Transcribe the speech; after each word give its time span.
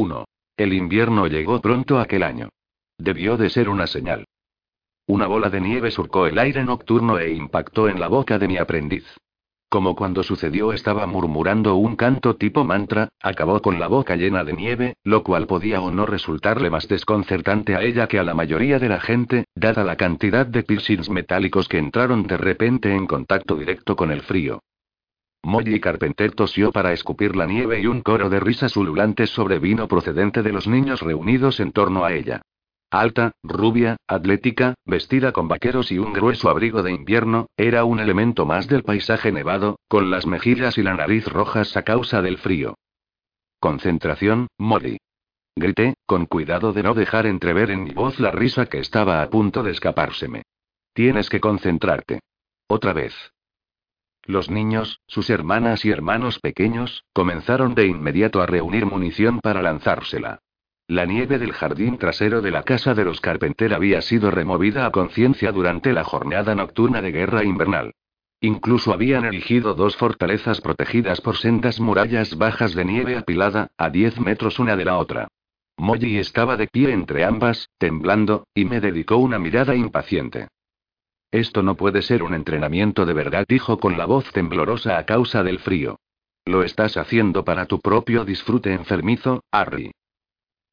1. 0.00 0.24
El 0.56 0.72
invierno 0.72 1.26
llegó 1.26 1.60
pronto 1.60 2.00
aquel 2.00 2.22
año. 2.22 2.48
Debió 2.96 3.36
de 3.36 3.50
ser 3.50 3.68
una 3.68 3.86
señal. 3.86 4.24
Una 5.06 5.26
bola 5.26 5.50
de 5.50 5.60
nieve 5.60 5.90
surcó 5.90 6.26
el 6.26 6.38
aire 6.38 6.64
nocturno 6.64 7.18
e 7.18 7.34
impactó 7.34 7.86
en 7.86 8.00
la 8.00 8.08
boca 8.08 8.38
de 8.38 8.48
mi 8.48 8.56
aprendiz. 8.56 9.04
Como 9.68 9.94
cuando 9.94 10.22
sucedió 10.22 10.72
estaba 10.72 11.06
murmurando 11.06 11.74
un 11.74 11.96
canto 11.96 12.36
tipo 12.36 12.64
mantra, 12.64 13.10
acabó 13.20 13.60
con 13.60 13.78
la 13.78 13.88
boca 13.88 14.16
llena 14.16 14.42
de 14.42 14.54
nieve, 14.54 14.94
lo 15.04 15.22
cual 15.22 15.46
podía 15.46 15.82
o 15.82 15.90
no 15.90 16.06
resultarle 16.06 16.70
más 16.70 16.88
desconcertante 16.88 17.76
a 17.76 17.82
ella 17.82 18.06
que 18.06 18.18
a 18.18 18.24
la 18.24 18.32
mayoría 18.32 18.78
de 18.78 18.88
la 18.88 19.00
gente, 19.00 19.44
dada 19.54 19.84
la 19.84 19.96
cantidad 19.96 20.46
de 20.46 20.62
piercings 20.62 21.10
metálicos 21.10 21.68
que 21.68 21.76
entraron 21.76 22.26
de 22.26 22.38
repente 22.38 22.94
en 22.94 23.06
contacto 23.06 23.54
directo 23.54 23.96
con 23.96 24.10
el 24.10 24.22
frío. 24.22 24.60
Molly 25.42 25.80
Carpenter 25.80 26.32
tosió 26.32 26.70
para 26.70 26.92
escupir 26.92 27.34
la 27.34 27.46
nieve 27.46 27.80
y 27.80 27.86
un 27.86 28.02
coro 28.02 28.28
de 28.28 28.40
risas 28.40 28.76
ululantes 28.76 29.30
sobrevino 29.30 29.88
procedente 29.88 30.42
de 30.42 30.52
los 30.52 30.66
niños 30.66 31.00
reunidos 31.00 31.60
en 31.60 31.72
torno 31.72 32.04
a 32.04 32.12
ella. 32.12 32.42
Alta, 32.90 33.32
rubia, 33.42 33.96
atlética, 34.06 34.74
vestida 34.84 35.32
con 35.32 35.48
vaqueros 35.48 35.92
y 35.92 35.98
un 35.98 36.12
grueso 36.12 36.50
abrigo 36.50 36.82
de 36.82 36.92
invierno, 36.92 37.46
era 37.56 37.84
un 37.84 38.00
elemento 38.00 38.46
más 38.46 38.66
del 38.66 38.82
paisaje 38.82 39.30
nevado, 39.32 39.78
con 39.88 40.10
las 40.10 40.26
mejillas 40.26 40.76
y 40.76 40.82
la 40.82 40.94
nariz 40.94 41.26
rojas 41.26 41.76
a 41.76 41.82
causa 41.82 42.20
del 42.20 42.38
frío. 42.38 42.74
Concentración, 43.60 44.48
Molly. 44.58 44.98
Grité, 45.54 45.94
con 46.04 46.26
cuidado 46.26 46.72
de 46.72 46.82
no 46.82 46.94
dejar 46.94 47.26
entrever 47.26 47.70
en 47.70 47.84
mi 47.84 47.90
voz 47.90 48.18
la 48.18 48.30
risa 48.32 48.66
que 48.66 48.78
estaba 48.78 49.22
a 49.22 49.30
punto 49.30 49.62
de 49.62 49.70
escapárseme. 49.70 50.42
Tienes 50.92 51.30
que 51.30 51.40
concentrarte. 51.40 52.20
Otra 52.66 52.92
vez. 52.92 53.14
Los 54.24 54.50
niños, 54.50 55.00
sus 55.06 55.30
hermanas 55.30 55.84
y 55.84 55.90
hermanos 55.90 56.38
pequeños, 56.38 57.04
comenzaron 57.12 57.74
de 57.74 57.86
inmediato 57.86 58.42
a 58.42 58.46
reunir 58.46 58.86
munición 58.86 59.40
para 59.40 59.62
lanzársela. 59.62 60.40
La 60.86 61.06
nieve 61.06 61.38
del 61.38 61.52
jardín 61.52 61.98
trasero 61.98 62.42
de 62.42 62.50
la 62.50 62.64
casa 62.64 62.94
de 62.94 63.04
los 63.04 63.20
Carpenter 63.20 63.74
había 63.74 64.02
sido 64.02 64.30
removida 64.30 64.86
a 64.86 64.90
conciencia 64.90 65.52
durante 65.52 65.92
la 65.92 66.04
jornada 66.04 66.54
nocturna 66.54 67.00
de 67.00 67.12
guerra 67.12 67.44
invernal. 67.44 67.92
Incluso 68.40 68.92
habían 68.92 69.24
erigido 69.24 69.74
dos 69.74 69.96
fortalezas 69.96 70.60
protegidas 70.60 71.20
por 71.20 71.36
sendas 71.36 71.78
murallas 71.78 72.36
bajas 72.36 72.74
de 72.74 72.84
nieve 72.84 73.16
apilada, 73.16 73.68
a 73.76 73.90
diez 73.90 74.18
metros 74.18 74.58
una 74.58 74.76
de 74.76 74.84
la 74.86 74.96
otra. 74.96 75.28
Molly 75.76 76.18
estaba 76.18 76.56
de 76.56 76.66
pie 76.66 76.92
entre 76.92 77.24
ambas, 77.24 77.68
temblando, 77.78 78.46
y 78.54 78.64
me 78.64 78.80
dedicó 78.80 79.16
una 79.16 79.38
mirada 79.38 79.74
impaciente. 79.74 80.48
Esto 81.30 81.62
no 81.62 81.76
puede 81.76 82.02
ser 82.02 82.22
un 82.22 82.34
entrenamiento 82.34 83.06
de 83.06 83.12
verdad, 83.12 83.44
dijo 83.48 83.78
con 83.78 83.96
la 83.96 84.06
voz 84.06 84.30
temblorosa 84.32 84.98
a 84.98 85.06
causa 85.06 85.42
del 85.42 85.60
frío. 85.60 85.98
Lo 86.44 86.62
estás 86.62 86.96
haciendo 86.96 87.44
para 87.44 87.66
tu 87.66 87.80
propio 87.80 88.24
disfrute 88.24 88.72
enfermizo, 88.72 89.44
Harry. 89.52 89.92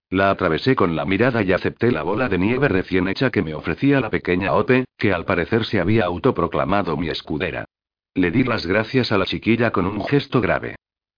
La 0.10 0.32
atravesé 0.32 0.76
con 0.76 0.96
la 0.96 1.06
mirada 1.06 1.44
y 1.44 1.52
acepté 1.52 1.92
la 1.92 2.02
bola 2.02 2.30
de 2.30 2.38
nieve 2.38 2.70
recién 2.70 3.08
hecha 3.10 3.30
que 3.30 3.44
me 3.44 3.54
ofrecía 3.54 4.00
la 4.00 4.10
pequeña 4.10 4.54
Ope, 4.54 4.86
que 4.98 5.14
al 5.14 5.26
parecer 5.26 5.66
se 5.66 5.80
había 5.80 6.06
autoproclamado 6.06 6.96
mi 6.96 7.10
escudera. 7.10 7.66
Le 8.14 8.32
di 8.32 8.44
las 8.44 8.66
gracias 8.66 9.12
a 9.12 9.18
la 9.18 9.26
chiquilla 9.26 9.72
con 9.72 9.86
un 9.86 10.04
gesto 10.06 10.40
grave. 10.40 10.76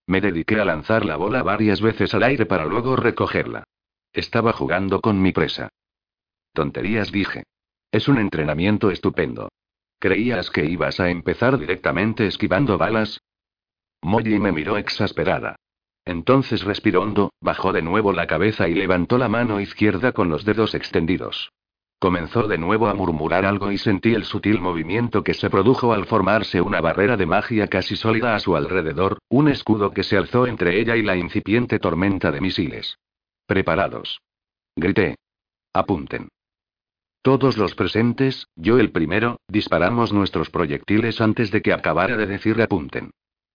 Me 0.08 0.22
dediqué 0.22 0.60
a 0.60 0.66
lanzar 0.66 1.06
la 1.06 1.17
bola 1.17 1.44
varias 1.44 1.82
veces 1.82 2.14
al 2.16 2.23
aire 2.23 2.48
para 2.48 2.66
luego 2.66 2.95
recogerla. 2.95 3.64
Estaba 4.12 4.54
jugando 4.54 5.00
con 5.02 5.22
mi 5.22 5.32
presa. 5.32 5.70
Tonterías 6.52 7.12
dije. 7.12 7.44
Es 7.92 8.08
un 8.08 8.20
entrenamiento 8.20 8.92
estupendo. 8.92 9.50
¿Creías 10.00 10.52
que 10.52 10.66
ibas 10.66 11.00
a 11.00 11.09
empezar 11.09 11.58
directamente 11.58 12.28
esquivando 12.28 12.78
balas? 12.78 13.20
Molly 14.02 14.40
me 14.40 14.52
miró 14.52 14.78
exasperada. 14.78 15.56
Entonces 16.06 16.64
respiró 16.64 17.02
hondo, 17.02 17.34
bajó 17.42 17.73
de 17.73 17.82
nuevo 17.82 18.14
la 18.14 18.28
cabeza 18.28 18.67
y 18.67 18.76
levantó 18.76 19.17
la 19.17 19.28
mano 19.28 19.60
izquierda 19.60 20.12
con 20.12 20.30
los 20.30 20.45
dedos 20.45 20.76
extendidos. 20.76 21.52
Comenzó 22.00 22.48
de 22.48 22.58
nuevo 22.58 22.88
a 22.88 22.94
murmurar 22.94 23.45
algo 23.45 23.72
y 23.72 23.78
sentí 23.78 24.14
el 24.14 24.23
sutil 24.23 24.62
movimiento 24.62 25.23
que 25.23 25.34
se 25.34 25.50
produjo 25.50 25.92
al 25.92 26.05
formarse 26.05 26.61
una 26.61 26.80
barrera 26.80 27.17
de 27.17 27.26
magia 27.26 27.67
casi 27.67 27.95
sólida 27.95 28.36
a 28.36 28.39
su 28.39 28.55
alrededor, 28.55 29.17
un 29.30 29.49
escudo 29.49 29.92
que 29.92 30.04
se 30.04 30.16
alzó 30.16 30.48
entre 30.48 30.80
ella 30.80 30.95
y 30.95 31.02
la 31.02 31.17
incipiente 31.17 31.80
tormenta 31.80 32.32
de 32.32 32.39
misiles. 32.39 32.98
Preparados. 33.45 34.22
Grité. 34.78 35.17
Apunten. 35.73 36.30
Todos 37.21 37.57
los 37.57 37.75
presentes, 37.75 38.47
yo 38.55 38.80
el 38.80 38.91
primero, 38.91 39.41
disparamos 39.49 40.13
nuestros 40.13 40.49
proyectiles 40.49 41.19
antes 41.19 41.52
de 41.52 41.61
que 41.61 41.73
acabara 41.73 42.15
de 42.15 42.25
decir 42.25 42.61
apunten. 42.61 43.11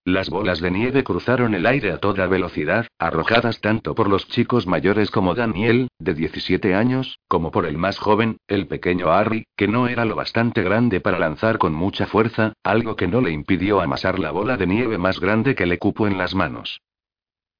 Las 0.06 0.28
bolas 0.28 0.60
de 0.60 0.70
nieve 0.70 1.02
cruzaron 1.02 1.54
el 1.54 1.64
aire 1.64 1.90
a 1.90 1.96
toda 1.96 2.26
velocidad, 2.26 2.86
arrojadas 2.98 3.62
tanto 3.62 3.94
por 3.94 4.10
los 4.10 4.28
chicos 4.28 4.66
mayores 4.66 5.10
como 5.10 5.34
Daniel, 5.34 5.88
de 5.98 6.12
17 6.12 6.74
años, 6.74 7.18
como 7.26 7.50
por 7.50 7.64
el 7.64 7.78
más 7.78 7.98
joven, 7.98 8.36
el 8.46 8.66
pequeño 8.66 9.10
Harry, 9.10 9.46
que 9.56 9.66
no 9.66 9.88
era 9.88 10.04
lo 10.04 10.14
bastante 10.14 10.62
grande 10.62 11.00
para 11.00 11.18
lanzar 11.18 11.56
con 11.56 11.72
mucha 11.72 12.06
fuerza, 12.06 12.52
algo 12.62 12.96
que 12.96 13.08
no 13.08 13.22
le 13.22 13.30
impidió 13.30 13.80
amasar 13.80 14.18
la 14.18 14.30
bola 14.30 14.58
de 14.58 14.66
nieve 14.66 14.98
más 14.98 15.20
grande 15.20 15.54
que 15.54 15.64
le 15.64 15.78
cupo 15.78 16.06
en 16.06 16.18
las 16.18 16.34
manos. 16.34 16.82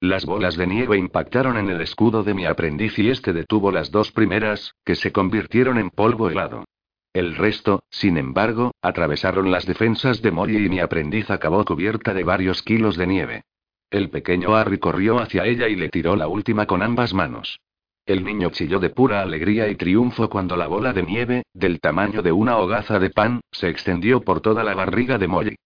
Las 0.05 0.27
bolas 0.27 0.59
de 0.59 0.67
nieve 0.67 0.99
impactaron 0.99 1.57
en 1.57 1.71
el 1.71 1.81
escudo 1.81 2.23
de 2.23 2.35
mi 2.35 2.45
aprendiz 2.45 2.99
y 2.99 3.09
este 3.09 3.33
detuvo 3.33 3.73
las 3.73 3.91
dos 3.91 4.13
primeras, 4.13 4.75
que 4.85 4.97
se 4.97 5.13
convirtieron 5.13 5.79
en 5.79 5.89
polvo 5.89 6.29
helado. 6.29 6.67
El 7.15 7.35
resto, 7.35 7.85
sin 7.89 8.19
embargo, 8.19 8.73
atravesaron 8.83 9.51
las 9.51 9.65
defensas 9.65 10.21
de 10.21 10.31
Molly 10.31 10.67
y 10.67 10.69
mi 10.69 10.79
aprendiz 10.79 11.31
acabó 11.31 11.65
cubierta 11.65 12.13
de 12.13 12.23
varios 12.23 12.63
kilos 12.63 12.99
de 12.99 13.07
nieve. 13.07 13.45
El 13.91 14.11
pequeño 14.11 14.55
Harry 14.55 14.77
corrió 14.77 15.21
hacia 15.21 15.47
ella 15.47 15.69
y 15.69 15.77
le 15.77 15.89
tiró 15.89 16.17
la 16.17 16.29
última 16.29 16.67
con 16.67 16.83
ambas 16.83 17.15
manos. 17.15 17.61
El 18.05 18.25
niño 18.25 18.51
chilló 18.51 18.81
de 18.81 18.91
pura 18.91 19.23
alegría 19.23 19.69
y 19.69 19.75
triunfo 19.75 20.29
cuando 20.29 20.55
la 20.55 20.67
bola 20.67 20.93
de 20.93 21.03
nieve, 21.03 21.45
del 21.55 21.81
tamaño 21.81 22.21
de 22.21 22.31
una 22.31 22.59
hogaza 22.59 22.99
de 22.99 23.09
pan, 23.09 23.41
se 23.51 23.71
extendió 23.71 24.21
por 24.21 24.43
toda 24.43 24.65
la 24.65 24.75
barriga 24.75 25.17
de 25.17 25.29
Molly. 25.29 25.57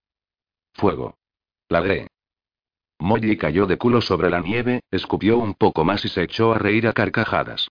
Fuego. 0.74 1.16
Ladré. 1.68 2.06
Molly 2.98 3.36
cayó 3.36 3.66
de 3.66 3.78
culo 3.78 4.00
sobre 4.00 4.30
la 4.30 4.40
nieve, 4.40 4.80
escupió 4.90 5.38
un 5.38 5.54
poco 5.54 5.84
más 5.84 6.04
y 6.04 6.08
se 6.08 6.22
echó 6.22 6.52
a 6.52 6.58
reír 6.58 6.88
a 6.88 6.92
carcajadas. 6.92 7.68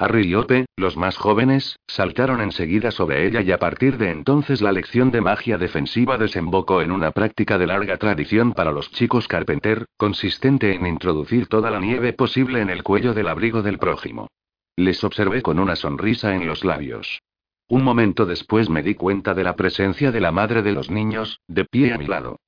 Harry 0.00 0.28
y 0.28 0.34
Ope, 0.36 0.66
los 0.76 0.96
más 0.96 1.16
jóvenes, 1.16 1.80
saltaron 1.88 2.40
enseguida 2.40 2.92
sobre 2.92 3.26
ella 3.26 3.40
y 3.40 3.50
a 3.50 3.58
partir 3.58 3.98
de 3.98 4.10
entonces 4.10 4.62
la 4.62 4.70
lección 4.70 5.10
de 5.10 5.20
magia 5.20 5.58
defensiva 5.58 6.16
desembocó 6.16 6.82
en 6.82 6.92
una 6.92 7.10
práctica 7.10 7.58
de 7.58 7.66
larga 7.66 7.96
tradición 7.96 8.52
para 8.52 8.70
los 8.70 8.92
chicos 8.92 9.26
Carpenter, 9.26 9.86
consistente 9.96 10.72
en 10.72 10.86
introducir 10.86 11.48
toda 11.48 11.72
la 11.72 11.80
nieve 11.80 12.12
posible 12.12 12.60
en 12.60 12.70
el 12.70 12.84
cuello 12.84 13.12
del 13.12 13.26
abrigo 13.26 13.62
del 13.62 13.78
prójimo. 13.78 14.28
Les 14.76 15.02
observé 15.02 15.42
con 15.42 15.58
una 15.58 15.74
sonrisa 15.74 16.36
en 16.36 16.46
los 16.46 16.64
labios. 16.64 17.20
Un 17.66 17.82
momento 17.82 18.24
después 18.24 18.70
me 18.70 18.84
di 18.84 18.94
cuenta 18.94 19.34
de 19.34 19.42
la 19.42 19.56
presencia 19.56 20.12
de 20.12 20.20
la 20.20 20.30
madre 20.30 20.62
de 20.62 20.70
los 20.70 20.90
niños, 20.90 21.40
de 21.48 21.64
pie 21.64 21.92
a 21.92 21.98
mi 21.98 22.06
lado. 22.06 22.38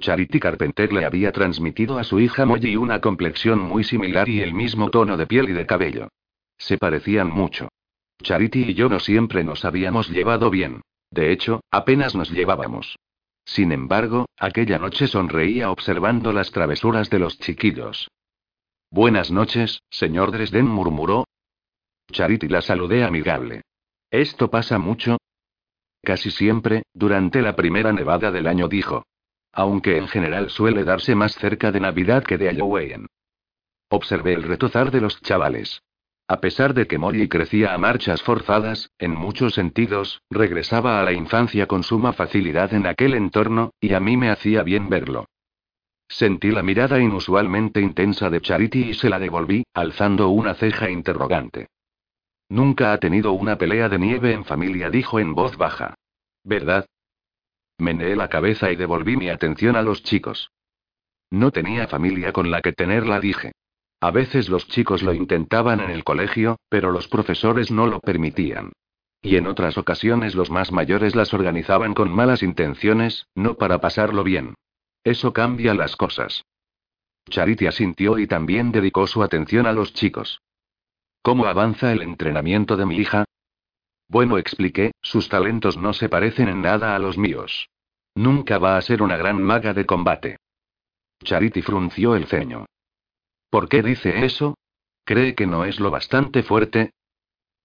Charity 0.00 0.40
Carpenter 0.40 0.92
le 0.92 1.04
había 1.04 1.32
transmitido 1.32 1.98
a 1.98 2.04
su 2.04 2.20
hija 2.20 2.44
Molly 2.44 2.76
una 2.76 3.00
complexión 3.00 3.60
muy 3.60 3.84
similar 3.84 4.28
y 4.28 4.40
el 4.40 4.52
mismo 4.52 4.90
tono 4.90 5.16
de 5.16 5.26
piel 5.26 5.48
y 5.50 5.52
de 5.52 5.66
cabello. 5.66 6.08
Se 6.58 6.78
parecían 6.78 7.30
mucho. 7.30 7.68
Charity 8.22 8.70
y 8.70 8.74
yo 8.74 8.88
no 8.88 9.00
siempre 9.00 9.44
nos 9.44 9.64
habíamos 9.64 10.08
llevado 10.10 10.50
bien. 10.50 10.82
De 11.10 11.32
hecho, 11.32 11.60
apenas 11.70 12.14
nos 12.14 12.30
llevábamos. 12.30 12.96
Sin 13.44 13.72
embargo, 13.72 14.26
aquella 14.38 14.78
noche 14.78 15.06
sonreía 15.06 15.70
observando 15.70 16.32
las 16.32 16.50
travesuras 16.50 17.10
de 17.10 17.18
los 17.18 17.38
chiquillos. 17.38 18.08
Buenas 18.90 19.30
noches, 19.30 19.82
señor 19.90 20.32
Dresden 20.32 20.66
murmuró. 20.66 21.24
Charity 22.10 22.48
la 22.48 22.62
saludé 22.62 23.04
amigable. 23.04 23.62
¿Esto 24.10 24.50
pasa 24.50 24.78
mucho? 24.78 25.18
Casi 26.02 26.30
siempre, 26.30 26.84
durante 26.92 27.42
la 27.42 27.56
primera 27.56 27.92
nevada 27.92 28.30
del 28.30 28.46
año 28.46 28.68
dijo. 28.68 29.04
Aunque 29.54 29.96
en 29.96 30.08
general 30.08 30.50
suele 30.50 30.84
darse 30.84 31.14
más 31.14 31.34
cerca 31.34 31.70
de 31.70 31.80
Navidad 31.80 32.24
que 32.24 32.38
de 32.38 32.46
Halloween. 32.46 33.06
Observé 33.88 34.34
el 34.34 34.42
retozar 34.42 34.90
de 34.90 35.00
los 35.00 35.20
chavales. 35.20 35.82
A 36.26 36.40
pesar 36.40 36.72
de 36.72 36.86
que 36.86 36.98
Molly 36.98 37.28
crecía 37.28 37.74
a 37.74 37.78
marchas 37.78 38.22
forzadas, 38.22 38.90
en 38.98 39.12
muchos 39.12 39.54
sentidos, 39.54 40.22
regresaba 40.30 40.98
a 40.98 41.02
la 41.04 41.12
infancia 41.12 41.66
con 41.66 41.82
suma 41.82 42.14
facilidad 42.14 42.72
en 42.72 42.86
aquel 42.86 43.14
entorno, 43.14 43.72
y 43.78 43.92
a 43.92 44.00
mí 44.00 44.16
me 44.16 44.30
hacía 44.30 44.62
bien 44.62 44.88
verlo. 44.88 45.26
Sentí 46.08 46.50
la 46.50 46.62
mirada 46.62 46.98
inusualmente 46.98 47.80
intensa 47.80 48.30
de 48.30 48.40
Charity 48.40 48.90
y 48.90 48.94
se 48.94 49.10
la 49.10 49.18
devolví, 49.18 49.64
alzando 49.74 50.30
una 50.30 50.54
ceja 50.54 50.90
interrogante. 50.90 51.68
Nunca 52.48 52.92
ha 52.92 52.98
tenido 52.98 53.32
una 53.32 53.56
pelea 53.56 53.88
de 53.88 53.98
nieve 53.98 54.32
en 54.32 54.44
familia, 54.44 54.90
dijo 54.90 55.18
en 55.18 55.34
voz 55.34 55.56
baja. 55.56 55.94
¿Verdad? 56.42 56.86
Meneé 57.84 58.16
la 58.16 58.28
cabeza 58.28 58.72
y 58.72 58.76
devolví 58.76 59.18
mi 59.18 59.28
atención 59.28 59.76
a 59.76 59.82
los 59.82 60.02
chicos. 60.02 60.50
No 61.30 61.50
tenía 61.50 61.86
familia 61.86 62.32
con 62.32 62.50
la 62.50 62.62
que 62.62 62.72
tenerla, 62.72 63.20
dije. 63.20 63.52
A 64.00 64.10
veces 64.10 64.48
los 64.48 64.66
chicos 64.68 65.02
lo 65.02 65.12
intentaban 65.12 65.80
en 65.80 65.90
el 65.90 66.02
colegio, 66.02 66.56
pero 66.70 66.90
los 66.90 67.08
profesores 67.08 67.70
no 67.70 67.86
lo 67.86 68.00
permitían. 68.00 68.72
Y 69.20 69.36
en 69.36 69.46
otras 69.46 69.76
ocasiones 69.76 70.34
los 70.34 70.50
más 70.50 70.72
mayores 70.72 71.14
las 71.14 71.34
organizaban 71.34 71.92
con 71.92 72.10
malas 72.10 72.42
intenciones, 72.42 73.26
no 73.34 73.58
para 73.58 73.82
pasarlo 73.82 74.24
bien. 74.24 74.54
Eso 75.02 75.34
cambia 75.34 75.74
las 75.74 75.94
cosas. 75.94 76.42
Charity 77.28 77.66
asintió 77.66 78.18
y 78.18 78.26
también 78.26 78.72
dedicó 78.72 79.06
su 79.06 79.22
atención 79.22 79.66
a 79.66 79.74
los 79.74 79.92
chicos. 79.92 80.40
¿Cómo 81.20 81.44
avanza 81.44 81.92
el 81.92 82.00
entrenamiento 82.00 82.78
de 82.78 82.86
mi 82.86 82.96
hija? 82.96 83.26
Bueno, 84.08 84.38
expliqué, 84.38 84.92
sus 85.02 85.28
talentos 85.28 85.76
no 85.76 85.92
se 85.92 86.08
parecen 86.08 86.48
en 86.48 86.62
nada 86.62 86.96
a 86.96 86.98
los 86.98 87.18
míos. 87.18 87.68
Nunca 88.14 88.58
va 88.58 88.76
a 88.76 88.82
ser 88.82 89.02
una 89.02 89.16
gran 89.16 89.42
maga 89.42 89.74
de 89.74 89.86
combate. 89.86 90.38
Charity 91.22 91.62
frunció 91.62 92.14
el 92.14 92.26
ceño. 92.26 92.66
¿Por 93.50 93.68
qué 93.68 93.82
dice 93.82 94.24
eso? 94.24 94.56
¿Cree 95.04 95.34
que 95.34 95.46
no 95.46 95.64
es 95.64 95.80
lo 95.80 95.90
bastante 95.90 96.42
fuerte? 96.42 96.92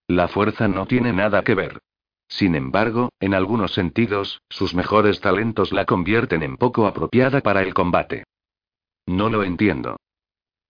La 0.07 0.27
fuerza 0.27 0.67
no 0.67 0.87
tiene 0.87 1.13
nada 1.13 1.43
que 1.43 1.55
ver. 1.55 1.79
Sin 2.27 2.55
embargo, 2.55 3.09
en 3.19 3.33
algunos 3.33 3.73
sentidos, 3.73 4.41
sus 4.49 4.75
mejores 4.75 5.19
talentos 5.19 5.71
la 5.71 5.85
convierten 5.85 6.43
en 6.43 6.57
poco 6.57 6.85
apropiada 6.85 7.41
para 7.41 7.61
el 7.61 7.73
combate. 7.73 8.23
No 9.05 9.29
lo 9.29 9.43
entiendo. 9.43 9.97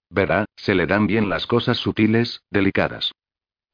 Verá, 0.09 0.45
se 0.55 0.73
le 0.73 0.87
dan 0.87 1.07
bien 1.07 1.29
las 1.29 1.45
cosas 1.45 1.77
sutiles, 1.77 2.41
delicadas. 2.49 3.11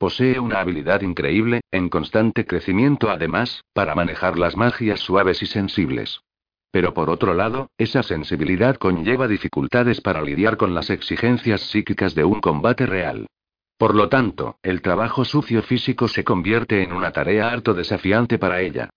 Posee 0.05 0.39
una 0.39 0.59
habilidad 0.59 1.01
increíble, 1.01 1.61
en 1.71 1.89
constante 1.89 2.45
crecimiento 2.45 3.09
además, 3.09 3.63
para 3.73 3.95
manejar 3.95 4.37
las 4.37 4.55
magias 4.55 4.99
suaves 4.99 5.41
y 5.41 5.47
sensibles. 5.47 6.21
Pero 6.69 6.93
por 6.93 7.09
otro 7.09 7.33
lado, 7.33 7.71
esa 7.79 8.03
sensibilidad 8.03 8.75
conlleva 8.75 9.27
dificultades 9.27 10.01
para 10.01 10.21
lidiar 10.21 10.57
con 10.57 10.75
las 10.75 10.91
exigencias 10.91 11.61
psíquicas 11.61 12.13
de 12.13 12.23
un 12.23 12.39
combate 12.39 12.85
real. 12.85 13.25
Por 13.79 13.95
lo 13.95 14.07
tanto, 14.07 14.59
el 14.61 14.83
trabajo 14.83 15.25
sucio 15.25 15.63
físico 15.63 16.07
se 16.07 16.23
convierte 16.23 16.83
en 16.83 16.93
una 16.93 17.11
tarea 17.11 17.49
harto 17.49 17.73
desafiante 17.73 18.37
para 18.37 18.61
ella. 18.61 18.91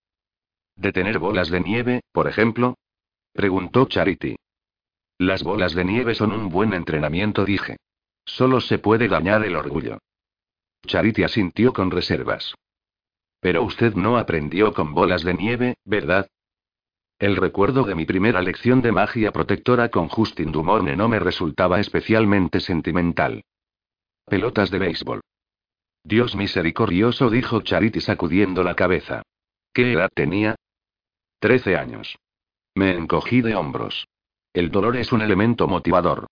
¿Detener 0.76 1.18
bolas 1.18 1.48
de 1.48 1.60
nieve, 1.60 2.02
por 2.12 2.28
ejemplo? 2.28 2.74
Preguntó 3.32 3.86
Charity. 3.86 4.36
Las 5.16 5.42
bolas 5.42 5.72
de 5.72 5.86
nieve 5.86 6.14
son 6.14 6.32
un 6.32 6.50
buen 6.50 6.74
entrenamiento, 6.74 7.46
dije. 7.46 7.78
Solo 8.26 8.60
se 8.60 8.78
puede 8.78 9.08
dañar 9.08 9.42
el 9.46 9.56
orgullo. 9.56 9.96
Charity 10.86 11.24
asintió 11.24 11.72
con 11.72 11.90
reservas. 11.90 12.54
Pero 13.40 13.62
usted 13.62 13.94
no 13.94 14.18
aprendió 14.18 14.72
con 14.72 14.94
bolas 14.94 15.22
de 15.22 15.34
nieve, 15.34 15.74
¿verdad? 15.84 16.28
El 17.18 17.36
recuerdo 17.36 17.84
de 17.84 17.94
mi 17.94 18.04
primera 18.04 18.40
lección 18.42 18.80
de 18.80 18.92
magia 18.92 19.32
protectora 19.32 19.88
con 19.88 20.08
Justin 20.08 20.52
Dumorne 20.52 20.96
no 20.96 21.08
me 21.08 21.18
resultaba 21.18 21.80
especialmente 21.80 22.60
sentimental. 22.60 23.42
Pelotas 24.24 24.70
de 24.70 24.78
béisbol. 24.78 25.20
Dios 26.04 26.36
misericordioso, 26.36 27.28
dijo 27.28 27.60
Charity 27.60 28.00
sacudiendo 28.00 28.62
la 28.62 28.74
cabeza. 28.74 29.22
¿Qué 29.72 29.92
edad 29.92 30.10
tenía? 30.14 30.54
Trece 31.40 31.76
años. 31.76 32.16
Me 32.74 32.96
encogí 32.96 33.40
de 33.40 33.56
hombros. 33.56 34.06
El 34.52 34.70
dolor 34.70 34.96
es 34.96 35.12
un 35.12 35.20
elemento 35.20 35.66
motivador. 35.66 36.26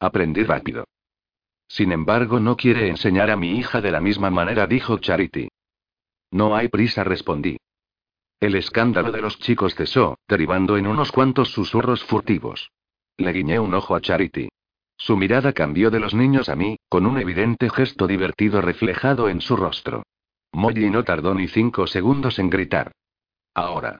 Aprendí 0.00 0.42
rápido. 0.42 0.84
Sin 1.72 1.90
embargo, 1.90 2.38
no 2.38 2.54
quiere 2.54 2.88
enseñar 2.88 3.30
a 3.30 3.36
mi 3.36 3.56
hija 3.56 3.80
de 3.80 3.90
la 3.90 4.02
misma 4.02 4.28
manera, 4.28 4.66
dijo 4.66 4.98
Charity. 4.98 5.48
No 6.30 6.54
hay 6.54 6.68
prisa, 6.68 7.02
respondí. 7.02 7.56
El 8.40 8.56
escándalo 8.56 9.10
de 9.10 9.22
los 9.22 9.38
chicos 9.38 9.74
cesó, 9.74 10.18
derivando 10.28 10.76
en 10.76 10.86
unos 10.86 11.10
cuantos 11.10 11.50
susurros 11.50 12.04
furtivos. 12.04 12.70
Le 13.16 13.32
guiñé 13.32 13.58
un 13.58 13.72
ojo 13.72 13.94
a 13.94 14.02
Charity. 14.02 14.50
Su 14.98 15.16
mirada 15.16 15.54
cambió 15.54 15.90
de 15.90 16.00
los 16.00 16.12
niños 16.12 16.50
a 16.50 16.56
mí, 16.56 16.76
con 16.90 17.06
un 17.06 17.16
evidente 17.16 17.70
gesto 17.70 18.06
divertido 18.06 18.60
reflejado 18.60 19.30
en 19.30 19.40
su 19.40 19.56
rostro. 19.56 20.02
Molly 20.52 20.90
no 20.90 21.04
tardó 21.04 21.34
ni 21.34 21.48
cinco 21.48 21.86
segundos 21.86 22.38
en 22.38 22.50
gritar. 22.50 22.92
Ahora. 23.54 23.98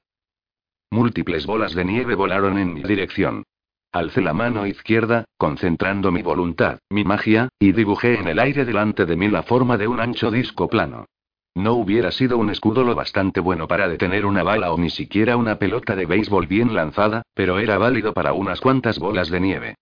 Múltiples 0.90 1.46
bolas 1.46 1.72
de 1.72 1.86
nieve 1.86 2.16
volaron 2.16 2.58
en 2.58 2.74
mi 2.74 2.82
dirección. 2.82 3.44
Alcé 3.92 4.22
la 4.22 4.32
mano 4.32 4.66
izquierda, 4.66 5.26
concentrando 5.36 6.10
mi 6.10 6.22
voluntad, 6.22 6.78
mi 6.88 7.04
magia, 7.04 7.50
y 7.58 7.72
dibujé 7.72 8.18
en 8.18 8.26
el 8.26 8.38
aire 8.38 8.64
delante 8.64 9.04
de 9.04 9.16
mí 9.16 9.28
la 9.28 9.42
forma 9.42 9.76
de 9.76 9.86
un 9.86 10.00
ancho 10.00 10.30
disco 10.30 10.66
plano. 10.66 11.04
No 11.54 11.74
hubiera 11.74 12.10
sido 12.10 12.38
un 12.38 12.48
escudo 12.48 12.84
lo 12.84 12.94
bastante 12.94 13.40
bueno 13.40 13.68
para 13.68 13.88
detener 13.88 14.24
una 14.24 14.42
bala 14.42 14.72
o 14.72 14.78
ni 14.78 14.88
siquiera 14.88 15.36
una 15.36 15.58
pelota 15.58 15.94
de 15.94 16.06
béisbol 16.06 16.46
bien 16.46 16.72
lanzada, 16.72 17.20
pero 17.34 17.58
era 17.58 17.76
válido 17.76 18.14
para 18.14 18.32
unas 18.32 18.62
cuantas 18.62 18.98
bolas 18.98 19.28
de 19.28 19.40
nieve. 19.40 19.74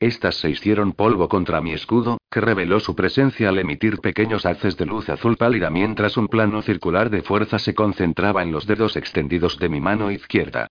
Estas 0.00 0.36
se 0.36 0.48
hicieron 0.48 0.92
polvo 0.92 1.28
contra 1.28 1.60
mi 1.60 1.72
escudo, 1.72 2.16
que 2.30 2.40
reveló 2.40 2.80
su 2.80 2.96
presencia 2.96 3.50
al 3.50 3.58
emitir 3.58 3.98
pequeños 3.98 4.46
haces 4.46 4.78
de 4.78 4.86
luz 4.86 5.10
azul 5.10 5.36
pálida 5.36 5.68
mientras 5.68 6.16
un 6.16 6.28
plano 6.28 6.62
circular 6.62 7.10
de 7.10 7.20
fuerza 7.20 7.58
se 7.58 7.74
concentraba 7.74 8.42
en 8.42 8.50
los 8.50 8.66
dedos 8.66 8.96
extendidos 8.96 9.58
de 9.58 9.68
mi 9.68 9.82
mano 9.82 10.10
izquierda. 10.10 10.68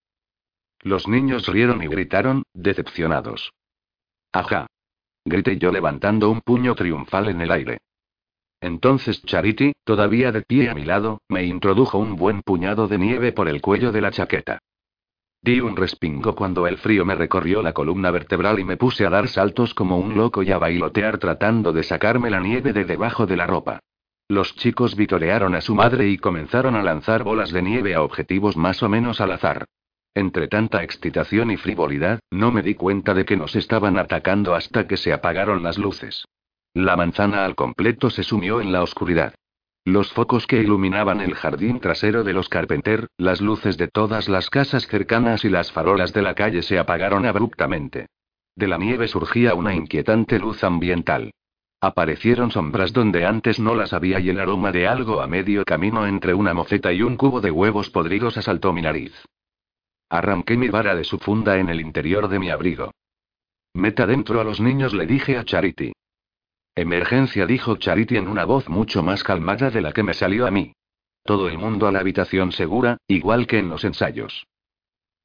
Los 0.82 1.08
niños 1.08 1.48
rieron 1.48 1.84
y 1.84 1.88
gritaron, 1.88 2.44
decepcionados. 2.54 3.54
Ajá. 4.32 4.68
Grité 5.26 5.58
yo 5.58 5.72
levantando 5.72 6.30
un 6.30 6.42
puño 6.42 6.76
triunfal 6.76 7.30
en 7.30 7.42
el 7.42 7.52
aire. 7.52 7.80
Entonces 8.62 9.22
Charity, 9.24 9.74
todavía 9.84 10.32
de 10.32 10.42
pie 10.42 10.70
a 10.70 10.74
mi 10.74 10.84
lado, 10.84 11.22
me 11.30 11.44
introdujo 11.44 11.98
un 11.98 12.16
buen 12.16 12.42
puñado 12.42 12.88
de 12.88 12.98
nieve 12.98 13.32
por 13.32 13.48
el 13.48 13.62
cuello 13.62 13.92
de 13.92 14.02
la 14.02 14.12
chaqueta. 14.12 14.60
Di 15.42 15.60
un 15.60 15.76
respingo 15.76 16.36
cuando 16.36 16.66
el 16.66 16.78
frío 16.78 17.06
me 17.06 17.16
recorrió 17.16 17.62
la 17.62 17.74
columna 17.74 18.10
vertebral 18.10 18.60
y 18.60 18.64
me 18.64 18.78
puse 18.78 19.06
a 19.06 19.10
dar 19.10 19.28
saltos 19.28 19.74
como 19.74 19.98
un 19.98 20.16
loco 20.16 20.42
y 20.42 20.52
a 20.52 20.58
bailotear 20.58 21.20
tratando 21.20 21.72
de 21.72 21.84
sacarme 21.84 22.30
la 22.30 22.40
nieve 22.40 22.74
de 22.74 22.86
debajo 22.86 23.28
de 23.28 23.38
la 23.38 23.46
ropa. 23.46 23.80
Los 24.28 24.56
chicos 24.56 24.96
vitorearon 24.96 25.56
a 25.56 25.62
su 25.62 25.76
madre 25.76 26.10
y 26.10 26.18
comenzaron 26.18 26.76
a 26.76 26.84
lanzar 26.84 27.24
bolas 27.24 27.52
de 27.52 27.62
nieve 27.62 27.96
a 27.96 28.02
objetivos 28.02 28.58
más 28.58 28.82
o 28.84 28.90
menos 28.90 29.22
al 29.22 29.32
azar. 29.32 29.66
Entre 30.18 30.48
tanta 30.48 30.82
excitación 30.82 31.52
y 31.52 31.58
frivolidad, 31.58 32.22
no 32.32 32.52
me 32.52 32.64
di 32.64 32.74
cuenta 32.74 33.14
de 33.14 33.24
que 33.24 33.38
nos 33.38 33.56
estaban 33.56 34.00
atacando 34.00 34.56
hasta 34.56 34.88
que 34.88 34.98
se 34.98 35.14
apagaron 35.14 35.62
las 35.62 35.78
luces. 35.78 36.26
La 36.74 36.96
manzana 36.96 37.46
al 37.46 37.54
completo 37.54 38.10
se 38.10 38.24
sumió 38.24 38.60
en 38.60 38.72
la 38.72 38.82
oscuridad. 38.82 39.36
Los 39.86 40.12
focos 40.12 40.48
que 40.48 40.58
iluminaban 40.58 41.22
el 41.22 41.36
jardín 41.36 41.80
trasero 41.80 42.24
de 42.24 42.34
los 42.34 42.50
Carpenter, 42.50 43.10
las 43.20 43.42
luces 43.42 43.78
de 43.78 43.90
todas 43.90 44.28
las 44.28 44.50
casas 44.50 44.88
cercanas 44.88 45.46
y 45.46 45.50
las 45.50 45.72
farolas 45.72 46.14
de 46.14 46.24
la 46.24 46.34
calle 46.34 46.64
se 46.64 46.80
apagaron 46.80 47.28
abruptamente. 47.28 48.08
De 48.56 48.68
la 48.68 48.80
nieve 48.80 49.08
surgía 49.08 49.54
una 49.54 49.76
inquietante 49.76 50.40
luz 50.40 50.64
ambiental. 50.64 51.30
Aparecieron 51.80 52.50
sombras 52.50 52.92
donde 52.92 53.24
antes 53.24 53.60
no 53.60 53.76
las 53.76 53.94
había 53.94 54.20
y 54.20 54.30
el 54.30 54.40
aroma 54.40 54.72
de 54.72 54.88
algo 54.88 55.22
a 55.22 55.28
medio 55.28 55.64
camino 55.64 56.08
entre 56.08 56.34
una 56.34 56.56
moceta 56.56 56.92
y 56.92 57.04
un 57.04 57.18
cubo 57.18 57.40
de 57.40 57.52
huevos 57.52 57.92
podridos 57.92 58.36
asaltó 58.36 58.74
mi 58.74 58.82
nariz. 58.82 59.14
Arranqué 60.10 60.56
mi 60.56 60.70
vara 60.70 60.96
de 60.96 61.04
su 61.04 61.18
funda 61.18 61.58
en 61.58 61.70
el 61.70 61.82
interior 61.82 62.30
de 62.30 62.40
mi 62.40 62.50
abrigo. 62.50 62.92
Meta 63.74 64.06
dentro 64.08 64.40
a 64.40 64.44
los 64.44 64.60
niños, 64.60 64.94
le 64.94 65.06
dije 65.06 65.38
a 65.38 65.44
Charity. 65.44 65.92
Emergencia, 66.76 67.46
dijo 67.46 67.76
Charity 67.76 68.18
en 68.18 68.28
una 68.28 68.46
voz 68.46 68.70
mucho 68.70 69.04
más 69.04 69.24
calmada 69.24 69.70
de 69.70 69.82
la 69.82 69.92
que 69.92 70.04
me 70.04 70.14
salió 70.14 70.48
a 70.48 70.52
mí. 70.52 70.74
Todo 71.24 71.50
el 71.50 71.58
mundo 71.58 71.88
a 71.88 71.92
la 71.92 72.00
habitación 72.00 72.52
segura, 72.52 72.98
igual 73.08 73.48
que 73.48 73.60
en 73.60 73.70
los 73.70 73.84
ensayos. 73.84 74.48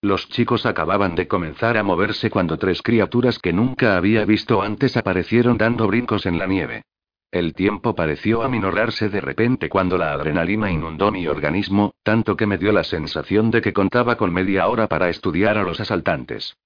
Los 0.00 0.28
chicos 0.28 0.66
acababan 0.66 1.14
de 1.14 1.28
comenzar 1.28 1.76
a 1.76 1.84
moverse 1.84 2.28
cuando 2.28 2.58
tres 2.58 2.82
criaturas 2.82 3.38
que 3.38 3.52
nunca 3.52 3.96
había 3.96 4.24
visto 4.24 4.60
antes 4.60 4.96
aparecieron 4.96 5.58
dando 5.58 5.86
brincos 5.86 6.26
en 6.26 6.38
la 6.38 6.46
nieve. 6.46 6.82
El 7.32 7.54
tiempo 7.54 7.94
pareció 7.94 8.42
aminorarse 8.42 9.08
de 9.08 9.22
repente 9.22 9.70
cuando 9.70 9.96
la 9.96 10.12
adrenalina 10.12 10.70
inundó 10.70 11.10
mi 11.10 11.26
organismo, 11.26 11.94
tanto 12.02 12.36
que 12.36 12.46
me 12.46 12.58
dio 12.58 12.72
la 12.72 12.84
sensación 12.84 13.50
de 13.50 13.62
que 13.62 13.72
contaba 13.72 14.16
con 14.16 14.34
media 14.34 14.68
hora 14.68 14.86
para 14.86 15.08
estudiar 15.08 15.56
a 15.56 15.62
los 15.62 15.80
asaltantes. 15.80 16.58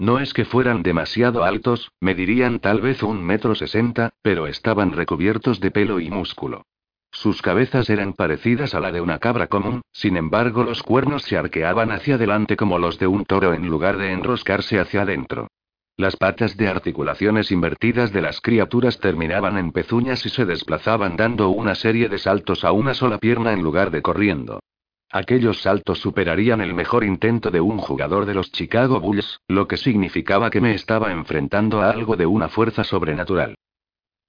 No 0.00 0.18
es 0.18 0.34
que 0.34 0.44
fueran 0.44 0.82
demasiado 0.82 1.44
altos, 1.44 1.92
me 2.00 2.16
dirían 2.16 2.58
tal 2.58 2.80
vez 2.80 3.04
un 3.04 3.24
metro 3.24 3.54
sesenta, 3.54 4.14
pero 4.20 4.48
estaban 4.48 4.90
recubiertos 4.90 5.60
de 5.60 5.70
pelo 5.70 6.00
y 6.00 6.10
músculo. 6.10 6.66
Sus 7.12 7.40
cabezas 7.40 7.88
eran 7.88 8.14
parecidas 8.14 8.74
a 8.74 8.80
la 8.80 8.90
de 8.90 9.00
una 9.00 9.20
cabra 9.20 9.46
común, 9.46 9.82
sin 9.92 10.16
embargo 10.16 10.64
los 10.64 10.82
cuernos 10.82 11.22
se 11.22 11.36
arqueaban 11.36 11.92
hacia 11.92 12.16
adelante 12.16 12.56
como 12.56 12.80
los 12.80 12.98
de 12.98 13.06
un 13.06 13.24
toro 13.24 13.54
en 13.54 13.68
lugar 13.68 13.96
de 13.98 14.10
enroscarse 14.10 14.80
hacia 14.80 15.02
adentro. 15.02 15.46
Las 15.96 16.16
patas 16.16 16.56
de 16.56 16.66
articulaciones 16.66 17.52
invertidas 17.52 18.12
de 18.12 18.20
las 18.20 18.40
criaturas 18.40 18.98
terminaban 18.98 19.56
en 19.56 19.70
pezuñas 19.70 20.26
y 20.26 20.28
se 20.28 20.44
desplazaban 20.44 21.16
dando 21.16 21.50
una 21.50 21.76
serie 21.76 22.08
de 22.08 22.18
saltos 22.18 22.64
a 22.64 22.72
una 22.72 22.94
sola 22.94 23.18
pierna 23.18 23.52
en 23.52 23.62
lugar 23.62 23.92
de 23.92 24.02
corriendo. 24.02 24.58
Aquellos 25.12 25.62
saltos 25.62 26.00
superarían 26.00 26.60
el 26.60 26.74
mejor 26.74 27.04
intento 27.04 27.52
de 27.52 27.60
un 27.60 27.78
jugador 27.78 28.26
de 28.26 28.34
los 28.34 28.50
Chicago 28.50 28.98
Bulls, 28.98 29.38
lo 29.46 29.68
que 29.68 29.76
significaba 29.76 30.50
que 30.50 30.60
me 30.60 30.74
estaba 30.74 31.12
enfrentando 31.12 31.80
a 31.80 31.90
algo 31.90 32.16
de 32.16 32.26
una 32.26 32.48
fuerza 32.48 32.82
sobrenatural. 32.82 33.54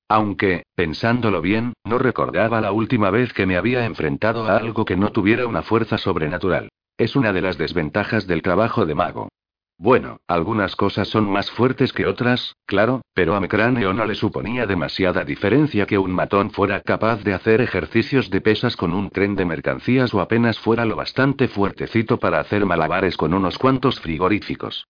Aunque, 0.07 0.65
pensándolo 0.75 1.41
bien, 1.41 1.73
no 1.83 1.97
recordaba 1.97 2.61
la 2.61 2.71
última 2.71 3.09
vez 3.09 3.33
que 3.33 3.47
me 3.47 3.57
había 3.57 3.85
enfrentado 3.85 4.45
a 4.45 4.57
algo 4.57 4.85
que 4.85 4.97
no 4.97 5.11
tuviera 5.11 5.47
una 5.47 5.63
fuerza 5.63 5.97
sobrenatural. 5.97 6.69
Es 6.95 7.15
una 7.15 7.33
de 7.33 7.41
las 7.41 7.57
desventajas 7.57 8.27
del 8.27 8.43
trabajo 8.43 8.85
de 8.85 8.93
mago. 8.93 9.29
Bueno, 9.77 10.21
algunas 10.27 10.77
cosas 10.77 11.09
son 11.09 11.29
más 11.29 11.51
fuertes 11.51 11.91
que 11.91 12.05
otras, 12.05 12.55
claro, 12.65 13.01
pero 13.13 13.35
a 13.35 13.41
mi 13.41 13.49
cráneo 13.49 13.93
no 13.93 14.05
le 14.05 14.15
suponía 14.15 14.65
demasiada 14.65 15.25
diferencia 15.25 15.85
que 15.85 15.97
un 15.97 16.11
matón 16.11 16.51
fuera 16.51 16.79
capaz 16.79 17.23
de 17.23 17.33
hacer 17.33 17.59
ejercicios 17.59 18.29
de 18.29 18.39
pesas 18.39 18.77
con 18.77 18.93
un 18.93 19.09
tren 19.09 19.35
de 19.35 19.43
mercancías 19.43 20.13
o 20.13 20.21
apenas 20.21 20.59
fuera 20.59 20.85
lo 20.85 20.95
bastante 20.95 21.49
fuertecito 21.49 22.17
para 22.19 22.39
hacer 22.39 22.65
malabares 22.65 23.17
con 23.17 23.33
unos 23.33 23.57
cuantos 23.57 23.99
frigoríficos. 23.99 24.87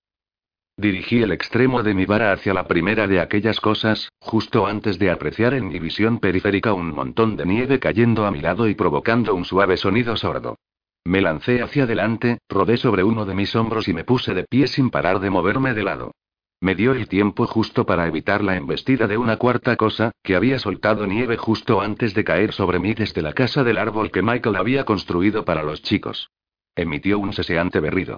Dirigí 0.77 1.24
el 1.24 1.32
extremo 1.32 1.82
de 1.82 1.96
mi 1.96 2.06
vara 2.06 2.32
hacia 2.32 2.54
la 2.54 2.68
primera 2.68 3.08
de 3.08 3.22
aquellas 3.22 3.60
cosas, 3.60 4.10
justo 4.20 4.68
antes 4.68 5.00
de 5.00 5.10
apreciar 5.10 5.56
en 5.56 5.68
mi 5.68 5.80
visión 5.80 6.20
periférica 6.20 6.74
un 6.74 6.94
montón 6.94 7.38
de 7.38 7.46
nieve 7.46 7.80
cayendo 7.80 8.27
a 8.27 8.32
mi 8.32 8.42
lado 8.42 8.68
y 8.68 8.75
provocando 8.75 9.34
un 9.34 9.46
suave 9.46 9.77
sonido 9.77 10.15
sordo. 10.15 10.58
Me 11.05 11.21
lancé 11.21 11.62
hacia 11.62 11.83
adelante, 11.83 12.39
rodé 12.50 12.77
sobre 12.77 13.03
uno 13.03 13.25
de 13.25 13.35
mis 13.35 13.55
hombros 13.55 13.88
y 13.88 13.93
me 13.93 14.03
puse 14.03 14.33
de 14.33 14.43
pie 14.43 14.67
sin 14.67 14.89
parar 14.89 15.19
de 15.19 15.29
moverme 15.29 15.75
de 15.75 15.83
lado. 15.83 16.12
Me 16.59 16.74
dio 16.74 16.93
el 16.93 17.07
tiempo 17.07 17.45
justo 17.45 17.85
para 17.85 18.07
evitar 18.07 18.43
la 18.43 18.55
embestida 18.55 19.05
de 19.07 19.17
una 19.17 19.38
cuarta 19.38 19.75
cosa, 19.75 20.12
que 20.24 20.35
había 20.35 20.57
soltado 20.57 21.05
nieve 21.05 21.38
justo 21.38 21.79
antes 21.79 22.15
de 22.15 22.24
caer 22.24 22.53
sobre 22.53 22.79
mí 22.79 22.95
desde 22.95 23.21
la 23.21 23.33
casa 23.33 23.63
del 23.63 23.77
árbol 23.77 24.09
que 24.09 24.24
Michael 24.24 24.55
había 24.55 24.83
construido 24.83 25.45
para 25.45 25.62
los 25.62 25.83
chicos. 25.83 26.31
Emitió 26.75 27.19
un 27.19 27.33
seseante 27.33 27.79
berrido. 27.79 28.17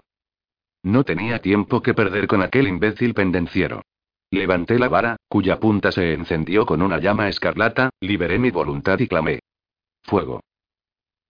No 0.83 1.03
tenía 1.03 1.39
tiempo 1.39 1.81
que 1.81 1.93
perder 1.93 2.27
con 2.27 2.41
aquel 2.41 2.69
imbécil 2.69 3.13
pendenciero. 3.13 3.81
Levanté 4.31 4.79
la 4.79 4.87
vara, 4.87 5.17
cuya 5.27 5.59
punta 5.59 5.91
se 5.91 6.13
encendió 6.13 6.65
con 6.65 6.81
una 6.81 6.99
llama 6.99 7.27
escarlata, 7.27 7.89
liberé 7.99 8.39
mi 8.39 8.51
voluntad 8.51 8.97
y 8.99 9.07
clamé. 9.07 9.39
Fuego. 10.03 10.41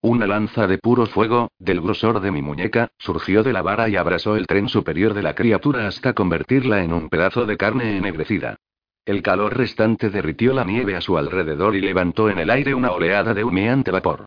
Una 0.02 0.28
lanza 0.28 0.68
de 0.68 0.78
puro 0.78 1.08
fuego, 1.08 1.50
del 1.58 1.82
grosor 1.82 2.20
de 2.22 2.32
mi 2.32 2.44
muñeca, 2.44 2.90
surgió 3.00 3.44
de 3.44 3.52
la 3.52 3.64
vara 3.64 3.90
y 3.90 3.96
abrazó 3.96 4.36
el 4.36 4.46
tren 4.46 4.70
superior 4.70 5.16
de 5.16 5.24
la 5.24 5.34
criatura 5.34 5.88
hasta 5.88 6.14
convertirla 6.14 6.84
en 6.84 6.94
un 6.94 7.10
pedazo 7.10 7.46
de 7.48 7.58
carne 7.58 7.98
ennegrecida. 7.98 8.58
El 9.06 9.24
calor 9.24 9.58
restante 9.58 10.10
derritió 10.10 10.54
la 10.54 10.66
nieve 10.66 10.96
a 10.96 11.02
su 11.02 11.18
alrededor 11.18 11.76
y 11.76 11.82
levantó 11.82 12.30
en 12.30 12.38
el 12.38 12.52
aire 12.52 12.76
una 12.76 12.92
oleada 12.92 13.34
de 13.34 13.44
humeante 13.44 13.90
vapor. 13.90 14.26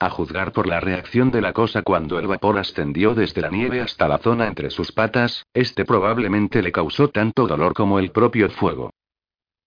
A 0.00 0.10
juzgar 0.10 0.52
por 0.52 0.66
la 0.66 0.80
reacción 0.80 1.30
de 1.30 1.40
la 1.40 1.52
cosa 1.52 1.82
cuando 1.82 2.18
el 2.18 2.26
vapor 2.26 2.58
ascendió 2.58 3.14
desde 3.14 3.42
la 3.42 3.50
nieve 3.50 3.80
hasta 3.80 4.08
la 4.08 4.18
zona 4.18 4.48
entre 4.48 4.70
sus 4.70 4.90
patas, 4.90 5.44
este 5.54 5.84
probablemente 5.84 6.62
le 6.62 6.72
causó 6.72 7.08
tanto 7.10 7.46
dolor 7.46 7.74
como 7.74 8.00
el 8.00 8.10
propio 8.10 8.50
fuego. 8.50 8.90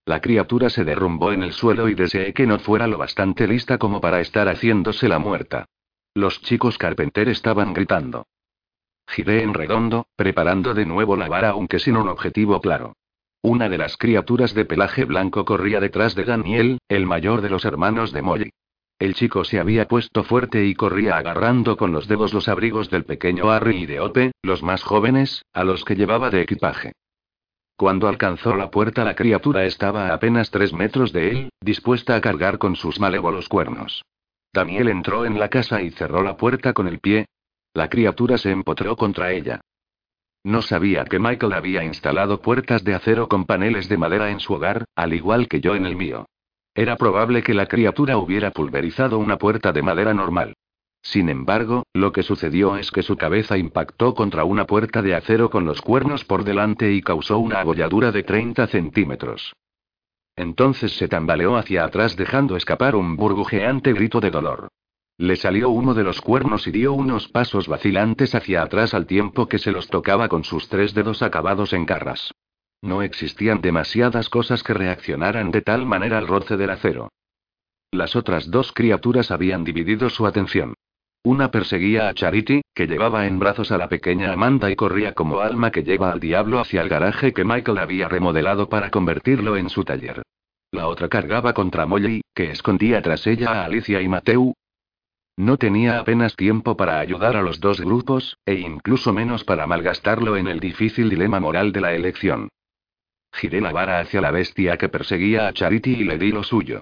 La 0.05 0.21
criatura 0.21 0.69
se 0.69 0.83
derrumbó 0.83 1.31
en 1.31 1.41
el 1.41 1.51
suelo 1.51 1.89
y 1.89 1.95
deseé 1.95 2.31
que 2.31 2.45
no 2.45 2.59
fuera 2.59 2.85
lo 2.85 2.99
bastante 2.99 3.47
lista 3.47 3.79
como 3.79 4.01
para 4.01 4.21
estar 4.21 4.47
haciéndose 4.47 5.07
la 5.09 5.17
muerta. 5.17 5.65
Los 6.13 6.41
chicos 6.43 6.77
Carpenter 6.77 7.27
estaban 7.27 7.73
gritando. 7.73 8.27
Giré 9.07 9.41
en 9.41 9.55
redondo, 9.55 10.05
preparando 10.15 10.75
de 10.75 10.85
nuevo 10.85 11.15
la 11.15 11.27
vara 11.27 11.49
aunque 11.49 11.79
sin 11.79 11.97
un 11.97 12.07
objetivo 12.07 12.61
claro. 12.61 12.93
Una 13.41 13.67
de 13.67 13.79
las 13.79 13.97
criaturas 13.97 14.53
de 14.53 14.65
pelaje 14.65 15.05
blanco 15.05 15.43
corría 15.43 15.79
detrás 15.79 16.13
de 16.13 16.25
Daniel, 16.25 16.79
el 16.87 17.07
mayor 17.07 17.41
de 17.41 17.49
los 17.49 17.65
hermanos 17.65 18.11
de 18.11 18.21
Molly. 18.21 18.53
El 18.99 19.15
chico 19.15 19.43
se 19.43 19.59
había 19.59 19.87
puesto 19.87 20.23
fuerte 20.23 20.65
y 20.65 20.75
corría 20.75 21.17
agarrando 21.17 21.77
con 21.77 21.91
los 21.91 22.07
dedos 22.07 22.33
los 22.33 22.47
abrigos 22.47 22.91
del 22.91 23.05
pequeño 23.05 23.51
Harry 23.51 23.77
y 23.77 23.85
de 23.87 23.99
Ope, 23.99 24.31
los 24.43 24.61
más 24.61 24.83
jóvenes, 24.83 25.43
a 25.51 25.63
los 25.63 25.83
que 25.83 25.95
llevaba 25.95 26.29
de 26.29 26.41
equipaje. 26.41 26.93
Cuando 27.77 28.07
alcanzó 28.07 28.55
la 28.55 28.71
puerta 28.71 29.03
la 29.03 29.15
criatura 29.15 29.65
estaba 29.65 30.07
a 30.07 30.13
apenas 30.13 30.49
tres 30.49 30.71
metros 30.71 31.11
de 31.11 31.29
él, 31.29 31.49
dispuesta 31.61 32.15
a 32.15 32.21
cargar 32.21 32.57
con 32.57 32.77
sus 32.77 32.99
malévolos 32.99 33.49
cuernos. 33.49 34.03
Daniel 34.53 34.87
entró 34.87 35.25
en 35.25 35.37
la 35.37 35.49
casa 35.49 35.81
y 35.81 35.91
cerró 35.91 36.23
la 36.23 36.37
puerta 36.37 36.71
con 36.71 36.87
el 36.87 36.99
pie. 36.99 37.25
La 37.73 37.89
criatura 37.89 38.37
se 38.37 38.51
empotró 38.51 38.95
contra 38.95 39.33
ella. 39.33 39.59
No 40.45 40.61
sabía 40.61 41.03
que 41.03 41.19
Michael 41.19 41.51
había 41.51 41.83
instalado 41.83 42.41
puertas 42.41 42.85
de 42.85 42.93
acero 42.93 43.27
con 43.27 43.45
paneles 43.45 43.89
de 43.89 43.97
madera 43.97 44.29
en 44.29 44.39
su 44.39 44.53
hogar, 44.53 44.85
al 44.95 45.13
igual 45.13 45.49
que 45.49 45.59
yo 45.59 45.75
en 45.75 45.85
el 45.85 45.97
mío. 45.97 46.27
Era 46.73 46.95
probable 46.95 47.43
que 47.43 47.53
la 47.53 47.65
criatura 47.65 48.17
hubiera 48.17 48.51
pulverizado 48.51 49.17
una 49.17 49.37
puerta 49.37 49.73
de 49.73 49.81
madera 49.81 50.13
normal. 50.13 50.53
Sin 51.05 51.29
embargo, 51.29 51.83
lo 51.93 52.11
que 52.11 52.23
sucedió 52.23 52.77
es 52.77 52.89
que 52.89 53.03
su 53.03 53.15
cabeza 53.15 53.59
impactó 53.59 54.15
contra 54.15 54.43
una 54.43 54.65
puerta 54.65 55.03
de 55.03 55.13
acero 55.13 55.51
con 55.51 55.63
los 55.63 55.79
cuernos 55.79 56.25
por 56.25 56.43
delante 56.43 56.91
y 56.91 57.03
causó 57.03 57.37
una 57.37 57.59
agolladura 57.59 58.11
de 58.11 58.23
30 58.23 58.65
centímetros. 58.65 59.53
Entonces 60.35 60.97
se 60.97 61.07
tambaleó 61.07 61.57
hacia 61.57 61.85
atrás 61.85 62.15
dejando 62.15 62.57
escapar 62.57 62.95
un 62.95 63.17
burbujeante 63.17 63.93
grito 63.93 64.19
de 64.19 64.31
dolor. 64.31 64.69
Le 65.19 65.35
salió 65.35 65.69
uno 65.69 65.93
de 65.93 66.03
los 66.03 66.21
cuernos 66.21 66.65
y 66.65 66.71
dio 66.71 66.93
unos 66.93 67.27
pasos 67.27 67.67
vacilantes 67.67 68.33
hacia 68.33 68.63
atrás 68.63 68.95
al 68.95 69.05
tiempo 69.05 69.47
que 69.47 69.59
se 69.59 69.71
los 69.71 69.87
tocaba 69.87 70.27
con 70.27 70.43
sus 70.43 70.69
tres 70.69 70.95
dedos 70.95 71.21
acabados 71.21 71.73
en 71.73 71.85
garras. 71.85 72.31
No 72.81 73.03
existían 73.03 73.61
demasiadas 73.61 74.27
cosas 74.27 74.63
que 74.63 74.73
reaccionaran 74.73 75.51
de 75.51 75.61
tal 75.61 75.85
manera 75.85 76.17
al 76.17 76.27
roce 76.27 76.57
del 76.57 76.71
acero. 76.71 77.09
Las 77.91 78.15
otras 78.15 78.49
dos 78.49 78.71
criaturas 78.73 79.29
habían 79.29 79.63
dividido 79.63 80.09
su 80.09 80.25
atención. 80.25 80.73
Una 81.25 81.49
perseguía 81.49 82.07
a 82.07 82.13
Charity, 82.13 82.61
que 82.75 82.85
llevaba 82.85 83.25
en 83.25 83.39
brazos 83.39 83.71
a 83.71 83.79
la 83.79 83.89
pequeña 83.89 84.31
Amanda 84.31 84.69
y 84.69 84.75
corría 84.75 85.15
como 85.15 85.39
alma 85.39 85.71
que 85.71 85.83
lleva 85.83 86.11
al 86.11 86.19
diablo 86.19 86.59
hacia 86.59 86.83
el 86.83 86.87
garaje 86.87 87.33
que 87.33 87.43
Michael 87.43 87.79
había 87.79 88.07
remodelado 88.07 88.69
para 88.69 88.91
convertirlo 88.91 89.57
en 89.57 89.69
su 89.69 89.83
taller. 89.83 90.21
La 90.69 90.87
otra 90.87 91.09
cargaba 91.09 91.53
contra 91.53 91.87
Molly, 91.87 92.21
que 92.35 92.51
escondía 92.51 93.01
tras 93.01 93.25
ella 93.25 93.53
a 93.53 93.65
Alicia 93.65 94.03
y 94.03 94.07
Mateu. 94.07 94.53
No 95.35 95.57
tenía 95.57 95.99
apenas 95.99 96.35
tiempo 96.35 96.77
para 96.77 96.99
ayudar 96.99 97.35
a 97.35 97.41
los 97.41 97.59
dos 97.59 97.81
grupos, 97.81 98.37
e 98.45 98.53
incluso 98.59 99.11
menos 99.11 99.43
para 99.43 99.65
malgastarlo 99.65 100.37
en 100.37 100.47
el 100.47 100.59
difícil 100.59 101.09
dilema 101.09 101.39
moral 101.39 101.71
de 101.71 101.81
la 101.81 101.95
elección. 101.95 102.49
Giré 103.33 103.61
la 103.61 103.71
vara 103.71 103.99
hacia 103.99 104.21
la 104.21 104.29
bestia 104.29 104.77
que 104.77 104.89
perseguía 104.89 105.47
a 105.47 105.53
Charity 105.53 106.01
y 106.01 106.03
le 106.03 106.19
di 106.19 106.31
lo 106.31 106.43
suyo. 106.43 106.81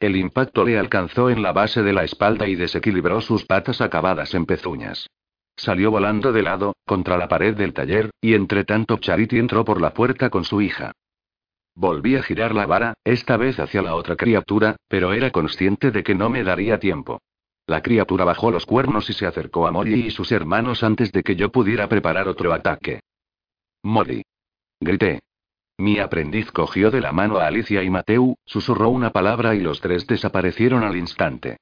El 0.00 0.16
impacto 0.16 0.64
le 0.64 0.78
alcanzó 0.78 1.30
en 1.30 1.42
la 1.42 1.52
base 1.52 1.82
de 1.82 1.92
la 1.92 2.04
espalda 2.04 2.46
y 2.46 2.54
desequilibró 2.54 3.20
sus 3.20 3.44
patas 3.44 3.80
acabadas 3.80 4.34
en 4.34 4.46
pezuñas. 4.46 5.08
Salió 5.56 5.90
volando 5.90 6.32
de 6.32 6.42
lado, 6.42 6.74
contra 6.84 7.16
la 7.16 7.28
pared 7.28 7.56
del 7.56 7.72
taller, 7.72 8.10
y 8.20 8.34
entre 8.34 8.64
tanto 8.64 8.98
Charity 8.98 9.38
entró 9.38 9.64
por 9.64 9.80
la 9.80 9.94
puerta 9.94 10.30
con 10.30 10.44
su 10.44 10.60
hija. 10.60 10.92
Volví 11.76 12.16
a 12.16 12.22
girar 12.22 12.54
la 12.54 12.66
vara, 12.66 12.94
esta 13.04 13.36
vez 13.36 13.58
hacia 13.58 13.82
la 13.82 13.94
otra 13.94 14.16
criatura, 14.16 14.76
pero 14.88 15.12
era 15.12 15.30
consciente 15.30 15.90
de 15.90 16.02
que 16.02 16.14
no 16.14 16.28
me 16.28 16.44
daría 16.44 16.78
tiempo. 16.78 17.20
La 17.66 17.82
criatura 17.82 18.24
bajó 18.24 18.50
los 18.50 18.66
cuernos 18.66 19.08
y 19.08 19.12
se 19.12 19.26
acercó 19.26 19.66
a 19.66 19.72
Molly 19.72 20.06
y 20.06 20.10
sus 20.10 20.30
hermanos 20.32 20.82
antes 20.82 21.10
de 21.12 21.22
que 21.22 21.34
yo 21.34 21.50
pudiera 21.50 21.88
preparar 21.88 22.28
otro 22.28 22.52
ataque. 22.52 23.00
Molly. 23.82 24.22
Grité. 24.80 25.20
Mi 25.78 25.98
aprendiz 25.98 26.52
cogió 26.52 26.90
de 26.90 27.00
la 27.00 27.12
mano 27.12 27.38
a 27.38 27.46
Alicia 27.46 27.82
y 27.82 27.90
Mateu, 27.90 28.36
susurró 28.46 28.90
una 28.90 29.10
palabra 29.10 29.54
y 29.56 29.60
los 29.60 29.80
tres 29.80 30.06
desaparecieron 30.06 30.84
al 30.84 30.96
instante. 30.96 31.58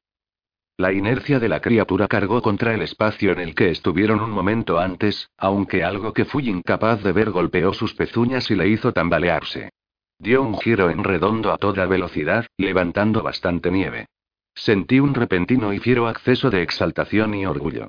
La 0.77 0.93
inercia 0.93 1.39
de 1.39 1.49
la 1.49 1.61
criatura 1.61 2.09
cargó 2.09 2.43
contra 2.43 2.75
el 2.75 2.83
espacio 2.83 3.33
en 3.33 3.41
el 3.41 3.55
que 3.55 3.71
estuvieron 3.71 4.21
un 4.21 4.31
momento 4.31 4.79
antes, 4.79 5.31
aunque 5.39 5.85
algo 5.85 6.13
que 6.13 6.25
fui 6.25 6.49
incapaz 6.49 7.03
de 7.03 7.13
ver 7.13 7.31
golpeó 7.31 7.73
sus 7.73 7.95
pezuñas 7.95 8.51
y 8.51 8.55
le 8.55 8.69
hizo 8.69 8.93
tambalearse. 8.93 9.71
Dio 10.19 10.43
un 10.43 10.59
giro 10.59 10.91
en 10.91 11.05
redondo 11.05 11.53
a 11.53 11.59
toda 11.59 11.87
velocidad, 11.87 12.47
levantando 12.57 13.23
bastante 13.23 13.71
nieve. 13.71 14.07
Sentí 14.55 15.01
un 15.01 15.15
repentino 15.15 15.73
y 15.73 15.79
fiero 15.79 16.07
acceso 16.07 16.51
de 16.51 16.63
exaltación 16.63 17.35
y 17.35 17.47
orgullo. 17.47 17.89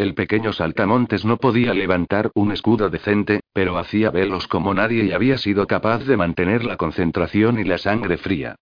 El 0.00 0.14
pequeño 0.14 0.54
saltamontes 0.54 1.26
no 1.26 1.36
podía 1.36 1.74
levantar 1.74 2.30
un 2.32 2.52
escudo 2.52 2.88
decente, 2.88 3.40
pero 3.52 3.76
hacía 3.76 4.10
velos 4.10 4.48
como 4.48 4.72
nadie 4.72 5.04
y 5.04 5.12
había 5.12 5.36
sido 5.36 5.66
capaz 5.66 6.06
de 6.06 6.16
mantener 6.16 6.64
la 6.64 6.78
concentración 6.78 7.58
y 7.58 7.64
la 7.64 7.76
sangre 7.76 8.16
fría. 8.16 8.56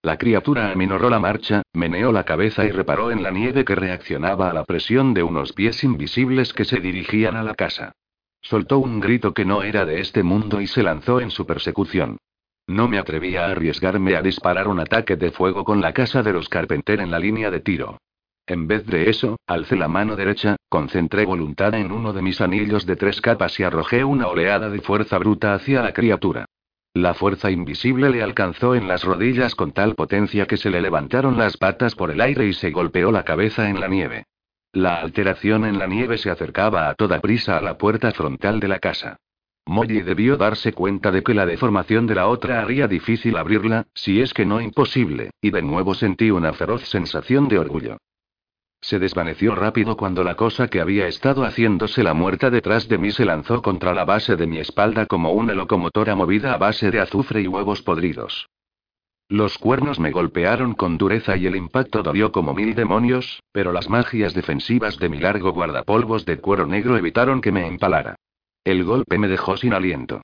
La 0.00 0.16
criatura 0.16 0.70
aminoró 0.70 1.10
la 1.10 1.18
marcha, 1.18 1.60
meneó 1.74 2.12
la 2.12 2.24
cabeza 2.24 2.64
y 2.64 2.70
reparó 2.70 3.10
en 3.10 3.22
la 3.22 3.30
nieve 3.30 3.66
que 3.66 3.74
reaccionaba 3.74 4.48
a 4.48 4.54
la 4.54 4.64
presión 4.64 5.12
de 5.12 5.22
unos 5.22 5.52
pies 5.52 5.84
invisibles 5.84 6.54
que 6.54 6.64
se 6.64 6.80
dirigían 6.80 7.36
a 7.36 7.42
la 7.42 7.54
casa. 7.54 7.92
Soltó 8.40 8.78
un 8.78 9.00
grito 9.00 9.34
que 9.34 9.44
no 9.44 9.62
era 9.64 9.84
de 9.84 10.00
este 10.00 10.22
mundo 10.22 10.62
y 10.62 10.66
se 10.66 10.82
lanzó 10.82 11.20
en 11.20 11.30
su 11.30 11.44
persecución. 11.44 12.16
No 12.66 12.88
me 12.88 12.96
atrevía 12.96 13.44
a 13.44 13.50
arriesgarme 13.50 14.16
a 14.16 14.22
disparar 14.22 14.68
un 14.68 14.80
ataque 14.80 15.16
de 15.16 15.30
fuego 15.30 15.62
con 15.62 15.82
la 15.82 15.92
casa 15.92 16.22
de 16.22 16.32
los 16.32 16.48
Carpenter 16.48 17.00
en 17.00 17.10
la 17.10 17.18
línea 17.18 17.50
de 17.50 17.60
tiro. 17.60 17.98
En 18.46 18.66
vez 18.66 18.84
de 18.86 19.08
eso, 19.08 19.38
alcé 19.46 19.74
la 19.74 19.88
mano 19.88 20.16
derecha, 20.16 20.56
concentré 20.68 21.24
voluntad 21.24 21.74
en 21.74 21.90
uno 21.90 22.12
de 22.12 22.20
mis 22.20 22.42
anillos 22.42 22.84
de 22.84 22.96
tres 22.96 23.22
capas 23.22 23.58
y 23.58 23.62
arrojé 23.62 24.04
una 24.04 24.26
oleada 24.28 24.68
de 24.68 24.80
fuerza 24.80 25.16
bruta 25.18 25.54
hacia 25.54 25.82
la 25.82 25.94
criatura. 25.94 26.44
La 26.92 27.14
fuerza 27.14 27.50
invisible 27.50 28.10
le 28.10 28.22
alcanzó 28.22 28.74
en 28.74 28.86
las 28.86 29.02
rodillas 29.02 29.54
con 29.54 29.72
tal 29.72 29.94
potencia 29.94 30.46
que 30.46 30.58
se 30.58 30.68
le 30.68 30.82
levantaron 30.82 31.38
las 31.38 31.56
patas 31.56 31.94
por 31.94 32.10
el 32.10 32.20
aire 32.20 32.46
y 32.46 32.52
se 32.52 32.70
golpeó 32.70 33.10
la 33.10 33.24
cabeza 33.24 33.70
en 33.70 33.80
la 33.80 33.88
nieve. 33.88 34.26
La 34.72 34.96
alteración 34.96 35.64
en 35.64 35.78
la 35.78 35.86
nieve 35.86 36.18
se 36.18 36.30
acercaba 36.30 36.90
a 36.90 36.94
toda 36.94 37.20
prisa 37.20 37.56
a 37.56 37.62
la 37.62 37.78
puerta 37.78 38.12
frontal 38.12 38.60
de 38.60 38.68
la 38.68 38.78
casa. 38.78 39.16
Molly 39.66 40.02
debió 40.02 40.36
darse 40.36 40.74
cuenta 40.74 41.10
de 41.10 41.22
que 41.22 41.32
la 41.32 41.46
deformación 41.46 42.06
de 42.06 42.16
la 42.16 42.28
otra 42.28 42.60
haría 42.60 42.86
difícil 42.86 43.38
abrirla, 43.38 43.86
si 43.94 44.20
es 44.20 44.34
que 44.34 44.44
no 44.44 44.60
imposible, 44.60 45.30
y 45.40 45.50
de 45.50 45.62
nuevo 45.62 45.94
sentí 45.94 46.30
una 46.30 46.52
feroz 46.52 46.82
sensación 46.82 47.48
de 47.48 47.58
orgullo. 47.58 47.96
Se 48.84 48.98
desvaneció 48.98 49.54
rápido 49.54 49.96
cuando 49.96 50.22
la 50.24 50.34
cosa 50.34 50.68
que 50.68 50.78
había 50.78 51.08
estado 51.08 51.44
haciéndose 51.46 52.02
la 52.02 52.12
muerta 52.12 52.50
detrás 52.50 52.86
de 52.86 52.98
mí 52.98 53.12
se 53.12 53.24
lanzó 53.24 53.62
contra 53.62 53.94
la 53.94 54.04
base 54.04 54.36
de 54.36 54.46
mi 54.46 54.58
espalda 54.58 55.06
como 55.06 55.32
una 55.32 55.54
locomotora 55.54 56.14
movida 56.14 56.52
a 56.52 56.58
base 56.58 56.90
de 56.90 57.00
azufre 57.00 57.40
y 57.40 57.46
huevos 57.46 57.80
podridos. 57.80 58.46
Los 59.30 59.56
cuernos 59.56 59.98
me 59.98 60.10
golpearon 60.10 60.74
con 60.74 60.98
dureza 60.98 61.34
y 61.34 61.46
el 61.46 61.56
impacto 61.56 62.02
dolió 62.02 62.30
como 62.30 62.52
mil 62.52 62.74
demonios, 62.74 63.42
pero 63.52 63.72
las 63.72 63.88
magias 63.88 64.34
defensivas 64.34 64.98
de 64.98 65.08
mi 65.08 65.16
largo 65.16 65.54
guardapolvos 65.54 66.26
de 66.26 66.36
cuero 66.42 66.66
negro 66.66 66.98
evitaron 66.98 67.40
que 67.40 67.52
me 67.52 67.66
empalara. 67.66 68.16
El 68.64 68.84
golpe 68.84 69.16
me 69.16 69.28
dejó 69.28 69.56
sin 69.56 69.72
aliento. 69.72 70.20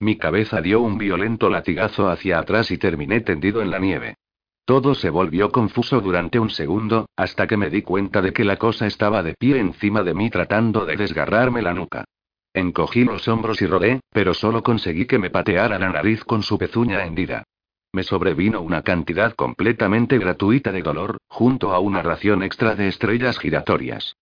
Mi 0.00 0.18
cabeza 0.18 0.60
dio 0.60 0.82
un 0.82 0.98
violento 0.98 1.48
latigazo 1.48 2.10
hacia 2.10 2.40
atrás 2.40 2.70
y 2.72 2.76
terminé 2.76 3.22
tendido 3.22 3.62
en 3.62 3.70
la 3.70 3.78
nieve. 3.78 4.16
Todo 4.64 4.94
se 4.94 5.10
volvió 5.10 5.50
confuso 5.50 6.00
durante 6.00 6.38
un 6.38 6.48
segundo, 6.48 7.06
hasta 7.16 7.46
que 7.46 7.56
me 7.56 7.68
di 7.68 7.82
cuenta 7.82 8.22
de 8.22 8.32
que 8.32 8.44
la 8.44 8.56
cosa 8.56 8.86
estaba 8.86 9.22
de 9.22 9.34
pie 9.34 9.58
encima 9.58 10.02
de 10.02 10.14
mí 10.14 10.30
tratando 10.30 10.86
de 10.86 10.96
desgarrarme 10.96 11.62
la 11.62 11.74
nuca. 11.74 12.04
Encogí 12.54 13.04
los 13.04 13.26
hombros 13.28 13.60
y 13.62 13.66
rodé, 13.66 14.00
pero 14.10 14.34
solo 14.34 14.62
conseguí 14.62 15.06
que 15.06 15.18
me 15.18 15.30
pateara 15.30 15.78
la 15.78 15.90
nariz 15.90 16.22
con 16.24 16.42
su 16.42 16.58
pezuña 16.58 17.04
hendida. 17.04 17.44
Me 17.92 18.04
sobrevino 18.04 18.60
una 18.60 18.82
cantidad 18.82 19.34
completamente 19.34 20.18
gratuita 20.18 20.70
de 20.70 20.82
dolor, 20.82 21.18
junto 21.28 21.72
a 21.72 21.80
una 21.80 22.02
ración 22.02 22.42
extra 22.42 22.74
de 22.74 22.88
estrellas 22.88 23.38
giratorias. 23.38 24.16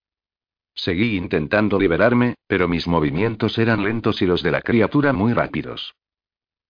Seguí 0.73 1.17
intentando 1.17 1.77
liberarme, 1.79 2.35
pero 2.47 2.67
mis 2.67 2.87
movimientos 2.87 3.57
eran 3.57 3.83
lentos 3.83 4.21
y 4.21 4.25
los 4.25 4.41
de 4.41 4.51
la 4.51 4.61
criatura 4.61 5.13
muy 5.13 5.33
rápidos. 5.33 5.93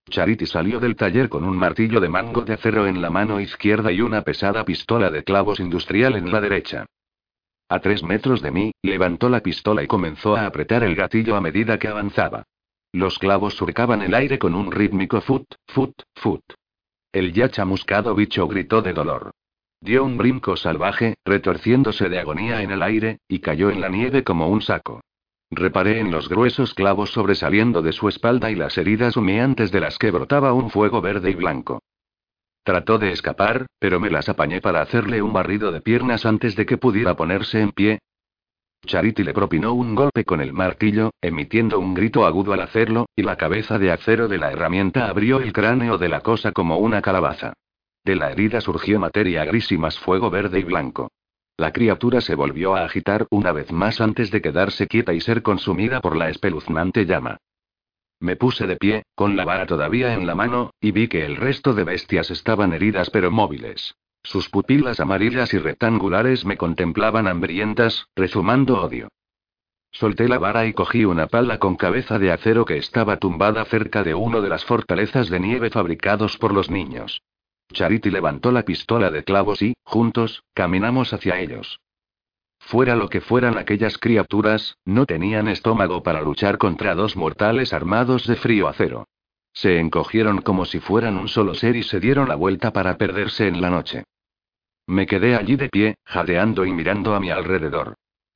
Charity 0.10 0.46
salió 0.46 0.80
del 0.80 0.96
taller 0.96 1.30
con 1.30 1.44
un 1.44 1.58
martillo 1.58 2.00
de 2.00 2.10
mango 2.10 2.42
de 2.42 2.54
acero 2.54 2.88
en 2.88 3.02
la 3.02 3.10
mano 3.10 3.40
izquierda 3.40 3.92
y 3.92 4.02
una 4.02 4.24
pesada 4.24 4.66
pistola 4.66 5.10
de 5.10 5.24
clavos 5.24 5.60
industrial 5.60 6.16
en 6.16 6.32
la 6.32 6.42
derecha. 6.42 6.86
A 7.70 7.80
tres 7.80 8.04
metros 8.04 8.42
de 8.42 8.52
mí, 8.52 8.72
levantó 8.82 9.30
la 9.30 9.40
pistola 9.40 9.84
y 9.84 9.88
comenzó 9.88 10.36
a 10.36 10.46
apretar 10.46 10.84
el 10.84 10.96
gatillo 10.96 11.36
a 11.36 11.42
medida 11.42 11.80
que 11.80 11.88
avanzaba. 11.88 12.44
Los 12.92 13.18
clavos 13.18 13.54
surcaban 13.54 14.02
el 14.02 14.14
aire 14.14 14.38
con 14.38 14.56
un 14.56 14.72
rítmico 14.72 15.22
fut, 15.22 15.46
fut, 15.68 15.94
fut. 16.16 16.42
El 17.14 17.32
ya 17.32 17.50
chamuscado 17.50 18.14
bicho 18.14 18.48
gritó 18.48 18.82
de 18.82 18.92
dolor. 18.92 19.32
Dio 19.80 20.04
un 20.04 20.18
brinco 20.18 20.58
salvaje, 20.58 21.16
retorciéndose 21.26 22.10
de 22.10 22.20
agonía 22.20 22.62
en 22.62 22.72
el 22.72 22.84
aire, 22.84 23.20
y 23.28 23.40
cayó 23.40 23.70
en 23.70 23.80
la 23.80 23.88
nieve 23.90 24.24
como 24.24 24.50
un 24.50 24.62
saco. 24.62 25.02
Reparé 25.52 26.00
en 26.00 26.12
los 26.12 26.30
gruesos 26.30 26.74
clavos 26.74 27.12
sobresaliendo 27.12 27.82
de 27.82 27.92
su 27.92 28.08
espalda 28.08 28.50
y 28.50 28.56
las 28.56 28.78
heridas 28.78 29.18
humeantes 29.18 29.70
de 29.70 29.82
las 29.82 29.98
que 29.98 30.10
brotaba 30.10 30.54
un 30.54 30.70
fuego 30.70 31.02
verde 31.02 31.30
y 31.32 31.36
blanco. 31.36 31.82
Trató 32.64 32.98
de 32.98 33.12
escapar, 33.12 33.66
pero 33.78 34.00
me 34.00 34.10
las 34.10 34.30
apañé 34.30 34.62
para 34.62 34.82
hacerle 34.82 35.22
un 35.22 35.34
barrido 35.34 35.74
de 35.74 35.82
piernas 35.82 36.26
antes 36.26 36.56
de 36.56 36.66
que 36.66 36.78
pudiera 36.78 37.16
ponerse 37.16 37.60
en 37.60 37.72
pie. 37.72 38.00
Charity 38.86 39.24
le 39.24 39.34
propinó 39.34 39.74
un 39.74 39.94
golpe 39.94 40.24
con 40.24 40.40
el 40.40 40.54
martillo, 40.54 41.12
emitiendo 41.22 41.80
un 41.80 41.96
grito 41.96 42.26
agudo 42.26 42.54
al 42.54 42.62
hacerlo, 42.62 43.08
y 43.14 43.24
la 43.24 43.36
cabeza 43.36 43.78
de 43.78 43.92
acero 43.92 44.30
de 44.30 44.38
la 44.38 44.52
herramienta 44.52 45.10
abrió 45.10 45.42
el 45.42 45.52
cráneo 45.52 45.98
de 45.98 46.08
la 46.08 46.22
cosa 46.22 46.54
como 46.54 46.78
una 46.78 47.02
calabaza. 47.02 47.54
De 48.06 48.16
la 48.16 48.32
herida 48.32 48.62
surgió 48.62 49.00
materia 49.00 49.44
gris 49.44 49.70
y 49.72 49.78
más 49.78 50.00
fuego 50.00 50.30
verde 50.30 50.60
y 50.60 50.64
blanco. 50.64 51.10
La 51.62 51.72
criatura 51.72 52.22
se 52.22 52.34
volvió 52.34 52.76
a 52.76 52.86
agitar 52.86 53.28
una 53.30 53.52
vez 53.52 53.72
más 53.72 54.02
antes 54.02 54.32
de 54.32 54.42
quedarse 54.42 54.88
quieta 54.88 55.14
y 55.14 55.22
ser 55.22 55.44
consumida 55.44 56.02
por 56.02 56.18
la 56.18 56.28
espeluznante 56.28 57.06
llama. 57.06 57.38
Me 58.20 58.36
puse 58.36 58.66
de 58.66 58.78
pie, 58.78 59.04
con 59.14 59.36
la 59.36 59.46
vara 59.46 59.68
todavía 59.68 60.16
en 60.16 60.26
la 60.26 60.34
mano, 60.34 60.72
y 60.82 60.92
vi 60.92 61.08
que 61.08 61.24
el 61.24 61.36
resto 61.36 61.76
de 61.76 61.84
bestias 61.84 62.32
estaban 62.32 62.74
heridas 62.74 63.12
pero 63.12 63.30
móviles. 63.30 63.94
Sus 64.24 64.50
pupilas 64.50 65.00
amarillas 65.00 65.54
y 65.54 65.60
rectangulares 65.60 66.46
me 66.46 66.58
contemplaban 66.58 67.28
hambrientas, 67.28 68.08
rezumando 68.16 68.82
odio. 68.82 69.10
Solté 69.92 70.28
la 70.28 70.40
vara 70.40 70.66
y 70.66 70.74
cogí 70.74 71.06
una 71.06 71.28
pala 71.28 71.60
con 71.60 71.76
cabeza 71.76 72.18
de 72.18 72.32
acero 72.32 72.66
que 72.66 72.78
estaba 72.78 73.18
tumbada 73.18 73.64
cerca 73.66 74.02
de 74.02 74.16
uno 74.16 74.42
de 74.42 74.50
las 74.50 74.66
fortalezas 74.66 75.30
de 75.30 75.40
nieve 75.40 75.70
fabricados 75.70 76.40
por 76.40 76.56
los 76.56 76.72
niños. 76.72 77.22
Charity 77.72 78.12
levantó 78.12 78.52
la 78.52 78.64
pistola 78.64 79.12
de 79.12 79.24
clavos 79.24 79.62
y, 79.62 79.74
juntos, 79.84 80.44
caminamos 80.54 81.14
hacia 81.14 81.40
ellos. 81.40 81.80
Fuera 82.60 82.96
lo 82.96 83.10
que 83.10 83.22
fueran 83.22 83.58
aquellas 83.58 83.98
criaturas, 83.98 84.78
no 84.86 85.06
tenían 85.06 85.48
estómago 85.48 86.04
para 86.04 86.22
luchar 86.22 86.58
contra 86.58 86.96
dos 86.96 87.18
mortales 87.18 87.74
armados 87.74 88.28
de 88.28 88.36
frío 88.36 88.68
acero. 88.68 89.08
Se 89.54 89.80
encogieron 89.80 90.42
como 90.42 90.66
si 90.66 90.80
fueran 90.80 91.18
un 91.18 91.28
solo 91.28 91.54
ser 91.56 91.76
y 91.76 91.84
se 91.84 92.00
dieron 92.00 92.30
la 92.30 92.36
vuelta 92.36 92.72
para 92.72 92.98
perderse 92.98 93.48
en 93.48 93.62
la 93.62 93.70
noche. 93.70 94.04
Me 94.88 95.06
quedé 95.06 95.36
allí 95.36 95.56
de 95.56 95.70
pie, 95.70 95.96
jadeando 96.06 96.66
y 96.66 96.72
mirando 96.72 97.16
a 97.16 97.20
mi 97.20 97.30
alrededor. 97.30 97.96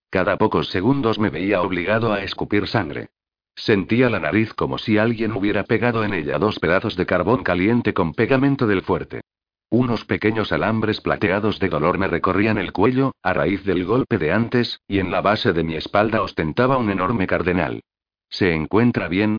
Cada 0.09 0.37
pocos 0.37 0.69
segundos 0.69 1.19
me 1.19 1.29
veía 1.29 1.61
obligado 1.61 2.13
a 2.13 2.23
escupir 2.23 2.67
sangre. 2.67 3.09
Sentía 3.55 4.09
la 4.09 4.19
nariz 4.19 4.53
como 4.53 4.77
si 4.77 4.97
alguien 4.97 5.31
hubiera 5.31 5.63
pegado 5.63 6.03
en 6.03 6.13
ella 6.13 6.37
dos 6.37 6.59
pedazos 6.59 6.95
de 6.95 7.05
carbón 7.05 7.43
caliente 7.43 7.93
con 7.93 8.13
pegamento 8.13 8.67
del 8.67 8.81
fuerte. 8.81 9.21
Unos 9.69 10.05
pequeños 10.05 10.51
alambres 10.51 11.01
plateados 11.01 11.59
de 11.59 11.69
dolor 11.69 11.97
me 11.97 12.07
recorrían 12.07 12.57
el 12.57 12.71
cuello, 12.71 13.13
a 13.23 13.33
raíz 13.33 13.63
del 13.63 13.85
golpe 13.85 14.17
de 14.17 14.31
antes, 14.31 14.79
y 14.87 14.99
en 14.99 15.09
la 15.09 15.21
base 15.21 15.53
de 15.53 15.63
mi 15.63 15.75
espalda 15.75 16.21
ostentaba 16.21 16.77
un 16.77 16.89
enorme 16.89 17.27
cardenal. 17.27 17.81
¿Se 18.29 18.53
encuentra 18.53 19.07
bien? 19.07 19.37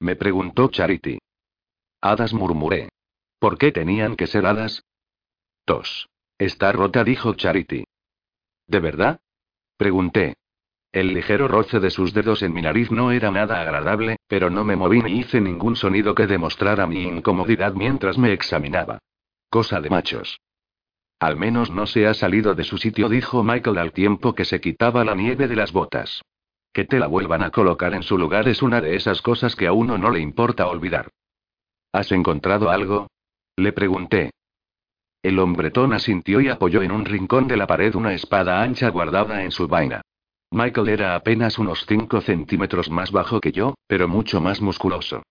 me 0.00 0.16
preguntó 0.16 0.68
Charity. 0.68 1.18
Hadas 2.00 2.32
murmuré. 2.32 2.88
¿Por 3.38 3.58
qué 3.58 3.72
tenían 3.72 4.16
que 4.16 4.26
ser 4.26 4.46
hadas? 4.46 4.82
Tos. 5.64 6.08
Está 6.38 6.72
rota, 6.72 7.04
dijo 7.04 7.34
Charity. 7.34 7.84
¿De 8.66 8.80
verdad? 8.80 9.20
Pregunté. 9.76 10.37
El 10.98 11.14
ligero 11.14 11.46
roce 11.46 11.78
de 11.78 11.90
sus 11.90 12.12
dedos 12.12 12.42
en 12.42 12.52
mi 12.52 12.60
nariz 12.60 12.90
no 12.90 13.12
era 13.12 13.30
nada 13.30 13.60
agradable, 13.60 14.16
pero 14.26 14.50
no 14.50 14.64
me 14.64 14.74
moví 14.74 15.00
ni 15.00 15.20
hice 15.20 15.40
ningún 15.40 15.76
sonido 15.76 16.12
que 16.12 16.26
demostrara 16.26 16.88
mi 16.88 17.04
incomodidad 17.04 17.74
mientras 17.74 18.18
me 18.18 18.32
examinaba. 18.32 18.98
Cosa 19.48 19.80
de 19.80 19.90
machos. 19.90 20.40
Al 21.20 21.36
menos 21.36 21.70
no 21.70 21.86
se 21.86 22.08
ha 22.08 22.14
salido 22.14 22.56
de 22.56 22.64
su 22.64 22.78
sitio, 22.78 23.08
dijo 23.08 23.44
Michael 23.44 23.78
al 23.78 23.92
tiempo 23.92 24.34
que 24.34 24.44
se 24.44 24.60
quitaba 24.60 25.04
la 25.04 25.14
nieve 25.14 25.46
de 25.46 25.54
las 25.54 25.70
botas. 25.70 26.20
Que 26.72 26.84
te 26.84 26.98
la 26.98 27.06
vuelvan 27.06 27.44
a 27.44 27.52
colocar 27.52 27.94
en 27.94 28.02
su 28.02 28.18
lugar 28.18 28.48
es 28.48 28.60
una 28.60 28.80
de 28.80 28.96
esas 28.96 29.22
cosas 29.22 29.54
que 29.54 29.68
a 29.68 29.72
uno 29.72 29.98
no 29.98 30.10
le 30.10 30.18
importa 30.18 30.66
olvidar. 30.66 31.10
¿Has 31.92 32.10
encontrado 32.10 32.70
algo? 32.70 33.06
Le 33.54 33.72
pregunté. 33.72 34.32
El 35.22 35.38
hombretón 35.38 35.92
asintió 35.92 36.40
y 36.40 36.48
apoyó 36.48 36.82
en 36.82 36.90
un 36.90 37.04
rincón 37.04 37.46
de 37.46 37.56
la 37.56 37.68
pared 37.68 37.94
una 37.94 38.14
espada 38.14 38.60
ancha 38.60 38.88
guardada 38.88 39.44
en 39.44 39.52
su 39.52 39.68
vaina. 39.68 40.02
Michael 40.50 40.88
era 40.88 41.14
apenas 41.14 41.58
unos 41.58 41.84
5 41.86 42.20
centímetros 42.22 42.90
más 42.90 43.12
bajo 43.12 43.40
que 43.40 43.52
yo, 43.52 43.74
pero 43.86 44.08
mucho 44.08 44.40
más 44.40 44.60
musculoso. 44.60 45.22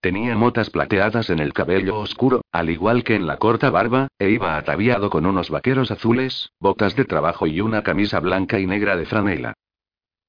Tenía 0.00 0.36
motas 0.36 0.70
plateadas 0.70 1.30
en 1.30 1.38
el 1.38 1.52
cabello 1.52 1.98
oscuro, 1.98 2.42
al 2.52 2.70
igual 2.70 3.02
que 3.02 3.14
en 3.14 3.26
la 3.26 3.38
corta 3.38 3.70
barba, 3.70 4.08
e 4.18 4.30
iba 4.30 4.56
ataviado 4.56 5.10
con 5.10 5.26
unos 5.26 5.50
vaqueros 5.50 5.90
azules, 5.90 6.50
botas 6.60 6.94
de 6.94 7.06
trabajo 7.06 7.46
y 7.46 7.60
una 7.60 7.82
camisa 7.82 8.20
blanca 8.20 8.60
y 8.60 8.66
negra 8.66 8.96
de 8.96 9.06
franela. 9.06 9.54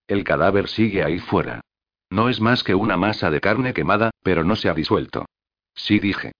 El 0.07 0.23
cadáver 0.23 0.69
sigue 0.69 1.03
ahí 1.03 1.19
fuera. 1.19 1.61
No 2.09 2.29
es 2.29 2.39
más 2.39 2.63
que 2.63 2.73
una 2.73 2.95
masa 2.95 3.29
de 3.29 3.41
carne 3.41 3.73
quemada, 3.73 4.11
pero 4.23 4.45
no 4.45 4.55
se 4.55 4.69
ha 4.69 4.73
disuelto. 4.73 5.25
Sí 5.75 5.99
dije. 5.99 6.31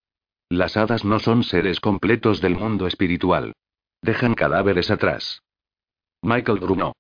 Las 0.50 0.78
hadas 0.78 1.04
no 1.04 1.20
son 1.20 1.44
seres 1.44 1.82
completos 1.82 2.40
del 2.40 2.56
mundo 2.56 2.88
espiritual. 2.88 3.54
Dejan 4.02 4.34
cadáveres 4.34 4.90
atrás. 4.90 5.42
Michael 6.22 6.60
gruñó. 6.60 6.94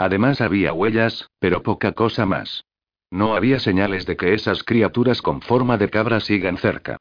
Además 0.00 0.40
había 0.40 0.72
huellas, 0.72 1.28
pero 1.40 1.62
poca 1.62 1.92
cosa 1.92 2.24
más. 2.24 2.64
No 3.10 3.36
había 3.36 3.58
señales 3.60 4.06
de 4.06 4.16
que 4.16 4.32
esas 4.32 4.64
criaturas 4.64 5.20
con 5.20 5.42
forma 5.42 5.76
de 5.76 5.90
cabra 5.90 6.20
sigan 6.20 6.56
cerca. 6.56 6.96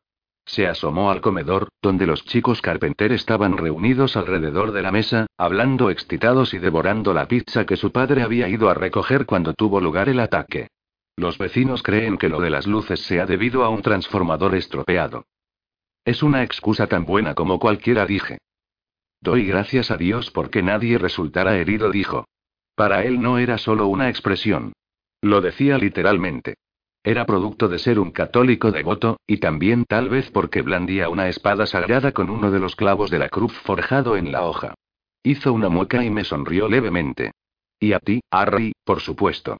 Se 0.45 0.67
asomó 0.67 1.09
al 1.09 1.21
comedor, 1.21 1.69
donde 1.81 2.05
los 2.05 2.25
chicos 2.25 2.61
Carpenter 2.61 3.13
estaban 3.13 3.55
reunidos 3.55 4.17
alrededor 4.17 4.73
de 4.73 4.81
la 4.81 4.91
mesa, 4.91 5.27
hablando 5.37 5.89
excitados 5.89 6.53
y 6.53 6.57
devorando 6.57 7.13
la 7.13 7.25
pizza 7.25 7.65
que 7.65 7.77
su 7.77 7.93
padre 7.93 8.21
había 8.21 8.49
ido 8.49 8.69
a 8.69 8.73
recoger 8.73 9.25
cuando 9.25 9.53
tuvo 9.53 9.79
lugar 9.79 10.09
el 10.09 10.19
ataque. 10.19 10.67
Los 11.15 11.37
vecinos 11.37 11.83
creen 11.83 12.17
que 12.17 12.27
lo 12.27 12.41
de 12.41 12.49
las 12.49 12.67
luces 12.67 12.99
se 12.99 13.21
ha 13.21 13.25
debido 13.25 13.63
a 13.63 13.69
un 13.69 13.81
transformador 13.81 14.55
estropeado. 14.55 15.23
Es 16.03 16.21
una 16.21 16.43
excusa 16.43 16.87
tan 16.87 17.05
buena 17.05 17.33
como 17.33 17.59
cualquiera, 17.59 18.05
dije. 18.05 18.39
Doy 19.21 19.45
gracias 19.45 19.89
a 19.89 19.95
Dios 19.95 20.31
porque 20.31 20.61
nadie 20.61 20.97
resultara 20.97 21.55
herido, 21.55 21.91
dijo. 21.91 22.25
Para 22.79 23.03
él 23.03 23.19
no 23.19 23.39
era 23.39 23.57
solo 23.57 23.87
una 23.87 24.07
expresión. 24.07 24.71
Lo 25.21 25.41
decía 25.41 25.77
literalmente. 25.77 26.55
Era 27.03 27.25
producto 27.25 27.67
de 27.67 27.77
ser 27.77 27.99
un 27.99 28.11
católico 28.11 28.71
devoto, 28.71 29.19
y 29.27 29.39
también 29.39 29.83
tal 29.83 30.07
vez 30.07 30.31
porque 30.31 30.61
blandía 30.61 31.09
una 31.09 31.27
espada 31.27 31.65
sagrada 31.65 32.13
con 32.13 32.29
uno 32.29 32.51
de 32.51 32.59
los 32.61 32.77
clavos 32.77 33.11
de 33.11 33.19
la 33.19 33.27
cruz 33.27 33.51
forjado 33.51 34.15
en 34.15 34.31
la 34.31 34.45
hoja. 34.45 34.75
Hizo 35.23 35.51
una 35.51 35.67
mueca 35.67 36.05
y 36.05 36.09
me 36.09 36.23
sonrió 36.23 36.69
levemente. 36.69 37.31
Y 37.81 37.91
a 37.91 37.99
ti, 37.99 38.21
Harry, 38.31 38.71
por 38.85 39.01
supuesto. 39.01 39.57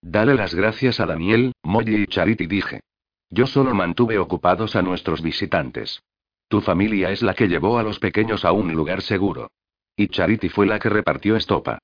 Dale 0.00 0.34
las 0.34 0.54
gracias 0.54 1.00
a 1.00 1.04
Daniel, 1.04 1.52
Molly 1.62 1.96
y 1.96 2.06
Charity, 2.06 2.46
dije. 2.46 2.80
Yo 3.28 3.46
solo 3.46 3.74
mantuve 3.74 4.18
ocupados 4.18 4.74
a 4.74 4.80
nuestros 4.80 5.20
visitantes. 5.20 6.00
Tu 6.48 6.62
familia 6.62 7.10
es 7.10 7.20
la 7.20 7.34
que 7.34 7.48
llevó 7.48 7.76
a 7.76 7.82
los 7.82 7.98
pequeños 7.98 8.46
a 8.46 8.52
un 8.52 8.72
lugar 8.72 9.02
seguro. 9.02 9.50
Y 9.94 10.08
Charity 10.08 10.48
fue 10.48 10.64
la 10.64 10.78
que 10.78 10.88
repartió 10.88 11.36
estopa. 11.36 11.78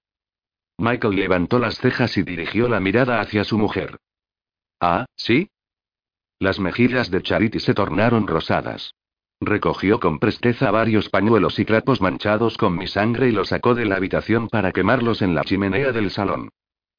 Michael 0.79 1.17
levantó 1.17 1.59
las 1.59 1.79
cejas 1.79 2.17
y 2.17 2.23
dirigió 2.23 2.69
la 2.69 2.79
mirada 2.79 3.21
hacia 3.21 3.43
su 3.43 3.59
mujer. 3.59 3.99
Ah, 4.81 5.07
¿sí? 5.17 5.51
Las 6.39 6.61
mejillas 6.61 7.11
de 7.11 7.21
Charity 7.21 7.59
se 7.59 7.75
tornaron 7.75 8.29
rosadas. 8.29 8.95
Recogió 9.41 9.99
con 9.99 10.21
presteza 10.21 10.71
varios 10.71 11.09
pañuelos 11.09 11.59
y 11.59 11.65
trapos 11.65 12.01
manchados 12.01 12.57
con 12.57 12.77
mi 12.77 12.87
sangre 12.87 13.29
y 13.29 13.33
los 13.33 13.49
sacó 13.49 13.75
de 13.75 13.87
la 13.87 13.97
habitación 13.97 14.49
para 14.49 14.73
quemarlos 14.73 15.21
en 15.21 15.35
la 15.35 15.43
chimenea 15.43 15.91
del 15.91 16.11
salón. 16.11 16.51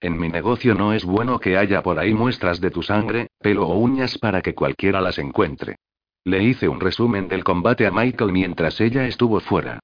En 0.01 0.17
mi 0.17 0.29
negocio 0.29 0.75
no 0.75 0.93
es 0.93 1.03
bueno 1.03 1.39
que 1.39 1.57
haya 1.57 1.81
por 1.81 1.99
ahí 1.99 2.13
muestras 2.13 2.61
de 2.61 2.71
tu 2.71 2.83
sangre, 2.83 3.27
pelo 3.39 3.67
o 3.67 3.77
uñas 3.77 4.17
para 4.17 4.41
que 4.41 4.55
cualquiera 4.55 5.01
las 5.01 5.17
encuentre. 5.19 5.77
Le 6.25 6.43
hice 6.43 6.67
un 6.67 6.79
resumen 6.79 7.27
del 7.27 7.43
combate 7.43 7.87
a 7.87 7.91
Michael 7.91 8.31
mientras 8.31 8.79
ella 8.81 9.05
estuvo 9.07 9.39
fuera. 9.39 9.79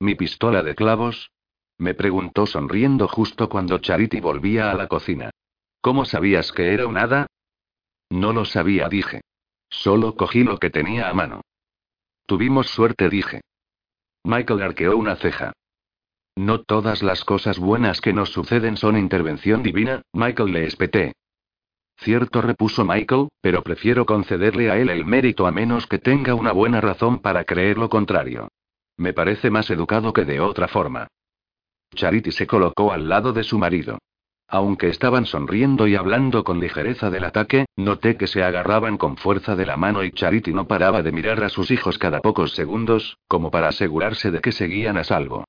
¿Mi 0.00 0.14
pistola 0.14 0.62
de 0.62 0.74
clavos? 0.74 1.30
Me 1.78 1.94
preguntó 1.94 2.46
sonriendo 2.46 3.06
justo 3.08 3.48
cuando 3.48 3.78
Charity 3.78 4.20
volvía 4.20 4.70
a 4.70 4.74
la 4.74 4.86
cocina. 4.86 5.30
¿Cómo 5.80 6.04
sabías 6.04 6.52
que 6.52 6.72
era 6.72 6.86
un 6.86 6.96
hada? 6.96 7.26
No 8.10 8.32
lo 8.32 8.44
sabía, 8.44 8.88
dije. 8.88 9.20
Solo 9.68 10.16
cogí 10.16 10.42
lo 10.42 10.58
que 10.58 10.70
tenía 10.70 11.08
a 11.08 11.14
mano. 11.14 11.42
Tuvimos 12.26 12.68
suerte, 12.68 13.08
dije. 13.08 13.42
Michael 14.24 14.62
arqueó 14.62 14.96
una 14.96 15.16
ceja. 15.16 15.52
No 16.34 16.62
todas 16.62 17.02
las 17.02 17.24
cosas 17.24 17.58
buenas 17.58 18.00
que 18.00 18.12
nos 18.12 18.30
suceden 18.30 18.76
son 18.76 18.96
intervención 18.96 19.62
divina, 19.62 20.02
Michael 20.12 20.52
le 20.52 20.66
espeté. 20.66 21.12
Cierto, 21.98 22.42
repuso 22.42 22.84
Michael, 22.84 23.28
pero 23.40 23.62
prefiero 23.62 24.04
concederle 24.04 24.70
a 24.70 24.76
él 24.76 24.90
el 24.90 25.06
mérito 25.06 25.46
a 25.46 25.50
menos 25.50 25.86
que 25.86 25.98
tenga 25.98 26.34
una 26.34 26.52
buena 26.52 26.80
razón 26.80 27.20
para 27.20 27.44
creer 27.44 27.78
lo 27.78 27.88
contrario. 27.88 28.48
Me 28.98 29.12
parece 29.12 29.50
más 29.50 29.70
educado 29.70 30.12
que 30.12 30.24
de 30.24 30.40
otra 30.40 30.68
forma. 30.68 31.08
Charity 31.94 32.32
se 32.32 32.46
colocó 32.46 32.92
al 32.92 33.08
lado 33.08 33.32
de 33.32 33.44
su 33.44 33.58
marido. 33.58 33.98
Aunque 34.48 34.88
estaban 34.88 35.26
sonriendo 35.26 35.88
y 35.88 35.96
hablando 35.96 36.44
con 36.44 36.60
ligereza 36.60 37.10
del 37.10 37.24
ataque, 37.24 37.66
noté 37.76 38.16
que 38.16 38.28
se 38.28 38.44
agarraban 38.44 38.96
con 38.96 39.16
fuerza 39.16 39.56
de 39.56 39.66
la 39.66 39.76
mano 39.76 40.04
y 40.04 40.12
Charity 40.12 40.52
no 40.52 40.68
paraba 40.68 41.02
de 41.02 41.10
mirar 41.10 41.42
a 41.42 41.48
sus 41.48 41.70
hijos 41.70 41.98
cada 41.98 42.20
pocos 42.20 42.52
segundos, 42.52 43.18
como 43.26 43.50
para 43.50 43.68
asegurarse 43.68 44.30
de 44.30 44.40
que 44.40 44.52
seguían 44.52 44.98
a 44.98 45.04
salvo. 45.04 45.44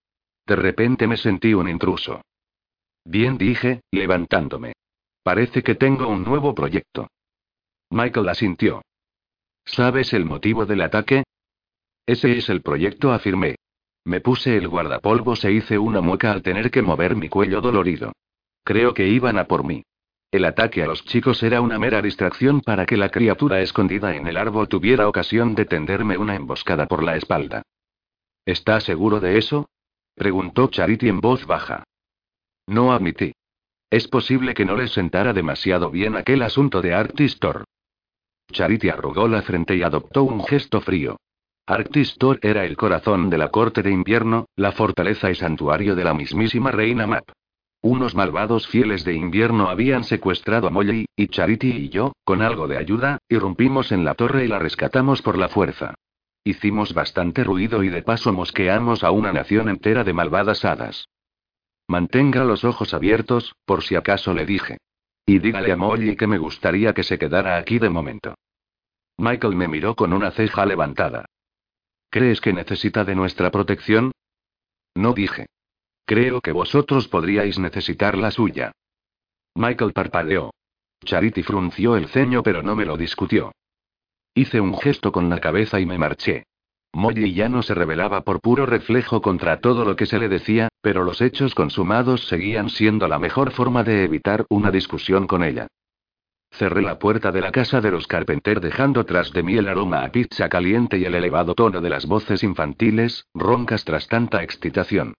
De 0.48 0.56
repente 0.56 1.06
me 1.08 1.18
sentí 1.18 1.54
un 1.54 1.70
intruso. 1.70 2.22
Bien 3.06 3.38
dije, 3.38 3.82
levantándome. 3.92 4.74
Parece 5.22 5.62
que 5.62 5.76
tengo 5.76 6.08
un 6.08 6.24
nuevo 6.24 6.56
proyecto. 6.56 7.08
Michael 7.90 8.30
asintió. 8.30 8.82
¿Sabes 9.66 10.14
el 10.14 10.26
motivo 10.26 10.66
del 10.66 10.82
ataque? 10.82 11.24
Ese 12.06 12.38
es 12.38 12.50
el 12.50 12.62
proyecto, 12.62 13.12
afirmé. 13.12 13.58
Me 14.08 14.22
puse 14.22 14.56
el 14.56 14.70
guardapolvos 14.70 15.44
e 15.44 15.52
hice 15.52 15.78
una 15.78 16.00
mueca 16.00 16.32
al 16.32 16.42
tener 16.42 16.72
que 16.72 16.82
mover 16.82 17.18
mi 17.18 17.28
cuello 17.28 17.60
dolorido. 17.60 18.14
Creo 18.64 18.94
que 18.94 19.06
iban 19.06 19.38
a 19.38 19.50
por 19.50 19.66
mí. 19.66 19.84
El 20.32 20.46
ataque 20.46 20.82
a 20.82 20.88
los 20.88 21.04
chicos 21.04 21.44
era 21.44 21.60
una 21.60 21.78
mera 21.78 22.02
distracción 22.02 22.62
para 22.62 22.86
que 22.86 22.96
la 22.96 23.10
criatura 23.10 23.60
escondida 23.60 24.16
en 24.16 24.26
el 24.26 24.38
árbol 24.38 24.70
tuviera 24.70 25.10
ocasión 25.10 25.56
de 25.56 25.66
tenderme 25.66 26.18
una 26.18 26.36
emboscada 26.36 26.86
por 26.86 27.04
la 27.04 27.18
espalda. 27.18 27.64
¿Está 28.46 28.80
seguro 28.80 29.20
de 29.20 29.38
eso? 29.38 29.68
Preguntó 30.16 30.70
Charity 30.70 31.10
en 31.10 31.20
voz 31.20 31.46
baja. 31.46 31.84
No 32.66 32.94
admití. 32.94 33.34
Es 33.90 34.08
posible 34.08 34.54
que 34.54 34.64
no 34.64 34.78
les 34.78 34.94
sentara 34.94 35.34
demasiado 35.34 35.92
bien 35.92 36.16
aquel 36.16 36.44
asunto 36.44 36.82
de 36.82 36.94
Artistor. 36.94 37.66
Charity 38.54 38.88
arrugó 38.88 39.28
la 39.28 39.42
frente 39.42 39.76
y 39.76 39.84
adoptó 39.84 40.24
un 40.24 40.46
gesto 40.46 40.80
frío. 40.80 41.18
Artistor 41.70 42.40
era 42.44 42.64
el 42.64 42.78
corazón 42.78 43.30
de 43.30 43.38
la 43.38 43.50
corte 43.50 43.84
de 43.84 43.92
invierno, 43.92 44.46
la 44.56 44.72
fortaleza 44.72 45.30
y 45.30 45.36
santuario 45.36 45.96
de 45.96 46.06
la 46.06 46.14
mismísima 46.14 46.72
reina 46.72 47.06
Map. 47.08 47.30
Unos 47.82 48.16
malvados 48.16 48.70
fieles 48.70 49.04
de 49.04 49.16
invierno 49.16 49.68
habían 49.68 50.06
secuestrado 50.06 50.68
a 50.68 50.70
Molly, 50.70 51.08
y 51.18 51.28
Charity 51.28 51.72
y 51.72 51.90
yo, 51.90 52.14
con 52.24 52.42
algo 52.42 52.70
de 52.70 52.78
ayuda, 52.78 53.18
irrumpimos 53.28 53.92
en 53.92 54.06
la 54.06 54.14
torre 54.14 54.46
y 54.46 54.48
la 54.48 54.60
rescatamos 54.60 55.22
por 55.22 55.38
la 55.38 55.50
fuerza. 55.50 55.96
Hicimos 56.46 56.94
bastante 56.94 57.44
ruido 57.44 57.84
y 57.84 57.90
de 57.90 58.02
paso 58.02 58.32
mosqueamos 58.32 59.04
a 59.04 59.12
una 59.12 59.34
nación 59.34 59.68
entera 59.68 60.06
de 60.06 60.14
malvadas 60.14 60.64
hadas. 60.64 61.10
Mantenga 61.86 62.46
los 62.46 62.64
ojos 62.64 62.94
abiertos, 62.94 63.56
por 63.66 63.84
si 63.84 63.96
acaso 63.96 64.34
le 64.34 64.46
dije. 64.46 64.78
Y 65.26 65.40
dígale 65.40 65.74
a 65.74 65.76
Molly 65.76 66.16
que 66.16 66.28
me 66.28 66.38
gustaría 66.38 66.94
que 66.94 67.04
se 67.04 67.20
quedara 67.20 67.58
aquí 67.58 67.78
de 67.78 67.90
momento. 67.90 68.36
Michael 69.18 69.58
me 69.58 69.68
miró 69.68 69.96
con 69.96 70.14
una 70.14 70.32
ceja 70.32 70.66
levantada. 70.66 71.26
¿Crees 72.10 72.42
que 72.42 72.54
necesita 72.54 73.04
de 73.04 73.16
nuestra 73.16 73.52
protección? 73.52 74.12
No 74.96 75.14
dije. 75.14 75.48
Creo 76.06 76.42
que 76.42 76.54
vosotros 76.54 77.08
podríais 77.08 77.60
necesitar 77.60 78.18
la 78.18 78.32
suya. 78.32 78.72
Michael 79.56 79.94
parpadeó. 79.94 80.52
Charity 81.04 81.44
frunció 81.44 81.96
el 81.96 82.08
ceño 82.08 82.44
pero 82.44 82.64
no 82.64 82.76
me 82.76 82.86
lo 82.86 82.98
discutió. 82.98 83.52
Hice 84.34 84.62
un 84.62 84.78
gesto 84.78 85.12
con 85.12 85.30
la 85.30 85.40
cabeza 85.40 85.80
y 85.80 85.86
me 85.86 85.98
marché. 85.98 86.44
Molly 86.94 87.34
ya 87.34 87.50
no 87.50 87.62
se 87.62 87.74
rebelaba 87.74 88.22
por 88.22 88.40
puro 88.40 88.66
reflejo 88.66 89.22
contra 89.22 89.60
todo 89.60 89.84
lo 89.84 89.96
que 89.96 90.06
se 90.06 90.18
le 90.18 90.30
decía, 90.30 90.70
pero 90.82 91.04
los 91.04 91.22
hechos 91.22 91.54
consumados 91.54 92.28
seguían 92.28 92.70
siendo 92.70 93.08
la 93.08 93.20
mejor 93.20 93.52
forma 93.52 93.84
de 93.84 94.04
evitar 94.04 94.46
una 94.50 94.72
discusión 94.72 95.28
con 95.28 95.44
ella. 95.44 95.68
Cerré 96.58 96.82
la 96.82 96.98
puerta 96.98 97.32
de 97.32 97.40
la 97.40 97.52
casa 97.52 97.82
de 97.82 97.92
los 97.92 98.08
Carpenter 98.08 98.60
dejando 98.60 99.06
tras 99.06 99.32
de 99.32 99.44
mí 99.44 99.58
el 99.58 99.68
aroma 99.68 100.04
a 100.04 100.12
pizza 100.12 100.50
caliente 100.50 100.98
y 100.98 101.06
el 101.06 101.14
elevado 101.14 101.54
tono 101.54 101.82
de 101.82 101.90
las 101.92 102.08
voces 102.08 102.42
infantiles, 102.42 103.28
roncas 103.36 103.86
tras 103.86 104.08
tanta 104.08 104.42
excitación. 104.42 105.14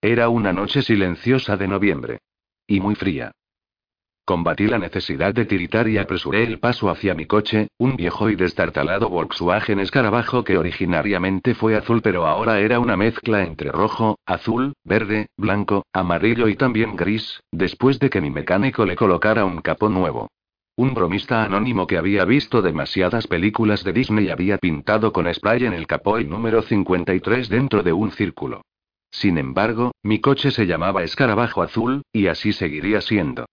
Era 0.00 0.28
una 0.28 0.52
noche 0.52 0.82
silenciosa 0.82 1.56
de 1.56 1.66
noviembre. 1.66 2.18
Y 2.64 2.78
muy 2.78 2.94
fría. 2.94 3.32
Combatí 4.24 4.68
la 4.68 4.78
necesidad 4.78 5.34
de 5.34 5.46
tiritar 5.46 5.88
y 5.88 5.98
apresuré 5.98 6.44
el 6.44 6.60
paso 6.60 6.90
hacia 6.90 7.12
mi 7.14 7.26
coche, 7.26 7.66
un 7.76 7.96
viejo 7.96 8.30
y 8.30 8.36
destartalado 8.36 9.08
Volkswagen 9.08 9.80
Escarabajo 9.80 10.44
que 10.44 10.58
originariamente 10.58 11.56
fue 11.56 11.74
azul 11.74 12.02
pero 12.02 12.24
ahora 12.24 12.60
era 12.60 12.78
una 12.78 12.96
mezcla 12.96 13.42
entre 13.42 13.72
rojo, 13.72 14.20
azul, 14.26 14.74
verde, 14.84 15.26
blanco, 15.36 15.86
amarillo 15.92 16.46
y 16.46 16.54
también 16.54 16.94
gris, 16.94 17.40
después 17.50 17.98
de 17.98 18.10
que 18.10 18.20
mi 18.20 18.30
mecánico 18.30 18.86
le 18.86 18.94
colocara 18.94 19.44
un 19.44 19.60
capó 19.60 19.88
nuevo. 19.88 20.28
Un 20.76 20.94
bromista 20.94 21.44
anónimo 21.44 21.86
que 21.86 21.98
había 21.98 22.24
visto 22.24 22.62
demasiadas 22.62 23.26
películas 23.26 23.84
de 23.84 23.92
Disney 23.92 24.30
había 24.30 24.56
pintado 24.56 25.12
con 25.12 25.32
spray 25.32 25.66
en 25.66 25.74
el 25.74 25.86
capó 25.86 26.16
el 26.16 26.30
número 26.30 26.62
53 26.62 27.48
dentro 27.50 27.82
de 27.82 27.92
un 27.92 28.10
círculo. 28.10 28.62
Sin 29.10 29.36
embargo, 29.36 29.92
mi 30.02 30.20
coche 30.20 30.50
se 30.50 30.66
llamaba 30.66 31.02
Escarabajo 31.02 31.62
Azul, 31.62 32.02
y 32.10 32.28
así 32.28 32.54
seguiría 32.54 33.02
siendo. 33.02 33.44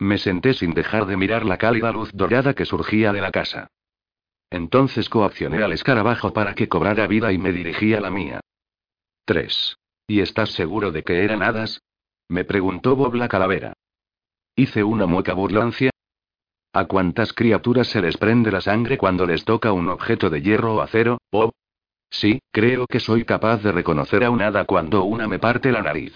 Me 0.00 0.18
senté 0.18 0.54
sin 0.54 0.74
dejar 0.74 1.06
de 1.06 1.16
mirar 1.16 1.44
la 1.44 1.58
cálida 1.58 1.92
luz 1.92 2.10
dorada 2.12 2.54
que 2.54 2.64
surgía 2.64 3.12
de 3.12 3.20
la 3.20 3.30
casa. 3.30 3.68
Entonces 4.50 5.08
coaccioné 5.08 5.62
al 5.62 5.72
escarabajo 5.72 6.32
para 6.32 6.56
que 6.56 6.68
cobrara 6.68 7.06
vida 7.06 7.32
y 7.32 7.38
me 7.38 7.52
dirigí 7.52 7.94
a 7.94 8.00
la 8.00 8.10
mía. 8.10 8.40
3. 9.26 9.76
¿Y 10.08 10.20
estás 10.20 10.50
seguro 10.50 10.90
de 10.90 11.04
que 11.04 11.22
eran 11.22 11.44
hadas? 11.44 11.80
Me 12.28 12.44
preguntó 12.44 12.96
Bob 12.96 13.14
la 13.14 13.28
calavera. 13.28 13.74
Hice 14.56 14.82
una 14.82 15.06
mueca 15.06 15.34
burlancia. 15.34 15.91
¿A 16.74 16.86
cuántas 16.86 17.34
criaturas 17.34 17.88
se 17.88 18.00
les 18.00 18.16
prende 18.16 18.50
la 18.50 18.62
sangre 18.62 18.96
cuando 18.96 19.26
les 19.26 19.44
toca 19.44 19.72
un 19.72 19.90
objeto 19.90 20.30
de 20.30 20.40
hierro 20.40 20.76
o 20.76 20.80
acero, 20.80 21.18
Bob? 21.30 21.52
Sí, 22.08 22.40
creo 22.50 22.86
que 22.86 22.98
soy 22.98 23.26
capaz 23.26 23.62
de 23.62 23.72
reconocer 23.72 24.24
a 24.24 24.30
un 24.30 24.40
hada 24.40 24.64
cuando 24.64 25.04
una 25.04 25.28
me 25.28 25.38
parte 25.38 25.70
la 25.70 25.82
nariz. 25.82 26.14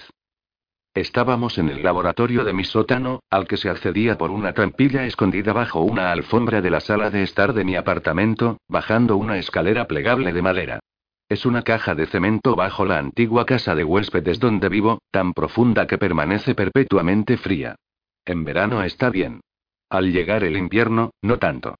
Estábamos 0.94 1.58
en 1.58 1.68
el 1.68 1.82
laboratorio 1.82 2.42
de 2.42 2.54
mi 2.54 2.64
sótano, 2.64 3.20
al 3.28 3.46
que 3.46 3.58
se 3.58 3.68
accedía 3.68 4.16
por 4.16 4.30
una 4.30 4.54
trampilla 4.54 5.04
escondida 5.04 5.52
bajo 5.52 5.82
una 5.82 6.10
alfombra 6.10 6.62
de 6.62 6.70
la 6.70 6.80
sala 6.80 7.10
de 7.10 7.22
estar 7.22 7.52
de 7.52 7.64
mi 7.64 7.76
apartamento, 7.76 8.56
bajando 8.66 9.18
una 9.18 9.36
escalera 9.36 9.86
plegable 9.86 10.32
de 10.32 10.40
madera. 10.40 10.80
Es 11.28 11.44
una 11.44 11.60
caja 11.60 11.94
de 11.94 12.06
cemento 12.06 12.56
bajo 12.56 12.86
la 12.86 12.96
antigua 12.96 13.44
casa 13.44 13.74
de 13.74 13.84
huéspedes 13.84 14.40
donde 14.40 14.70
vivo, 14.70 15.00
tan 15.10 15.34
profunda 15.34 15.86
que 15.86 15.98
permanece 15.98 16.54
perpetuamente 16.54 17.36
fría. 17.36 17.74
En 18.24 18.44
verano 18.44 18.82
está 18.82 19.10
bien. 19.10 19.40
Al 19.88 20.12
llegar 20.12 20.42
el 20.42 20.56
invierno, 20.56 21.12
no 21.22 21.38
tanto. 21.38 21.76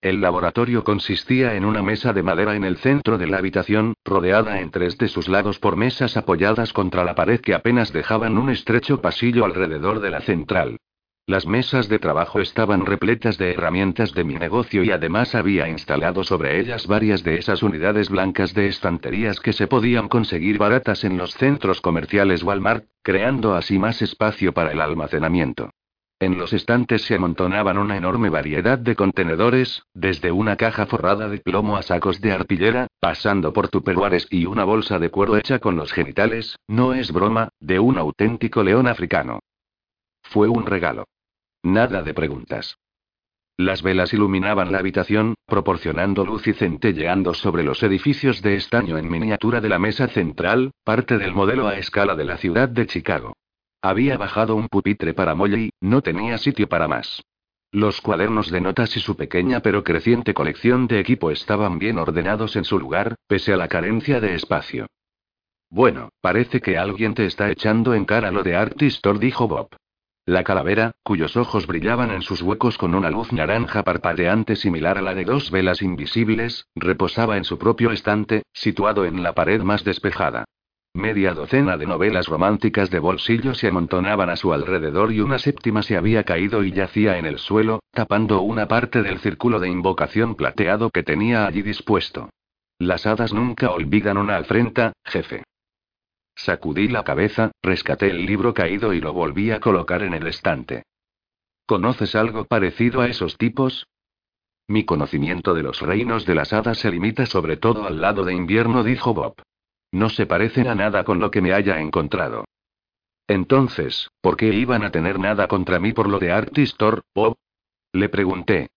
El 0.00 0.22
laboratorio 0.22 0.82
consistía 0.82 1.54
en 1.54 1.66
una 1.66 1.82
mesa 1.82 2.14
de 2.14 2.22
madera 2.22 2.56
en 2.56 2.64
el 2.64 2.78
centro 2.78 3.18
de 3.18 3.26
la 3.26 3.36
habitación, 3.36 3.92
rodeada 4.02 4.60
en 4.60 4.70
tres 4.70 4.96
de 4.96 5.08
sus 5.08 5.28
lados 5.28 5.58
por 5.58 5.76
mesas 5.76 6.16
apoyadas 6.16 6.72
contra 6.72 7.04
la 7.04 7.14
pared 7.14 7.38
que 7.40 7.52
apenas 7.52 7.92
dejaban 7.92 8.38
un 8.38 8.48
estrecho 8.48 9.02
pasillo 9.02 9.44
alrededor 9.44 10.00
de 10.00 10.10
la 10.10 10.22
central. 10.22 10.78
Las 11.26 11.46
mesas 11.46 11.90
de 11.90 11.98
trabajo 11.98 12.40
estaban 12.40 12.86
repletas 12.86 13.36
de 13.36 13.52
herramientas 13.52 14.14
de 14.14 14.24
mi 14.24 14.36
negocio 14.36 14.82
y 14.82 14.90
además 14.90 15.34
había 15.34 15.68
instalado 15.68 16.24
sobre 16.24 16.58
ellas 16.58 16.86
varias 16.86 17.22
de 17.22 17.36
esas 17.36 17.62
unidades 17.62 18.08
blancas 18.08 18.54
de 18.54 18.68
estanterías 18.68 19.38
que 19.38 19.52
se 19.52 19.66
podían 19.66 20.08
conseguir 20.08 20.56
baratas 20.56 21.04
en 21.04 21.18
los 21.18 21.34
centros 21.34 21.82
comerciales 21.82 22.42
Walmart, 22.42 22.86
creando 23.02 23.54
así 23.54 23.78
más 23.78 24.00
espacio 24.00 24.54
para 24.54 24.72
el 24.72 24.80
almacenamiento. 24.80 25.70
En 26.20 26.36
los 26.36 26.52
estantes 26.52 27.00
se 27.06 27.14
amontonaban 27.14 27.78
una 27.78 27.96
enorme 27.96 28.28
variedad 28.28 28.78
de 28.78 28.94
contenedores, 28.94 29.84
desde 29.94 30.30
una 30.30 30.56
caja 30.56 30.84
forrada 30.84 31.30
de 31.30 31.38
plomo 31.38 31.78
a 31.78 31.82
sacos 31.82 32.20
de 32.20 32.30
artillera, 32.30 32.88
pasando 33.00 33.54
por 33.54 33.70
tupperwares 33.70 34.26
y 34.30 34.44
una 34.44 34.64
bolsa 34.64 34.98
de 34.98 35.08
cuero 35.08 35.38
hecha 35.38 35.60
con 35.60 35.76
los 35.76 35.92
genitales, 35.92 36.58
no 36.68 36.92
es 36.92 37.10
broma, 37.10 37.48
de 37.58 37.78
un 37.78 37.96
auténtico 37.96 38.62
león 38.62 38.86
africano. 38.86 39.40
Fue 40.22 40.46
un 40.46 40.66
regalo. 40.66 41.06
Nada 41.62 42.02
de 42.02 42.12
preguntas. 42.12 42.76
Las 43.56 43.82
velas 43.82 44.12
iluminaban 44.12 44.72
la 44.72 44.78
habitación, 44.78 45.36
proporcionando 45.46 46.26
luz 46.26 46.46
y 46.46 46.52
centelleando 46.52 47.32
sobre 47.32 47.62
los 47.62 47.82
edificios 47.82 48.42
de 48.42 48.56
estaño 48.56 48.98
en 48.98 49.10
miniatura 49.10 49.62
de 49.62 49.70
la 49.70 49.78
mesa 49.78 50.06
central, 50.08 50.72
parte 50.84 51.16
del 51.16 51.32
modelo 51.32 51.66
a 51.66 51.78
escala 51.78 52.14
de 52.14 52.24
la 52.26 52.36
ciudad 52.36 52.68
de 52.68 52.86
Chicago. 52.86 53.34
Había 53.82 54.18
bajado 54.18 54.56
un 54.56 54.68
pupitre 54.68 55.14
para 55.14 55.34
Molly, 55.34 55.70
no 55.80 56.02
tenía 56.02 56.36
sitio 56.36 56.68
para 56.68 56.86
más. 56.86 57.22
Los 57.72 58.00
cuadernos 58.00 58.50
de 58.50 58.60
notas 58.60 58.96
y 58.96 59.00
su 59.00 59.16
pequeña 59.16 59.60
pero 59.60 59.84
creciente 59.84 60.34
colección 60.34 60.86
de 60.86 61.00
equipo 61.00 61.30
estaban 61.30 61.78
bien 61.78 61.98
ordenados 61.98 62.56
en 62.56 62.64
su 62.64 62.78
lugar, 62.78 63.14
pese 63.26 63.52
a 63.54 63.56
la 63.56 63.68
carencia 63.68 64.20
de 64.20 64.34
espacio. 64.34 64.86
Bueno, 65.70 66.10
parece 66.20 66.60
que 66.60 66.76
alguien 66.76 67.14
te 67.14 67.24
está 67.24 67.50
echando 67.50 67.94
en 67.94 68.04
cara 68.04 68.30
lo 68.32 68.42
de 68.42 68.56
Artistor, 68.56 69.18
dijo 69.18 69.48
Bob. 69.48 69.68
La 70.26 70.44
calavera, 70.44 70.92
cuyos 71.02 71.36
ojos 71.36 71.66
brillaban 71.66 72.10
en 72.10 72.22
sus 72.22 72.42
huecos 72.42 72.76
con 72.76 72.94
una 72.94 73.08
luz 73.08 73.32
naranja 73.32 73.82
parpadeante 73.82 74.56
similar 74.56 74.98
a 74.98 75.02
la 75.02 75.14
de 75.14 75.24
dos 75.24 75.50
velas 75.50 75.80
invisibles, 75.80 76.66
reposaba 76.74 77.38
en 77.38 77.44
su 77.44 77.58
propio 77.58 77.92
estante, 77.92 78.42
situado 78.52 79.06
en 79.06 79.22
la 79.22 79.32
pared 79.32 79.62
más 79.62 79.84
despejada. 79.84 80.44
Media 80.94 81.34
docena 81.34 81.76
de 81.76 81.86
novelas 81.86 82.26
románticas 82.26 82.90
de 82.90 82.98
bolsillo 82.98 83.54
se 83.54 83.68
amontonaban 83.68 84.28
a 84.28 84.34
su 84.34 84.52
alrededor 84.52 85.12
y 85.12 85.20
una 85.20 85.38
séptima 85.38 85.82
se 85.82 85.96
había 85.96 86.24
caído 86.24 86.64
y 86.64 86.72
yacía 86.72 87.16
en 87.16 87.26
el 87.26 87.38
suelo, 87.38 87.80
tapando 87.92 88.40
una 88.40 88.66
parte 88.66 89.02
del 89.02 89.20
círculo 89.20 89.60
de 89.60 89.68
invocación 89.68 90.34
plateado 90.34 90.90
que 90.90 91.04
tenía 91.04 91.46
allí 91.46 91.62
dispuesto. 91.62 92.30
Las 92.80 93.06
hadas 93.06 93.32
nunca 93.32 93.70
olvidan 93.70 94.16
una 94.16 94.38
afrenta, 94.38 94.92
jefe. 95.04 95.44
Sacudí 96.34 96.88
la 96.88 97.04
cabeza, 97.04 97.52
rescaté 97.62 98.10
el 98.10 98.26
libro 98.26 98.52
caído 98.52 98.92
y 98.92 99.00
lo 99.00 99.12
volví 99.12 99.52
a 99.52 99.60
colocar 99.60 100.02
en 100.02 100.14
el 100.14 100.26
estante. 100.26 100.82
¿Conoces 101.66 102.16
algo 102.16 102.46
parecido 102.46 103.00
a 103.00 103.06
esos 103.06 103.36
tipos? 103.36 103.86
Mi 104.66 104.84
conocimiento 104.84 105.54
de 105.54 105.62
los 105.62 105.82
reinos 105.82 106.26
de 106.26 106.34
las 106.34 106.52
hadas 106.52 106.78
se 106.78 106.90
limita 106.90 107.26
sobre 107.26 107.56
todo 107.56 107.86
al 107.86 108.00
lado 108.00 108.24
de 108.24 108.34
invierno, 108.34 108.82
dijo 108.82 109.14
Bob. 109.14 109.34
No 109.92 110.08
se 110.08 110.26
parecen 110.26 110.68
a 110.68 110.74
nada 110.74 111.04
con 111.04 111.18
lo 111.18 111.30
que 111.30 111.40
me 111.40 111.52
haya 111.52 111.80
encontrado. 111.80 112.44
Entonces, 113.26 114.10
¿por 114.20 114.36
qué 114.36 114.48
iban 114.54 114.82
a 114.82 114.90
tener 114.90 115.18
nada 115.18 115.46
contra 115.48 115.78
mí 115.78 115.92
por 115.92 116.08
lo 116.08 116.18
de 116.18 116.32
Artistor, 116.32 117.02
Bob? 117.14 117.36
Le 117.92 118.08
pregunté. 118.08 118.70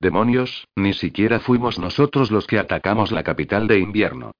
Demonios, 0.00 0.68
ni 0.76 0.92
siquiera 0.92 1.40
fuimos 1.40 1.78
nosotros 1.78 2.30
los 2.30 2.46
que 2.46 2.58
atacamos 2.58 3.12
la 3.12 3.22
capital 3.22 3.66
de 3.66 3.78
invierno. 3.78 4.32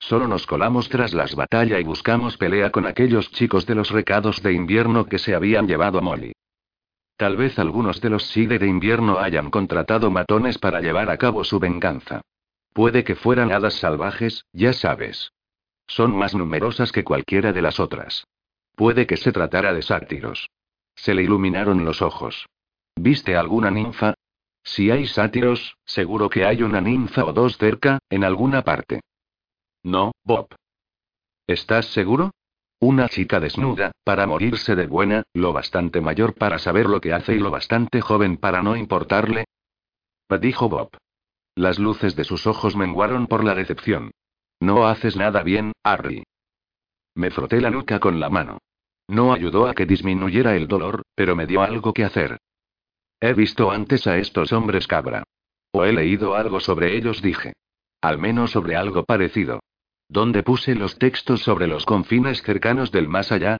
Solo 0.00 0.26
nos 0.26 0.46
colamos 0.46 0.88
tras 0.88 1.14
las 1.14 1.36
batallas 1.36 1.80
y 1.80 1.84
buscamos 1.84 2.36
pelea 2.36 2.70
con 2.70 2.86
aquellos 2.86 3.30
chicos 3.30 3.66
de 3.66 3.76
los 3.76 3.90
recados 3.90 4.42
de 4.42 4.52
invierno 4.52 5.06
que 5.06 5.18
se 5.18 5.34
habían 5.34 5.68
llevado 5.68 5.98
a 5.98 6.02
Molly. 6.02 6.32
Tal 7.16 7.36
vez 7.36 7.56
algunos 7.60 8.00
de 8.00 8.10
los 8.10 8.26
Side 8.26 8.58
de 8.58 8.66
invierno 8.66 9.20
hayan 9.20 9.50
contratado 9.50 10.10
matones 10.10 10.58
para 10.58 10.80
llevar 10.80 11.08
a 11.08 11.18
cabo 11.18 11.44
su 11.44 11.60
venganza. 11.60 12.22
Puede 12.72 13.04
que 13.04 13.14
fueran 13.14 13.52
hadas 13.52 13.74
salvajes, 13.74 14.44
ya 14.52 14.72
sabes. 14.72 15.30
Son 15.94 16.16
más 16.16 16.34
numerosas 16.34 16.90
que 16.90 17.04
cualquiera 17.04 17.52
de 17.52 17.60
las 17.60 17.78
otras. 17.78 18.26
Puede 18.74 19.06
que 19.06 19.18
se 19.18 19.30
tratara 19.30 19.74
de 19.74 19.82
sátiros. 19.82 20.48
Se 20.94 21.12
le 21.12 21.22
iluminaron 21.22 21.84
los 21.84 22.00
ojos. 22.00 22.46
¿Viste 22.96 23.36
alguna 23.36 23.70
ninfa? 23.70 24.14
Si 24.64 24.90
hay 24.90 25.06
sátiros, 25.06 25.76
seguro 25.84 26.30
que 26.30 26.46
hay 26.46 26.62
una 26.62 26.80
ninfa 26.80 27.26
o 27.26 27.34
dos 27.34 27.58
cerca, 27.58 27.98
en 28.08 28.24
alguna 28.24 28.62
parte. 28.62 29.02
No, 29.82 30.12
Bob. 30.24 30.54
¿Estás 31.46 31.92
seguro? 31.92 32.30
Una 32.80 33.10
chica 33.10 33.38
desnuda, 33.38 33.92
para 34.02 34.26
morirse 34.26 34.74
de 34.74 34.86
buena, 34.86 35.24
lo 35.34 35.52
bastante 35.52 36.00
mayor 36.00 36.32
para 36.34 36.58
saber 36.58 36.86
lo 36.86 37.02
que 37.02 37.12
hace 37.12 37.34
y 37.34 37.38
lo 37.38 37.50
bastante 37.50 38.00
joven 38.00 38.38
para 38.38 38.62
no 38.62 38.76
importarle. 38.76 39.44
Dijo 40.40 40.70
Bob. 40.70 40.96
Las 41.54 41.78
luces 41.78 42.16
de 42.16 42.24
sus 42.24 42.46
ojos 42.46 42.76
menguaron 42.76 43.26
por 43.26 43.44
la 43.44 43.54
decepción. 43.54 44.10
No 44.62 44.86
haces 44.86 45.16
nada 45.16 45.42
bien, 45.42 45.72
Harry. 45.82 46.22
Me 47.16 47.32
froté 47.32 47.60
la 47.60 47.68
nuca 47.68 47.98
con 47.98 48.20
la 48.20 48.30
mano. 48.30 48.58
No 49.08 49.32
ayudó 49.32 49.66
a 49.66 49.74
que 49.74 49.86
disminuyera 49.86 50.54
el 50.54 50.68
dolor, 50.68 51.02
pero 51.16 51.34
me 51.34 51.48
dio 51.48 51.62
algo 51.62 51.92
que 51.92 52.04
hacer. 52.04 52.38
He 53.18 53.32
visto 53.32 53.72
antes 53.72 54.06
a 54.06 54.18
estos 54.18 54.52
hombres 54.52 54.86
cabra. 54.86 55.24
O 55.72 55.84
he 55.84 55.92
leído 55.92 56.36
algo 56.36 56.60
sobre 56.60 56.96
ellos, 56.96 57.20
dije. 57.22 57.54
Al 58.00 58.18
menos 58.18 58.52
sobre 58.52 58.76
algo 58.76 59.02
parecido. 59.04 59.58
¿Dónde 60.08 60.44
puse 60.44 60.76
los 60.76 60.96
textos 60.96 61.42
sobre 61.42 61.66
los 61.66 61.84
confines 61.84 62.40
cercanos 62.42 62.92
del 62.92 63.08
más 63.08 63.32
allá? 63.32 63.56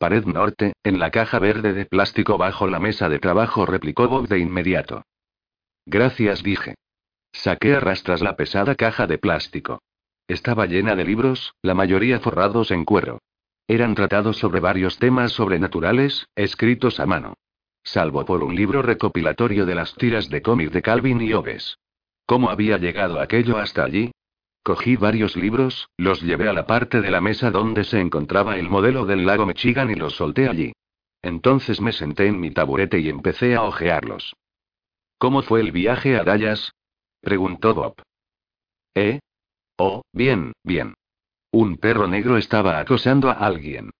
Pared 0.00 0.24
norte, 0.24 0.72
en 0.82 0.98
la 0.98 1.12
caja 1.12 1.38
verde 1.38 1.72
de 1.74 1.86
plástico 1.86 2.38
bajo 2.38 2.66
la 2.66 2.80
mesa 2.80 3.08
de 3.08 3.20
trabajo, 3.20 3.66
replicó 3.66 4.08
Bob 4.08 4.26
de 4.26 4.40
inmediato. 4.40 5.04
Gracias, 5.86 6.42
dije. 6.42 6.74
Saqué 7.30 7.76
a 7.76 7.80
rastras 7.80 8.20
la 8.20 8.34
pesada 8.34 8.74
caja 8.74 9.06
de 9.06 9.18
plástico. 9.18 9.80
Estaba 10.28 10.66
llena 10.66 10.94
de 10.94 11.06
libros, 11.06 11.54
la 11.62 11.72
mayoría 11.72 12.20
forrados 12.20 12.70
en 12.70 12.84
cuero. 12.84 13.22
Eran 13.66 13.94
tratados 13.94 14.36
sobre 14.36 14.60
varios 14.60 14.98
temas 14.98 15.32
sobrenaturales, 15.32 16.26
escritos 16.36 17.00
a 17.00 17.06
mano. 17.06 17.34
Salvo 17.82 18.24
por 18.26 18.44
un 18.44 18.54
libro 18.54 18.82
recopilatorio 18.82 19.64
de 19.64 19.74
las 19.74 19.94
tiras 19.94 20.28
de 20.28 20.42
cómic 20.42 20.70
de 20.70 20.82
Calvin 20.82 21.22
y 21.22 21.32
Hobbes. 21.32 21.78
¿Cómo 22.26 22.50
había 22.50 22.76
llegado 22.76 23.20
aquello 23.20 23.56
hasta 23.56 23.84
allí? 23.84 24.10
Cogí 24.62 24.96
varios 24.96 25.34
libros, 25.34 25.88
los 25.96 26.20
llevé 26.20 26.46
a 26.46 26.52
la 26.52 26.66
parte 26.66 27.00
de 27.00 27.10
la 27.10 27.22
mesa 27.22 27.50
donde 27.50 27.84
se 27.84 27.98
encontraba 27.98 28.58
el 28.58 28.68
modelo 28.68 29.06
del 29.06 29.24
lago 29.24 29.46
Michigan 29.46 29.90
y 29.90 29.94
los 29.94 30.16
solté 30.16 30.46
allí. 30.46 30.72
Entonces 31.22 31.80
me 31.80 31.92
senté 31.92 32.26
en 32.26 32.38
mi 32.38 32.50
taburete 32.50 32.98
y 32.98 33.08
empecé 33.08 33.54
a 33.54 33.62
hojearlos. 33.62 34.36
¿Cómo 35.16 35.40
fue 35.40 35.60
el 35.60 35.72
viaje 35.72 36.18
a 36.18 36.24
Dallas? 36.24 36.72
preguntó 37.22 37.72
Bob. 37.72 37.94
¿Eh? 38.94 39.20
Oh, 39.78 40.02
bien, 40.12 40.52
bien. 40.64 40.94
Un 41.52 41.76
perro 41.76 42.08
negro 42.08 42.36
estaba 42.36 42.80
acosando 42.80 43.30
a 43.30 43.34
alguien. 43.34 43.90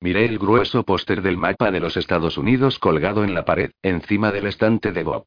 Miré 0.00 0.24
el 0.24 0.38
grueso 0.38 0.82
póster 0.82 1.22
del 1.22 1.36
mapa 1.36 1.70
de 1.70 1.78
los 1.78 1.96
Estados 1.96 2.38
Unidos 2.38 2.80
colgado 2.80 3.22
en 3.22 3.34
la 3.34 3.44
pared, 3.44 3.70
encima 3.82 4.32
del 4.32 4.46
estante 4.46 4.92
de 4.92 5.04
Bob. 5.04 5.24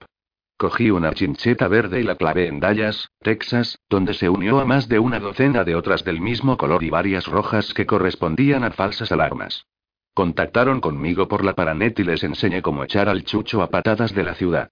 Cogí 0.57 0.91
una 0.91 1.13
chincheta 1.13 1.69
verde 1.69 2.01
y 2.01 2.03
la 2.03 2.15
clavé 2.15 2.47
en 2.47 2.59
Dallas, 2.59 3.09
Texas, 3.19 3.79
donde 3.89 4.13
se 4.13 4.29
unió 4.29 4.59
a 4.59 4.65
más 4.65 4.89
de 4.89 4.99
una 4.99 5.19
docena 5.19 5.63
de 5.63 5.75
otras 5.75 6.03
del 6.03 6.19
mismo 6.19 6.57
color 6.57 6.83
y 6.83 6.89
varias 6.89 7.25
rojas 7.25 7.73
que 7.73 7.85
correspondían 7.85 8.65
a 8.65 8.71
falsas 8.71 9.11
alarmas. 9.13 9.65
Contactaron 10.13 10.81
conmigo 10.81 11.29
por 11.29 11.45
la 11.45 11.55
paranet 11.55 11.97
y 11.99 12.03
les 12.03 12.23
enseñé 12.23 12.61
cómo 12.61 12.83
echar 12.83 13.07
al 13.07 13.23
chucho 13.23 13.61
a 13.61 13.69
patadas 13.69 14.13
de 14.13 14.23
la 14.23 14.35
ciudad. 14.35 14.69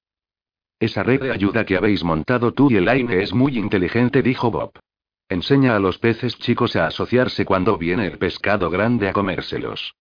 Esa 0.81 1.01
red 1.03 1.21
de 1.21 1.31
ayuda 1.31 1.65
que 1.65 1.77
habéis 1.77 2.03
montado 2.03 2.53
tú 2.53 2.69
y 2.69 2.75
Elaine 2.75 3.21
es 3.21 3.33
muy 3.33 3.57
inteligente, 3.57 4.21
dijo 4.21 4.51
Bob. 4.51 4.71
Enseña 5.29 5.75
a 5.75 5.79
los 5.79 5.99
peces 5.99 6.37
chicos 6.39 6.75
a 6.75 6.87
asociarse 6.87 7.45
cuando 7.45 7.77
viene 7.77 8.07
el 8.07 8.17
pescado 8.17 8.71
grande 8.71 9.07
a 9.07 9.13
comérselos. 9.13 9.93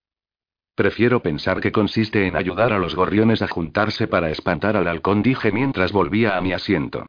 Prefiero 0.75 1.21
pensar 1.21 1.61
que 1.61 1.71
consiste 1.71 2.27
en 2.27 2.35
ayudar 2.35 2.73
a 2.73 2.79
los 2.79 2.95
gorriones 2.95 3.43
a 3.43 3.49
juntarse 3.49 4.09
para 4.09 4.31
espantar 4.31 4.75
al 4.75 4.89
halcón, 4.89 5.23
dije 5.23 5.53
mientras 5.53 5.93
volvía 5.93 6.39
a 6.39 6.41
mi 6.41 6.55
asiento. 6.55 7.05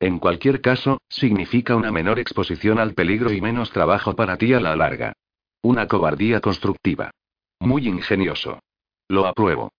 En 0.00 0.18
cualquier 0.18 0.60
caso, 0.60 1.00
significa 1.08 1.76
una 1.76 1.92
menor 1.92 2.18
exposición 2.18 2.80
al 2.80 2.94
peligro 2.94 3.32
y 3.32 3.40
menos 3.40 3.70
trabajo 3.70 4.16
para 4.16 4.36
ti 4.36 4.52
a 4.52 4.60
la 4.60 4.74
larga. 4.74 5.12
Una 5.62 5.86
cobardía 5.86 6.40
constructiva. 6.40 7.12
Muy 7.60 7.86
ingenioso. 7.86 8.58
Lo 9.08 9.26
apruebo. 9.26 9.72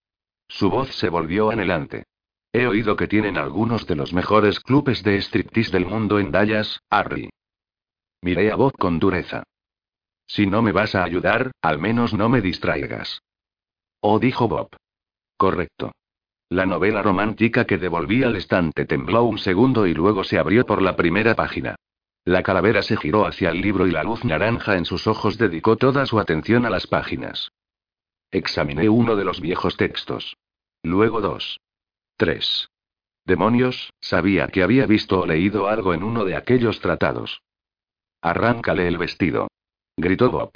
Su 0.48 0.70
voz 0.70 0.94
se 0.96 1.10
volvió 1.10 1.50
anhelante. 1.52 2.06
He 2.54 2.68
oído 2.68 2.96
que 2.96 3.08
tienen 3.08 3.38
algunos 3.38 3.86
de 3.86 3.96
los 3.96 4.14
mejores 4.14 4.60
clubes 4.60 5.04
de 5.04 5.22
striptease 5.22 5.72
del 5.72 5.86
mundo 5.86 6.20
en 6.20 6.32
Dallas, 6.32 6.80
Harry. 6.90 7.30
Miré 8.22 8.52
a 8.52 8.56
Bob 8.56 8.74
con 8.78 9.00
dureza. 9.00 9.44
Si 10.28 10.46
no 10.46 10.62
me 10.62 10.72
vas 10.72 10.94
a 10.96 11.04
ayudar, 11.04 11.52
al 11.62 11.80
menos 11.80 12.14
no 12.14 12.30
me 12.30 12.42
distraigas. 12.42 13.22
Oh, 14.02 14.20
dijo 14.20 14.48
Bob. 14.48 14.70
Correcto. 15.38 15.92
La 16.50 16.66
novela 16.66 17.02
romántica 17.02 17.66
que 17.66 17.78
devolví 17.78 18.24
al 18.24 18.36
estante 18.36 18.86
tembló 18.86 19.24
un 19.24 19.38
segundo 19.38 19.88
y 19.88 19.94
luego 19.94 20.24
se 20.24 20.40
abrió 20.40 20.66
por 20.66 20.82
la 20.82 20.96
primera 20.96 21.36
página. 21.36 21.76
La 22.26 22.44
calavera 22.44 22.82
se 22.82 22.98
giró 22.98 23.26
hacia 23.26 23.50
el 23.50 23.62
libro 23.62 23.88
y 23.88 23.92
la 23.92 24.04
luz 24.04 24.26
naranja 24.26 24.76
en 24.76 24.86
sus 24.86 25.08
ojos 25.08 25.38
dedicó 25.38 25.78
toda 25.78 26.06
su 26.06 26.20
atención 26.20 26.66
a 26.66 26.70
las 26.70 26.88
páginas. 26.88 27.52
Examiné 28.32 28.90
uno 28.90 29.16
de 29.16 29.26
los 29.26 29.42
viejos 29.42 29.78
textos. 29.78 30.38
Luego 30.84 31.22
dos. 31.22 31.60
Tres. 32.18 32.70
Demonios, 33.26 33.94
sabía 34.00 34.48
que 34.48 34.64
había 34.64 34.86
visto 34.86 35.22
o 35.22 35.26
leído 35.26 35.68
algo 35.68 35.94
en 35.94 36.04
uno 36.04 36.26
de 36.26 36.36
aquellos 36.36 36.80
tratados. 36.80 37.42
Arráncale 38.22 38.88
el 38.88 38.98
vestido 38.98 39.48
gritó 40.00 40.32
Bob. 40.32 40.52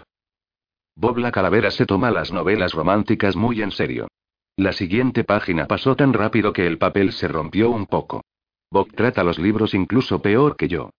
Bob 0.95 1.17
la 1.17 1.31
calavera 1.31 1.69
se 1.71 1.85
toma 1.85 2.11
las 2.11 2.31
novelas 2.31 2.73
románticas 2.73 3.35
muy 3.35 3.61
en 3.61 3.71
serio. 3.71 4.07
La 4.55 4.71
siguiente 4.71 5.23
página 5.23 5.67
pasó 5.67 5.95
tan 5.95 6.13
rápido 6.13 6.53
que 6.53 6.65
el 6.65 6.77
papel 6.77 7.11
se 7.11 7.27
rompió 7.27 7.69
un 7.69 7.87
poco. 7.87 8.23
Bob 8.71 8.91
trata 8.93 9.23
los 9.23 9.39
libros 9.39 9.73
incluso 9.73 10.21
peor 10.21 10.55
que 10.55 10.67
yo. 10.67 10.91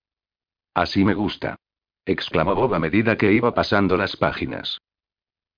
Así 0.74 1.04
me 1.04 1.14
gusta. 1.14 1.56
exclamó 2.04 2.54
Bob 2.54 2.74
a 2.74 2.78
medida 2.78 3.16
que 3.16 3.32
iba 3.32 3.54
pasando 3.54 3.96
las 3.96 4.16
páginas. 4.16 4.78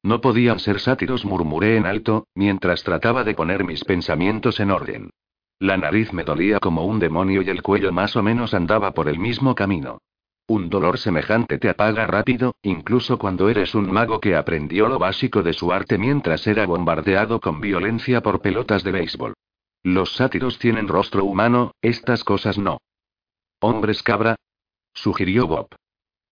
No 0.03 0.21
podían 0.21 0.61
ser 0.61 0.79
sátiros, 0.79 1.25
murmuré 1.25 1.77
en 1.77 1.87
alto, 1.87 2.29
mientras 2.35 2.85
trataba 2.85 3.25
de 3.25 3.35
poner 3.35 3.65
mis 3.65 3.83
pensamientos 3.83 4.61
en 4.61 4.71
orden. 4.71 5.11
La 5.59 5.77
nariz 5.77 6.13
me 6.13 6.23
dolía 6.23 6.61
como 6.61 6.85
un 6.85 7.01
demonio 7.01 7.43
y 7.43 7.49
el 7.49 7.63
cuello 7.63 7.91
más 7.91 8.15
o 8.15 8.23
menos 8.23 8.55
andaba 8.55 8.93
por 8.93 9.09
el 9.09 9.19
mismo 9.19 9.55
camino. 9.55 9.99
Un 10.49 10.71
dolor 10.71 10.99
semejante 10.99 11.59
te 11.59 11.69
apaga 11.69 12.07
rápido, 12.07 12.55
incluso 12.63 13.19
cuando 13.19 13.49
eres 13.49 13.75
un 13.75 13.91
mago 13.91 14.21
que 14.21 14.37
aprendió 14.37 14.89
lo 14.89 14.99
básico 14.99 15.43
de 15.43 15.53
su 15.53 15.73
arte 15.73 15.99
mientras 15.99 16.47
era 16.47 16.67
bombardeado 16.67 17.41
con 17.41 17.61
violencia 17.61 18.23
por 18.23 18.41
pelotas 18.41 18.85
de 18.85 18.93
béisbol. 18.93 19.35
Los 19.83 20.15
sátiros 20.15 20.59
tienen 20.61 20.87
rostro 20.87 21.25
humano, 21.25 21.73
estas 21.83 22.23
cosas 22.23 22.59
no. 22.59 22.79
Hombres 23.61 24.05
cabra, 24.05 24.37
sugirió 24.95 25.49
Bob. 25.49 25.69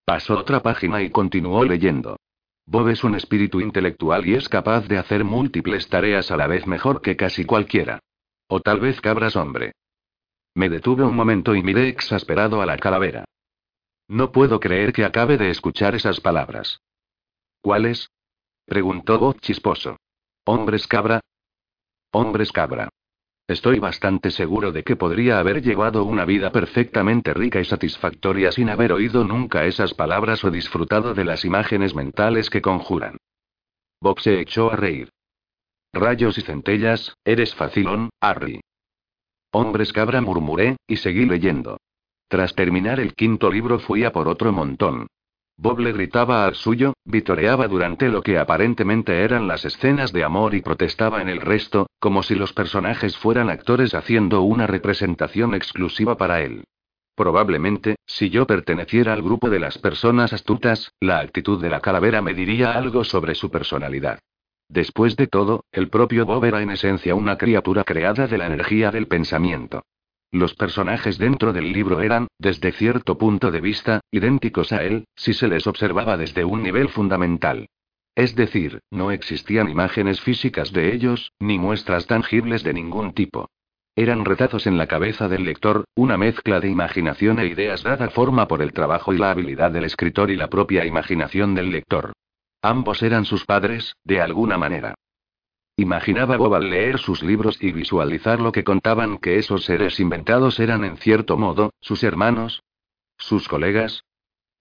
Pasó 0.05 0.37
otra 0.39 0.61
página 0.61 1.01
y 1.01 1.09
continuó 1.09 1.65
leyendo. 1.65 2.17
Bob 2.65 2.89
es 2.89 3.03
un 3.03 3.15
espíritu 3.15 3.59
intelectual 3.59 4.25
y 4.25 4.35
es 4.35 4.47
capaz 4.47 4.87
de 4.87 4.97
hacer 4.97 5.25
múltiples 5.25 5.89
tareas 5.89 6.31
a 6.31 6.37
la 6.37 6.47
vez 6.47 6.65
mejor 6.67 7.01
que 7.01 7.17
casi 7.17 7.43
cualquiera. 7.43 7.99
O 8.47 8.61
tal 8.61 8.79
vez 8.79 9.01
cabras 9.01 9.35
hombre. 9.35 9.73
Me 10.53 10.69
detuve 10.69 11.03
un 11.03 11.15
momento 11.15 11.53
y 11.53 11.63
miré 11.63 11.89
exasperado 11.89 12.61
a 12.61 12.65
la 12.65 12.77
calavera. 12.77 13.25
No 14.07 14.31
puedo 14.31 14.59
creer 14.59 14.93
que 14.93 15.03
acabe 15.03 15.37
de 15.37 15.49
escuchar 15.49 15.95
esas 15.95 16.19
palabras. 16.19 16.81
¿Cuáles? 17.61 18.11
preguntó 18.65 19.17
Bob 19.17 19.39
chisposo. 19.39 19.97
¿Hombres 20.45 20.87
cabra? 20.87 21.21
Hombres 22.11 22.51
cabra. 22.51 22.89
Estoy 23.47 23.79
bastante 23.79 24.31
seguro 24.31 24.71
de 24.71 24.83
que 24.83 24.95
podría 24.95 25.39
haber 25.39 25.61
llevado 25.61 26.03
una 26.03 26.25
vida 26.25 26.51
perfectamente 26.51 27.33
rica 27.33 27.59
y 27.59 27.65
satisfactoria 27.65 28.51
sin 28.51 28.69
haber 28.69 28.91
oído 28.91 29.23
nunca 29.23 29.65
esas 29.65 29.93
palabras 29.93 30.43
o 30.43 30.51
disfrutado 30.51 31.13
de 31.13 31.25
las 31.25 31.45
imágenes 31.45 31.93
mentales 31.93 32.49
que 32.49 32.61
conjuran. 32.61 33.17
Bob 34.01 34.19
se 34.19 34.39
echó 34.39 34.71
a 34.71 34.75
reír. 34.75 35.09
Rayos 35.93 36.37
y 36.37 36.41
centellas, 36.41 37.15
eres 37.23 37.55
facilón, 37.55 38.09
Harry. 38.19 38.61
Hombres 39.51 39.93
cabra 39.93 40.21
murmuré, 40.21 40.77
y 40.87 40.97
seguí 40.97 41.25
leyendo. 41.25 41.77
Tras 42.27 42.55
terminar 42.55 42.99
el 42.99 43.13
quinto 43.13 43.51
libro 43.51 43.79
fui 43.79 44.03
a 44.03 44.11
por 44.11 44.27
otro 44.27 44.51
montón. 44.51 45.07
Bob 45.57 45.79
le 45.79 45.93
gritaba 45.93 46.45
al 46.45 46.55
suyo, 46.55 46.93
vitoreaba 47.05 47.67
durante 47.67 48.09
lo 48.09 48.21
que 48.21 48.37
aparentemente 48.37 49.21
eran 49.21 49.47
las 49.47 49.63
escenas 49.63 50.11
de 50.11 50.23
amor 50.23 50.53
y 50.53 50.61
protestaba 50.61 51.21
en 51.21 51.29
el 51.29 51.39
resto, 51.39 51.87
como 51.99 52.23
si 52.23 52.35
los 52.35 52.51
personajes 52.51 53.17
fueran 53.17 53.49
actores 53.49 53.93
haciendo 53.93 54.41
una 54.41 54.67
representación 54.67 55.53
exclusiva 55.53 56.17
para 56.17 56.41
él. 56.41 56.65
Probablemente, 57.15 57.95
si 58.05 58.29
yo 58.29 58.45
perteneciera 58.45 59.13
al 59.13 59.21
grupo 59.21 59.49
de 59.49 59.59
las 59.59 59.77
personas 59.77 60.33
astutas, 60.33 60.91
la 60.99 61.19
actitud 61.19 61.61
de 61.61 61.69
la 61.69 61.79
calavera 61.79 62.21
me 62.21 62.33
diría 62.33 62.73
algo 62.73 63.05
sobre 63.05 63.35
su 63.35 63.49
personalidad. 63.49 64.19
Después 64.67 65.15
de 65.15 65.27
todo, 65.27 65.63
el 65.71 65.89
propio 65.89 66.25
Bob 66.25 66.43
era 66.43 66.61
en 66.61 66.71
esencia 66.71 67.15
una 67.15 67.37
criatura 67.37 67.85
creada 67.85 68.27
de 68.27 68.37
la 68.37 68.47
energía 68.47 68.91
del 68.91 69.07
pensamiento. 69.07 69.83
Los 70.35 70.53
personajes 70.53 71.17
dentro 71.17 71.53
del 71.53 71.71
libro 71.71 72.01
eran, 72.01 72.27
desde 72.39 72.73
cierto 72.73 73.17
punto 73.17 73.51
de 73.51 73.61
vista, 73.61 74.01
idénticos 74.11 74.73
a 74.73 74.83
él, 74.83 75.05
si 75.15 75.33
se 75.33 75.47
les 75.47 75.65
observaba 75.65 76.17
desde 76.17 76.43
un 76.43 76.61
nivel 76.61 76.89
fundamental. 76.89 77.69
Es 78.15 78.35
decir, 78.35 78.81
no 78.91 79.11
existían 79.11 79.69
imágenes 79.69 80.19
físicas 80.19 80.73
de 80.73 80.93
ellos, 80.93 81.31
ni 81.39 81.57
muestras 81.57 82.05
tangibles 82.05 82.63
de 82.63 82.73
ningún 82.73 83.13
tipo. 83.13 83.47
Eran 83.95 84.25
retazos 84.25 84.67
en 84.67 84.77
la 84.77 84.87
cabeza 84.87 85.29
del 85.29 85.45
lector, 85.45 85.85
una 85.95 86.17
mezcla 86.17 86.59
de 86.59 86.67
imaginación 86.67 87.39
e 87.39 87.47
ideas 87.47 87.81
dada 87.81 88.09
forma 88.09 88.45
por 88.49 88.61
el 88.61 88.73
trabajo 88.73 89.13
y 89.13 89.17
la 89.17 89.31
habilidad 89.31 89.71
del 89.71 89.85
escritor 89.85 90.31
y 90.31 90.35
la 90.35 90.49
propia 90.49 90.85
imaginación 90.85 91.55
del 91.55 91.71
lector. 91.71 92.11
Ambos 92.61 93.03
eran 93.03 93.23
sus 93.23 93.45
padres, 93.45 93.95
de 94.03 94.19
alguna 94.19 94.57
manera. 94.57 94.95
Imaginaba 95.77 96.37
Bob 96.37 96.55
al 96.55 96.69
leer 96.69 96.99
sus 96.99 97.21
libros 97.21 97.57
y 97.61 97.73
visualizar 97.73 98.39
lo 98.39 98.53
que 98.53 98.63
contaban 98.63 99.17
que 99.17 99.37
esos 99.39 99.65
seres 99.65 99.99
inventados 99.99 100.59
eran 100.61 100.85
en 100.85 100.95
cierto 100.95 101.37
modo, 101.37 101.73
sus 101.81 102.03
hermanos, 102.03 102.63
sus 103.17 103.49
colegas, 103.49 104.05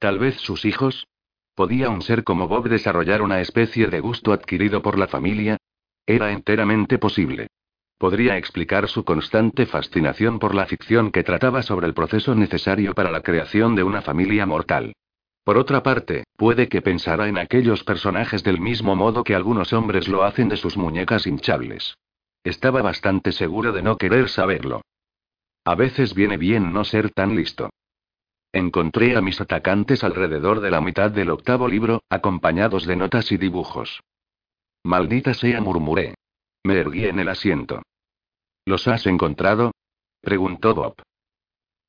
tal 0.00 0.18
vez 0.18 0.36
sus 0.36 0.64
hijos. 0.64 1.06
¿Podía 1.54 1.88
un 1.88 2.02
ser 2.02 2.24
como 2.24 2.48
Bob 2.48 2.68
desarrollar 2.68 3.22
una 3.22 3.40
especie 3.40 3.86
de 3.86 4.00
gusto 4.00 4.32
adquirido 4.32 4.82
por 4.82 4.98
la 4.98 5.06
familia? 5.06 5.56
Era 6.04 6.32
enteramente 6.32 6.98
posible. 6.98 7.46
Podría 7.96 8.36
explicar 8.36 8.88
su 8.88 9.04
constante 9.04 9.66
fascinación 9.66 10.40
por 10.40 10.52
la 10.52 10.66
ficción 10.66 11.12
que 11.12 11.22
trataba 11.22 11.62
sobre 11.62 11.86
el 11.86 11.94
proceso 11.94 12.34
necesario 12.34 12.92
para 12.92 13.12
la 13.12 13.20
creación 13.20 13.76
de 13.76 13.84
una 13.84 14.02
familia 14.02 14.46
mortal. 14.46 14.94
Por 15.44 15.58
otra 15.58 15.82
parte, 15.82 16.24
puede 16.36 16.68
que 16.68 16.80
pensara 16.80 17.28
en 17.28 17.36
aquellos 17.36 17.84
personajes 17.84 18.42
del 18.42 18.60
mismo 18.60 18.96
modo 18.96 19.24
que 19.24 19.34
algunos 19.34 19.74
hombres 19.74 20.08
lo 20.08 20.24
hacen 20.24 20.48
de 20.48 20.56
sus 20.56 20.78
muñecas 20.78 21.26
hinchables. 21.26 21.96
Estaba 22.42 22.80
bastante 22.80 23.30
seguro 23.30 23.72
de 23.72 23.82
no 23.82 23.96
querer 23.98 24.30
saberlo. 24.30 24.80
A 25.64 25.74
veces 25.74 26.14
viene 26.14 26.38
bien 26.38 26.72
no 26.72 26.84
ser 26.84 27.10
tan 27.10 27.36
listo. 27.36 27.70
Encontré 28.52 29.16
a 29.16 29.20
mis 29.20 29.40
atacantes 29.40 30.02
alrededor 30.04 30.60
de 30.60 30.70
la 30.70 30.80
mitad 30.80 31.10
del 31.10 31.30
octavo 31.30 31.68
libro, 31.68 32.02
acompañados 32.08 32.86
de 32.86 32.96
notas 32.96 33.32
y 33.32 33.36
dibujos. 33.36 34.00
Maldita 34.82 35.34
sea, 35.34 35.60
murmuré. 35.60 36.14
Me 36.62 36.78
erguí 36.78 37.04
en 37.06 37.18
el 37.18 37.28
asiento. 37.28 37.82
¿Los 38.64 38.88
has 38.88 39.06
encontrado? 39.06 39.72
preguntó 40.22 40.74
Bob. 40.74 40.94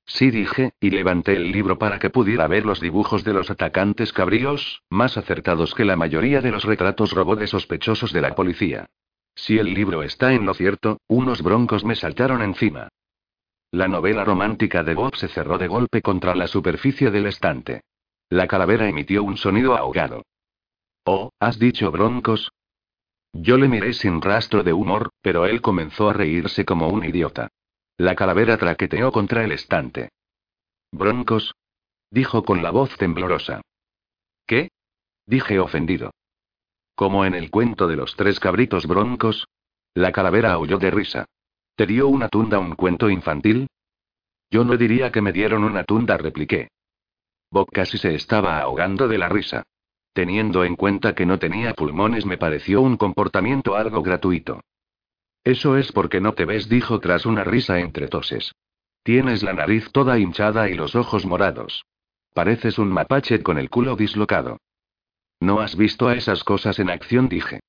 Sí 0.07 0.29
dije, 0.29 0.71
y 0.79 0.91
levanté 0.91 1.33
el 1.35 1.51
libro 1.51 1.77
para 1.77 1.99
que 1.99 2.09
pudiera 2.09 2.47
ver 2.47 2.65
los 2.65 2.79
dibujos 2.79 3.23
de 3.23 3.33
los 3.33 3.49
atacantes 3.49 4.13
cabríos, 4.13 4.83
más 4.89 5.17
acertados 5.17 5.73
que 5.73 5.85
la 5.85 5.95
mayoría 5.95 6.41
de 6.41 6.51
los 6.51 6.63
retratos 6.63 7.11
robó 7.11 7.35
de 7.35 7.47
sospechosos 7.47 8.13
de 8.13 8.21
la 8.21 8.35
policía. 8.35 8.87
Si 9.35 9.57
el 9.57 9.73
libro 9.73 10.03
está 10.03 10.33
en 10.33 10.45
lo 10.45 10.53
cierto, 10.53 10.99
unos 11.07 11.41
broncos 11.41 11.83
me 11.83 11.95
saltaron 11.95 12.41
encima. 12.41 12.89
La 13.71 13.87
novela 13.87 14.23
romántica 14.23 14.83
de 14.83 14.93
Bob 14.93 15.15
se 15.15 15.27
cerró 15.27 15.57
de 15.57 15.67
golpe 15.67 16.01
contra 16.01 16.35
la 16.35 16.47
superficie 16.47 17.11
del 17.11 17.25
estante. 17.25 17.81
La 18.29 18.47
calavera 18.47 18.87
emitió 18.87 19.23
un 19.23 19.37
sonido 19.37 19.75
ahogado. 19.75 20.23
Oh, 21.03 21.31
¿has 21.39 21.59
dicho 21.59 21.91
broncos? 21.91 22.51
Yo 23.33 23.57
le 23.57 23.67
miré 23.67 23.93
sin 23.93 24.21
rastro 24.21 24.63
de 24.63 24.71
humor, 24.71 25.09
pero 25.21 25.45
él 25.45 25.61
comenzó 25.61 26.09
a 26.09 26.13
reírse 26.13 26.63
como 26.63 26.87
un 26.87 27.03
idiota. 27.03 27.49
La 27.97 28.15
calavera 28.15 28.57
traqueteó 28.57 29.11
contra 29.11 29.43
el 29.43 29.53
estante. 29.53 30.09
¿Broncos? 30.91 31.53
dijo 32.11 32.43
con 32.43 32.61
la 32.61 32.71
voz 32.71 32.97
temblorosa. 32.97 33.61
¿Qué? 34.45 34.69
dije 35.25 35.59
ofendido. 35.59 36.11
Como 36.95 37.25
en 37.25 37.35
el 37.35 37.49
cuento 37.49 37.87
de 37.87 37.95
los 37.95 38.15
tres 38.15 38.39
cabritos 38.39 38.85
broncos. 38.85 39.47
La 39.93 40.11
calavera 40.11 40.51
aulló 40.51 40.77
de 40.77 40.91
risa. 40.91 41.25
¿Te 41.75 41.85
dio 41.85 42.07
una 42.07 42.27
tunda 42.29 42.59
un 42.59 42.75
cuento 42.75 43.09
infantil? 43.09 43.67
Yo 44.49 44.63
no 44.63 44.77
diría 44.77 45.11
que 45.11 45.21
me 45.21 45.31
dieron 45.31 45.63
una 45.63 45.83
tunda, 45.83 46.17
repliqué. 46.17 46.69
Bob 47.49 47.69
casi 47.71 47.97
se 47.97 48.13
estaba 48.13 48.59
ahogando 48.59 49.07
de 49.07 49.17
la 49.17 49.29
risa. 49.29 49.63
Teniendo 50.13 50.63
en 50.63 50.75
cuenta 50.75 51.15
que 51.15 51.25
no 51.25 51.39
tenía 51.39 51.73
pulmones 51.73 52.25
me 52.25 52.37
pareció 52.37 52.81
un 52.81 52.97
comportamiento 52.97 53.75
algo 53.75 54.01
gratuito. 54.01 54.61
Eso 55.45 55.77
es 55.77 55.91
porque 55.91 56.19
no 56.19 56.33
te 56.33 56.43
ves, 56.43 56.67
dijo 56.67 56.99
tras 56.99 57.27
una 57.27 57.43
risa 57.43 57.79
entre 57.79 58.07
toses. 58.07 58.51
Tienes 59.03 59.43
la 59.43 59.53
nariz 59.53 59.91
toda 59.91 60.17
hinchada 60.17 60.67
y 60.69 60.73
los 60.73 60.95
ojos 60.95 61.23
morados. 61.27 61.85
Pareces 62.33 62.79
un 62.79 62.89
mapache 62.89 63.43
con 63.43 63.59
el 63.59 63.69
culo 63.69 63.95
dislocado. 63.95 64.57
No 65.39 65.61
has 65.61 65.77
visto 65.77 66.07
a 66.07 66.15
esas 66.15 66.43
cosas 66.43 66.79
en 66.79 66.89
acción, 66.89 67.29
dije. 67.29 67.59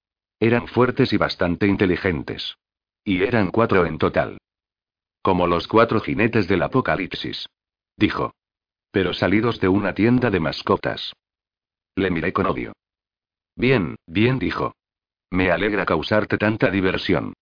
Eran 0.41 0.69
fuertes 0.69 1.12
y 1.12 1.19
bastante 1.19 1.67
inteligentes. 1.67 2.57
Y 3.05 3.23
eran 3.23 3.51
cuatro 3.51 3.85
en 3.85 3.99
total. 3.99 4.39
Como 5.21 5.47
los 5.47 5.69
cuatro 5.69 6.01
jinetes 6.01 6.49
del 6.49 6.62
apocalipsis. 6.62 7.47
Dijo. 7.99 8.33
Pero 8.91 9.12
salidos 9.12 9.61
de 9.61 9.69
una 9.69 9.95
tienda 9.95 10.31
de 10.31 10.41
mascotas. 10.41 11.12
Le 11.95 12.11
miré 12.11 12.33
con 12.33 12.47
odio. 12.47 12.73
Bien, 13.55 13.97
bien, 14.07 14.39
dijo. 14.39 14.75
Me 15.31 15.51
alegra 15.51 15.85
causarte 15.85 16.39
tanta 16.39 16.71
diversión. 16.71 17.35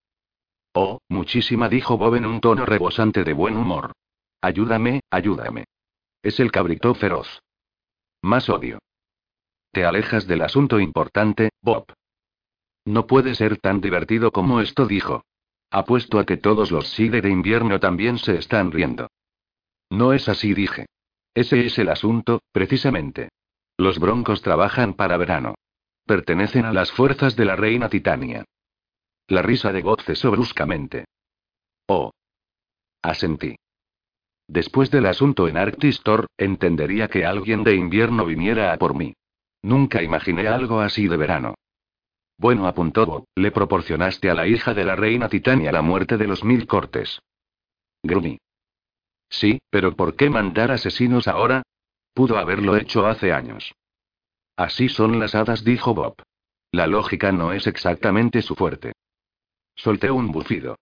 Oh, 0.74 1.00
muchísima, 1.08 1.68
dijo 1.68 1.96
Bob 1.96 2.16
en 2.16 2.26
un 2.26 2.40
tono 2.40 2.66
rebosante 2.66 3.22
de 3.22 3.32
buen 3.32 3.56
humor. 3.56 3.92
Ayúdame, 4.40 5.00
ayúdame. 5.08 5.66
Es 6.20 6.40
el 6.40 6.50
cabrito 6.50 6.94
feroz. 6.94 7.40
Más 8.22 8.48
odio. 8.48 8.80
Te 9.70 9.84
alejas 9.84 10.26
del 10.26 10.42
asunto 10.42 10.80
importante, 10.80 11.50
Bob. 11.62 11.92
No 12.84 13.06
puede 13.06 13.36
ser 13.36 13.58
tan 13.58 13.80
divertido 13.80 14.32
como 14.32 14.60
esto, 14.60 14.86
dijo. 14.86 15.22
Apuesto 15.70 16.18
a 16.18 16.26
que 16.26 16.36
todos 16.36 16.72
los 16.72 16.88
SIDE 16.88 17.20
de 17.20 17.30
invierno 17.30 17.78
también 17.78 18.18
se 18.18 18.36
están 18.36 18.72
riendo. 18.72 19.08
No 19.90 20.12
es 20.12 20.28
así, 20.28 20.54
dije. 20.54 20.86
Ese 21.34 21.66
es 21.66 21.78
el 21.78 21.88
asunto, 21.88 22.40
precisamente. 22.52 23.28
Los 23.76 23.98
broncos 23.98 24.42
trabajan 24.42 24.94
para 24.94 25.16
verano. 25.16 25.54
Pertenecen 26.04 26.64
a 26.64 26.72
las 26.72 26.90
fuerzas 26.92 27.36
de 27.36 27.44
la 27.44 27.56
reina 27.56 27.88
Titania. 27.88 28.44
La 29.28 29.42
risa 29.42 29.72
de 29.72 29.80
God 29.82 30.00
cesó 30.00 30.30
bruscamente. 30.30 31.06
Oh. 31.86 32.10
Asentí. 33.02 33.56
Después 34.46 34.90
del 34.90 35.06
asunto 35.06 35.48
en 35.48 35.56
Arctistor, 35.56 36.26
entendería 36.36 37.08
que 37.08 37.24
alguien 37.24 37.64
de 37.64 37.74
invierno 37.74 38.26
viniera 38.26 38.72
a 38.72 38.78
por 38.78 38.94
mí. 38.94 39.14
Nunca 39.62 40.02
imaginé 40.02 40.46
algo 40.46 40.80
así 40.80 41.08
de 41.08 41.16
verano. 41.16 41.54
Bueno, 42.36 42.66
apuntó 42.66 43.06
Bob, 43.06 43.24
le 43.34 43.50
proporcionaste 43.50 44.28
a 44.28 44.34
la 44.34 44.46
hija 44.46 44.74
de 44.74 44.84
la 44.84 44.96
reina 44.96 45.28
Titania 45.28 45.72
la 45.72 45.80
muerte 45.80 46.18
de 46.18 46.26
los 46.26 46.44
mil 46.44 46.66
cortes. 46.66 47.20
Grumi. 48.02 48.38
Sí, 49.30 49.60
pero 49.70 49.96
¿por 49.96 50.16
qué 50.16 50.28
mandar 50.28 50.70
asesinos 50.70 51.28
ahora? 51.28 51.62
Pudo 52.12 52.36
haberlo 52.36 52.76
hecho 52.76 53.06
hace 53.06 53.32
años. 53.32 53.72
Así 54.56 54.88
son 54.88 55.18
las 55.18 55.34
hadas, 55.34 55.64
dijo 55.64 55.94
Bob. 55.94 56.16
La 56.70 56.86
lógica 56.86 57.32
no 57.32 57.52
es 57.52 57.66
exactamente 57.66 58.42
su 58.42 58.54
fuerte. 58.54 58.92
Solté 59.74 60.10
un 60.10 60.32
bufido. 60.32 60.76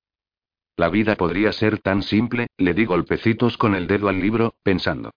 La 0.77 0.89
vida 0.89 1.17
podría 1.17 1.53
ser 1.53 1.81
tan 1.81 2.03
simple, 2.03 2.47
le 2.57 2.75
di 2.75 2.85
golpecitos 2.85 3.59
con 3.59 3.75
el 3.75 3.87
dedo 3.87 4.09
al 4.09 4.21
libro, 4.21 4.55
pensando. 4.63 5.13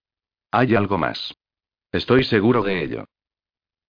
Hay 0.52 0.76
algo 0.76 0.98
más. 0.98 1.36
Estoy 1.92 2.24
seguro 2.24 2.62
de 2.62 2.84
ello. 2.84 3.06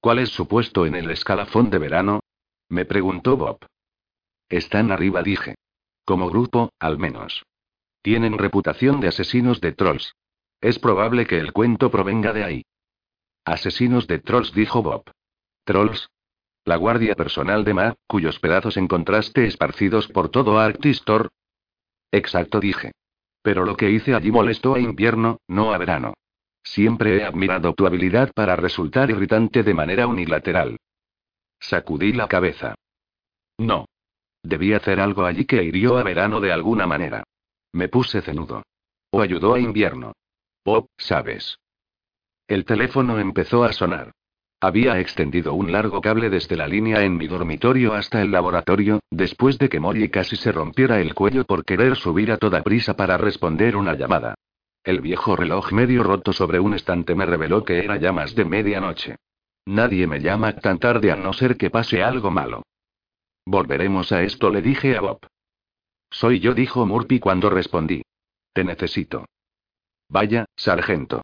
¿Cuál 0.01 0.21
es 0.21 0.29
su 0.31 0.47
puesto 0.47 0.87
en 0.87 0.95
el 0.95 1.11
escalafón 1.11 1.71
de 1.71 1.79
verano? 1.79 2.21
Me 2.69 2.85
preguntó 2.85 3.37
Bob. 3.37 3.59
Están 4.49 4.93
arriba, 4.93 5.23
dije. 5.23 5.57
Como 6.05 6.31
grupo, 6.31 6.71
al 6.79 6.99
menos. 6.99 7.45
Tienen 8.03 8.39
reputación 8.39 9.01
de 9.01 9.09
asesinos 9.09 9.61
de 9.61 9.73
trolls. 9.73 10.15
Es 10.61 10.79
probable 10.79 11.27
que 11.27 11.39
el 11.39 11.53
cuento 11.53 11.91
provenga 11.91 12.33
de 12.33 12.45
ahí. 12.45 12.63
Asesinos 13.45 14.07
de 14.07 14.21
trolls, 14.21 14.53
dijo 14.53 14.83
Bob. 14.83 15.11
¿Trolls? 15.65 16.09
La 16.67 16.75
guardia 16.75 17.15
personal 17.15 17.65
de 17.65 17.75
Ma, 17.75 17.95
cuyos 18.09 18.41
pedazos 18.41 18.77
encontraste 18.77 19.47
esparcidos 19.47 20.09
por 20.09 20.31
todo 20.31 20.59
Arctistor. 20.59 21.29
Exacto, 22.11 22.59
dije. 22.59 22.91
Pero 23.41 23.65
lo 23.65 23.77
que 23.77 23.89
hice 23.89 24.17
allí 24.17 24.33
molestó 24.33 24.75
a 24.75 24.81
invierno, 24.81 25.39
no 25.47 25.73
a 25.73 25.79
verano. 25.79 26.15
Siempre 26.65 27.19
he 27.19 27.25
admirado 27.25 27.73
tu 27.73 27.87
habilidad 27.87 28.33
para 28.35 28.57
resultar 28.57 29.11
irritante 29.11 29.63
de 29.63 29.75
manera 29.75 30.09
unilateral. 30.09 30.77
Sacudí 31.61 32.13
la 32.13 32.27
cabeza. 32.27 32.75
No. 33.59 33.87
Debí 34.43 34.75
hacer 34.75 34.99
algo 34.99 35.25
allí 35.25 35.45
que 35.45 35.63
hirió 35.63 35.97
a 35.97 36.03
verano 36.03 36.41
de 36.41 36.51
alguna 36.51 36.89
manera. 36.89 37.23
Me 37.73 37.89
puse 37.89 38.23
cenudo. 38.23 38.65
O 39.13 39.21
ayudó 39.21 39.55
a 39.55 39.61
invierno. 39.61 40.15
Bob, 40.65 40.89
sabes. 40.99 41.61
El 42.49 42.65
teléfono 42.65 43.21
empezó 43.21 43.63
a 43.63 43.73
sonar. 43.73 44.11
Había 44.61 44.99
extendido 44.99 45.53
un 45.53 45.71
largo 45.71 46.01
cable 46.01 46.31
desde 46.31 46.57
la 46.57 46.67
línea 46.67 47.03
en 47.03 47.17
mi 47.17 47.27
dormitorio 47.27 47.93
hasta 47.93 48.23
el 48.23 48.31
laboratorio, 48.31 49.01
después 49.11 49.59
de 49.59 49.69
que 49.69 49.81
Molly 49.81 50.09
casi 50.09 50.37
se 50.37 50.51
rompiera 50.51 51.01
el 51.01 51.15
cuello 51.15 51.45
por 51.45 51.65
querer 51.65 51.97
subir 51.97 52.33
a 52.33 52.39
toda 52.39 52.63
prisa 52.63 52.97
para 52.97 53.19
responder 53.19 53.77
una 53.77 53.95
llamada. 53.95 54.35
El 54.83 55.01
viejo 55.01 55.37
reloj 55.37 55.73
medio 55.73 56.03
roto 56.03 56.33
sobre 56.33 56.59
un 56.59 56.73
estante 56.73 57.15
me 57.15 57.27
reveló 57.27 57.65
que 57.65 57.81
era 57.81 57.97
ya 57.97 58.13
más 58.13 58.35
de 58.35 58.45
medianoche. 58.45 59.17
Nadie 59.67 60.07
me 60.07 60.21
llama 60.21 60.55
tan 60.55 60.79
tarde 60.79 61.11
a 61.11 61.17
no 61.17 61.33
ser 61.33 61.57
que 61.57 61.71
pase 61.71 62.03
algo 62.03 62.31
malo. 62.31 62.63
Volveremos 63.45 64.11
a 64.13 64.23
esto, 64.23 64.49
le 64.49 64.63
dije 64.63 64.97
a 64.97 65.01
Bob. 65.01 65.19
Soy 66.11 66.41
yo, 66.41 66.55
dijo 66.55 66.87
Murphy 66.87 67.19
cuando 67.19 67.51
respondí. 67.51 68.03
Te 68.53 68.65
necesito. 68.65 69.27
Vaya, 70.09 70.47
sargento. 70.57 71.23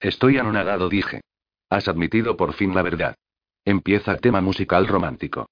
Estoy 0.00 0.38
anonadado, 0.38 0.88
dije. 0.88 1.22
Has 1.68 1.88
admitido 1.88 2.36
por 2.36 2.52
fin 2.52 2.74
la 2.74 2.82
verdad. 2.82 3.16
Empieza 3.64 4.16
tema 4.16 4.40
musical 4.40 4.86
romántico. 4.86 5.48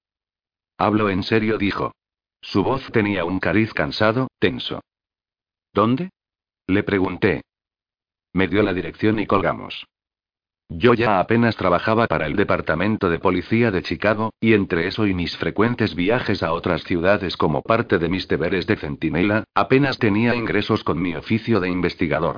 Hablo 0.77 1.09
en 1.09 1.23
serio, 1.23 1.57
dijo. 1.57 1.93
Su 2.41 2.63
voz 2.63 2.91
tenía 2.91 3.25
un 3.25 3.39
cariz 3.39 3.73
cansado, 3.73 4.27
tenso. 4.39 4.81
¿Dónde? 5.73 6.11
Le 6.67 6.83
pregunté. 6.83 7.41
Me 8.33 8.47
dio 8.47 8.63
la 8.63 8.73
dirección 8.73 9.19
y 9.19 9.27
colgamos. 9.27 9.85
Yo 10.69 10.93
ya 10.93 11.19
apenas 11.19 11.55
trabajaba 11.55 12.07
para 12.07 12.25
el 12.25 12.35
Departamento 12.35 13.09
de 13.09 13.19
Policía 13.19 13.69
de 13.69 13.83
Chicago, 13.83 14.33
y 14.39 14.53
entre 14.53 14.87
eso 14.87 15.05
y 15.05 15.13
mis 15.13 15.37
frecuentes 15.37 15.93
viajes 15.93 16.41
a 16.41 16.53
otras 16.53 16.83
ciudades 16.83 17.37
como 17.37 17.61
parte 17.61 17.99
de 17.99 18.09
mis 18.09 18.27
deberes 18.27 18.65
de 18.65 18.75
centinela, 18.75 19.43
apenas 19.53 19.99
tenía 19.99 20.33
ingresos 20.35 20.83
con 20.83 21.01
mi 21.01 21.15
oficio 21.15 21.59
de 21.59 21.69
investigador. 21.69 22.37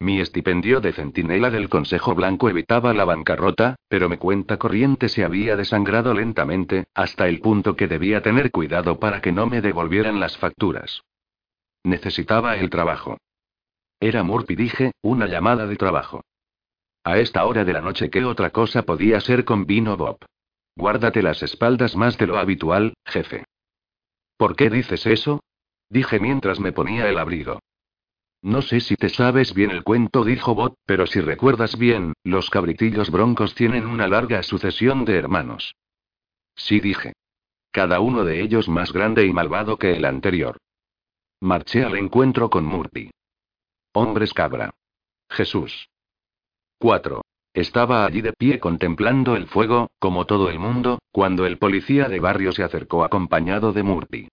Mi 0.00 0.20
estipendio 0.20 0.80
de 0.80 0.92
centinela 0.92 1.50
del 1.50 1.68
Consejo 1.68 2.14
Blanco 2.14 2.48
evitaba 2.48 2.94
la 2.94 3.04
bancarrota, 3.04 3.76
pero 3.88 4.08
mi 4.08 4.16
cuenta 4.16 4.56
corriente 4.56 5.08
se 5.08 5.24
había 5.24 5.56
desangrado 5.56 6.14
lentamente, 6.14 6.86
hasta 6.94 7.26
el 7.26 7.40
punto 7.40 7.74
que 7.74 7.88
debía 7.88 8.22
tener 8.22 8.52
cuidado 8.52 9.00
para 9.00 9.20
que 9.20 9.32
no 9.32 9.46
me 9.46 9.60
devolvieran 9.60 10.20
las 10.20 10.38
facturas. 10.38 11.02
Necesitaba 11.82 12.56
el 12.56 12.70
trabajo. 12.70 13.18
Era 13.98 14.22
Murphy, 14.22 14.54
dije, 14.54 14.92
una 15.02 15.26
llamada 15.26 15.66
de 15.66 15.74
trabajo. 15.74 16.22
A 17.02 17.18
esta 17.18 17.44
hora 17.44 17.64
de 17.64 17.72
la 17.72 17.80
noche, 17.80 18.08
¿qué 18.08 18.24
otra 18.24 18.50
cosa 18.50 18.82
podía 18.82 19.20
ser 19.20 19.44
con 19.44 19.66
vino 19.66 19.96
Bob? 19.96 20.18
Guárdate 20.76 21.22
las 21.22 21.42
espaldas 21.42 21.96
más 21.96 22.16
de 22.18 22.28
lo 22.28 22.38
habitual, 22.38 22.94
jefe. 23.04 23.44
¿Por 24.36 24.54
qué 24.54 24.70
dices 24.70 25.06
eso? 25.06 25.42
Dije 25.88 26.20
mientras 26.20 26.60
me 26.60 26.70
ponía 26.70 27.08
el 27.08 27.18
abrigo. 27.18 27.58
No 28.42 28.62
sé 28.62 28.80
si 28.80 28.94
te 28.94 29.08
sabes 29.08 29.52
bien 29.52 29.70
el 29.70 29.82
cuento, 29.82 30.24
dijo 30.24 30.54
Bob, 30.54 30.74
pero 30.86 31.06
si 31.06 31.20
recuerdas 31.20 31.76
bien, 31.76 32.12
los 32.22 32.50
cabritillos 32.50 33.10
broncos 33.10 33.54
tienen 33.54 33.86
una 33.86 34.06
larga 34.06 34.42
sucesión 34.42 35.04
de 35.04 35.16
hermanos. 35.16 35.74
Sí, 36.54 36.80
dije. 36.80 37.14
Cada 37.72 38.00
uno 38.00 38.24
de 38.24 38.40
ellos 38.40 38.68
más 38.68 38.92
grande 38.92 39.26
y 39.26 39.32
malvado 39.32 39.76
que 39.76 39.92
el 39.92 40.04
anterior. 40.04 40.58
Marché 41.40 41.84
al 41.84 41.96
encuentro 41.96 42.48
con 42.48 42.64
Murphy. 42.64 43.10
Hombres 43.92 44.32
cabra. 44.32 44.70
Jesús. 45.28 45.88
4. 46.78 47.22
Estaba 47.52 48.06
allí 48.06 48.20
de 48.20 48.32
pie 48.32 48.60
contemplando 48.60 49.34
el 49.34 49.48
fuego, 49.48 49.90
como 49.98 50.26
todo 50.26 50.48
el 50.48 50.58
mundo, 50.58 51.00
cuando 51.10 51.44
el 51.44 51.58
policía 51.58 52.08
de 52.08 52.20
barrio 52.20 52.52
se 52.52 52.62
acercó 52.62 53.04
acompañado 53.04 53.72
de 53.72 53.82
Murphy. 53.82 54.28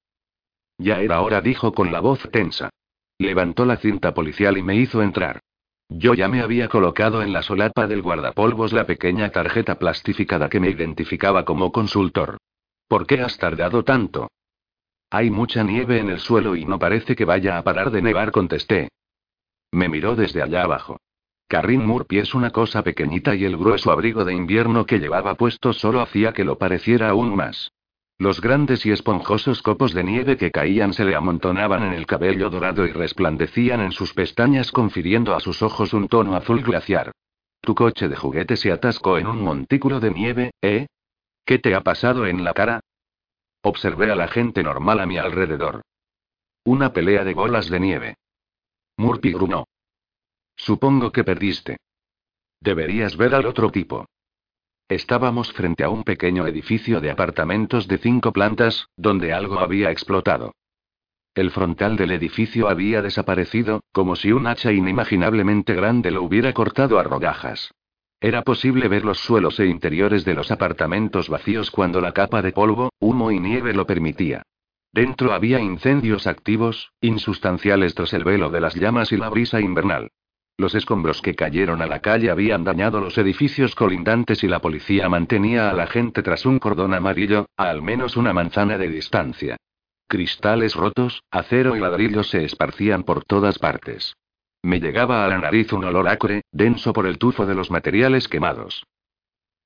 Ya 0.77 0.99
era 0.99 1.21
hora, 1.21 1.41
dijo 1.41 1.73
con 1.73 1.91
la 1.91 2.01
voz 2.01 2.29
tensa. 2.31 2.69
Levantó 3.17 3.65
la 3.65 3.77
cinta 3.77 4.13
policial 4.13 4.57
y 4.57 4.63
me 4.63 4.75
hizo 4.75 5.01
entrar. 5.01 5.39
Yo 5.87 6.13
ya 6.13 6.27
me 6.27 6.41
había 6.41 6.67
colocado 6.67 7.21
en 7.21 7.31
la 7.31 7.43
solapa 7.43 7.87
del 7.87 8.01
guardapolvos 8.01 8.73
la 8.73 8.85
pequeña 8.85 9.29
tarjeta 9.29 9.75
plastificada 9.75 10.49
que 10.49 10.59
me 10.59 10.69
identificaba 10.69 11.45
como 11.45 11.71
consultor. 11.71 12.37
¿Por 12.87 13.05
qué 13.05 13.21
has 13.21 13.37
tardado 13.37 13.83
tanto? 13.83 14.29
Hay 15.09 15.29
mucha 15.29 15.63
nieve 15.63 15.99
en 15.99 16.09
el 16.09 16.19
suelo 16.19 16.55
y 16.55 16.65
no 16.65 16.79
parece 16.79 17.15
que 17.15 17.25
vaya 17.25 17.57
a 17.57 17.63
parar 17.63 17.91
de 17.91 18.01
nevar, 18.01 18.31
contesté. 18.31 18.89
Me 19.71 19.87
miró 19.87 20.15
desde 20.15 20.41
allá 20.41 20.63
abajo. 20.63 20.97
Carrin 21.47 21.85
Murphy 21.85 22.17
es 22.17 22.33
una 22.33 22.49
cosa 22.49 22.81
pequeñita 22.81 23.35
y 23.35 23.45
el 23.45 23.55
grueso 23.55 23.91
abrigo 23.91 24.25
de 24.25 24.33
invierno 24.33 24.85
que 24.85 24.99
llevaba 24.99 25.35
puesto 25.35 25.73
solo 25.73 26.01
hacía 26.01 26.33
que 26.33 26.43
lo 26.43 26.57
pareciera 26.57 27.09
aún 27.09 27.35
más. 27.35 27.71
Los 28.17 28.39
grandes 28.39 28.85
y 28.85 28.91
esponjosos 28.91 29.61
copos 29.61 29.93
de 29.93 30.03
nieve 30.03 30.37
que 30.37 30.49
caían 30.49 30.93
se 30.93 31.03
le 31.03 31.15
amontonaban 31.15 31.83
en 31.83 31.93
el 31.93 32.05
cabello 32.05 32.49
dorado 32.49 32.85
y 32.85 32.93
resplandecían 32.93 33.81
en 33.81 33.91
sus 33.91 34.13
pestañas 34.13 34.71
confiriendo 34.71 35.35
a 35.35 35.41
sus 35.41 35.61
ojos 35.61 35.93
un 35.93 36.07
tono 36.07 36.35
azul 36.35 36.61
glaciar. 36.61 37.11
Tu 37.59 37.75
coche 37.75 38.07
de 38.07 38.15
juguete 38.15 38.55
se 38.55 38.71
atascó 38.71 39.17
en 39.17 39.27
un 39.27 39.43
montículo 39.43 39.99
de 39.99 40.11
nieve, 40.11 40.51
¿eh? 40.61 40.87
¿Qué 41.45 41.59
te 41.59 41.75
ha 41.75 41.81
pasado 41.81 42.25
en 42.25 42.43
la 42.43 42.53
cara? 42.53 42.79
Observé 43.63 44.11
a 44.11 44.15
la 44.15 44.29
gente 44.29 44.63
normal 44.63 45.01
a 45.01 45.05
mi 45.05 45.17
alrededor. 45.17 45.81
Una 46.63 46.93
pelea 46.93 47.25
de 47.25 47.33
bolas 47.33 47.69
de 47.69 47.79
nieve. 47.79 48.15
Murphy 48.97 49.33
grunó. 49.33 49.67
Supongo 50.55 51.11
que 51.11 51.25
perdiste. 51.25 51.77
Deberías 52.61 53.17
ver 53.17 53.35
al 53.35 53.45
otro 53.45 53.71
tipo. 53.71 54.05
Estábamos 54.87 55.51
frente 55.51 55.83
a 55.83 55.89
un 55.89 56.03
pequeño 56.03 56.45
edificio 56.45 57.01
de 57.01 57.09
apartamentos 57.09 57.87
de 57.87 57.97
cinco 57.97 58.31
plantas, 58.31 58.87
donde 58.95 59.33
algo 59.33 59.59
había 59.59 59.89
explotado. 59.89 60.53
El 61.33 61.49
frontal 61.49 61.97
del 61.97 62.11
edificio 62.11 62.69
había 62.69 63.01
desaparecido, 63.01 63.81
como 63.91 64.15
si 64.15 64.31
un 64.31 64.45
hacha 64.45 64.71
inimaginablemente 64.71 65.73
grande 65.73 66.11
lo 66.11 66.21
hubiera 66.21 66.53
cortado 66.53 66.99
a 66.99 67.03
rodajas. 67.03 67.71
Era 68.21 68.43
posible 68.43 68.87
ver 68.87 69.03
los 69.05 69.19
suelos 69.19 69.59
e 69.59 69.65
interiores 69.65 70.23
de 70.23 70.35
los 70.35 70.51
apartamentos 70.51 71.29
vacíos 71.29 71.71
cuando 71.71 71.99
la 71.99 72.11
capa 72.11 72.43
de 72.43 72.51
polvo, 72.51 72.91
humo 72.99 73.31
y 73.31 73.39
nieve 73.39 73.73
lo 73.73 73.87
permitía. 73.87 74.43
Dentro 74.93 75.33
había 75.33 75.59
incendios 75.59 76.27
activos, 76.27 76.91
insustanciales 77.01 77.95
tras 77.95 78.13
el 78.13 78.23
velo 78.23 78.51
de 78.51 78.61
las 78.61 78.75
llamas 78.75 79.11
y 79.11 79.17
la 79.17 79.29
brisa 79.29 79.59
invernal. 79.59 80.11
Los 80.57 80.73
escombros 80.73 81.21
que 81.21 81.35
cayeron 81.35 81.81
a 81.81 81.85
la 81.85 81.99
calle 81.99 82.29
habían 82.29 82.63
dañado 82.63 83.01
los 83.01 83.17
edificios 83.17 83.75
colindantes 83.75 84.43
y 84.43 84.47
la 84.47 84.59
policía 84.59 85.09
mantenía 85.09 85.69
a 85.69 85.73
la 85.73 85.87
gente 85.87 86.23
tras 86.23 86.45
un 86.45 86.59
cordón 86.59 86.93
amarillo, 86.93 87.47
a 87.57 87.69
al 87.69 87.81
menos 87.81 88.15
una 88.15 88.31
manzana 88.31 88.77
de 88.77 88.87
distancia. 88.87 89.57
Cristales 90.07 90.75
rotos, 90.75 91.23
acero 91.29 91.75
y 91.75 91.79
ladrillos 91.79 92.29
se 92.29 92.45
esparcían 92.45 93.03
por 93.03 93.25
todas 93.25 93.59
partes. 93.59 94.15
Me 94.63 94.79
llegaba 94.79 95.25
a 95.25 95.27
la 95.27 95.39
nariz 95.39 95.73
un 95.73 95.83
olor 95.83 96.07
acre, 96.07 96.43
denso 96.51 96.93
por 96.93 97.05
el 97.05 97.17
tufo 97.17 97.45
de 97.45 97.55
los 97.55 97.69
materiales 97.69 98.29
quemados. 98.29 98.85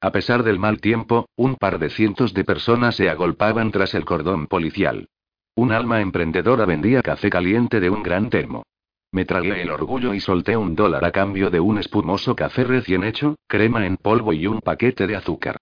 A 0.01 0.11
pesar 0.11 0.43
del 0.43 0.59
mal 0.59 0.81
tiempo, 0.81 1.27
un 1.35 1.55
par 1.55 1.77
de 1.77 1.89
cientos 1.89 2.33
de 2.33 2.45
personas 2.45 2.95
se 2.95 3.09
agolpaban 3.09 3.71
tras 3.71 3.93
el 3.93 4.05
cordón 4.05 4.47
policial. 4.47 5.07
Un 5.55 5.71
alma 5.71 6.01
emprendedora 6.01 6.65
vendía 6.65 7.01
café 7.01 7.29
caliente 7.29 7.79
de 7.79 7.89
un 7.89 8.01
gran 8.01 8.29
termo. 8.29 8.63
Me 9.11 9.25
tragué 9.25 9.61
el 9.61 9.71
orgullo 9.71 10.13
y 10.13 10.19
solté 10.19 10.55
un 10.55 10.75
dólar 10.75 11.03
a 11.03 11.11
cambio 11.11 11.49
de 11.49 11.59
un 11.59 11.79
espumoso 11.79 12.35
café 12.35 12.63
recién 12.63 13.03
hecho, 13.03 13.35
crema 13.47 13.85
en 13.85 13.97
polvo 13.97 14.33
y 14.33 14.45
un 14.45 14.61
paquete 14.61 15.07
de 15.07 15.15
azúcar. 15.15 15.57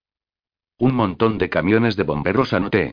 Un 0.79 0.93
montón 0.95 1.37
de 1.37 1.49
camiones 1.49 1.95
de 1.95 2.03
bomberos 2.03 2.53
anoté. 2.53 2.91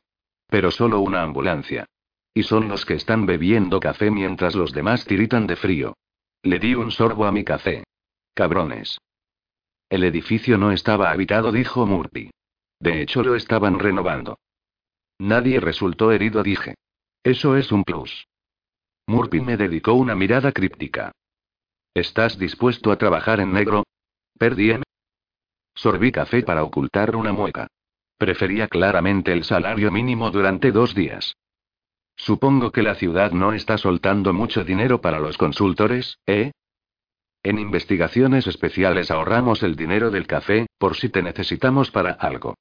Pero 0.48 0.70
solo 0.70 1.00
una 1.00 1.22
ambulancia. 1.22 1.86
Y 2.32 2.44
son 2.44 2.68
los 2.68 2.84
que 2.86 2.94
están 2.94 3.26
bebiendo 3.26 3.80
café 3.80 4.10
mientras 4.10 4.54
los 4.54 4.72
demás 4.72 5.04
tiritan 5.04 5.46
de 5.46 5.56
frío. 5.56 5.96
Le 6.42 6.58
di 6.58 6.74
un 6.74 6.90
sorbo 6.90 7.26
a 7.26 7.32
mi 7.32 7.44
café. 7.44 7.84
Cabrones. 8.34 8.98
El 9.88 10.04
edificio 10.04 10.58
no 10.58 10.72
estaba 10.72 11.10
habitado, 11.10 11.52
dijo 11.52 11.86
Murphy. 11.86 12.30
De 12.80 13.02
hecho, 13.02 13.22
lo 13.22 13.34
estaban 13.34 13.78
renovando. 13.78 14.38
Nadie 15.18 15.60
resultó 15.60 16.12
herido, 16.12 16.42
dije. 16.42 16.74
Eso 17.22 17.56
es 17.56 17.72
un 17.72 17.84
plus. 17.84 18.26
Murphy 19.06 19.40
me 19.40 19.56
dedicó 19.56 19.94
una 19.94 20.14
mirada 20.14 20.52
críptica. 20.52 21.12
¿Estás 21.94 22.38
dispuesto 22.38 22.90
a 22.90 22.96
trabajar 22.96 23.40
en 23.40 23.52
negro? 23.52 23.84
Perdí. 24.38 24.74
Sorbí 25.74 26.10
café 26.10 26.42
para 26.42 26.64
ocultar 26.64 27.14
una 27.14 27.32
mueca. 27.32 27.68
Prefería 28.16 28.68
claramente 28.68 29.32
el 29.32 29.44
salario 29.44 29.90
mínimo 29.90 30.30
durante 30.30 30.72
dos 30.72 30.94
días. 30.94 31.36
Supongo 32.16 32.70
que 32.70 32.82
la 32.82 32.94
ciudad 32.94 33.32
no 33.32 33.52
está 33.52 33.76
soltando 33.76 34.32
mucho 34.32 34.64
dinero 34.64 35.00
para 35.00 35.18
los 35.18 35.36
consultores, 35.36 36.18
¿eh? 36.26 36.52
En 37.42 37.58
investigaciones 37.58 38.46
especiales 38.46 39.10
ahorramos 39.10 39.62
el 39.62 39.76
dinero 39.76 40.10
del 40.10 40.26
café, 40.26 40.66
por 40.78 40.96
si 40.96 41.10
te 41.10 41.22
necesitamos 41.22 41.90
para 41.90 42.12
algo. 42.12 42.54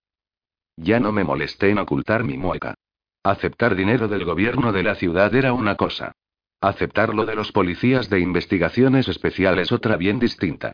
Ya 0.75 0.99
no 0.99 1.11
me 1.11 1.23
molesté 1.23 1.69
en 1.69 1.77
ocultar 1.77 2.23
mi 2.23 2.37
mueca. 2.37 2.73
Aceptar 3.23 3.75
dinero 3.75 4.07
del 4.07 4.25
gobierno 4.25 4.73
de 4.73 4.83
la 4.83 4.95
ciudad 4.95 5.33
era 5.33 5.53
una 5.53 5.75
cosa. 5.75 6.11
Aceptarlo 6.63 7.25
de 7.25 7.35
los 7.35 7.51
policías 7.51 8.09
de 8.09 8.21
investigaciones 8.21 9.09
especiales 9.09 9.73
otra 9.73 9.97
bien 9.97 10.17
distinta. 10.17 10.71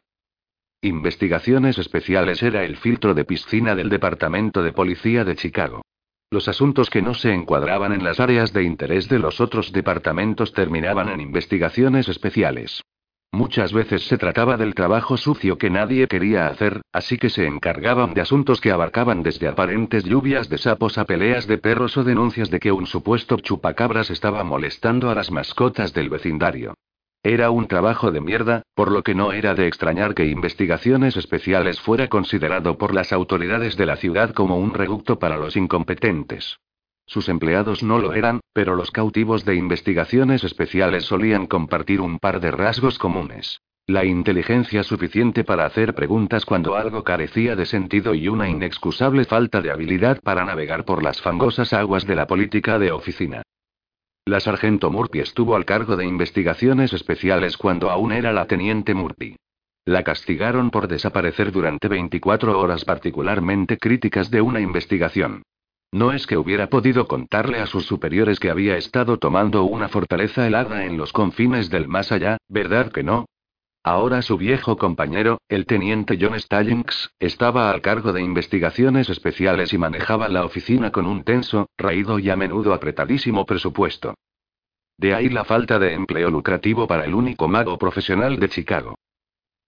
Investigaciones 0.83 1.79
especiales 1.79 2.43
era 2.43 2.63
el 2.63 2.77
filtro 2.77 3.15
de 3.15 3.25
piscina 3.25 3.73
del 3.73 3.89
Departamento 3.89 4.61
de 4.61 4.71
Policía 4.71 5.25
de 5.25 5.35
Chicago. 5.35 5.81
Los 6.29 6.47
asuntos 6.47 6.91
que 6.91 7.01
no 7.01 7.15
se 7.15 7.33
encuadraban 7.33 7.91
en 7.91 8.03
las 8.03 8.19
áreas 8.19 8.53
de 8.53 8.65
interés 8.65 9.09
de 9.09 9.17
los 9.17 9.41
otros 9.41 9.71
departamentos 9.71 10.53
terminaban 10.53 11.09
en 11.09 11.21
investigaciones 11.21 12.07
especiales. 12.07 12.83
Muchas 13.31 13.71
veces 13.73 14.07
se 14.07 14.17
trataba 14.17 14.57
del 14.57 14.73
trabajo 14.73 15.15
sucio 15.15 15.57
que 15.57 15.69
nadie 15.69 16.07
quería 16.07 16.47
hacer, 16.47 16.81
así 16.91 17.17
que 17.17 17.29
se 17.29 17.45
encargaban 17.45 18.13
de 18.13 18.21
asuntos 18.21 18.59
que 18.59 18.71
abarcaban 18.71 19.21
desde 19.21 19.47
aparentes 19.47 20.03
lluvias 20.03 20.49
de 20.49 20.57
sapos 20.57 20.97
a 20.97 21.05
peleas 21.05 21.45
de 21.45 21.59
perros 21.59 21.95
o 21.97 22.03
denuncias 22.03 22.49
de 22.49 22.59
que 22.59 22.71
un 22.71 22.87
supuesto 22.87 23.37
chupacabras 23.37 24.09
estaba 24.09 24.43
molestando 24.43 25.11
a 25.11 25.15
las 25.15 25.29
mascotas 25.31 25.93
del 25.93 26.09
vecindario. 26.09 26.73
Era 27.21 27.51
un 27.51 27.67
trabajo 27.67 28.11
de 28.11 28.21
mierda, 28.21 28.63
por 28.73 28.91
lo 28.91 29.03
que 29.03 29.13
no 29.13 29.31
era 29.31 29.53
de 29.53 29.67
extrañar 29.67 30.15
que 30.15 30.25
investigaciones 30.25 31.15
especiales 31.15 31.79
fuera 31.79 32.07
considerado 32.07 32.77
por 32.77 32.95
las 32.95 33.13
autoridades 33.13 33.77
de 33.77 33.85
la 33.85 33.97
ciudad 33.97 34.33
como 34.33 34.57
un 34.57 34.73
reducto 34.73 35.19
para 35.19 35.37
los 35.37 35.55
incompetentes. 35.55 36.57
Sus 37.09 37.27
empleados 37.27 37.81
no 37.81 37.97
lo 37.97 38.13
eran, 38.13 38.39
pero 38.53 38.75
los 38.75 38.91
cautivos 38.91 39.43
de 39.43 39.55
investigaciones 39.55 40.43
especiales 40.43 41.05
solían 41.05 41.47
compartir 41.47 42.01
un 42.01 42.19
par 42.19 42.39
de 42.39 42.51
rasgos 42.51 42.99
comunes. 42.99 43.61
La 43.87 44.05
inteligencia 44.05 44.83
suficiente 44.83 45.43
para 45.43 45.65
hacer 45.65 45.95
preguntas 45.95 46.45
cuando 46.45 46.75
algo 46.75 47.03
carecía 47.03 47.55
de 47.55 47.65
sentido 47.65 48.13
y 48.13 48.27
una 48.27 48.47
inexcusable 48.47 49.25
falta 49.25 49.59
de 49.59 49.71
habilidad 49.71 50.21
para 50.21 50.45
navegar 50.45 50.85
por 50.85 51.01
las 51.01 51.19
fangosas 51.19 51.73
aguas 51.73 52.05
de 52.05 52.15
la 52.15 52.27
política 52.27 52.77
de 52.77 52.91
oficina. 52.91 53.41
La 54.25 54.39
sargento 54.39 54.91
Murphy 54.91 55.21
estuvo 55.21 55.55
al 55.55 55.65
cargo 55.65 55.95
de 55.97 56.05
investigaciones 56.05 56.93
especiales 56.93 57.57
cuando 57.57 57.89
aún 57.89 58.11
era 58.11 58.31
la 58.33 58.45
teniente 58.45 58.93
Murphy. 58.93 59.35
La 59.83 60.03
castigaron 60.03 60.69
por 60.69 60.87
desaparecer 60.87 61.51
durante 61.51 61.87
24 61.87 62.59
horas 62.59 62.85
particularmente 62.85 63.79
críticas 63.79 64.29
de 64.29 64.41
una 64.41 64.59
investigación. 64.59 65.41
No 65.91 66.11
es 66.11 66.27
que 66.27 66.37
hubiera 66.37 66.67
podido 66.67 67.07
contarle 67.07 67.59
a 67.59 67.65
sus 67.65 67.85
superiores 67.85 68.39
que 68.39 68.51
había 68.51 68.77
estado 68.77 69.17
tomando 69.17 69.63
una 69.63 69.89
fortaleza 69.89 70.45
helada 70.45 70.85
en 70.85 70.97
los 70.97 71.11
confines 71.11 71.69
del 71.69 71.87
más 71.87 72.11
allá, 72.11 72.37
¿verdad 72.47 72.91
que 72.91 73.03
no? 73.03 73.25
Ahora 73.83 74.21
su 74.21 74.37
viejo 74.37 74.77
compañero, 74.77 75.39
el 75.47 75.65
teniente 75.65 76.17
John 76.19 76.39
Stallings, 76.39 77.11
estaba 77.17 77.71
al 77.71 77.81
cargo 77.81 78.13
de 78.13 78.21
investigaciones 78.21 79.09
especiales 79.09 79.73
y 79.73 79.77
manejaba 79.77 80.27
la 80.27 80.45
oficina 80.45 80.91
con 80.91 81.07
un 81.07 81.23
tenso, 81.23 81.69
raído 81.77 82.19
y 82.19 82.29
a 82.29 82.35
menudo 82.35 82.73
apretadísimo 82.73 83.45
presupuesto. 83.45 84.15
De 84.97 85.15
ahí 85.15 85.29
la 85.29 85.45
falta 85.45 85.79
de 85.79 85.93
empleo 85.93 86.29
lucrativo 86.29 86.85
para 86.85 87.05
el 87.05 87.15
único 87.15 87.47
mago 87.47 87.79
profesional 87.79 88.37
de 88.37 88.49
Chicago. 88.49 88.95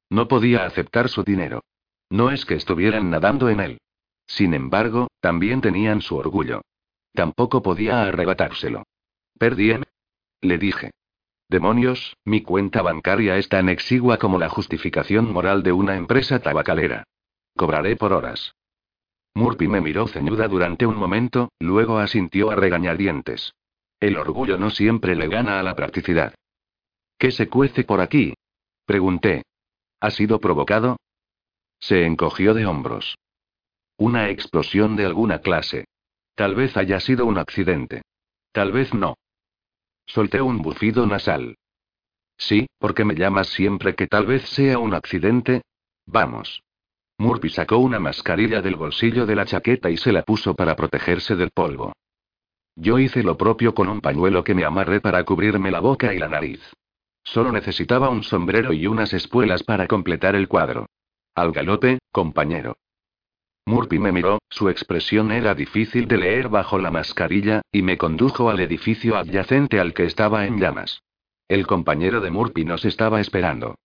No 0.10 0.28
podía 0.28 0.66
aceptar 0.66 1.08
su 1.08 1.24
dinero. 1.24 1.64
No 2.10 2.32
es 2.32 2.46
que 2.46 2.56
estuvieran 2.56 3.10
nadando 3.10 3.48
en 3.48 3.62
él. 3.62 3.78
Sin 4.32 4.54
embargo, 4.54 5.10
también 5.20 5.60
tenían 5.60 6.02
su 6.02 6.16
orgullo. 6.16 6.62
Tampoco 7.14 7.62
podía 7.62 8.04
arrebatárselo. 8.04 8.84
Perdí. 9.38 9.74
Le 10.40 10.58
dije. 10.58 10.92
Demonios, 11.50 12.16
mi 12.24 12.42
cuenta 12.42 12.82
bancaria 12.82 13.38
es 13.38 13.50
tan 13.50 13.68
exigua 13.68 14.18
como 14.18 14.40
la 14.40 14.48
justificación 14.48 15.34
moral 15.34 15.64
de 15.64 15.74
una 15.74 15.98
empresa 15.98 16.40
tabacalera. 16.40 17.04
Cobraré 17.58 17.98
por 17.98 18.14
horas. 18.14 18.56
Murphy 19.34 19.68
me 19.68 19.82
miró 19.82 20.08
ceñuda 20.08 20.48
durante 20.48 20.86
un 20.86 20.96
momento, 20.96 21.52
luego 21.60 21.98
asintió 21.98 22.52
a 22.52 22.56
regañadientes. 22.56 23.54
El 24.00 24.18
orgullo 24.18 24.58
no 24.58 24.70
siempre 24.70 25.14
le 25.18 25.28
gana 25.28 25.60
a 25.60 25.64
la 25.64 25.76
practicidad. 25.76 26.34
¿Qué 27.18 27.32
se 27.32 27.50
cuece 27.50 27.84
por 27.84 28.00
aquí? 28.00 28.34
Pregunté. 28.86 29.44
¿Ha 30.00 30.10
sido 30.10 30.40
provocado? 30.40 30.96
Se 31.80 32.06
encogió 32.06 32.54
de 32.54 32.66
hombros. 32.66 33.18
Una 34.02 34.32
explosión 34.32 34.96
de 34.96 35.06
alguna 35.06 35.42
clase. 35.42 35.86
Tal 36.34 36.56
vez 36.56 36.76
haya 36.76 37.00
sido 37.00 37.28
un 37.28 37.38
accidente. 37.38 38.02
Tal 38.52 38.72
vez 38.72 38.96
no. 38.96 39.14
Solté 40.08 40.42
un 40.42 40.64
bufido 40.64 41.06
nasal. 41.06 41.60
Sí, 42.36 42.66
porque 42.80 43.06
me 43.06 43.14
llamas 43.14 43.50
siempre 43.50 43.94
que 43.94 44.08
tal 44.08 44.26
vez 44.26 44.42
sea 44.50 44.80
un 44.80 44.96
accidente. 44.96 45.62
Vamos. 46.08 46.64
Murphy 47.20 47.50
sacó 47.50 47.78
una 47.78 48.00
mascarilla 48.00 48.64
del 48.64 48.76
bolsillo 48.76 49.28
de 49.28 49.36
la 49.36 49.46
chaqueta 49.46 49.92
y 49.92 49.98
se 49.98 50.12
la 50.12 50.24
puso 50.24 50.56
para 50.56 50.76
protegerse 50.76 51.36
del 51.36 51.52
polvo. 51.52 51.94
Yo 52.76 52.98
hice 52.98 53.22
lo 53.22 53.38
propio 53.38 53.76
con 53.76 53.88
un 53.88 54.02
pañuelo 54.02 54.44
que 54.44 54.56
me 54.56 54.66
amarré 54.66 55.00
para 55.00 55.24
cubrirme 55.26 55.70
la 55.70 55.80
boca 55.80 56.12
y 56.12 56.18
la 56.18 56.28
nariz. 56.28 56.60
Solo 57.24 57.52
necesitaba 57.52 58.10
un 58.10 58.24
sombrero 58.24 58.74
y 58.74 58.88
unas 58.88 59.14
espuelas 59.14 59.62
para 59.62 59.86
completar 59.86 60.36
el 60.36 60.48
cuadro. 60.48 60.88
Al 61.36 61.52
galope, 61.52 62.00
compañero. 62.12 62.78
Murphy 63.72 64.00
me 64.00 64.12
miró, 64.12 64.40
su 64.50 64.68
expresión 64.68 65.32
era 65.32 65.56
difícil 65.56 66.06
de 66.06 66.18
leer 66.18 66.50
bajo 66.50 66.78
la 66.78 66.92
mascarilla, 66.92 67.62
y 67.72 67.84
me 67.84 67.98
condujo 67.98 68.50
al 68.50 68.60
edificio 68.60 69.16
adyacente 69.16 69.80
al 69.80 69.94
que 69.94 70.04
estaba 70.04 70.46
en 70.46 70.60
llamas. 70.60 71.04
El 71.48 71.66
compañero 71.66 72.20
de 72.20 72.32
Murphy 72.32 72.66
nos 72.66 72.84
estaba 72.84 73.22
esperando. 73.22 73.76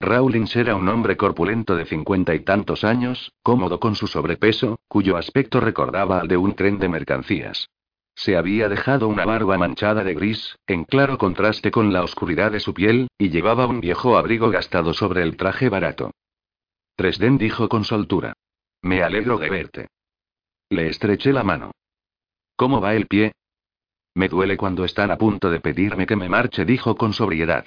Rawlins 0.00 0.56
era 0.56 0.76
un 0.76 0.88
hombre 0.88 1.18
corpulento 1.18 1.76
de 1.76 1.84
cincuenta 1.84 2.34
y 2.34 2.40
tantos 2.40 2.84
años, 2.84 3.32
cómodo 3.42 3.80
con 3.80 3.96
su 3.96 4.06
sobrepeso, 4.06 4.78
cuyo 4.88 5.18
aspecto 5.18 5.60
recordaba 5.60 6.20
al 6.20 6.28
de 6.28 6.38
un 6.38 6.54
tren 6.54 6.78
de 6.78 6.88
mercancías. 6.88 7.68
Se 8.14 8.34
había 8.34 8.70
dejado 8.70 9.08
una 9.08 9.26
barba 9.26 9.58
manchada 9.58 10.04
de 10.04 10.14
gris, 10.14 10.56
en 10.66 10.84
claro 10.84 11.18
contraste 11.18 11.70
con 11.70 11.92
la 11.92 12.02
oscuridad 12.02 12.50
de 12.50 12.60
su 12.60 12.72
piel, 12.72 13.08
y 13.18 13.28
llevaba 13.28 13.66
un 13.66 13.82
viejo 13.82 14.16
abrigo 14.16 14.48
gastado 14.48 14.94
sobre 14.94 15.22
el 15.22 15.36
traje 15.36 15.68
barato. 15.68 16.12
Tresden 16.96 17.36
dijo 17.36 17.68
con 17.68 17.84
soltura. 17.84 18.32
Me 18.82 19.02
alegro 19.02 19.38
de 19.38 19.48
verte. 19.48 19.88
Le 20.70 20.88
estreché 20.88 21.32
la 21.32 21.44
mano. 21.44 21.70
¿Cómo 22.56 22.80
va 22.80 22.94
el 22.94 23.06
pie? 23.06 23.32
Me 24.14 24.28
duele 24.28 24.56
cuando 24.56 24.84
están 24.84 25.10
a 25.10 25.16
punto 25.16 25.50
de 25.50 25.60
pedirme 25.60 26.06
que 26.06 26.16
me 26.16 26.28
marche, 26.28 26.64
dijo 26.64 26.96
con 26.96 27.12
sobriedad. 27.12 27.66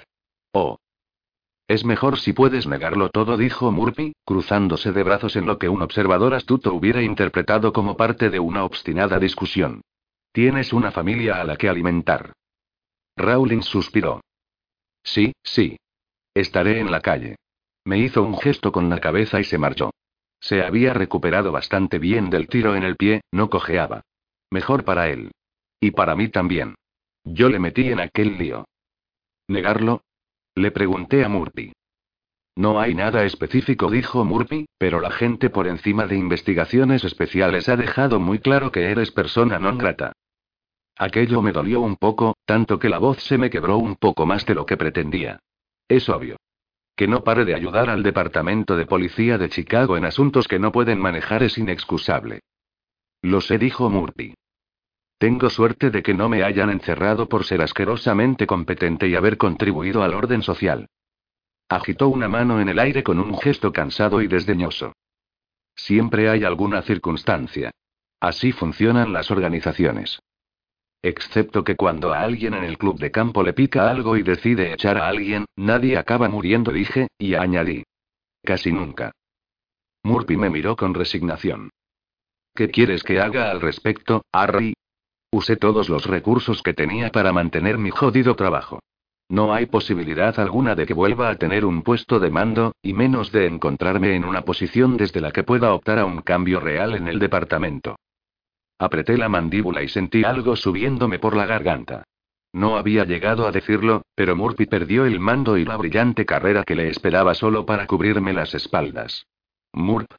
Oh. 0.52 0.78
Es 1.68 1.84
mejor 1.84 2.20
si 2.20 2.32
puedes 2.32 2.66
negarlo 2.66 3.10
todo, 3.10 3.36
dijo 3.36 3.72
Murphy, 3.72 4.12
cruzándose 4.24 4.92
de 4.92 5.02
brazos 5.02 5.34
en 5.36 5.46
lo 5.46 5.58
que 5.58 5.68
un 5.68 5.82
observador 5.82 6.34
astuto 6.34 6.72
hubiera 6.74 7.02
interpretado 7.02 7.72
como 7.72 7.96
parte 7.96 8.30
de 8.30 8.38
una 8.38 8.64
obstinada 8.64 9.18
discusión. 9.18 9.80
Tienes 10.32 10.72
una 10.72 10.92
familia 10.92 11.40
a 11.40 11.44
la 11.44 11.56
que 11.56 11.68
alimentar. 11.68 12.34
Rowling 13.16 13.62
suspiró. 13.62 14.20
Sí, 15.02 15.32
sí. 15.42 15.78
Estaré 16.34 16.78
en 16.78 16.92
la 16.92 17.00
calle. 17.00 17.36
Me 17.84 17.98
hizo 17.98 18.22
un 18.22 18.36
gesto 18.38 18.70
con 18.70 18.90
la 18.90 19.00
cabeza 19.00 19.40
y 19.40 19.44
se 19.44 19.58
marchó. 19.58 19.90
Se 20.40 20.62
había 20.62 20.92
recuperado 20.92 21.52
bastante 21.52 21.98
bien 21.98 22.30
del 22.30 22.48
tiro 22.48 22.76
en 22.76 22.82
el 22.82 22.96
pie, 22.96 23.22
no 23.32 23.50
cojeaba. 23.50 24.02
Mejor 24.50 24.84
para 24.84 25.08
él. 25.08 25.32
Y 25.80 25.90
para 25.90 26.14
mí 26.14 26.28
también. 26.28 26.74
Yo 27.24 27.48
le 27.48 27.58
metí 27.58 27.88
en 27.88 28.00
aquel 28.00 28.38
lío. 28.38 28.66
¿Negarlo? 29.48 30.02
Le 30.54 30.70
pregunté 30.70 31.24
a 31.24 31.28
Murphy. 31.28 31.72
No 32.56 32.80
hay 32.80 32.94
nada 32.94 33.24
específico, 33.24 33.90
dijo 33.90 34.24
Murphy, 34.24 34.66
pero 34.78 35.00
la 35.00 35.10
gente 35.10 35.50
por 35.50 35.66
encima 35.66 36.06
de 36.06 36.16
investigaciones 36.16 37.04
especiales 37.04 37.68
ha 37.68 37.76
dejado 37.76 38.18
muy 38.18 38.38
claro 38.38 38.72
que 38.72 38.90
eres 38.90 39.10
persona 39.12 39.58
non 39.58 39.76
grata. 39.76 40.16
Aquello 40.96 41.42
me 41.42 41.52
dolió 41.52 41.82
un 41.82 41.96
poco, 41.96 42.38
tanto 42.46 42.78
que 42.78 42.88
la 42.88 42.96
voz 42.96 43.20
se 43.22 43.36
me 43.36 43.50
quebró 43.50 43.76
un 43.76 43.96
poco 43.96 44.24
más 44.24 44.46
de 44.46 44.54
lo 44.54 44.64
que 44.64 44.78
pretendía. 44.78 45.40
Es 45.86 46.08
obvio. 46.08 46.38
Que 46.96 47.06
no 47.06 47.22
pare 47.22 47.44
de 47.44 47.54
ayudar 47.54 47.90
al 47.90 48.02
Departamento 48.02 48.76
de 48.76 48.86
Policía 48.86 49.36
de 49.36 49.50
Chicago 49.50 49.98
en 49.98 50.06
asuntos 50.06 50.48
que 50.48 50.58
no 50.58 50.72
pueden 50.72 50.98
manejar 50.98 51.42
es 51.42 51.58
inexcusable. 51.58 52.40
Lo 53.22 53.42
sé, 53.42 53.58
dijo 53.58 53.90
Murphy. 53.90 54.34
Tengo 55.18 55.50
suerte 55.50 55.90
de 55.90 56.02
que 56.02 56.14
no 56.14 56.28
me 56.28 56.42
hayan 56.42 56.70
encerrado 56.70 57.28
por 57.28 57.44
ser 57.44 57.62
asquerosamente 57.62 58.46
competente 58.46 59.08
y 59.08 59.14
haber 59.14 59.36
contribuido 59.36 60.02
al 60.02 60.14
orden 60.14 60.42
social. 60.42 60.88
Agitó 61.68 62.08
una 62.08 62.28
mano 62.28 62.60
en 62.60 62.68
el 62.68 62.78
aire 62.78 63.02
con 63.02 63.18
un 63.18 63.36
gesto 63.38 63.72
cansado 63.72 64.22
y 64.22 64.26
desdeñoso. 64.26 64.92
Siempre 65.74 66.30
hay 66.30 66.44
alguna 66.44 66.82
circunstancia. 66.82 67.70
Así 68.20 68.52
funcionan 68.52 69.12
las 69.12 69.30
organizaciones. 69.30 70.20
Excepto 71.08 71.62
que 71.62 71.76
cuando 71.76 72.12
a 72.12 72.22
alguien 72.22 72.52
en 72.54 72.64
el 72.64 72.78
club 72.78 72.98
de 72.98 73.12
campo 73.12 73.44
le 73.44 73.52
pica 73.52 73.88
algo 73.88 74.16
y 74.16 74.24
decide 74.24 74.72
echar 74.72 74.98
a 74.98 75.06
alguien, 75.06 75.44
nadie 75.54 75.96
acaba 75.96 76.28
muriendo, 76.28 76.72
dije, 76.72 77.06
y 77.16 77.34
añadí. 77.34 77.84
Casi 78.42 78.72
nunca. 78.72 79.12
Murphy 80.02 80.36
me 80.36 80.50
miró 80.50 80.74
con 80.74 80.94
resignación. 80.94 81.70
¿Qué 82.56 82.70
quieres 82.70 83.04
que 83.04 83.20
haga 83.20 83.52
al 83.52 83.60
respecto, 83.60 84.24
Harry? 84.32 84.74
Usé 85.30 85.54
todos 85.54 85.88
los 85.88 86.06
recursos 86.06 86.60
que 86.60 86.74
tenía 86.74 87.12
para 87.12 87.32
mantener 87.32 87.78
mi 87.78 87.90
jodido 87.90 88.34
trabajo. 88.34 88.80
No 89.28 89.54
hay 89.54 89.66
posibilidad 89.66 90.40
alguna 90.40 90.74
de 90.74 90.86
que 90.86 90.94
vuelva 90.94 91.30
a 91.30 91.36
tener 91.36 91.64
un 91.64 91.82
puesto 91.82 92.18
de 92.18 92.32
mando, 92.32 92.74
y 92.82 92.94
menos 92.94 93.30
de 93.30 93.46
encontrarme 93.46 94.16
en 94.16 94.24
una 94.24 94.42
posición 94.42 94.96
desde 94.96 95.20
la 95.20 95.30
que 95.30 95.44
pueda 95.44 95.72
optar 95.72 96.00
a 96.00 96.04
un 96.04 96.22
cambio 96.22 96.58
real 96.58 96.96
en 96.96 97.06
el 97.06 97.20
departamento. 97.20 97.94
Apreté 98.78 99.16
la 99.16 99.28
mandíbula 99.28 99.82
y 99.82 99.88
sentí 99.88 100.24
algo 100.24 100.56
subiéndome 100.56 101.18
por 101.18 101.34
la 101.34 101.46
garganta. 101.46 102.04
No 102.52 102.76
había 102.76 103.04
llegado 103.04 103.46
a 103.46 103.52
decirlo, 103.52 104.02
pero 104.14 104.36
Murphy 104.36 104.66
perdió 104.66 105.04
el 105.04 105.20
mando 105.20 105.58
y 105.58 105.64
la 105.64 105.76
brillante 105.76 106.24
carrera 106.24 106.64
que 106.64 106.74
le 106.74 106.88
esperaba 106.88 107.34
solo 107.34 107.66
para 107.66 107.86
cubrirme 107.86 108.32
las 108.32 108.54
espaldas. 108.54 109.26
Murp. 109.72 110.10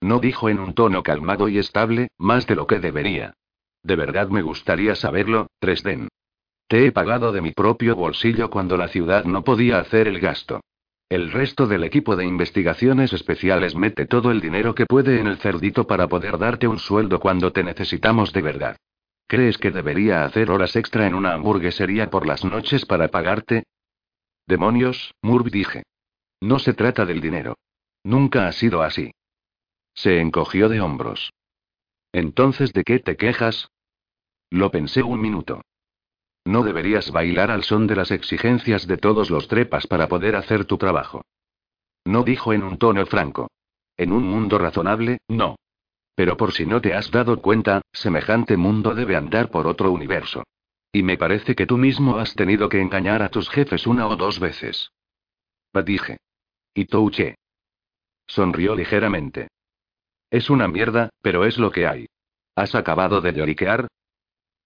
No 0.00 0.18
dijo 0.18 0.50
en 0.50 0.58
un 0.58 0.74
tono 0.74 1.02
calmado 1.02 1.48
y 1.48 1.58
estable, 1.58 2.08
más 2.18 2.46
de 2.46 2.54
lo 2.54 2.66
que 2.66 2.80
debería. 2.80 3.34
De 3.82 3.96
verdad 3.96 4.28
me 4.28 4.42
gustaría 4.42 4.94
saberlo, 4.94 5.46
Tresden. 5.58 6.08
Te 6.68 6.86
he 6.86 6.92
pagado 6.92 7.32
de 7.32 7.40
mi 7.40 7.52
propio 7.52 7.96
bolsillo 7.96 8.50
cuando 8.50 8.76
la 8.76 8.88
ciudad 8.88 9.24
no 9.24 9.42
podía 9.42 9.78
hacer 9.78 10.08
el 10.08 10.20
gasto. 10.20 10.60
El 11.08 11.30
resto 11.30 11.68
del 11.68 11.84
equipo 11.84 12.16
de 12.16 12.24
investigaciones 12.24 13.12
especiales 13.12 13.76
mete 13.76 14.06
todo 14.06 14.32
el 14.32 14.40
dinero 14.40 14.74
que 14.74 14.86
puede 14.86 15.20
en 15.20 15.28
el 15.28 15.38
cerdito 15.38 15.86
para 15.86 16.08
poder 16.08 16.36
darte 16.36 16.66
un 16.66 16.80
sueldo 16.80 17.20
cuando 17.20 17.52
te 17.52 17.62
necesitamos 17.62 18.32
de 18.32 18.42
verdad. 18.42 18.76
¿Crees 19.28 19.56
que 19.56 19.70
debería 19.70 20.24
hacer 20.24 20.50
horas 20.50 20.74
extra 20.74 21.06
en 21.06 21.14
una 21.14 21.34
hamburguesería 21.34 22.10
por 22.10 22.26
las 22.26 22.44
noches 22.44 22.86
para 22.86 23.08
pagarte? 23.08 23.64
Demonios, 24.46 25.14
Murphy 25.22 25.50
dije. 25.50 25.82
No 26.40 26.58
se 26.58 26.74
trata 26.74 27.04
del 27.06 27.20
dinero. 27.20 27.56
Nunca 28.02 28.48
ha 28.48 28.52
sido 28.52 28.82
así. 28.82 29.12
Se 29.94 30.20
encogió 30.20 30.68
de 30.68 30.80
hombros. 30.80 31.32
Entonces, 32.12 32.72
¿de 32.72 32.82
qué 32.82 32.98
te 32.98 33.16
quejas? 33.16 33.68
Lo 34.50 34.70
pensé 34.70 35.02
un 35.02 35.20
minuto. 35.20 35.62
No 36.46 36.62
deberías 36.62 37.10
bailar 37.10 37.50
al 37.50 37.64
son 37.64 37.88
de 37.88 37.96
las 37.96 38.12
exigencias 38.12 38.86
de 38.86 38.98
todos 38.98 39.30
los 39.30 39.48
trepas 39.48 39.88
para 39.88 40.06
poder 40.06 40.36
hacer 40.36 40.64
tu 40.64 40.78
trabajo. 40.78 41.22
No 42.04 42.22
dijo 42.22 42.52
en 42.52 42.62
un 42.62 42.78
tono 42.78 43.04
franco. 43.04 43.50
En 43.96 44.12
un 44.12 44.22
mundo 44.22 44.56
razonable, 44.56 45.18
no. 45.26 45.56
Pero 46.14 46.36
por 46.36 46.52
si 46.52 46.64
no 46.64 46.80
te 46.80 46.94
has 46.94 47.10
dado 47.10 47.42
cuenta, 47.42 47.82
semejante 47.92 48.56
mundo 48.56 48.94
debe 48.94 49.16
andar 49.16 49.50
por 49.50 49.66
otro 49.66 49.90
universo. 49.90 50.44
Y 50.92 51.02
me 51.02 51.18
parece 51.18 51.56
que 51.56 51.66
tú 51.66 51.78
mismo 51.78 52.16
has 52.16 52.34
tenido 52.36 52.68
que 52.68 52.80
engañar 52.80 53.22
a 53.22 53.28
tus 53.28 53.50
jefes 53.50 53.84
una 53.88 54.06
o 54.06 54.14
dos 54.14 54.38
veces. 54.38 54.92
Dije. 55.84 56.18
Y 56.74 56.84
Touche. 56.84 57.34
Sonrió 58.28 58.76
ligeramente. 58.76 59.48
Es 60.30 60.48
una 60.48 60.68
mierda, 60.68 61.10
pero 61.22 61.44
es 61.44 61.58
lo 61.58 61.72
que 61.72 61.88
hay. 61.88 62.06
¿Has 62.54 62.76
acabado 62.76 63.20
de 63.20 63.32
lloriquear? 63.32 63.88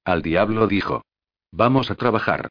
Al 0.05 0.20
diablo 0.20 0.66
dijo. 0.66 1.03
Vamos 1.53 1.91
a 1.91 1.95
trabajar. 1.95 2.49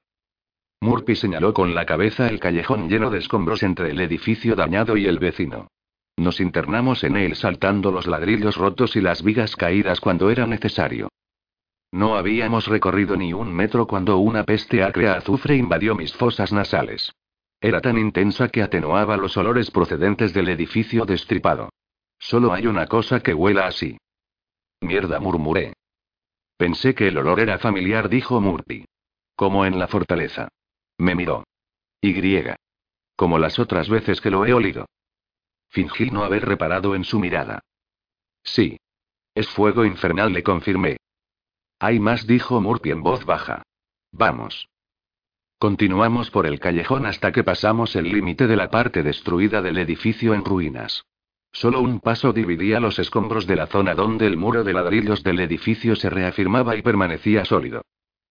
Murphy 0.81 1.15
señaló 1.15 1.53
con 1.53 1.75
la 1.75 1.85
cabeza 1.85 2.27
el 2.27 2.39
callejón 2.39 2.89
lleno 2.89 3.09
de 3.09 3.19
escombros 3.19 3.63
entre 3.63 3.91
el 3.91 3.99
edificio 3.99 4.55
dañado 4.55 4.97
y 4.97 5.05
el 5.05 5.19
vecino. 5.19 5.67
Nos 6.17 6.39
internamos 6.39 7.03
en 7.03 7.15
él 7.15 7.35
saltando 7.35 7.91
los 7.91 8.07
ladrillos 8.07 8.57
rotos 8.57 8.95
y 8.95 9.01
las 9.01 9.23
vigas 9.23 9.55
caídas 9.55 9.99
cuando 9.99 10.29
era 10.29 10.45
necesario. 10.45 11.09
No 11.91 12.15
habíamos 12.15 12.67
recorrido 12.67 13.15
ni 13.15 13.33
un 13.33 13.53
metro 13.53 13.87
cuando 13.87 14.17
una 14.17 14.43
peste 14.43 14.83
acrea 14.83 15.13
azufre 15.13 15.55
invadió 15.55 15.95
mis 15.95 16.13
fosas 16.13 16.51
nasales. 16.51 17.13
Era 17.61 17.81
tan 17.81 17.97
intensa 17.97 18.49
que 18.49 18.61
atenuaba 18.61 19.17
los 19.17 19.35
olores 19.37 19.71
procedentes 19.71 20.33
del 20.33 20.49
edificio 20.49 21.05
destripado. 21.05 21.69
Solo 22.19 22.53
hay 22.53 22.67
una 22.67 22.87
cosa 22.87 23.21
que 23.21 23.33
huela 23.33 23.67
así. 23.67 23.97
Mierda, 24.81 25.19
murmuré. 25.19 25.73
Pensé 26.59 26.93
que 26.93 27.07
el 27.07 27.17
olor 27.17 27.39
era 27.39 27.57
familiar, 27.57 28.09
dijo 28.09 28.41
Murphy. 28.41 28.83
Como 29.33 29.65
en 29.65 29.79
la 29.79 29.87
fortaleza. 29.87 30.49
Me 30.97 31.15
miró. 31.15 31.45
Y. 32.01 32.43
Como 33.15 33.39
las 33.39 33.59
otras 33.59 33.87
veces 33.87 34.19
que 34.19 34.29
lo 34.29 34.45
he 34.45 34.53
olido. 34.53 34.85
Fingí 35.69 36.11
no 36.11 36.25
haber 36.25 36.45
reparado 36.45 36.95
en 36.95 37.05
su 37.05 37.17
mirada. 37.17 37.61
Sí. 38.43 38.77
Es 39.33 39.47
fuego 39.47 39.85
infernal, 39.85 40.33
le 40.33 40.43
confirmé. 40.43 40.97
Hay 41.79 42.01
más, 42.01 42.27
dijo 42.27 42.59
Murphy 42.59 42.91
en 42.91 43.03
voz 43.03 43.23
baja. 43.23 43.63
Vamos. 44.11 44.67
Continuamos 45.59 46.29
por 46.29 46.45
el 46.45 46.59
callejón 46.59 47.05
hasta 47.05 47.31
que 47.31 47.45
pasamos 47.45 47.95
el 47.95 48.11
límite 48.11 48.47
de 48.47 48.57
la 48.57 48.69
parte 48.69 49.01
destruida 49.01 49.61
del 49.61 49.77
edificio 49.77 50.33
en 50.33 50.43
ruinas. 50.43 51.05
Solo 51.51 51.81
un 51.81 51.99
paso 51.99 52.31
dividía 52.31 52.79
los 52.79 52.99
escombros 52.99 53.47
de 53.47 53.55
la 53.55 53.67
zona 53.67 53.95
donde 53.95 54.27
el 54.27 54.37
muro 54.37 54.63
de 54.63 54.73
ladrillos 54.73 55.23
del 55.23 55.39
edificio 55.39 55.95
se 55.95 56.09
reafirmaba 56.09 56.75
y 56.75 56.81
permanecía 56.81 57.45
sólido. 57.45 57.81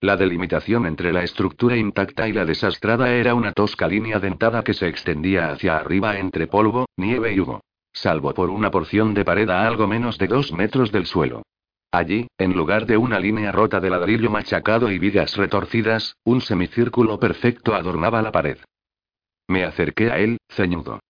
La 0.00 0.16
delimitación 0.16 0.86
entre 0.86 1.12
la 1.12 1.24
estructura 1.24 1.76
intacta 1.76 2.28
y 2.28 2.32
la 2.32 2.44
desastrada 2.44 3.12
era 3.12 3.34
una 3.34 3.52
tosca 3.52 3.88
línea 3.88 4.20
dentada 4.20 4.62
que 4.62 4.72
se 4.72 4.86
extendía 4.86 5.50
hacia 5.50 5.76
arriba 5.76 6.18
entre 6.18 6.46
polvo, 6.46 6.86
nieve 6.96 7.32
y 7.32 7.40
humo. 7.40 7.60
Salvo 7.92 8.32
por 8.32 8.48
una 8.48 8.70
porción 8.70 9.12
de 9.12 9.24
pared 9.24 9.48
a 9.50 9.66
algo 9.66 9.88
menos 9.88 10.16
de 10.18 10.28
dos 10.28 10.52
metros 10.52 10.92
del 10.92 11.06
suelo. 11.06 11.42
Allí, 11.90 12.28
en 12.38 12.52
lugar 12.52 12.86
de 12.86 12.96
una 12.96 13.18
línea 13.18 13.50
rota 13.50 13.80
de 13.80 13.90
ladrillo 13.90 14.30
machacado 14.30 14.92
y 14.92 14.98
vigas 15.00 15.36
retorcidas, 15.36 16.14
un 16.22 16.42
semicírculo 16.42 17.18
perfecto 17.18 17.74
adornaba 17.74 18.22
la 18.22 18.30
pared. 18.30 18.58
Me 19.48 19.64
acerqué 19.64 20.12
a 20.12 20.18
él, 20.18 20.36
ceñudo. 20.48 21.00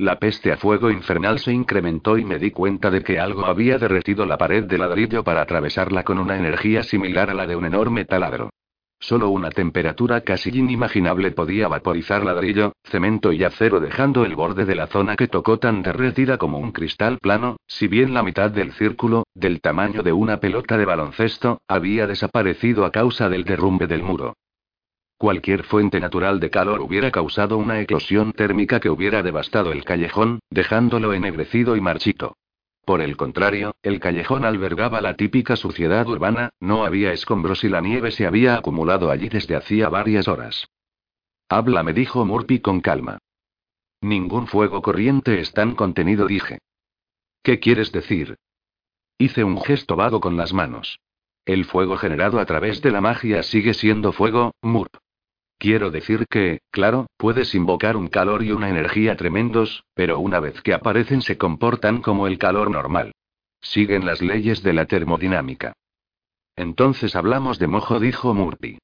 La 0.00 0.20
peste 0.20 0.52
a 0.52 0.56
fuego 0.56 0.92
infernal 0.92 1.40
se 1.40 1.52
incrementó 1.52 2.18
y 2.18 2.24
me 2.24 2.38
di 2.38 2.52
cuenta 2.52 2.88
de 2.88 3.02
que 3.02 3.18
algo 3.18 3.46
había 3.46 3.78
derretido 3.78 4.26
la 4.26 4.38
pared 4.38 4.62
de 4.62 4.78
ladrillo 4.78 5.24
para 5.24 5.42
atravesarla 5.42 6.04
con 6.04 6.20
una 6.20 6.38
energía 6.38 6.84
similar 6.84 7.30
a 7.30 7.34
la 7.34 7.48
de 7.48 7.56
un 7.56 7.64
enorme 7.64 8.04
taladro. 8.04 8.50
Solo 9.00 9.28
una 9.30 9.50
temperatura 9.50 10.20
casi 10.20 10.56
inimaginable 10.56 11.32
podía 11.32 11.66
vaporizar 11.66 12.24
ladrillo, 12.24 12.74
cemento 12.84 13.32
y 13.32 13.42
acero 13.42 13.80
dejando 13.80 14.24
el 14.24 14.36
borde 14.36 14.66
de 14.66 14.76
la 14.76 14.86
zona 14.86 15.16
que 15.16 15.26
tocó 15.26 15.58
tan 15.58 15.82
derretida 15.82 16.38
como 16.38 16.58
un 16.58 16.70
cristal 16.70 17.18
plano, 17.18 17.56
si 17.66 17.88
bien 17.88 18.14
la 18.14 18.22
mitad 18.22 18.52
del 18.52 18.70
círculo, 18.74 19.24
del 19.34 19.60
tamaño 19.60 20.04
de 20.04 20.12
una 20.12 20.38
pelota 20.38 20.78
de 20.78 20.84
baloncesto, 20.84 21.60
había 21.66 22.06
desaparecido 22.06 22.84
a 22.84 22.92
causa 22.92 23.28
del 23.28 23.42
derrumbe 23.42 23.88
del 23.88 24.04
muro. 24.04 24.34
Cualquier 25.18 25.64
fuente 25.64 25.98
natural 25.98 26.38
de 26.38 26.48
calor 26.48 26.80
hubiera 26.80 27.10
causado 27.10 27.58
una 27.58 27.80
eclosión 27.80 28.32
térmica 28.32 28.78
que 28.78 28.88
hubiera 28.88 29.20
devastado 29.24 29.72
el 29.72 29.84
callejón, 29.84 30.38
dejándolo 30.48 31.12
ennegrecido 31.12 31.74
y 31.74 31.80
marchito. 31.80 32.36
Por 32.84 33.00
el 33.00 33.16
contrario, 33.16 33.74
el 33.82 33.98
callejón 33.98 34.44
albergaba 34.44 35.00
la 35.00 35.16
típica 35.16 35.56
suciedad 35.56 36.06
urbana, 36.06 36.50
no 36.60 36.84
había 36.84 37.12
escombros 37.12 37.64
y 37.64 37.68
la 37.68 37.80
nieve 37.80 38.12
se 38.12 38.28
había 38.28 38.54
acumulado 38.54 39.10
allí 39.10 39.28
desde 39.28 39.56
hacía 39.56 39.88
varias 39.88 40.28
horas. 40.28 40.68
Habla, 41.48 41.82
me 41.82 41.92
dijo 41.92 42.24
Murphy 42.24 42.60
con 42.60 42.80
calma. 42.80 43.18
Ningún 44.00 44.46
fuego 44.46 44.82
corriente 44.82 45.40
es 45.40 45.52
tan 45.52 45.74
contenido, 45.74 46.28
dije. 46.28 46.60
¿Qué 47.42 47.58
quieres 47.58 47.90
decir? 47.90 48.36
Hice 49.18 49.42
un 49.42 49.60
gesto 49.60 49.96
vago 49.96 50.20
con 50.20 50.36
las 50.36 50.52
manos. 50.52 51.00
El 51.44 51.64
fuego 51.64 51.96
generado 51.96 52.38
a 52.38 52.46
través 52.46 52.82
de 52.82 52.92
la 52.92 53.00
magia 53.00 53.42
sigue 53.42 53.74
siendo 53.74 54.12
fuego, 54.12 54.52
Murp. 54.62 54.94
Quiero 55.58 55.90
decir 55.90 56.26
que, 56.28 56.60
claro, 56.70 57.08
puedes 57.16 57.54
invocar 57.54 57.96
un 57.96 58.06
calor 58.06 58.44
y 58.44 58.52
una 58.52 58.70
energía 58.70 59.16
tremendos, 59.16 59.82
pero 59.94 60.20
una 60.20 60.38
vez 60.38 60.62
que 60.62 60.72
aparecen 60.72 61.20
se 61.20 61.36
comportan 61.36 62.00
como 62.00 62.28
el 62.28 62.38
calor 62.38 62.70
normal. 62.70 63.12
Siguen 63.60 64.06
las 64.06 64.22
leyes 64.22 64.62
de 64.62 64.72
la 64.72 64.86
termodinámica. 64.86 65.72
Entonces 66.54 67.16
hablamos 67.16 67.58
de 67.58 67.66
mojo, 67.66 67.98
dijo 67.98 68.34
Murphy. 68.34 68.78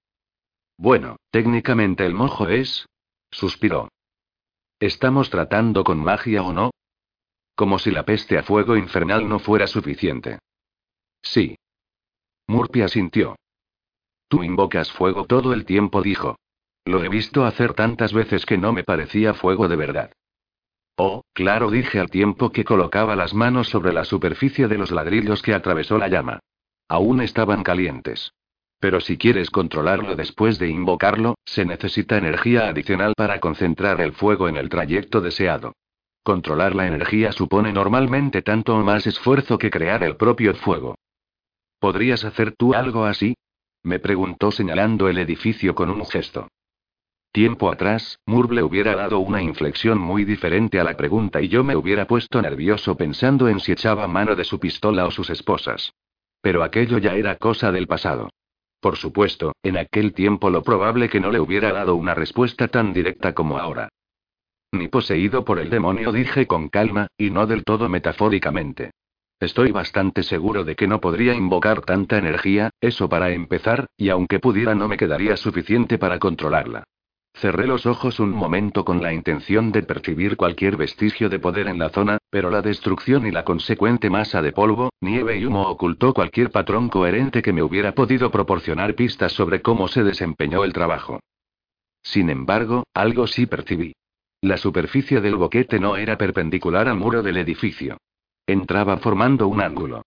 Bueno, 0.76 1.16
técnicamente 1.30 2.04
el 2.04 2.14
mojo 2.14 2.48
es... 2.48 2.86
suspiró. 3.30 3.88
¿Estamos 4.80 5.30
tratando 5.30 5.84
con 5.84 6.02
magia 6.02 6.42
o 6.42 6.52
no? 6.52 6.70
Como 7.54 7.78
si 7.78 7.92
la 7.92 8.04
peste 8.04 8.36
a 8.36 8.42
fuego 8.42 8.76
infernal 8.76 9.28
no 9.28 9.38
fuera 9.38 9.68
suficiente. 9.68 10.40
Sí. 11.22 11.56
Murphy 12.48 12.82
asintió. 12.82 13.36
Tú 14.26 14.42
invocas 14.42 14.90
fuego 14.90 15.26
todo 15.26 15.52
el 15.52 15.64
tiempo, 15.64 16.02
dijo. 16.02 16.36
Lo 16.86 17.02
he 17.02 17.08
visto 17.08 17.44
hacer 17.44 17.72
tantas 17.72 18.12
veces 18.12 18.44
que 18.44 18.58
no 18.58 18.72
me 18.72 18.84
parecía 18.84 19.32
fuego 19.34 19.68
de 19.68 19.76
verdad. 19.76 20.12
Oh, 20.96 21.22
claro, 21.32 21.70
dije 21.70 21.98
al 21.98 22.10
tiempo 22.10 22.50
que 22.50 22.64
colocaba 22.64 23.16
las 23.16 23.34
manos 23.34 23.68
sobre 23.68 23.92
la 23.92 24.04
superficie 24.04 24.68
de 24.68 24.78
los 24.78 24.90
ladrillos 24.90 25.42
que 25.42 25.54
atravesó 25.54 25.98
la 25.98 26.08
llama. 26.08 26.40
Aún 26.88 27.20
estaban 27.20 27.62
calientes. 27.62 28.32
Pero 28.78 29.00
si 29.00 29.16
quieres 29.16 29.50
controlarlo 29.50 30.14
después 30.14 30.58
de 30.58 30.68
invocarlo, 30.68 31.36
se 31.46 31.64
necesita 31.64 32.18
energía 32.18 32.68
adicional 32.68 33.14
para 33.16 33.40
concentrar 33.40 34.00
el 34.02 34.12
fuego 34.12 34.48
en 34.48 34.56
el 34.56 34.68
trayecto 34.68 35.20
deseado. 35.20 35.72
Controlar 36.22 36.74
la 36.74 36.86
energía 36.86 37.32
supone 37.32 37.72
normalmente 37.72 38.42
tanto 38.42 38.74
o 38.76 38.84
más 38.84 39.06
esfuerzo 39.06 39.58
que 39.58 39.70
crear 39.70 40.04
el 40.04 40.16
propio 40.16 40.54
fuego. 40.54 40.96
¿Podrías 41.80 42.24
hacer 42.24 42.54
tú 42.56 42.74
algo 42.74 43.04
así? 43.04 43.34
Me 43.82 43.98
preguntó 43.98 44.50
señalando 44.50 45.08
el 45.08 45.18
edificio 45.18 45.74
con 45.74 45.90
un 45.90 46.04
gesto. 46.06 46.48
Tiempo 47.34 47.68
atrás, 47.68 48.20
Murble 48.26 48.62
hubiera 48.62 48.94
dado 48.94 49.18
una 49.18 49.42
inflexión 49.42 49.98
muy 49.98 50.24
diferente 50.24 50.78
a 50.78 50.84
la 50.84 50.96
pregunta 50.96 51.42
y 51.42 51.48
yo 51.48 51.64
me 51.64 51.74
hubiera 51.74 52.06
puesto 52.06 52.40
nervioso 52.40 52.96
pensando 52.96 53.48
en 53.48 53.58
si 53.58 53.72
echaba 53.72 54.06
mano 54.06 54.36
de 54.36 54.44
su 54.44 54.60
pistola 54.60 55.04
o 55.04 55.10
sus 55.10 55.30
esposas. 55.30 55.94
Pero 56.40 56.62
aquello 56.62 56.98
ya 56.98 57.16
era 57.16 57.34
cosa 57.34 57.72
del 57.72 57.88
pasado. 57.88 58.30
Por 58.78 58.94
supuesto, 58.94 59.52
en 59.64 59.78
aquel 59.78 60.12
tiempo 60.12 60.48
lo 60.48 60.62
probable 60.62 61.08
que 61.08 61.18
no 61.18 61.32
le 61.32 61.40
hubiera 61.40 61.72
dado 61.72 61.96
una 61.96 62.14
respuesta 62.14 62.68
tan 62.68 62.92
directa 62.92 63.34
como 63.34 63.58
ahora. 63.58 63.88
Ni 64.70 64.86
poseído 64.86 65.44
por 65.44 65.58
el 65.58 65.70
demonio 65.70 66.12
dije 66.12 66.46
con 66.46 66.68
calma, 66.68 67.08
y 67.18 67.30
no 67.30 67.48
del 67.48 67.64
todo 67.64 67.88
metafóricamente. 67.88 68.92
Estoy 69.40 69.72
bastante 69.72 70.22
seguro 70.22 70.62
de 70.62 70.76
que 70.76 70.86
no 70.86 71.00
podría 71.00 71.34
invocar 71.34 71.80
tanta 71.80 72.16
energía, 72.16 72.70
eso 72.80 73.08
para 73.08 73.32
empezar, 73.32 73.86
y 73.96 74.10
aunque 74.10 74.38
pudiera 74.38 74.76
no 74.76 74.86
me 74.86 74.96
quedaría 74.96 75.36
suficiente 75.36 75.98
para 75.98 76.20
controlarla. 76.20 76.84
Cerré 77.36 77.66
los 77.66 77.84
ojos 77.84 78.20
un 78.20 78.30
momento 78.30 78.84
con 78.84 79.02
la 79.02 79.12
intención 79.12 79.72
de 79.72 79.82
percibir 79.82 80.36
cualquier 80.36 80.76
vestigio 80.76 81.28
de 81.28 81.40
poder 81.40 81.66
en 81.66 81.78
la 81.80 81.88
zona, 81.90 82.18
pero 82.30 82.48
la 82.48 82.62
destrucción 82.62 83.26
y 83.26 83.32
la 83.32 83.44
consecuente 83.44 84.08
masa 84.08 84.40
de 84.40 84.52
polvo, 84.52 84.90
nieve 85.00 85.36
y 85.38 85.44
humo 85.44 85.68
ocultó 85.68 86.14
cualquier 86.14 86.50
patrón 86.50 86.88
coherente 86.88 87.42
que 87.42 87.52
me 87.52 87.62
hubiera 87.62 87.92
podido 87.92 88.30
proporcionar 88.30 88.94
pistas 88.94 89.32
sobre 89.32 89.62
cómo 89.62 89.88
se 89.88 90.04
desempeñó 90.04 90.64
el 90.64 90.72
trabajo. 90.72 91.20
Sin 92.02 92.30
embargo, 92.30 92.84
algo 92.94 93.26
sí 93.26 93.46
percibí. 93.46 93.94
La 94.40 94.56
superficie 94.56 95.20
del 95.20 95.36
boquete 95.36 95.80
no 95.80 95.96
era 95.96 96.16
perpendicular 96.16 96.86
al 96.86 96.98
muro 96.98 97.22
del 97.22 97.38
edificio. 97.38 97.96
Entraba 98.46 98.98
formando 98.98 99.48
un 99.48 99.60
ángulo. 99.60 100.02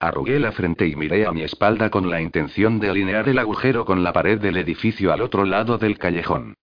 Arrugué 0.00 0.40
la 0.40 0.50
frente 0.50 0.88
y 0.88 0.96
miré 0.96 1.26
a 1.26 1.32
mi 1.32 1.42
espalda 1.42 1.90
con 1.90 2.10
la 2.10 2.20
intención 2.20 2.80
de 2.80 2.88
alinear 2.88 3.28
el 3.28 3.38
agujero 3.38 3.84
con 3.84 4.02
la 4.02 4.12
pared 4.12 4.40
del 4.40 4.56
edificio 4.56 5.12
al 5.12 5.20
otro 5.20 5.44
lado 5.44 5.78
del 5.78 5.96
callejón. 5.96 6.54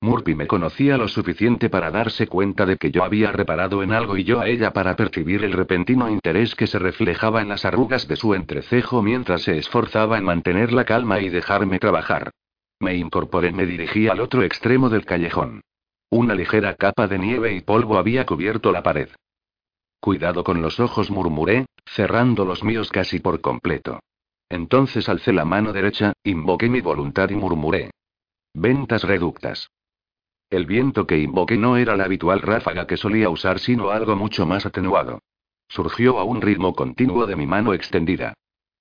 Murphy 0.00 0.34
me 0.34 0.46
conocía 0.46 0.98
lo 0.98 1.08
suficiente 1.08 1.70
para 1.70 1.90
darse 1.90 2.26
cuenta 2.26 2.66
de 2.66 2.76
que 2.76 2.90
yo 2.90 3.02
había 3.02 3.32
reparado 3.32 3.82
en 3.82 3.92
algo 3.92 4.16
y 4.16 4.24
yo 4.24 4.40
a 4.40 4.48
ella 4.48 4.72
para 4.72 4.94
percibir 4.94 5.42
el 5.42 5.52
repentino 5.52 6.08
interés 6.10 6.54
que 6.54 6.66
se 6.66 6.78
reflejaba 6.78 7.40
en 7.40 7.48
las 7.48 7.64
arrugas 7.64 8.06
de 8.06 8.16
su 8.16 8.34
entrecejo 8.34 9.02
mientras 9.02 9.42
se 9.42 9.56
esforzaba 9.56 10.18
en 10.18 10.24
mantener 10.24 10.72
la 10.72 10.84
calma 10.84 11.20
y 11.20 11.30
dejarme 11.30 11.78
trabajar. 11.78 12.30
Me 12.78 12.94
incorporé, 12.94 13.52
me 13.52 13.64
dirigí 13.64 14.08
al 14.08 14.20
otro 14.20 14.42
extremo 14.42 14.90
del 14.90 15.06
callejón. 15.06 15.62
Una 16.10 16.34
ligera 16.34 16.74
capa 16.74 17.08
de 17.08 17.18
nieve 17.18 17.54
y 17.54 17.62
polvo 17.62 17.96
había 17.96 18.26
cubierto 18.26 18.72
la 18.72 18.82
pared. 18.82 19.08
Cuidado 19.98 20.44
con 20.44 20.60
los 20.60 20.78
ojos, 20.78 21.10
murmuré, 21.10 21.66
cerrando 21.86 22.44
los 22.44 22.62
míos 22.62 22.90
casi 22.90 23.18
por 23.18 23.40
completo. 23.40 24.00
Entonces 24.48 25.08
alcé 25.08 25.32
la 25.32 25.44
mano 25.44 25.72
derecha, 25.72 26.12
invoqué 26.22 26.68
mi 26.68 26.80
voluntad 26.80 27.30
y 27.30 27.34
murmuré. 27.34 27.90
Ventas 28.54 29.02
reductas. 29.02 29.68
El 30.48 30.64
viento 30.64 31.08
que 31.08 31.18
invoqué 31.18 31.56
no 31.56 31.76
era 31.76 31.96
la 31.96 32.04
habitual 32.04 32.40
ráfaga 32.40 32.86
que 32.86 32.96
solía 32.96 33.28
usar, 33.30 33.58
sino 33.58 33.90
algo 33.90 34.14
mucho 34.14 34.46
más 34.46 34.64
atenuado. 34.64 35.18
Surgió 35.68 36.20
a 36.20 36.24
un 36.24 36.40
ritmo 36.40 36.72
continuo 36.74 37.26
de 37.26 37.34
mi 37.34 37.46
mano 37.46 37.74
extendida. 37.74 38.34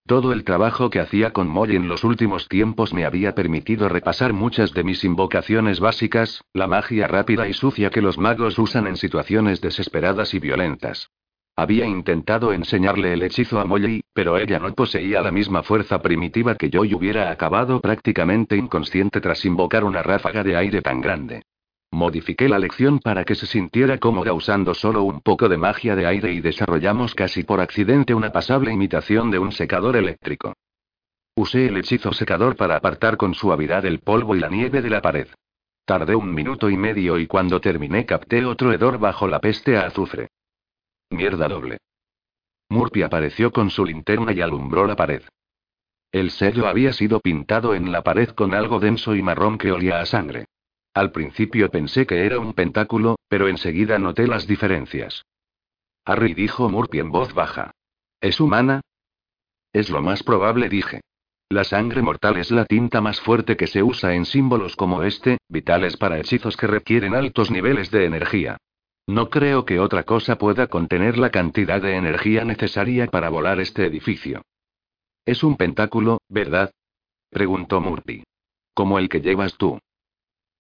Todo 0.06 0.32
el 0.32 0.44
trabajo 0.44 0.92
que 0.92 1.00
hacía 1.00 1.34
con 1.34 1.48
Molly 1.48 1.76
en 1.76 1.88
los 1.88 2.04
últimos 2.04 2.48
tiempos 2.48 2.94
me 2.94 3.04
había 3.04 3.34
permitido 3.34 3.90
repasar 3.90 4.34
muchas 4.34 4.74
de 4.74 4.84
mis 4.84 5.04
invocaciones 5.04 5.80
básicas, 5.80 6.44
la 6.54 6.68
magia 6.68 7.08
rápida 7.08 7.48
y 7.48 7.54
sucia 7.54 7.90
que 7.90 8.04
los 8.04 8.20
magos 8.20 8.60
usan 8.60 8.86
en 8.86 8.98
situaciones 8.98 9.60
desesperadas 9.62 10.36
y 10.36 10.40
violentas. 10.40 11.10
Había 11.56 11.88
intentado 11.88 12.54
enseñarle 12.54 13.14
el 13.14 13.24
hechizo 13.24 13.60
a 13.60 13.66
Molly, 13.66 14.04
pero 14.14 14.38
ella 14.38 14.60
no 14.60 14.72
poseía 14.76 15.22
la 15.22 15.32
misma 15.32 15.64
fuerza 15.64 16.04
primitiva 16.04 16.54
que 16.54 16.70
yo 16.70 16.86
y 16.86 16.94
hubiera 16.94 17.32
acabado 17.32 17.82
prácticamente 17.82 18.56
inconsciente 18.56 19.20
tras 19.20 19.44
invocar 19.46 19.84
una 19.84 20.04
ráfaga 20.04 20.44
de 20.44 20.56
aire 20.56 20.84
tan 20.84 21.02
grande. 21.02 21.42
Modifiqué 21.96 22.50
la 22.50 22.60
lección 22.60 23.00
para 23.00 23.24
que 23.24 23.36
se 23.36 23.46
sintiera 23.46 24.00
cómoda 24.00 24.34
usando 24.34 24.74
solo 24.74 25.04
un 25.04 25.22
poco 25.22 25.48
de 25.48 25.58
magia 25.58 25.96
de 25.96 26.06
aire 26.06 26.34
y 26.34 26.42
desarrollamos 26.42 27.16
casi 27.16 27.44
por 27.44 27.62
accidente 27.62 28.14
una 28.14 28.34
pasable 28.34 28.74
imitación 28.74 29.32
de 29.32 29.40
un 29.40 29.54
secador 29.54 29.96
eléctrico. 29.96 30.56
Usé 31.38 31.68
el 31.68 31.78
hechizo 31.78 32.12
secador 32.12 32.58
para 32.58 32.76
apartar 32.76 33.16
con 33.16 33.34
suavidad 33.34 33.86
el 33.86 34.00
polvo 34.00 34.36
y 34.36 34.42
la 34.42 34.50
nieve 34.50 34.82
de 34.82 34.90
la 34.90 35.02
pared. 35.02 35.30
Tardé 35.86 36.18
un 36.18 36.34
minuto 36.34 36.70
y 36.70 36.76
medio 36.76 37.18
y 37.18 37.28
cuando 37.28 37.62
terminé 37.62 38.06
capté 38.06 38.44
otro 38.44 38.74
hedor 38.74 39.00
bajo 39.00 39.30
la 39.30 39.40
peste 39.40 39.78
a 39.78 39.86
azufre. 39.86 40.28
Mierda 41.12 41.48
doble. 41.48 41.78
Murphy 42.68 43.04
apareció 43.04 43.54
con 43.54 43.70
su 43.70 43.86
linterna 43.86 44.34
y 44.34 44.42
alumbró 44.42 44.86
la 44.86 44.98
pared. 44.98 45.22
El 46.12 46.32
sello 46.32 46.68
había 46.68 46.92
sido 46.92 47.22
pintado 47.22 47.74
en 47.74 47.94
la 47.94 48.04
pared 48.04 48.32
con 48.32 48.54
algo 48.54 48.82
denso 48.82 49.16
y 49.16 49.22
marrón 49.22 49.58
que 49.58 49.72
olía 49.72 50.02
a 50.02 50.06
sangre. 50.06 50.48
Al 50.96 51.12
principio 51.12 51.70
pensé 51.70 52.08
que 52.08 52.26
era 52.26 52.40
un 52.40 52.54
pentáculo, 52.54 53.18
pero 53.28 53.50
enseguida 53.50 54.00
noté 54.00 54.28
las 54.28 54.48
diferencias. 54.48 55.26
Harry 56.06 56.34
dijo 56.34 56.70
Murphy 56.70 57.00
en 57.00 57.12
voz 57.12 57.34
baja. 57.34 57.72
¿Es 58.22 58.40
humana? 58.40 58.80
Es 59.74 59.90
lo 59.90 60.02
más 60.02 60.24
probable, 60.24 60.70
dije. 60.70 61.02
La 61.50 61.66
sangre 61.66 62.02
mortal 62.02 62.38
es 62.38 62.50
la 62.50 62.64
tinta 62.64 63.02
más 63.02 63.20
fuerte 63.20 63.58
que 63.58 63.68
se 63.68 63.84
usa 63.84 64.16
en 64.16 64.26
símbolos 64.26 64.78
como 64.78 65.04
este, 65.04 65.38
vitales 65.50 65.98
para 65.98 66.18
hechizos 66.18 66.56
que 66.56 66.66
requieren 66.66 67.14
altos 67.14 67.52
niveles 67.52 67.92
de 67.92 68.06
energía. 68.06 68.58
No 69.06 69.30
creo 69.30 69.66
que 69.66 69.82
otra 69.82 70.04
cosa 70.04 70.38
pueda 70.38 70.68
contener 70.68 71.18
la 71.18 71.30
cantidad 71.30 71.82
de 71.82 71.98
energía 71.98 72.46
necesaria 72.46 73.08
para 73.08 73.28
volar 73.28 73.60
este 73.60 73.86
edificio. 73.86 74.44
Es 75.26 75.44
un 75.44 75.58
pentáculo, 75.58 76.20
¿verdad? 76.30 76.72
preguntó 77.30 77.82
Murphy. 77.82 78.24
Como 78.74 78.98
el 78.98 79.10
que 79.10 79.20
llevas 79.20 79.58
tú. 79.58 79.78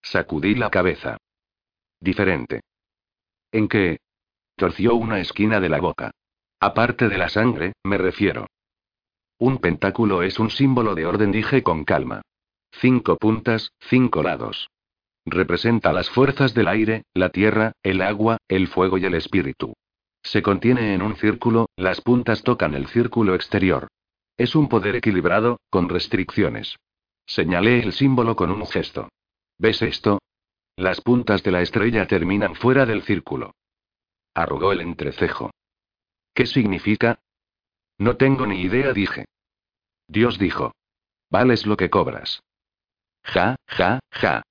Sacudí 0.05 0.53
la 0.53 0.69
cabeza. 0.69 1.17
Diferente. 1.99 2.61
¿En 3.51 3.67
qué? 3.67 3.97
Torció 4.55 4.93
una 4.93 5.19
esquina 5.19 5.59
de 5.59 5.67
la 5.67 5.79
boca. 5.79 6.11
Aparte 6.59 7.09
de 7.09 7.17
la 7.17 7.27
sangre, 7.27 7.73
me 7.83 7.97
refiero. 7.97 8.45
Un 9.39 9.57
pentáculo 9.57 10.21
es 10.21 10.37
un 10.39 10.51
símbolo 10.51 10.93
de 10.93 11.07
orden, 11.07 11.31
dije 11.31 11.63
con 11.63 11.83
calma. 11.85 12.21
Cinco 12.71 13.17
puntas, 13.17 13.71
cinco 13.79 14.21
lados. 14.21 14.69
Representa 15.25 15.91
las 15.91 16.11
fuerzas 16.11 16.53
del 16.53 16.67
aire, 16.67 17.03
la 17.15 17.29
tierra, 17.29 17.71
el 17.81 18.03
agua, 18.03 18.37
el 18.47 18.67
fuego 18.67 18.99
y 18.99 19.05
el 19.05 19.15
espíritu. 19.15 19.73
Se 20.21 20.43
contiene 20.43 20.93
en 20.93 21.01
un 21.01 21.15
círculo, 21.15 21.67
las 21.75 22.01
puntas 22.01 22.43
tocan 22.43 22.75
el 22.75 22.85
círculo 22.87 23.33
exterior. 23.33 23.87
Es 24.37 24.55
un 24.55 24.69
poder 24.69 24.95
equilibrado, 24.97 25.59
con 25.71 25.89
restricciones. 25.89 26.77
Señalé 27.25 27.79
el 27.79 27.91
símbolo 27.91 28.35
con 28.35 28.51
un 28.51 28.67
gesto. 28.67 29.09
¿Ves 29.57 29.81
esto? 29.81 30.19
Las 30.75 31.01
puntas 31.01 31.43
de 31.43 31.51
la 31.51 31.61
estrella 31.61 32.07
terminan 32.07 32.55
fuera 32.55 32.85
del 32.85 33.03
círculo. 33.03 33.55
Arrugó 34.33 34.73
el 34.73 34.81
entrecejo. 34.81 35.51
¿Qué 36.33 36.45
significa? 36.45 37.19
No 37.97 38.17
tengo 38.17 38.45
ni 38.45 38.61
idea, 38.61 38.91
dije. 38.91 39.25
Dios 40.07 40.37
dijo. 40.37 40.73
Vales 41.29 41.65
lo 41.65 41.77
que 41.77 41.89
cobras. 41.89 42.41
Ja, 43.23 43.55
ja, 43.67 43.99
ja. 44.11 44.43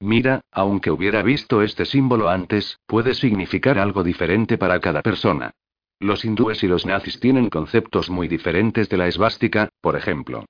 Mira, 0.00 0.42
aunque 0.50 0.90
hubiera 0.90 1.22
visto 1.22 1.62
este 1.62 1.84
símbolo 1.84 2.28
antes, 2.28 2.78
puede 2.86 3.14
significar 3.14 3.78
algo 3.78 4.04
diferente 4.04 4.58
para 4.58 4.80
cada 4.80 5.02
persona. 5.02 5.50
Los 5.98 6.24
hindúes 6.24 6.62
y 6.62 6.68
los 6.68 6.86
nazis 6.86 7.18
tienen 7.20 7.48
conceptos 7.50 8.10
muy 8.10 8.28
diferentes 8.28 8.88
de 8.88 8.96
la 8.96 9.08
esvástica, 9.08 9.70
por 9.80 9.96
ejemplo. 9.96 10.44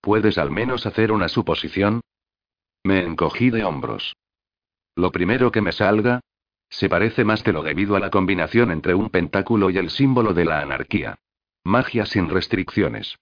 ¿Puedes 0.00 0.38
al 0.38 0.50
menos 0.50 0.86
hacer 0.86 1.12
una 1.12 1.28
suposición? 1.28 2.00
Me 2.84 3.00
encogí 3.00 3.50
de 3.50 3.64
hombros. 3.64 4.16
Lo 4.94 5.12
primero 5.12 5.50
que 5.50 5.60
me 5.60 5.72
salga. 5.72 6.20
Se 6.70 6.88
parece 6.88 7.24
más 7.24 7.44
de 7.44 7.52
lo 7.52 7.62
debido 7.62 7.96
a 7.96 8.00
la 8.00 8.10
combinación 8.10 8.70
entre 8.70 8.94
un 8.94 9.08
pentáculo 9.08 9.70
y 9.70 9.78
el 9.78 9.90
símbolo 9.90 10.34
de 10.34 10.44
la 10.44 10.60
anarquía. 10.60 11.18
Magia 11.64 12.04
sin 12.04 12.28
restricciones. 12.28 13.16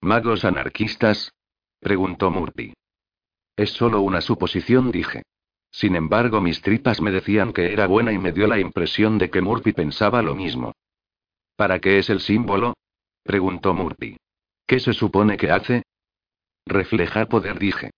¿Magos 0.00 0.44
anarquistas? 0.44 1.32
preguntó 1.80 2.30
Murphy. 2.30 2.74
Es 3.56 3.70
solo 3.70 4.00
una 4.00 4.20
suposición, 4.20 4.90
dije. 4.90 5.22
Sin 5.70 5.94
embargo, 5.94 6.40
mis 6.40 6.62
tripas 6.62 7.00
me 7.00 7.10
decían 7.10 7.52
que 7.52 7.72
era 7.72 7.86
buena 7.86 8.12
y 8.12 8.18
me 8.18 8.32
dio 8.32 8.46
la 8.46 8.58
impresión 8.58 9.18
de 9.18 9.30
que 9.30 9.40
Murphy 9.40 9.72
pensaba 9.72 10.22
lo 10.22 10.34
mismo. 10.34 10.72
¿Para 11.56 11.78
qué 11.78 11.98
es 11.98 12.10
el 12.10 12.20
símbolo? 12.20 12.74
preguntó 13.22 13.74
Murphy. 13.74 14.16
¿Qué 14.66 14.80
se 14.80 14.92
supone 14.92 15.36
que 15.36 15.50
hace? 15.50 15.82
Reflejar 16.66 17.28
poder, 17.28 17.58
dije. 17.58 17.90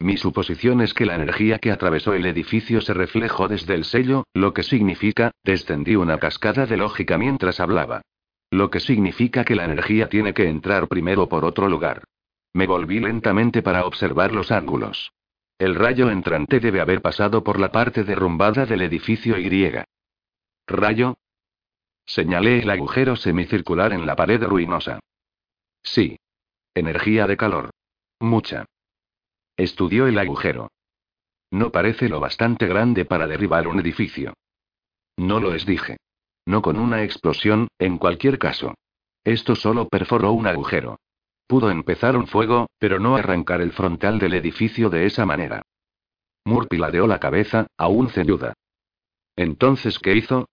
Mi 0.00 0.16
suposición 0.16 0.80
es 0.80 0.94
que 0.94 1.04
la 1.04 1.14
energía 1.14 1.58
que 1.58 1.70
atravesó 1.70 2.14
el 2.14 2.24
edificio 2.24 2.80
se 2.80 2.94
reflejó 2.94 3.48
desde 3.48 3.74
el 3.74 3.84
sello, 3.84 4.24
lo 4.32 4.54
que 4.54 4.62
significa, 4.62 5.32
descendí 5.44 5.94
una 5.94 6.18
cascada 6.18 6.64
de 6.64 6.78
lógica 6.78 7.18
mientras 7.18 7.60
hablaba. 7.60 8.00
Lo 8.50 8.70
que 8.70 8.80
significa 8.80 9.44
que 9.44 9.54
la 9.54 9.66
energía 9.66 10.08
tiene 10.08 10.32
que 10.32 10.48
entrar 10.48 10.88
primero 10.88 11.28
por 11.28 11.44
otro 11.44 11.68
lugar. 11.68 12.04
Me 12.54 12.66
volví 12.66 12.98
lentamente 12.98 13.62
para 13.62 13.84
observar 13.84 14.32
los 14.32 14.50
ángulos. 14.50 15.12
El 15.58 15.74
rayo 15.74 16.10
entrante 16.10 16.60
debe 16.60 16.80
haber 16.80 17.02
pasado 17.02 17.44
por 17.44 17.60
la 17.60 17.70
parte 17.70 18.02
derrumbada 18.02 18.64
del 18.64 18.80
edificio 18.80 19.38
Y. 19.38 19.70
¿Rayo? 20.66 21.18
Señalé 22.06 22.60
el 22.60 22.70
agujero 22.70 23.16
semicircular 23.16 23.92
en 23.92 24.06
la 24.06 24.16
pared 24.16 24.42
ruinosa. 24.42 24.98
Sí. 25.82 26.16
Energía 26.74 27.26
de 27.26 27.36
calor. 27.36 27.70
Mucha. 28.18 28.64
Estudió 29.60 30.06
el 30.06 30.18
agujero. 30.18 30.70
No 31.50 31.70
parece 31.70 32.08
lo 32.08 32.18
bastante 32.18 32.66
grande 32.66 33.04
para 33.04 33.26
derribar 33.26 33.68
un 33.68 33.78
edificio. 33.78 34.32
No 35.18 35.38
lo 35.38 35.54
es, 35.54 35.66
dije. 35.66 35.98
No 36.46 36.62
con 36.62 36.78
una 36.78 37.02
explosión, 37.02 37.68
en 37.78 37.98
cualquier 37.98 38.38
caso. 38.38 38.72
Esto 39.22 39.54
solo 39.54 39.86
perforó 39.86 40.32
un 40.32 40.46
agujero. 40.46 40.98
Pudo 41.46 41.70
empezar 41.70 42.16
un 42.16 42.26
fuego, 42.26 42.70
pero 42.78 43.00
no 43.00 43.16
arrancar 43.16 43.60
el 43.60 43.72
frontal 43.72 44.18
del 44.18 44.32
edificio 44.32 44.88
de 44.88 45.04
esa 45.04 45.26
manera. 45.26 45.60
Murphy 46.46 46.78
ladeó 46.78 47.06
la 47.06 47.20
cabeza, 47.20 47.66
aún 47.76 48.08
ceñuda. 48.08 48.54
Entonces, 49.36 49.98
¿qué 49.98 50.16
hizo? 50.16 50.48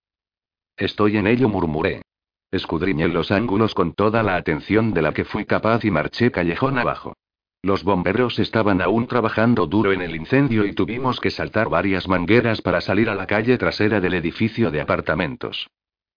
Estoy 0.76 1.16
en 1.16 1.28
ello, 1.28 1.48
murmuré. 1.48 2.02
Escudriñé 2.50 3.08
los 3.08 3.30
ángulos 3.30 3.74
con 3.74 3.94
toda 3.94 4.22
la 4.22 4.36
atención 4.36 4.92
de 4.92 5.00
la 5.00 5.14
que 5.14 5.24
fui 5.24 5.46
capaz 5.46 5.82
y 5.86 5.90
marché 5.90 6.30
callejón 6.30 6.76
abajo. 6.76 7.14
Los 7.62 7.82
bomberos 7.82 8.38
estaban 8.38 8.80
aún 8.80 9.08
trabajando 9.08 9.66
duro 9.66 9.92
en 9.92 10.00
el 10.00 10.14
incendio 10.14 10.64
y 10.64 10.74
tuvimos 10.74 11.18
que 11.18 11.30
saltar 11.30 11.68
varias 11.68 12.06
mangueras 12.06 12.62
para 12.62 12.80
salir 12.80 13.10
a 13.10 13.16
la 13.16 13.26
calle 13.26 13.58
trasera 13.58 14.00
del 14.00 14.14
edificio 14.14 14.70
de 14.70 14.80
apartamentos. 14.80 15.68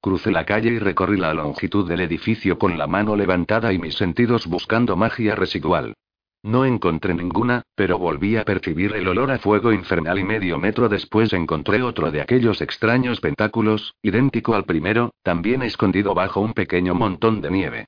Crucé 0.01 0.31
la 0.31 0.45
calle 0.45 0.71
y 0.71 0.79
recorrí 0.79 1.17
la 1.17 1.33
longitud 1.33 1.87
del 1.87 2.01
edificio 2.01 2.59
con 2.59 2.77
la 2.77 2.85
mano 2.85 3.15
levantada 3.15 3.73
y 3.73 3.79
mis 3.79 3.95
sentidos 3.95 4.45
buscando 4.45 4.95
magia 4.95 5.35
residual. 5.35 5.95
No 6.43 6.65
encontré 6.65 7.13
ninguna, 7.13 7.63
pero 7.75 7.99
volví 7.99 8.35
a 8.35 8.43
percibir 8.43 8.93
el 8.93 9.07
olor 9.07 9.31
a 9.31 9.37
fuego 9.37 9.71
infernal 9.71 10.17
y 10.17 10.23
medio 10.23 10.57
metro 10.57 10.89
después 10.89 11.33
encontré 11.33 11.83
otro 11.83 12.11
de 12.11 12.21
aquellos 12.21 12.61
extraños 12.61 13.19
pentáculos, 13.19 13.95
idéntico 14.01 14.55
al 14.55 14.65
primero, 14.65 15.13
también 15.21 15.61
escondido 15.61 16.15
bajo 16.15 16.39
un 16.41 16.53
pequeño 16.53 16.95
montón 16.95 17.41
de 17.41 17.51
nieve. 17.51 17.87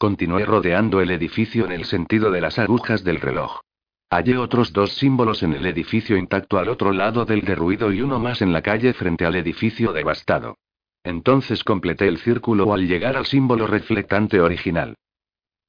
Continué 0.00 0.46
rodeando 0.46 1.02
el 1.02 1.10
edificio 1.10 1.66
en 1.66 1.72
el 1.72 1.84
sentido 1.84 2.30
de 2.30 2.40
las 2.40 2.58
agujas 2.58 3.04
del 3.04 3.20
reloj. 3.20 3.60
Hallé 4.08 4.38
otros 4.38 4.72
dos 4.72 4.94
símbolos 4.94 5.42
en 5.42 5.52
el 5.52 5.66
edificio 5.66 6.16
intacto 6.16 6.58
al 6.58 6.70
otro 6.70 6.92
lado 6.92 7.26
del 7.26 7.42
derruido 7.42 7.92
y 7.92 8.00
uno 8.00 8.18
más 8.18 8.40
en 8.40 8.50
la 8.54 8.62
calle 8.62 8.94
frente 8.94 9.26
al 9.26 9.34
edificio 9.34 9.92
devastado. 9.92 10.56
Entonces 11.04 11.64
completé 11.64 12.08
el 12.08 12.16
círculo 12.16 12.72
al 12.72 12.88
llegar 12.88 13.14
al 13.14 13.26
símbolo 13.26 13.66
reflectante 13.66 14.40
original. 14.40 14.94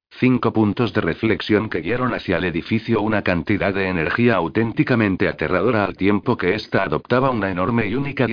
Cinco 0.08 0.50
puntos 0.50 0.94
de 0.94 1.02
reflexión 1.02 1.68
que 1.68 1.82
guiaron 1.82 2.14
hacia 2.14 2.38
el 2.38 2.44
edificio 2.44 3.02
una 3.02 3.20
cantidad 3.20 3.74
de 3.74 3.88
energía 3.88 4.36
auténticamente 4.36 5.28
aterradora 5.28 5.84
al 5.84 5.94
tiempo 5.94 6.38
que 6.38 6.54
ésta 6.54 6.84
adoptaba 6.84 7.28
una 7.28 7.50
enorme 7.50 7.86
y 7.86 7.96
única. 7.96 8.26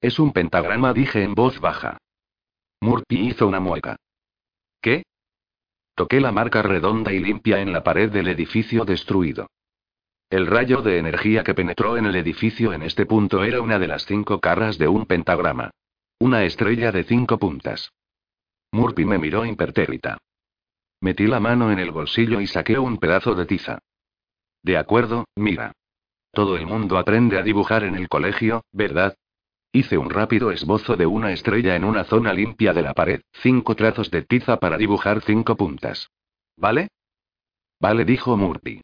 Es 0.00 0.20
un 0.20 0.32
pentagrama, 0.32 0.92
dije 0.92 1.24
en 1.24 1.34
voz 1.34 1.58
baja. 1.58 1.98
Murphy 2.80 3.26
hizo 3.26 3.48
una 3.48 3.58
mueca. 3.58 3.96
¿Qué? 4.80 5.04
Toqué 5.94 6.20
la 6.20 6.32
marca 6.32 6.62
redonda 6.62 7.12
y 7.12 7.18
limpia 7.18 7.60
en 7.60 7.72
la 7.72 7.82
pared 7.82 8.10
del 8.10 8.28
edificio 8.28 8.84
destruido. 8.84 9.48
El 10.30 10.46
rayo 10.46 10.80
de 10.80 10.98
energía 10.98 11.42
que 11.42 11.54
penetró 11.54 11.96
en 11.96 12.06
el 12.06 12.16
edificio 12.16 12.72
en 12.72 12.82
este 12.82 13.04
punto 13.04 13.42
era 13.42 13.60
una 13.60 13.78
de 13.78 13.88
las 13.88 14.06
cinco 14.06 14.40
caras 14.40 14.78
de 14.78 14.88
un 14.88 15.06
pentagrama. 15.06 15.70
Una 16.20 16.44
estrella 16.44 16.92
de 16.92 17.04
cinco 17.04 17.38
puntas. 17.38 17.92
Murphy 18.72 19.04
me 19.04 19.18
miró 19.18 19.44
impertérrita. 19.44 20.18
Metí 21.00 21.26
la 21.26 21.40
mano 21.40 21.72
en 21.72 21.78
el 21.78 21.90
bolsillo 21.90 22.40
y 22.40 22.46
saqué 22.46 22.78
un 22.78 22.98
pedazo 22.98 23.34
de 23.34 23.46
tiza. 23.46 23.80
De 24.62 24.76
acuerdo, 24.76 25.24
mira. 25.34 25.72
Todo 26.32 26.56
el 26.56 26.66
mundo 26.66 26.96
aprende 26.96 27.38
a 27.38 27.42
dibujar 27.42 27.82
en 27.82 27.96
el 27.96 28.08
colegio, 28.08 28.62
¿verdad? 28.70 29.16
Hice 29.72 29.98
un 29.98 30.10
rápido 30.10 30.50
esbozo 30.50 30.96
de 30.96 31.06
una 31.06 31.30
estrella 31.30 31.76
en 31.76 31.84
una 31.84 32.02
zona 32.04 32.32
limpia 32.32 32.72
de 32.72 32.82
la 32.82 32.92
pared, 32.92 33.20
cinco 33.34 33.76
trazos 33.76 34.10
de 34.10 34.22
tiza 34.22 34.58
para 34.58 34.76
dibujar 34.76 35.22
cinco 35.22 35.56
puntas. 35.56 36.10
¿Vale? 36.56 36.88
Vale, 37.78 38.04
dijo 38.04 38.36
Murphy. 38.36 38.80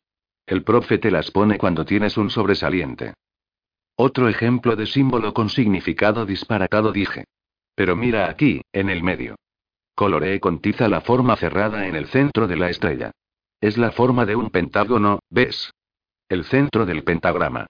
El 0.46 0.62
profe 0.62 0.98
te 0.98 1.10
las 1.10 1.32
pone 1.32 1.58
cuando 1.58 1.84
tienes 1.84 2.16
un 2.16 2.30
sobresaliente. 2.30 3.14
Otro 3.96 4.28
ejemplo 4.28 4.76
de 4.76 4.86
símbolo 4.86 5.34
con 5.34 5.48
significado 5.48 6.24
disparatado 6.24 6.92
dije. 6.92 7.24
Pero 7.74 7.96
mira 7.96 8.30
aquí, 8.30 8.62
en 8.72 8.88
el 8.88 9.02
medio. 9.02 9.34
Coloreé 9.96 10.38
con 10.38 10.60
tiza 10.60 10.88
la 10.88 11.00
forma 11.00 11.36
cerrada 11.36 11.88
en 11.88 11.96
el 11.96 12.06
centro 12.06 12.46
de 12.46 12.56
la 12.56 12.70
estrella. 12.70 13.10
Es 13.60 13.76
la 13.76 13.90
forma 13.90 14.24
de 14.24 14.36
un 14.36 14.50
pentágono, 14.50 15.18
¿ves? 15.30 15.72
El 16.28 16.44
centro 16.44 16.86
del 16.86 17.02
pentagrama. 17.02 17.66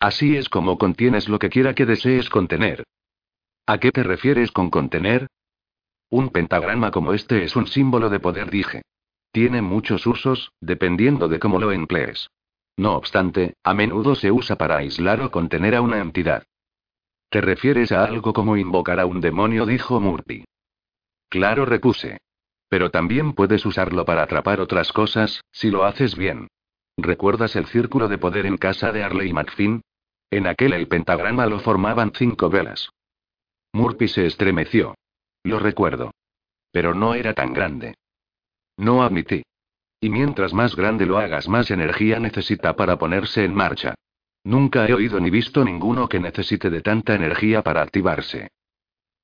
Así 0.00 0.36
es 0.36 0.48
como 0.48 0.78
contienes 0.78 1.28
lo 1.28 1.38
que 1.38 1.50
quiera 1.50 1.74
que 1.74 1.84
desees 1.84 2.30
contener. 2.30 2.84
¿A 3.66 3.78
qué 3.78 3.92
te 3.92 4.02
refieres 4.02 4.50
con 4.50 4.70
contener? 4.70 5.26
Un 6.08 6.30
pentagrama 6.30 6.90
como 6.90 7.12
este 7.12 7.44
es 7.44 7.54
un 7.54 7.66
símbolo 7.66 8.08
de 8.08 8.18
poder, 8.18 8.50
dije. 8.50 8.82
Tiene 9.30 9.60
muchos 9.60 10.06
usos, 10.06 10.52
dependiendo 10.60 11.28
de 11.28 11.38
cómo 11.38 11.60
lo 11.60 11.70
emplees. 11.70 12.28
No 12.78 12.96
obstante, 12.96 13.54
a 13.62 13.74
menudo 13.74 14.14
se 14.14 14.32
usa 14.32 14.56
para 14.56 14.78
aislar 14.78 15.20
o 15.20 15.30
contener 15.30 15.74
a 15.76 15.82
una 15.82 16.00
entidad. 16.00 16.44
¿Te 17.28 17.42
refieres 17.42 17.92
a 17.92 18.02
algo 18.02 18.32
como 18.32 18.56
invocar 18.56 18.98
a 18.98 19.06
un 19.06 19.20
demonio? 19.20 19.66
dijo 19.66 20.00
Murphy. 20.00 20.44
Claro, 21.28 21.66
repuse. 21.66 22.18
Pero 22.68 22.90
también 22.90 23.34
puedes 23.34 23.66
usarlo 23.66 24.04
para 24.06 24.22
atrapar 24.22 24.60
otras 24.60 24.92
cosas, 24.92 25.42
si 25.52 25.70
lo 25.70 25.84
haces 25.84 26.16
bien. 26.16 26.48
¿Recuerdas 26.96 27.54
el 27.54 27.66
círculo 27.66 28.08
de 28.08 28.18
poder 28.18 28.46
en 28.46 28.56
casa 28.56 28.92
de 28.92 29.04
Arley 29.04 29.32
McFinn? 29.32 29.82
En 30.30 30.46
aquel 30.46 30.72
el 30.72 30.86
pentagrama 30.86 31.46
lo 31.46 31.58
formaban 31.58 32.12
cinco 32.14 32.48
velas. 32.48 32.90
Murphy 33.72 34.08
se 34.08 34.26
estremeció. 34.26 34.94
Lo 35.42 35.58
recuerdo. 35.58 36.12
Pero 36.70 36.94
no 36.94 37.14
era 37.14 37.34
tan 37.34 37.52
grande. 37.52 37.94
No 38.76 39.02
admití. 39.02 39.42
Y 40.00 40.08
mientras 40.08 40.54
más 40.54 40.76
grande 40.76 41.04
lo 41.04 41.18
hagas, 41.18 41.48
más 41.48 41.70
energía 41.70 42.20
necesita 42.20 42.74
para 42.76 42.96
ponerse 42.96 43.44
en 43.44 43.54
marcha. 43.54 43.94
Nunca 44.44 44.86
he 44.86 44.94
oído 44.94 45.20
ni 45.20 45.28
visto 45.28 45.64
ninguno 45.64 46.08
que 46.08 46.20
necesite 46.20 46.70
de 46.70 46.80
tanta 46.80 47.14
energía 47.14 47.62
para 47.62 47.82
activarse. 47.82 48.48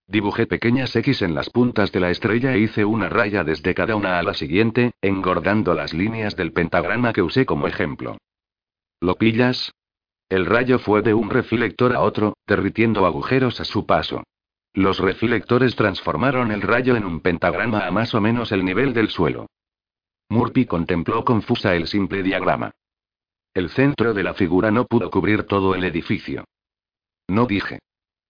Dibujé 0.07 0.47
pequeñas 0.47 0.95
X 0.95 1.23
en 1.23 1.35
las 1.35 1.51
puntas 1.51 1.91
de 1.91 2.01
la 2.01 2.11
estrella 2.11 2.55
e 2.55 2.61
hice 2.61 2.85
una 2.85 3.09
raya 3.09 3.43
desde 3.43 3.75
cada 3.75 3.97
una 3.97 4.19
a 4.19 4.23
la 4.23 4.35
siguiente, 4.35 4.93
engordando 5.01 5.75
las 5.75 5.95
líneas 5.95 6.37
del 6.37 6.53
pentagrama 6.53 7.13
que 7.13 7.23
usé 7.23 7.47
como 7.47 7.67
ejemplo. 7.67 8.19
¿Lo 9.01 9.17
pillas? 9.17 9.73
El 10.29 10.45
rayo 10.45 10.79
fue 10.81 11.03
de 11.03 11.15
un 11.15 11.31
reflector 11.31 11.95
a 11.95 12.01
otro, 12.01 12.37
derritiendo 12.47 13.07
agujeros 13.07 13.61
a 13.61 13.65
su 13.65 13.87
paso. 13.87 14.25
Los 14.75 14.99
reflectores 14.99 15.77
transformaron 15.77 16.51
el 16.51 16.63
rayo 16.63 16.97
en 16.97 17.05
un 17.05 17.21
pentagrama 17.21 17.87
a 17.87 17.91
más 17.91 18.15
o 18.15 18.21
menos 18.21 18.51
el 18.51 18.65
nivel 18.65 18.93
del 18.93 19.09
suelo. 19.09 19.47
Murphy 20.29 20.67
contempló 20.67 21.25
confusa 21.25 21.77
el 21.77 21.87
simple 21.87 22.23
diagrama. 22.23 22.73
El 23.55 23.71
centro 23.71 24.13
de 24.13 24.25
la 24.25 24.35
figura 24.35 24.71
no 24.71 24.85
pudo 24.87 25.11
cubrir 25.11 25.45
todo 25.45 25.75
el 25.75 25.85
edificio. 25.85 26.45
No 27.29 27.47
dije. 27.47 27.79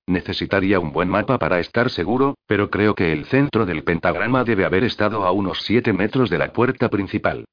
Necesitaría 0.06 0.78
un 0.78 0.92
buen 0.92 1.08
mapa 1.08 1.38
para 1.38 1.58
estar 1.58 1.90
seguro, 1.90 2.36
pero 2.46 2.70
creo 2.70 2.94
que 2.94 3.12
el 3.12 3.24
centro 3.24 3.66
del 3.66 3.82
pentagrama 3.82 4.44
debe 4.44 4.64
haber 4.64 4.84
estado 4.84 5.24
a 5.24 5.32
unos 5.32 5.62
7 5.62 5.92
metros 5.92 6.30
de 6.30 6.38
la 6.38 6.52
puerta 6.52 6.90
principal. 6.90 7.46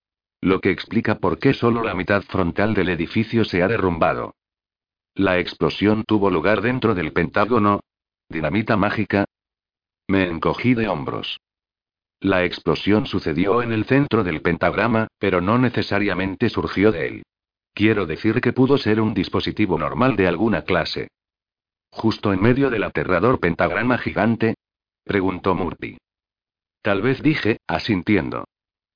Lo 0.44 0.60
que 0.60 0.72
explica 0.72 1.20
por 1.20 1.40
qué 1.40 1.54
solo 1.54 1.86
la 1.86 1.96
mitad 1.96 2.22
frontal 2.22 2.74
del 2.74 2.90
edificio 2.90 3.46
se 3.46 3.64
ha 3.64 3.70
derrumbado. 3.70 4.36
La 5.16 5.40
explosión 5.40 6.04
tuvo 6.04 6.30
lugar 6.30 6.62
dentro 6.62 6.94
del 6.94 7.14
Pentágono. 7.14 7.80
¿Dinamita 8.28 8.76
mágica? 8.76 9.24
Me 10.10 10.28
encogí 10.28 10.74
de 10.74 10.90
hombros. 10.90 11.40
La 12.20 12.44
explosión 12.44 13.06
sucedió 13.06 13.62
en 13.62 13.72
el 13.72 13.86
centro 13.86 14.26
del 14.26 14.42
pentagrama, 14.42 15.08
pero 15.18 15.40
no 15.40 15.58
necesariamente 15.58 16.50
surgió 16.50 16.92
de 16.92 17.08
él. 17.08 17.24
Quiero 17.74 18.06
decir 18.06 18.42
que 18.42 18.52
pudo 18.52 18.78
ser 18.78 19.00
un 19.00 19.14
dispositivo 19.14 19.78
normal 19.80 20.18
de 20.18 20.28
alguna 20.28 20.64
clase. 20.64 21.08
¿Justo 21.90 22.34
en 22.34 22.42
medio 22.42 22.70
del 22.70 22.84
aterrador 22.84 23.40
pentagrama 23.40 23.98
gigante? 23.98 24.56
preguntó 25.06 25.56
Murphy. 25.56 25.98
Tal 26.82 27.02
vez 27.02 27.24
dije, 27.24 27.60
asintiendo. 27.66 28.44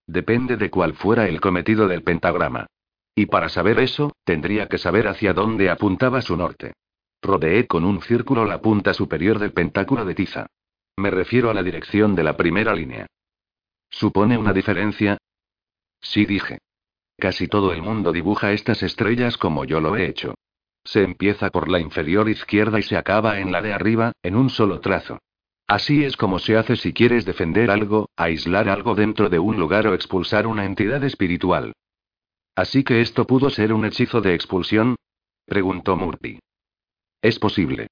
Depende 0.08 0.56
de 0.56 0.70
cuál 0.70 0.94
fuera 0.94 1.28
el 1.28 1.42
cometido 1.42 1.88
del 1.88 2.02
pentagrama. 2.02 2.68
Y 3.14 3.26
para 3.26 3.50
saber 3.50 3.80
eso, 3.80 4.14
tendría 4.24 4.68
que 4.68 4.78
saber 4.78 5.08
hacia 5.08 5.34
dónde 5.34 5.70
apuntaba 5.70 6.22
su 6.22 6.38
norte. 6.38 6.74
Rodeé 7.22 7.68
con 7.68 7.84
un 7.84 8.02
círculo 8.02 8.46
la 8.46 8.62
punta 8.62 8.94
superior 8.94 9.38
del 9.40 9.52
pentáculo 9.52 10.06
de 10.06 10.16
tiza. 10.16 10.48
Me 10.96 11.12
refiero 11.12 11.50
a 11.50 11.54
la 11.54 11.64
dirección 11.64 12.16
de 12.16 12.24
la 12.24 12.38
primera 12.38 12.74
línea. 12.74 13.08
¿Supone 13.90 14.38
una 14.38 14.54
diferencia? 14.54 15.18
Sí 16.02 16.26
dije. 16.26 16.60
Casi 17.18 17.48
todo 17.48 17.74
el 17.74 17.82
mundo 17.82 18.12
dibuja 18.12 18.54
estas 18.54 18.84
estrellas 18.84 19.38
como 19.38 19.66
yo 19.66 19.82
lo 19.82 19.98
he 19.98 20.08
hecho. 20.08 20.36
Se 20.84 21.04
empieza 21.04 21.50
por 21.50 21.68
la 21.68 21.80
inferior 21.80 22.30
izquierda 22.30 22.80
y 22.80 22.84
se 22.84 22.96
acaba 22.96 23.40
en 23.40 23.52
la 23.52 23.62
de 23.62 23.74
arriba, 23.74 24.14
en 24.24 24.36
un 24.36 24.50
solo 24.50 24.80
trazo. 24.80 25.20
Así 25.68 26.06
es 26.06 26.16
como 26.16 26.40
se 26.40 26.56
hace 26.56 26.78
si 26.78 26.94
quieres 26.94 27.26
defender 27.26 27.70
algo, 27.70 28.10
aislar 28.16 28.70
algo 28.70 28.96
dentro 28.96 29.28
de 29.28 29.38
un 29.38 29.58
lugar 29.58 29.86
o 29.88 29.94
expulsar 29.94 30.48
una 30.48 30.64
entidad 30.64 31.04
espiritual. 31.04 31.74
Así 32.56 32.86
que 32.86 33.02
esto 33.02 33.28
pudo 33.28 33.50
ser 33.50 33.74
un 33.74 33.84
hechizo 33.86 34.22
de 34.22 34.34
expulsión? 34.34 34.96
preguntó 35.46 35.98
Murphy. 35.98 36.40
Es 37.22 37.38
posible. 37.38 37.88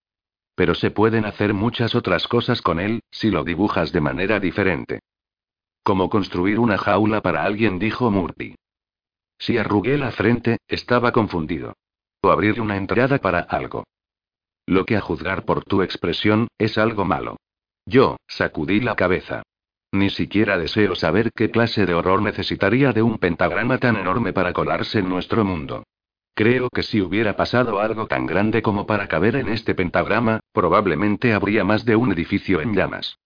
Pero 0.56 0.74
se 0.74 0.90
pueden 0.90 1.26
hacer 1.26 1.54
muchas 1.54 1.96
otras 1.96 2.30
cosas 2.30 2.62
con 2.62 2.80
él, 2.80 3.02
si 3.12 3.30
lo 3.30 3.44
dibujas 3.44 3.92
de 3.92 4.00
manera 4.00 4.40
diferente. 4.40 5.02
Como 5.84 6.10
construir 6.10 6.60
una 6.60 6.78
jaula 6.78 7.22
para 7.22 7.44
alguien, 7.44 7.78
dijo 7.78 8.10
Murphy. 8.10 8.56
Si 9.38 9.58
arrugué 9.58 9.98
la 9.98 10.12
frente, 10.12 10.60
estaba 10.70 11.12
confundido. 11.12 11.74
O 12.22 12.32
abrir 12.32 12.62
una 12.62 12.78
entrada 12.78 13.20
para 13.20 13.40
algo. 13.42 13.84
Lo 14.66 14.86
que 14.86 14.96
a 14.96 15.02
juzgar 15.02 15.44
por 15.44 15.66
tu 15.66 15.82
expresión, 15.82 16.48
es 16.58 16.78
algo 16.78 17.04
malo. 17.04 17.36
Yo, 17.86 18.18
sacudí 18.28 18.80
la 18.80 18.96
cabeza. 18.96 19.44
Ni 19.92 20.10
siquiera 20.10 20.58
deseo 20.58 20.96
saber 20.96 21.32
qué 21.34 21.52
clase 21.52 21.86
de 21.86 21.94
horror 21.94 22.22
necesitaría 22.22 22.92
de 22.92 23.02
un 23.02 23.18
pentagrama 23.18 23.78
tan 23.78 23.96
enorme 23.96 24.34
para 24.34 24.54
colarse 24.54 25.00
en 25.00 25.10
nuestro 25.10 25.46
mundo. 25.46 25.84
Creo 26.34 26.70
que 26.70 26.84
si 26.84 27.02
hubiera 27.02 27.38
pasado 27.38 27.80
algo 27.80 28.08
tan 28.08 28.26
grande 28.26 28.62
como 28.62 28.86
para 28.86 29.08
caber 29.08 29.38
en 29.38 29.48
este 29.48 29.74
pentagrama, 29.74 30.42
probablemente 30.52 31.34
habría 31.34 31.64
más 31.64 31.86
de 31.86 31.96
un 31.96 32.12
edificio 32.12 32.60
en 32.60 32.76
llamas. 32.76 33.18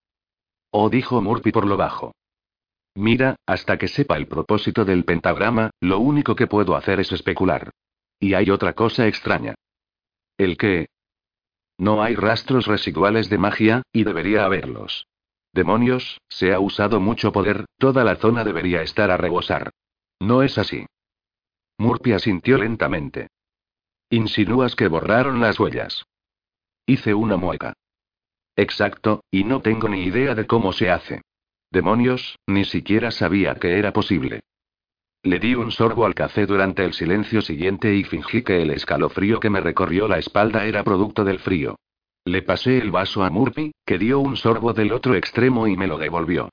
Oh, 0.70 0.90
dijo 0.90 1.20
Murphy 1.20 1.52
por 1.52 1.66
lo 1.66 1.76
bajo. 1.76 2.14
Mira, 2.94 3.36
hasta 3.48 3.78
que 3.78 3.88
sepa 3.88 4.18
el 4.18 4.28
propósito 4.28 4.86
del 4.86 5.06
pentagrama, 5.06 5.72
lo 5.80 6.00
único 6.00 6.36
que 6.36 6.46
puedo 6.46 6.76
hacer 6.76 7.00
es 7.00 7.12
especular. 7.12 7.72
Y 8.20 8.36
hay 8.36 8.52
otra 8.52 8.74
cosa 8.74 9.08
extraña. 9.08 9.56
¿El 10.38 10.58
qué? 10.58 10.90
No 11.80 12.04
hay 12.04 12.14
rastros 12.14 12.68
residuales 12.68 13.30
de 13.30 13.38
magia, 13.38 13.84
y 13.94 14.04
debería 14.04 14.44
haberlos. 14.44 15.08
Demonios, 15.54 16.20
se 16.28 16.54
ha 16.54 16.60
usado 16.60 17.00
mucho 17.00 17.32
poder, 17.32 17.66
toda 17.78 18.04
la 18.04 18.18
zona 18.18 18.44
debería 18.44 18.82
estar 18.82 19.10
a 19.10 19.18
rebosar. 19.18 19.72
No 20.20 20.44
es 20.44 20.58
así. 20.58 20.86
Murphy 21.78 22.12
asintió 22.12 22.58
lentamente. 22.58 23.30
Insinúas 24.10 24.76
que 24.76 24.90
borraron 24.90 25.40
las 25.40 25.58
huellas. 25.58 26.04
Hice 26.86 27.14
una 27.14 27.38
mueca. 27.38 27.74
Exacto, 28.58 29.24
y 29.32 29.46
no 29.46 29.62
tengo 29.62 29.88
ni 29.88 30.04
idea 30.04 30.36
de 30.36 30.46
cómo 30.46 30.74
se 30.74 30.92
hace. 30.92 31.22
Demonios, 31.72 32.38
ni 32.46 32.66
siquiera 32.66 33.10
sabía 33.12 33.56
que 33.56 33.80
era 33.80 33.94
posible. 33.94 34.42
Le 35.24 35.38
di 35.38 35.54
un 35.54 35.70
sorbo 35.72 36.06
al 36.06 36.16
café 36.16 36.46
durante 36.46 36.86
el 36.86 36.94
silencio 36.94 37.42
siguiente 37.42 37.94
y 37.94 38.06
fingí 38.06 38.42
que 38.42 38.62
el 38.62 38.72
escalofrío 38.72 39.42
que 39.42 39.50
me 39.50 39.60
recorrió 39.60 40.08
la 40.08 40.18
espalda 40.18 40.66
era 40.66 40.84
producto 40.86 41.26
del 41.26 41.40
frío. 41.40 41.76
Le 42.24 42.42
pasé 42.42 42.78
el 42.78 42.90
vaso 42.90 43.24
a 43.24 43.30
Murphy, 43.30 43.72
que 43.86 43.98
dio 43.98 44.20
un 44.20 44.38
sorbo 44.38 44.72
del 44.72 44.94
otro 44.94 45.16
extremo 45.16 45.68
y 45.68 45.76
me 45.76 45.88
lo 45.88 45.98
devolvió. 45.98 46.50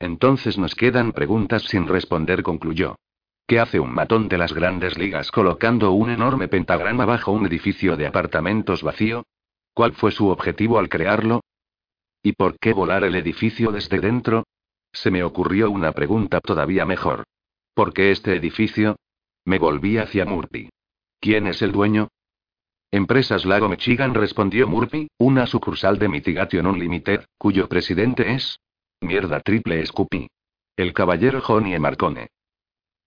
Entonces 0.00 0.58
nos 0.58 0.74
quedan 0.74 1.12
preguntas 1.12 1.62
sin 1.62 1.86
responder, 1.86 2.42
concluyó. 2.42 2.96
¿Qué 3.46 3.60
hace 3.60 3.78
un 3.78 3.94
matón 3.94 4.28
de 4.28 4.38
las 4.38 4.52
grandes 4.52 4.98
ligas 4.98 5.30
colocando 5.30 5.92
un 5.92 6.10
enorme 6.10 6.48
pentagrama 6.48 7.04
bajo 7.04 7.30
un 7.30 7.46
edificio 7.46 7.96
de 7.96 8.08
apartamentos 8.08 8.82
vacío? 8.82 9.24
¿Cuál 9.72 9.92
fue 9.92 10.10
su 10.10 10.28
objetivo 10.28 10.80
al 10.80 10.88
crearlo? 10.88 11.42
¿Y 12.20 12.32
por 12.32 12.58
qué 12.58 12.72
volar 12.72 13.04
el 13.04 13.14
edificio 13.14 13.70
desde 13.70 14.00
dentro? 14.00 14.42
Se 14.92 15.12
me 15.12 15.22
ocurrió 15.22 15.70
una 15.70 15.92
pregunta 15.92 16.40
todavía 16.40 16.84
mejor. 16.84 17.24
¿Por 17.76 17.92
qué 17.92 18.10
este 18.10 18.34
edificio? 18.34 18.96
Me 19.44 19.58
volví 19.58 19.98
hacia 19.98 20.24
Murphy. 20.24 20.70
¿Quién 21.20 21.46
es 21.46 21.60
el 21.60 21.72
dueño? 21.72 22.08
Empresas 22.90 23.44
Lago 23.44 23.68
Michigan 23.68 24.14
respondió 24.14 24.66
Murphy, 24.66 25.08
una 25.18 25.46
sucursal 25.46 25.98
de 25.98 26.08
Mitigation 26.08 26.66
Unlimited, 26.66 27.26
cuyo 27.36 27.68
presidente 27.68 28.32
es. 28.32 28.60
Mierda 29.02 29.40
triple 29.40 29.84
Scoopy. 29.84 30.26
El 30.74 30.94
caballero 30.94 31.42
Johnny 31.42 31.78
Marcone. 31.78 32.28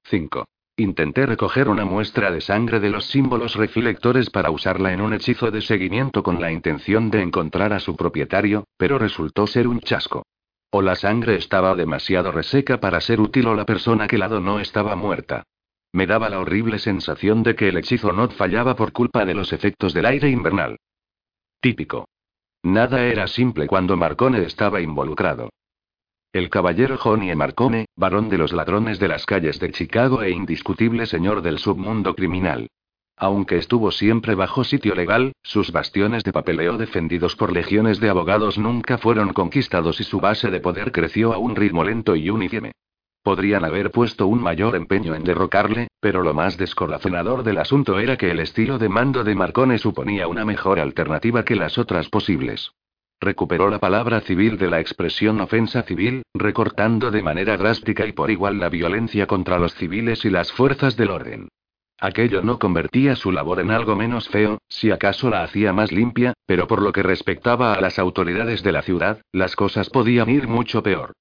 5. 0.03 0.45
Intenté 0.77 1.25
recoger 1.25 1.67
una 1.67 1.85
muestra 1.85 2.29
de 2.29 2.39
sangre 2.39 2.79
de 2.79 2.91
los 2.91 3.05
símbolos 3.07 3.55
reflectores 3.55 4.29
para 4.29 4.51
usarla 4.51 4.93
en 4.93 5.01
un 5.01 5.15
hechizo 5.15 5.49
de 5.49 5.61
seguimiento 5.61 6.21
con 6.21 6.39
la 6.39 6.51
intención 6.51 7.09
de 7.09 7.23
encontrar 7.23 7.73
a 7.73 7.79
su 7.79 7.95
propietario, 7.95 8.65
pero 8.77 8.99
resultó 8.99 9.47
ser 9.47 9.67
un 9.67 9.79
chasco. 9.79 10.27
O 10.71 10.81
la 10.81 10.95
sangre 10.95 11.35
estaba 11.35 11.75
demasiado 11.75 12.31
reseca 12.31 12.79
para 12.79 13.01
ser 13.01 13.19
útil 13.19 13.47
o 13.47 13.55
la 13.55 13.65
persona 13.65 14.07
que 14.07 14.19
la 14.19 14.27
no 14.27 14.59
estaba 14.59 14.95
muerta. 14.95 15.43
Me 15.91 16.05
daba 16.05 16.29
la 16.29 16.39
horrible 16.39 16.77
sensación 16.77 17.41
de 17.41 17.55
que 17.55 17.69
el 17.69 17.77
hechizo 17.77 18.11
no 18.13 18.29
fallaba 18.29 18.75
por 18.75 18.91
culpa 18.91 19.25
de 19.25 19.33
los 19.33 19.51
efectos 19.51 19.93
del 19.93 20.05
aire 20.05 20.29
invernal. 20.29 20.77
Típico. 21.59 22.07
Nada 22.61 23.05
era 23.05 23.27
simple 23.27 23.65
cuando 23.65 23.97
Marcone 23.97 24.43
estaba 24.43 24.81
involucrado. 24.81 25.49
El 26.31 26.51
caballero 26.51 26.97
Johnny 26.97 27.33
Marcone, 27.33 27.87
varón 27.95 28.29
de 28.29 28.37
los 28.37 28.53
ladrones 28.53 28.99
de 28.99 29.07
las 29.07 29.25
calles 29.25 29.59
de 29.59 29.71
Chicago 29.71 30.21
e 30.21 30.29
indiscutible 30.29 31.07
señor 31.07 31.41
del 31.41 31.57
submundo 31.57 32.13
criminal. 32.13 32.69
Aunque 33.21 33.57
estuvo 33.57 33.91
siempre 33.91 34.33
bajo 34.33 34.63
sitio 34.63 34.95
legal, 34.95 35.33
sus 35.43 35.73
bastiones 35.73 36.23
de 36.23 36.31
papeleo 36.31 36.77
defendidos 36.77 37.35
por 37.35 37.51
legiones 37.51 37.99
de 37.99 38.09
abogados 38.09 38.57
nunca 38.57 38.97
fueron 38.97 39.33
conquistados 39.33 39.99
y 39.99 40.05
su 40.05 40.21
base 40.21 40.49
de 40.49 40.61
poder 40.61 40.93
creció 40.93 41.33
a 41.33 41.37
un 41.37 41.57
ritmo 41.57 41.83
lento 41.83 42.15
y 42.15 42.29
uniforme. 42.29 42.71
Podrían 43.21 43.65
haber 43.65 43.91
puesto 43.91 44.25
un 44.25 44.41
mayor 44.41 44.77
empeño 44.77 45.15
en 45.15 45.25
derrocarle, 45.25 45.89
pero 45.99 46.23
lo 46.23 46.33
más 46.33 46.55
descorazonador 46.57 47.43
del 47.43 47.57
asunto 47.57 47.99
era 47.99 48.15
que 48.15 48.31
el 48.31 48.39
estilo 48.39 48.77
de 48.77 48.87
mando 48.87 49.25
de 49.25 49.35
Marcone 49.35 49.79
suponía 49.79 50.29
una 50.29 50.45
mejor 50.45 50.79
alternativa 50.79 51.43
que 51.43 51.57
las 51.57 51.77
otras 51.77 52.07
posibles. 52.07 52.71
Recuperó 53.19 53.69
la 53.69 53.79
palabra 53.79 54.21
civil 54.21 54.57
de 54.57 54.69
la 54.69 54.79
expresión 54.79 55.41
ofensa 55.41 55.83
civil, 55.83 56.23
recortando 56.33 57.11
de 57.11 57.21
manera 57.21 57.57
drástica 57.57 58.05
y 58.05 58.13
por 58.13 58.31
igual 58.31 58.59
la 58.59 58.69
violencia 58.69 59.27
contra 59.27 59.59
los 59.59 59.75
civiles 59.75 60.23
y 60.23 60.29
las 60.29 60.53
fuerzas 60.53 60.95
del 60.95 61.09
orden. 61.09 61.49
Aquello 62.01 62.41
no 62.41 62.59
convertía 62.59 63.17
su 63.17 63.31
labor 63.31 63.59
en 63.59 63.71
algo 63.71 63.95
menos 63.95 64.29
feo, 64.29 64.59
si 64.69 64.89
acaso 64.89 65.29
la 65.29 65.43
hacía 65.43 65.73
más 65.73 65.91
limpia, 65.91 66.33
pero 66.45 66.65
por 66.65 66.81
lo 66.81 66.93
que 66.93 67.03
respectaba 67.03 67.73
a 67.73 67.81
las 67.81 67.99
autoridades 67.99 68.63
de 68.63 68.71
la 68.71 68.81
ciudad, 68.81 69.21
las 69.33 69.57
cosas 69.57 69.89
podían 69.89 70.29
ir 70.29 70.47
mucho 70.47 70.81
peor. 70.81 71.11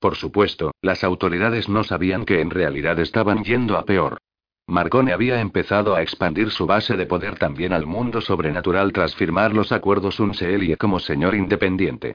Por 0.00 0.16
supuesto, 0.16 0.72
las 0.82 1.04
autoridades 1.04 1.68
no 1.68 1.84
sabían 1.84 2.24
que 2.24 2.40
en 2.40 2.50
realidad 2.50 2.98
estaban 2.98 3.44
yendo 3.44 3.76
a 3.76 3.84
peor. 3.84 4.18
Marcone 4.66 5.12
había 5.12 5.40
empezado 5.40 5.94
a 5.94 6.02
expandir 6.02 6.50
su 6.50 6.66
base 6.66 6.96
de 6.96 7.06
poder 7.06 7.38
también 7.38 7.72
al 7.72 7.86
mundo 7.86 8.20
sobrenatural 8.20 8.92
tras 8.92 9.14
firmar 9.14 9.54
los 9.54 9.70
acuerdos 9.70 10.18
Unseelie 10.18 10.76
como 10.76 10.98
señor 10.98 11.36
independiente. 11.36 12.14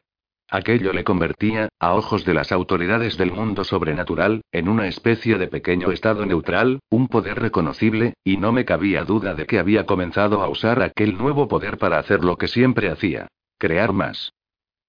Aquello 0.50 0.94
le 0.94 1.04
convertía, 1.04 1.68
a 1.78 1.94
ojos 1.94 2.24
de 2.24 2.34
las 2.34 2.54
autoridades 2.54 3.18
del 3.18 3.34
mundo 3.34 3.66
sobrenatural, 3.66 4.42
en 4.54 4.70
una 4.70 4.88
especie 4.88 5.38
de 5.38 5.48
pequeño 5.48 5.92
estado 5.92 6.26
neutral, 6.26 6.80
un 6.90 7.10
poder 7.10 7.40
reconocible, 7.40 8.14
y 8.24 8.38
no 8.38 8.54
me 8.54 8.64
cabía 8.64 9.04
duda 9.04 9.36
de 9.36 9.46
que 9.46 9.60
había 9.60 9.86
comenzado 9.86 10.42
a 10.42 10.48
usar 10.48 10.82
aquel 10.82 11.18
nuevo 11.18 11.50
poder 11.50 11.78
para 11.78 12.00
hacer 12.00 12.24
lo 12.24 12.38
que 12.38 12.48
siempre 12.48 12.90
hacía. 12.90 13.28
Crear 13.58 13.92
más. 13.92 14.32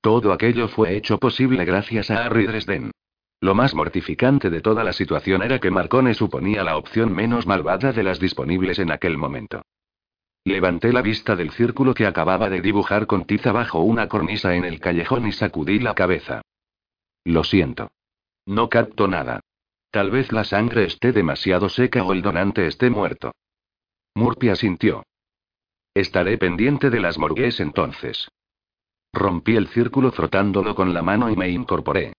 Todo 0.00 0.32
aquello 0.32 0.68
fue 0.68 0.96
hecho 0.96 1.18
posible 1.18 1.64
gracias 1.64 2.10
a 2.12 2.24
Harry 2.24 2.46
Dresden. 2.46 2.92
Lo 3.40 3.54
más 3.54 3.74
mortificante 3.74 4.50
de 4.50 4.60
toda 4.60 4.84
la 4.84 4.92
situación 4.92 5.42
era 5.42 5.58
que 5.58 5.72
Marcone 5.72 6.14
suponía 6.14 6.62
la 6.62 6.76
opción 6.76 7.12
menos 7.12 7.46
malvada 7.46 7.92
de 7.92 8.04
las 8.04 8.20
disponibles 8.20 8.78
en 8.78 8.92
aquel 8.92 9.16
momento. 9.16 9.62
Levanté 10.48 10.94
la 10.94 11.02
vista 11.02 11.36
del 11.36 11.50
círculo 11.50 11.92
que 11.92 12.06
acababa 12.06 12.48
de 12.48 12.62
dibujar 12.62 13.06
con 13.06 13.26
tiza 13.26 13.52
bajo 13.52 13.80
una 13.80 14.08
cornisa 14.08 14.54
en 14.54 14.64
el 14.64 14.80
callejón 14.80 15.26
y 15.26 15.32
sacudí 15.32 15.78
la 15.78 15.94
cabeza. 15.94 16.40
Lo 17.22 17.44
siento. 17.44 17.90
No 18.46 18.70
capto 18.70 19.08
nada. 19.08 19.40
Tal 19.90 20.10
vez 20.10 20.32
la 20.32 20.44
sangre 20.44 20.84
esté 20.84 21.12
demasiado 21.12 21.68
seca 21.68 22.02
o 22.02 22.14
el 22.14 22.22
donante 22.22 22.66
esté 22.66 22.88
muerto. 22.88 23.32
Murphy 24.14 24.48
asintió. 24.48 25.04
Estaré 25.92 26.38
pendiente 26.38 26.88
de 26.88 27.00
las 27.00 27.18
morgues 27.18 27.60
entonces. 27.60 28.30
Rompí 29.12 29.54
el 29.54 29.68
círculo 29.68 30.12
frotándolo 30.12 30.74
con 30.74 30.94
la 30.94 31.02
mano 31.02 31.28
y 31.28 31.36
me 31.36 31.50
incorporé. 31.50 32.14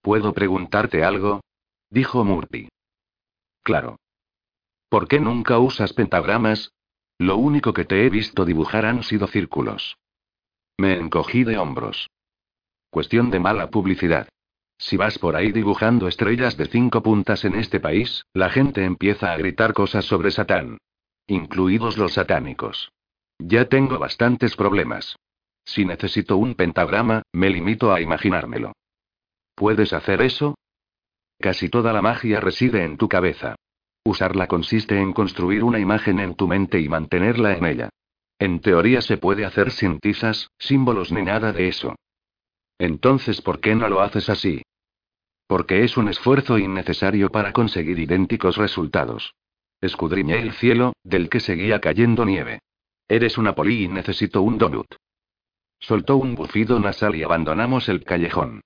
¿Puedo 0.00 0.32
preguntarte 0.32 1.04
algo? 1.04 1.42
dijo 1.90 2.24
Murphy. 2.24 2.70
Claro. 3.62 3.98
¿Por 4.88 5.06
qué 5.06 5.20
nunca 5.20 5.58
usas 5.58 5.92
pentagramas? 5.92 6.72
Lo 7.22 7.36
único 7.36 7.72
que 7.72 7.84
te 7.84 8.04
he 8.04 8.10
visto 8.10 8.44
dibujar 8.44 8.84
han 8.84 9.04
sido 9.04 9.28
círculos. 9.28 9.96
Me 10.76 10.94
encogí 10.94 11.44
de 11.44 11.56
hombros. 11.56 12.10
Cuestión 12.90 13.30
de 13.30 13.38
mala 13.38 13.70
publicidad. 13.70 14.26
Si 14.76 14.96
vas 14.96 15.20
por 15.20 15.36
ahí 15.36 15.52
dibujando 15.52 16.08
estrellas 16.08 16.56
de 16.56 16.66
cinco 16.66 17.00
puntas 17.00 17.44
en 17.44 17.54
este 17.54 17.78
país, 17.78 18.24
la 18.34 18.50
gente 18.50 18.84
empieza 18.84 19.32
a 19.32 19.36
gritar 19.36 19.72
cosas 19.72 20.04
sobre 20.04 20.32
Satán. 20.32 20.78
Incluidos 21.28 21.96
los 21.96 22.14
satánicos. 22.14 22.90
Ya 23.38 23.66
tengo 23.66 24.00
bastantes 24.00 24.56
problemas. 24.56 25.14
Si 25.64 25.84
necesito 25.84 26.36
un 26.36 26.56
pentagrama, 26.56 27.22
me 27.32 27.50
limito 27.50 27.92
a 27.92 28.00
imaginármelo. 28.00 28.72
¿Puedes 29.54 29.92
hacer 29.92 30.22
eso? 30.22 30.56
Casi 31.38 31.68
toda 31.68 31.92
la 31.92 32.02
magia 32.02 32.40
reside 32.40 32.82
en 32.82 32.96
tu 32.96 33.08
cabeza. 33.08 33.54
Usarla 34.04 34.48
consiste 34.48 34.98
en 34.98 35.12
construir 35.12 35.62
una 35.62 35.78
imagen 35.78 36.18
en 36.18 36.34
tu 36.34 36.48
mente 36.48 36.80
y 36.80 36.88
mantenerla 36.88 37.56
en 37.56 37.64
ella. 37.66 37.88
En 38.38 38.60
teoría 38.60 39.00
se 39.00 39.18
puede 39.18 39.44
hacer 39.44 39.70
sin 39.70 40.00
tizas, 40.00 40.48
símbolos 40.58 41.12
ni 41.12 41.22
nada 41.22 41.52
de 41.52 41.68
eso. 41.68 41.94
Entonces, 42.78 43.40
¿por 43.40 43.60
qué 43.60 43.76
no 43.76 43.88
lo 43.88 44.00
haces 44.00 44.28
así? 44.28 44.62
Porque 45.46 45.84
es 45.84 45.96
un 45.96 46.08
esfuerzo 46.08 46.58
innecesario 46.58 47.30
para 47.30 47.52
conseguir 47.52 48.00
idénticos 48.00 48.56
resultados. 48.56 49.34
Escudriñé 49.80 50.40
el 50.40 50.52
cielo, 50.52 50.94
del 51.04 51.28
que 51.28 51.38
seguía 51.38 51.80
cayendo 51.80 52.24
nieve. 52.24 52.60
Eres 53.06 53.38
una 53.38 53.54
poli 53.54 53.84
y 53.84 53.88
necesito 53.88 54.42
un 54.42 54.58
donut. 54.58 54.94
Soltó 55.78 56.16
un 56.16 56.34
bufido 56.34 56.80
nasal 56.80 57.14
y 57.14 57.22
abandonamos 57.22 57.88
el 57.88 58.02
callejón. 58.02 58.62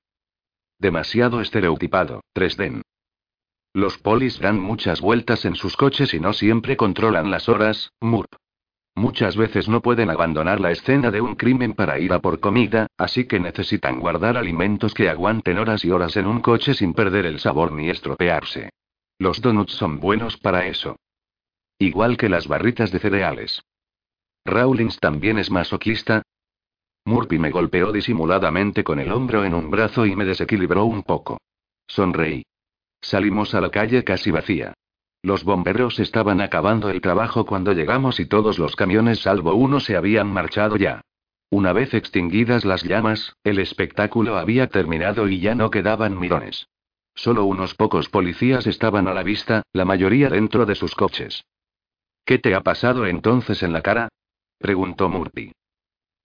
Demasiado 0.78 1.40
estereotipado, 1.40 2.22
3D. 2.34 2.82
Los 3.76 3.98
polis 3.98 4.40
dan 4.40 4.58
muchas 4.58 5.02
vueltas 5.02 5.44
en 5.44 5.54
sus 5.54 5.76
coches 5.76 6.14
y 6.14 6.18
no 6.18 6.32
siempre 6.32 6.78
controlan 6.78 7.30
las 7.30 7.46
horas, 7.46 7.92
Murp. 8.00 8.32
Muchas 8.94 9.36
veces 9.36 9.68
no 9.68 9.82
pueden 9.82 10.08
abandonar 10.08 10.60
la 10.60 10.70
escena 10.70 11.10
de 11.10 11.20
un 11.20 11.34
crimen 11.34 11.74
para 11.74 11.98
ir 11.98 12.14
a 12.14 12.20
por 12.20 12.40
comida, 12.40 12.86
así 12.96 13.26
que 13.26 13.38
necesitan 13.38 14.00
guardar 14.00 14.38
alimentos 14.38 14.94
que 14.94 15.10
aguanten 15.10 15.58
horas 15.58 15.84
y 15.84 15.90
horas 15.90 16.16
en 16.16 16.26
un 16.26 16.40
coche 16.40 16.72
sin 16.72 16.94
perder 16.94 17.26
el 17.26 17.38
sabor 17.38 17.70
ni 17.72 17.90
estropearse. 17.90 18.70
Los 19.18 19.42
donuts 19.42 19.74
son 19.74 20.00
buenos 20.00 20.38
para 20.38 20.66
eso. 20.66 20.96
Igual 21.78 22.16
que 22.16 22.30
las 22.30 22.48
barritas 22.48 22.90
de 22.90 22.98
cereales. 22.98 23.62
Rawlings 24.46 24.98
también 25.00 25.38
es 25.38 25.50
masoquista. 25.50 26.22
Murphy 27.04 27.38
me 27.38 27.50
golpeó 27.50 27.92
disimuladamente 27.92 28.82
con 28.82 29.00
el 29.00 29.12
hombro 29.12 29.44
en 29.44 29.52
un 29.52 29.70
brazo 29.70 30.06
y 30.06 30.16
me 30.16 30.24
desequilibró 30.24 30.86
un 30.86 31.02
poco. 31.02 31.36
Sonreí. 31.86 32.42
Salimos 33.06 33.54
a 33.54 33.60
la 33.60 33.70
calle 33.70 34.02
casi 34.02 34.32
vacía. 34.32 34.74
Los 35.22 35.44
bomberos 35.44 36.00
estaban 36.00 36.40
acabando 36.40 36.90
el 36.90 37.00
trabajo 37.00 37.46
cuando 37.46 37.72
llegamos 37.72 38.18
y 38.18 38.26
todos 38.26 38.58
los 38.58 38.74
camiones 38.74 39.20
salvo 39.20 39.54
uno 39.54 39.78
se 39.78 39.96
habían 39.96 40.26
marchado 40.26 40.76
ya. 40.76 41.02
Una 41.48 41.72
vez 41.72 41.94
extinguidas 41.94 42.64
las 42.64 42.82
llamas, 42.82 43.36
el 43.44 43.60
espectáculo 43.60 44.36
había 44.36 44.66
terminado 44.66 45.28
y 45.28 45.38
ya 45.38 45.54
no 45.54 45.70
quedaban 45.70 46.18
mirones. 46.18 46.66
Solo 47.14 47.44
unos 47.44 47.76
pocos 47.76 48.08
policías 48.08 48.66
estaban 48.66 49.06
a 49.06 49.14
la 49.14 49.22
vista, 49.22 49.62
la 49.72 49.84
mayoría 49.84 50.28
dentro 50.28 50.66
de 50.66 50.74
sus 50.74 50.96
coches. 50.96 51.44
¿Qué 52.24 52.40
te 52.40 52.56
ha 52.56 52.62
pasado 52.62 53.06
entonces 53.06 53.62
en 53.62 53.72
la 53.72 53.82
cara? 53.82 54.08
preguntó 54.58 55.08
Murphy. 55.08 55.52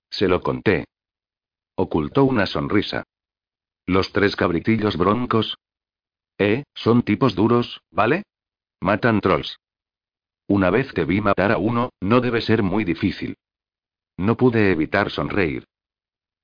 Se 0.10 0.28
lo 0.28 0.42
conté. 0.42 0.86
Ocultó 1.76 2.24
una 2.24 2.48
sonrisa. 2.48 3.04
Los 3.86 4.12
tres 4.12 4.36
cabritillos 4.36 4.98
broncos. 4.98 5.60
Eh, 6.38 6.64
son 6.74 7.04
tipos 7.04 7.36
duros, 7.36 7.82
¿vale? 7.92 8.24
Matan 8.80 9.22
trolls. 9.22 9.58
Una 10.48 10.70
vez 10.70 10.94
te 10.94 11.06
vi 11.06 11.22
matar 11.22 11.52
a 11.52 11.58
uno, 11.58 11.92
no 12.02 12.20
debe 12.20 12.42
ser 12.42 12.64
muy 12.64 12.84
difícil. 12.84 13.38
No 14.18 14.36
pude 14.36 14.72
evitar 14.72 15.10
sonreír. 15.10 15.66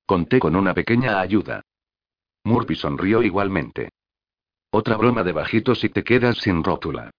Conté 0.06 0.38
con 0.38 0.56
una 0.56 0.72
pequeña 0.72 1.20
ayuda. 1.20 1.62
Murphy 2.44 2.74
sonrió 2.74 3.22
igualmente. 3.22 3.90
Otra 4.70 4.96
broma 4.96 5.24
de 5.24 5.32
bajito 5.32 5.74
si 5.74 5.88
te 5.88 6.04
quedas 6.04 6.38
sin 6.38 6.64
rótula. 6.64 7.10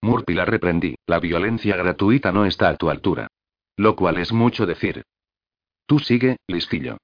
Murphy 0.00 0.34
la 0.34 0.44
reprendí, 0.44 0.94
la 1.06 1.20
violencia 1.20 1.76
gratuita 1.76 2.32
no 2.32 2.46
está 2.46 2.68
a 2.68 2.76
tu 2.76 2.88
altura. 2.90 3.28
Lo 3.76 3.96
cual 3.96 4.18
es 4.18 4.32
mucho 4.32 4.64
decir. 4.64 5.02
Tú 5.86 5.98
sigue, 5.98 6.38
listillo. 6.46 6.98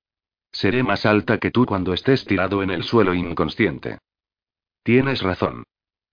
Seré 0.50 0.82
más 0.82 1.06
alta 1.06 1.38
que 1.38 1.50
tú 1.50 1.66
cuando 1.66 1.92
estés 1.92 2.24
tirado 2.24 2.62
en 2.62 2.70
el 2.70 2.82
suelo 2.82 3.14
inconsciente. 3.14 3.98
Tienes 4.82 5.22
razón. 5.22 5.64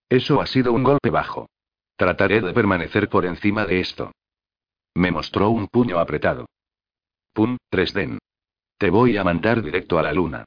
Eso 0.09 0.41
ha 0.41 0.47
sido 0.47 0.73
un 0.73 0.83
golpe 0.83 1.09
bajo. 1.09 1.49
Trataré 1.95 2.41
de 2.41 2.53
permanecer 2.53 3.09
por 3.09 3.25
encima 3.25 3.65
de 3.65 3.79
esto. 3.79 4.11
Me 4.95 5.11
mostró 5.11 5.49
un 5.49 5.67
puño 5.67 5.99
apretado. 5.99 6.45
Pum, 7.33 7.57
3 7.69 7.93
Te 8.77 8.89
voy 8.89 9.17
a 9.17 9.23
mandar 9.23 9.61
directo 9.61 9.99
a 9.99 10.03
la 10.03 10.13
luna. 10.13 10.45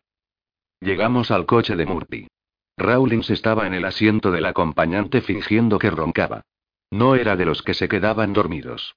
Llegamos 0.81 1.31
al 1.31 1.47
coche 1.47 1.77
de 1.77 1.87
Murphy. 1.87 2.29
Rawlings 2.77 3.31
estaba 3.31 3.67
en 3.67 3.75
el 3.75 3.85
asiento 3.85 4.31
del 4.31 4.47
acompañante 4.47 5.21
fingiendo 5.21 5.79
que 5.79 5.91
roncaba. 5.91 6.43
No 6.91 7.15
era 7.15 7.37
de 7.37 7.45
los 7.45 7.63
que 7.63 7.75
se 7.75 7.89
quedaban 7.89 8.33
dormidos. 8.33 8.95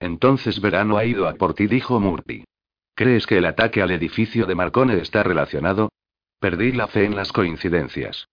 Entonces 0.00 0.60
Verano 0.60 0.96
ha 0.98 1.04
ido 1.04 1.28
a 1.28 1.34
por 1.34 1.54
ti, 1.54 1.66
dijo 1.66 2.00
Murphy. 2.00 2.44
¿Crees 2.94 3.26
que 3.26 3.38
el 3.38 3.46
ataque 3.46 3.82
al 3.82 3.90
edificio 3.90 4.46
de 4.46 4.54
Marcone 4.54 4.96
está 4.98 5.22
relacionado? 5.22 5.90
Perdí 6.38 6.72
la 6.72 6.88
fe 6.88 7.04
en 7.04 7.16
las 7.16 7.32
coincidencias. 7.32 8.28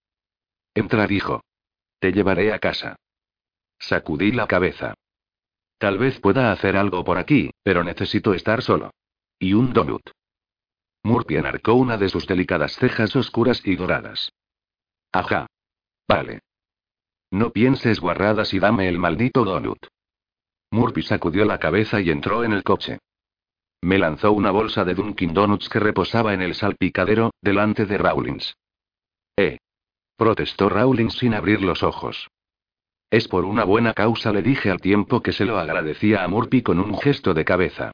Entra, 0.76 1.08
dijo. 1.08 1.42
Te 2.00 2.12
llevaré 2.12 2.54
a 2.54 2.60
casa. 2.60 2.96
Sacudí 3.80 4.32
la 4.32 4.48
cabeza. 4.48 4.94
Tal 5.78 5.98
vez 5.98 6.20
pueda 6.20 6.52
hacer 6.52 6.78
algo 6.78 7.04
por 7.04 7.18
aquí, 7.18 7.52
pero 7.64 7.84
necesito 7.84 8.34
estar 8.34 8.62
solo. 8.62 8.92
Y 9.40 9.54
un 9.54 9.74
donut. 9.74 10.10
Murphy 11.04 11.36
enarcó 11.36 11.74
una 11.74 11.98
de 11.98 12.08
sus 12.08 12.26
delicadas 12.26 12.78
cejas 12.78 13.16
oscuras 13.16 13.62
y 13.66 13.76
doradas. 13.76 14.32
Ajá. 15.12 15.48
Vale. 16.08 16.40
No 17.32 17.52
pienses 17.52 18.00
guarradas 18.00 18.54
y 18.54 18.60
dame 18.60 18.88
el 18.88 19.00
maldito 19.00 19.44
donut. 19.44 19.88
Murphy 20.72 21.04
sacudió 21.04 21.46
la 21.46 21.60
cabeza 21.60 22.00
y 22.00 22.10
entró 22.10 22.44
en 22.44 22.54
el 22.54 22.64
coche. 22.64 23.00
Me 23.82 23.98
lanzó 23.98 24.32
una 24.32 24.52
bolsa 24.52 24.86
de 24.86 24.96
Dunkin' 24.96 25.34
Donuts 25.34 25.68
que 25.68 25.80
reposaba 25.80 26.34
en 26.34 26.42
el 26.42 26.56
salpicadero, 26.56 27.32
delante 27.42 27.86
de 27.86 27.98
Rawlings. 27.98 28.56
Eh. 29.36 29.58
Protestó 30.16 30.70
Rawlings 30.70 31.18
sin 31.18 31.34
abrir 31.34 31.62
los 31.62 31.84
ojos. 31.84 32.30
Es 33.10 33.28
por 33.28 33.46
una 33.46 33.64
buena 33.64 33.94
causa, 33.94 34.32
le 34.32 34.42
dije 34.42 34.72
al 34.72 34.82
tiempo 34.82 35.22
que 35.22 35.34
se 35.34 35.46
lo 35.46 35.60
agradecía 35.60 36.24
a 36.24 36.28
Murphy 36.28 36.62
con 36.62 36.80
un 36.80 36.98
gesto 36.98 37.34
de 37.34 37.46
cabeza. 37.46 37.92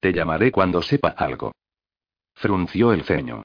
Te 0.00 0.12
llamaré 0.12 0.50
cuando 0.50 0.82
sepa 0.82 1.10
algo. 1.10 1.52
Frunció 2.34 2.92
el 2.92 3.04
ceño. 3.04 3.42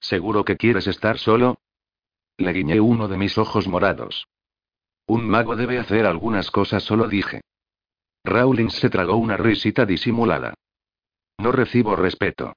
¿Seguro 0.00 0.44
que 0.44 0.56
quieres 0.56 0.86
estar 0.86 1.18
solo? 1.18 1.58
Le 2.38 2.52
guiñé 2.52 2.80
uno 2.80 3.08
de 3.08 3.16
mis 3.16 3.38
ojos 3.38 3.66
morados. 3.66 4.26
Un 5.06 5.28
mago 5.28 5.56
debe 5.56 5.78
hacer 5.78 6.06
algunas 6.06 6.50
cosas, 6.50 6.82
solo 6.82 7.08
dije. 7.08 7.40
Rawlings 8.24 8.74
se 8.74 8.90
tragó 8.90 9.16
una 9.16 9.36
risita 9.36 9.86
disimulada. 9.86 10.54
No 11.38 11.52
recibo 11.52 11.96
respeto. 11.96 12.54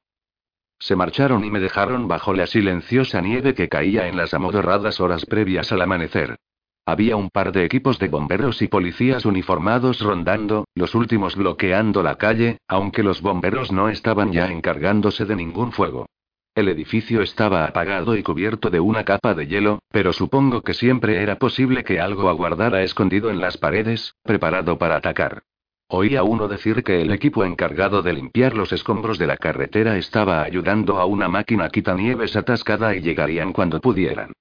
Se 0.80 0.96
marcharon 0.96 1.44
y 1.44 1.52
me 1.52 1.60
dejaron 1.60 2.08
bajo 2.08 2.34
la 2.34 2.48
silenciosa 2.48 3.22
nieve 3.22 3.54
que 3.54 3.68
caía 3.68 4.08
en 4.08 4.16
las 4.16 4.34
amodorradas 4.34 5.02
horas 5.02 5.26
previas 5.26 5.72
al 5.72 5.82
amanecer. 5.82 6.38
Había 6.86 7.18
un 7.18 7.30
par 7.30 7.52
de 7.52 7.66
equipos 7.66 8.00
de 8.00 8.08
bomberos 8.08 8.62
y 8.62 8.68
policías 8.68 9.26
uniformados 9.26 10.00
rondando, 10.00 10.66
los 10.74 10.96
últimos 10.96 11.36
bloqueando 11.36 12.02
la 12.02 12.16
calle, 12.16 12.58
aunque 12.68 13.04
los 13.04 13.22
bomberos 13.22 13.72
no 13.72 13.90
estaban 13.90 14.32
ya 14.32 14.48
encargándose 14.48 15.26
de 15.26 15.36
ningún 15.36 15.72
fuego. 15.72 16.08
El 16.56 16.68
edificio 16.68 17.22
estaba 17.22 17.66
apagado 17.66 18.16
y 18.16 18.24
cubierto 18.24 18.70
de 18.70 18.80
una 18.80 19.04
capa 19.04 19.36
de 19.36 19.48
hielo, 19.48 19.80
pero 19.92 20.14
supongo 20.14 20.62
que 20.62 20.74
siempre 20.74 21.22
era 21.22 21.36
posible 21.38 21.84
que 21.84 22.00
algo 22.00 22.28
aguardara 22.28 22.82
escondido 22.82 23.30
en 23.30 23.40
las 23.40 23.58
paredes, 23.58 24.16
preparado 24.24 24.80
para 24.80 24.96
atacar. 24.96 25.44
Oí 25.92 26.16
a 26.16 26.22
uno 26.22 26.48
decir 26.48 26.84
que 26.84 27.02
el 27.02 27.12
equipo 27.12 27.44
encargado 27.44 28.04
de 28.04 28.14
limpiar 28.14 28.56
los 28.56 28.72
escombros 28.72 29.18
de 29.18 29.26
la 29.26 29.38
carretera 29.38 29.98
estaba 29.98 30.44
ayudando 30.44 31.00
a 31.00 31.06
una 31.06 31.28
máquina 31.28 31.68
quitanieves 31.70 32.36
atascada 32.36 32.96
y 32.96 33.02
llegarían 33.02 33.52
cuando 33.54 33.82
pudieran. 33.82 34.34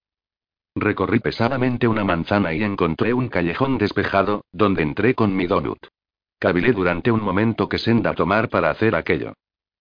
Recorrí 0.75 1.21
pesadamente 1.21 1.89
una 1.89 2.05
manzana 2.05 2.53
y 2.53 2.63
encontré 2.63 3.15
un 3.15 3.31
callejón 3.31 3.79
despejado, 3.79 4.45
donde 4.53 4.83
entré 4.83 5.15
con 5.15 5.35
mi 5.35 5.47
donut. 5.47 5.79
Cabilé 6.39 6.75
durante 6.75 7.11
un 7.11 7.23
momento 7.23 7.67
qué 7.67 7.79
senda 7.79 8.13
tomar 8.13 8.51
para 8.51 8.69
hacer 8.69 8.95
aquello. 8.95 9.33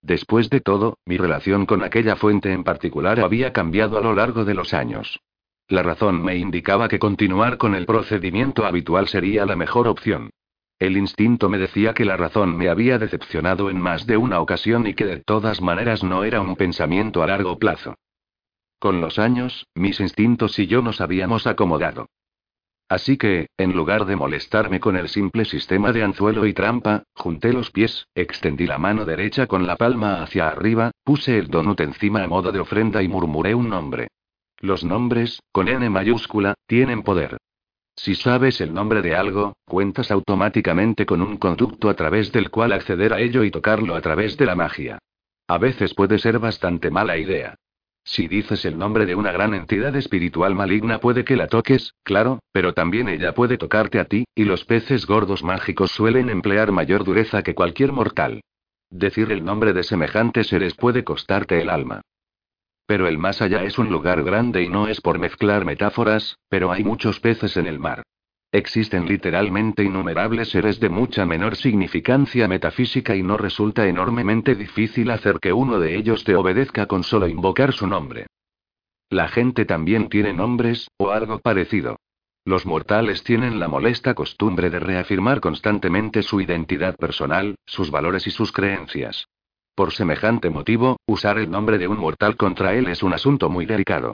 Después 0.02 0.50
de 0.50 0.62
todo, 0.62 0.98
mi 1.06 1.18
relación 1.18 1.66
con 1.66 1.84
aquella 1.84 2.16
fuente 2.16 2.54
en 2.54 2.64
particular 2.64 3.20
había 3.20 3.52
cambiado 3.52 3.98
a 3.98 4.02
lo 4.02 4.16
largo 4.16 4.46
de 4.46 4.54
los 4.54 4.74
años. 4.74 5.20
La 5.68 5.84
razón 5.84 6.24
me 6.24 6.38
indicaba 6.38 6.88
que 6.88 6.98
continuar 6.98 7.58
con 7.58 7.76
el 7.76 7.86
procedimiento 7.86 8.66
habitual 8.66 9.10
sería 9.10 9.46
la 9.46 9.58
mejor 9.58 9.90
opción. 9.90 10.30
El 10.80 10.96
instinto 10.96 11.50
me 11.50 11.58
decía 11.58 11.94
que 11.96 12.06
la 12.06 12.18
razón 12.18 12.56
me 12.56 12.70
había 12.70 13.00
decepcionado 13.00 13.72
en 13.72 13.82
más 13.82 14.06
de 14.06 14.18
una 14.18 14.40
ocasión 14.40 14.86
y 14.86 14.94
que 14.94 15.06
de 15.06 15.18
todas 15.18 15.60
maneras 15.60 16.04
no 16.04 16.24
era 16.24 16.40
un 16.40 16.56
pensamiento 16.56 17.24
a 17.24 17.28
largo 17.28 17.58
plazo. 17.58 17.96
Con 18.78 19.02
los 19.02 19.18
años, 19.18 19.66
mis 19.74 20.00
instintos 20.00 20.60
y 20.60 20.68
yo 20.68 20.84
nos 20.84 21.02
habíamos 21.02 21.48
acomodado. 21.48 22.10
Así 22.90 23.18
que, 23.18 23.48
en 23.58 23.74
lugar 23.74 24.06
de 24.06 24.16
molestarme 24.16 24.80
con 24.80 24.96
el 24.96 25.10
simple 25.10 25.46
sistema 25.46 25.92
de 25.92 26.04
anzuelo 26.04 26.46
y 26.46 26.54
trampa, 26.54 27.04
junté 27.16 27.52
los 27.52 27.72
pies, 27.72 28.08
extendí 28.14 28.68
la 28.68 28.78
mano 28.78 29.04
derecha 29.04 29.48
con 29.48 29.66
la 29.66 29.78
palma 29.78 30.22
hacia 30.22 30.48
arriba, 30.48 30.92
puse 31.04 31.40
el 31.40 31.48
donut 31.48 31.82
encima 31.82 32.24
a 32.24 32.28
modo 32.28 32.52
de 32.52 32.60
ofrenda 32.60 33.02
y 33.02 33.08
murmuré 33.08 33.56
un 33.56 33.68
nombre. 33.68 34.10
Los 34.60 34.84
nombres, 34.84 35.42
con 35.52 35.68
N 35.68 35.90
mayúscula, 35.90 36.54
tienen 36.68 37.02
poder. 37.02 37.38
Si 37.98 38.14
sabes 38.14 38.62
el 38.62 38.74
nombre 38.74 39.02
de 39.02 39.16
algo, 39.16 39.58
cuentas 39.66 40.12
automáticamente 40.12 41.06
con 41.06 41.22
un 41.22 41.38
conducto 41.38 41.90
a 41.90 41.96
través 41.96 42.32
del 42.32 42.52
cual 42.52 42.72
acceder 42.72 43.12
a 43.12 43.20
ello 43.20 43.44
y 43.44 43.50
tocarlo 43.50 43.96
a 43.96 44.02
través 44.02 44.38
de 44.38 44.46
la 44.46 44.56
magia. 44.56 45.00
A 45.48 45.58
veces 45.58 45.96
puede 45.96 46.20
ser 46.20 46.38
bastante 46.38 46.92
mala 46.92 47.18
idea. 47.18 47.56
Si 48.04 48.28
dices 48.28 48.64
el 48.66 48.78
nombre 48.78 49.06
de 49.06 49.16
una 49.16 49.32
gran 49.32 49.54
entidad 49.54 49.96
espiritual 49.96 50.56
maligna 50.56 51.00
puede 51.00 51.26
que 51.26 51.36
la 51.36 51.48
toques, 51.48 51.94
claro, 52.04 52.40
pero 52.54 52.74
también 52.74 53.10
ella 53.10 53.34
puede 53.34 53.58
tocarte 53.58 54.00
a 54.00 54.06
ti, 54.06 54.26
y 54.36 54.46
los 54.46 54.64
peces 54.64 55.06
gordos 55.06 55.44
mágicos 55.44 55.92
suelen 55.92 56.30
emplear 56.30 56.72
mayor 56.72 57.04
dureza 57.04 57.44
que 57.44 57.56
cualquier 57.56 57.92
mortal. 57.92 58.42
Decir 58.90 59.32
el 59.32 59.44
nombre 59.44 59.74
de 59.74 59.84
semejantes 59.84 60.48
seres 60.48 60.76
puede 60.76 61.04
costarte 61.04 61.60
el 61.62 61.70
alma. 61.70 62.02
Pero 62.88 63.08
el 63.08 63.18
más 63.18 63.42
allá 63.42 63.64
es 63.64 63.78
un 63.78 63.90
lugar 63.90 64.24
grande 64.24 64.64
y 64.64 64.70
no 64.70 64.88
es 64.88 65.02
por 65.02 65.20
mezclar 65.20 65.66
metáforas, 65.66 66.40
pero 66.50 66.72
hay 66.72 66.84
muchos 66.84 67.20
peces 67.20 67.58
en 67.58 67.68
el 67.68 67.80
mar. 67.80 68.02
Existen 68.52 69.06
literalmente 69.08 69.84
innumerables 69.84 70.50
seres 70.50 70.80
de 70.80 70.88
mucha 70.88 71.26
menor 71.26 71.58
significancia 71.58 72.48
metafísica 72.48 73.14
y 73.14 73.22
no 73.22 73.36
resulta 73.38 73.88
enormemente 73.88 74.56
difícil 74.56 75.12
hacer 75.12 75.40
que 75.42 75.52
uno 75.52 75.80
de 75.80 75.98
ellos 75.98 76.24
te 76.24 76.36
obedezca 76.36 76.86
con 76.86 77.04
solo 77.04 77.28
invocar 77.28 77.74
su 77.74 77.88
nombre. 77.88 78.28
La 79.10 79.28
gente 79.28 79.66
también 79.66 80.08
tiene 80.08 80.32
nombres, 80.34 80.90
o 80.98 81.12
algo 81.12 81.40
parecido. 81.40 81.98
Los 82.46 82.66
mortales 82.66 83.24
tienen 83.24 83.60
la 83.60 83.68
molesta 83.68 84.14
costumbre 84.14 84.70
de 84.70 84.80
reafirmar 84.80 85.42
constantemente 85.42 86.24
su 86.24 86.40
identidad 86.40 86.96
personal, 86.96 87.56
sus 87.66 87.92
valores 87.92 88.28
y 88.28 88.32
sus 88.32 88.54
creencias. 88.54 89.28
Por 89.78 89.94
semejante 89.94 90.50
motivo, 90.50 90.98
usar 91.06 91.38
el 91.38 91.52
nombre 91.52 91.78
de 91.78 91.88
un 91.88 92.00
mortal 92.00 92.36
contra 92.36 92.74
él 92.74 92.88
es 92.88 93.04
un 93.04 93.14
asunto 93.14 93.48
muy 93.48 93.68
delicado. 93.68 94.14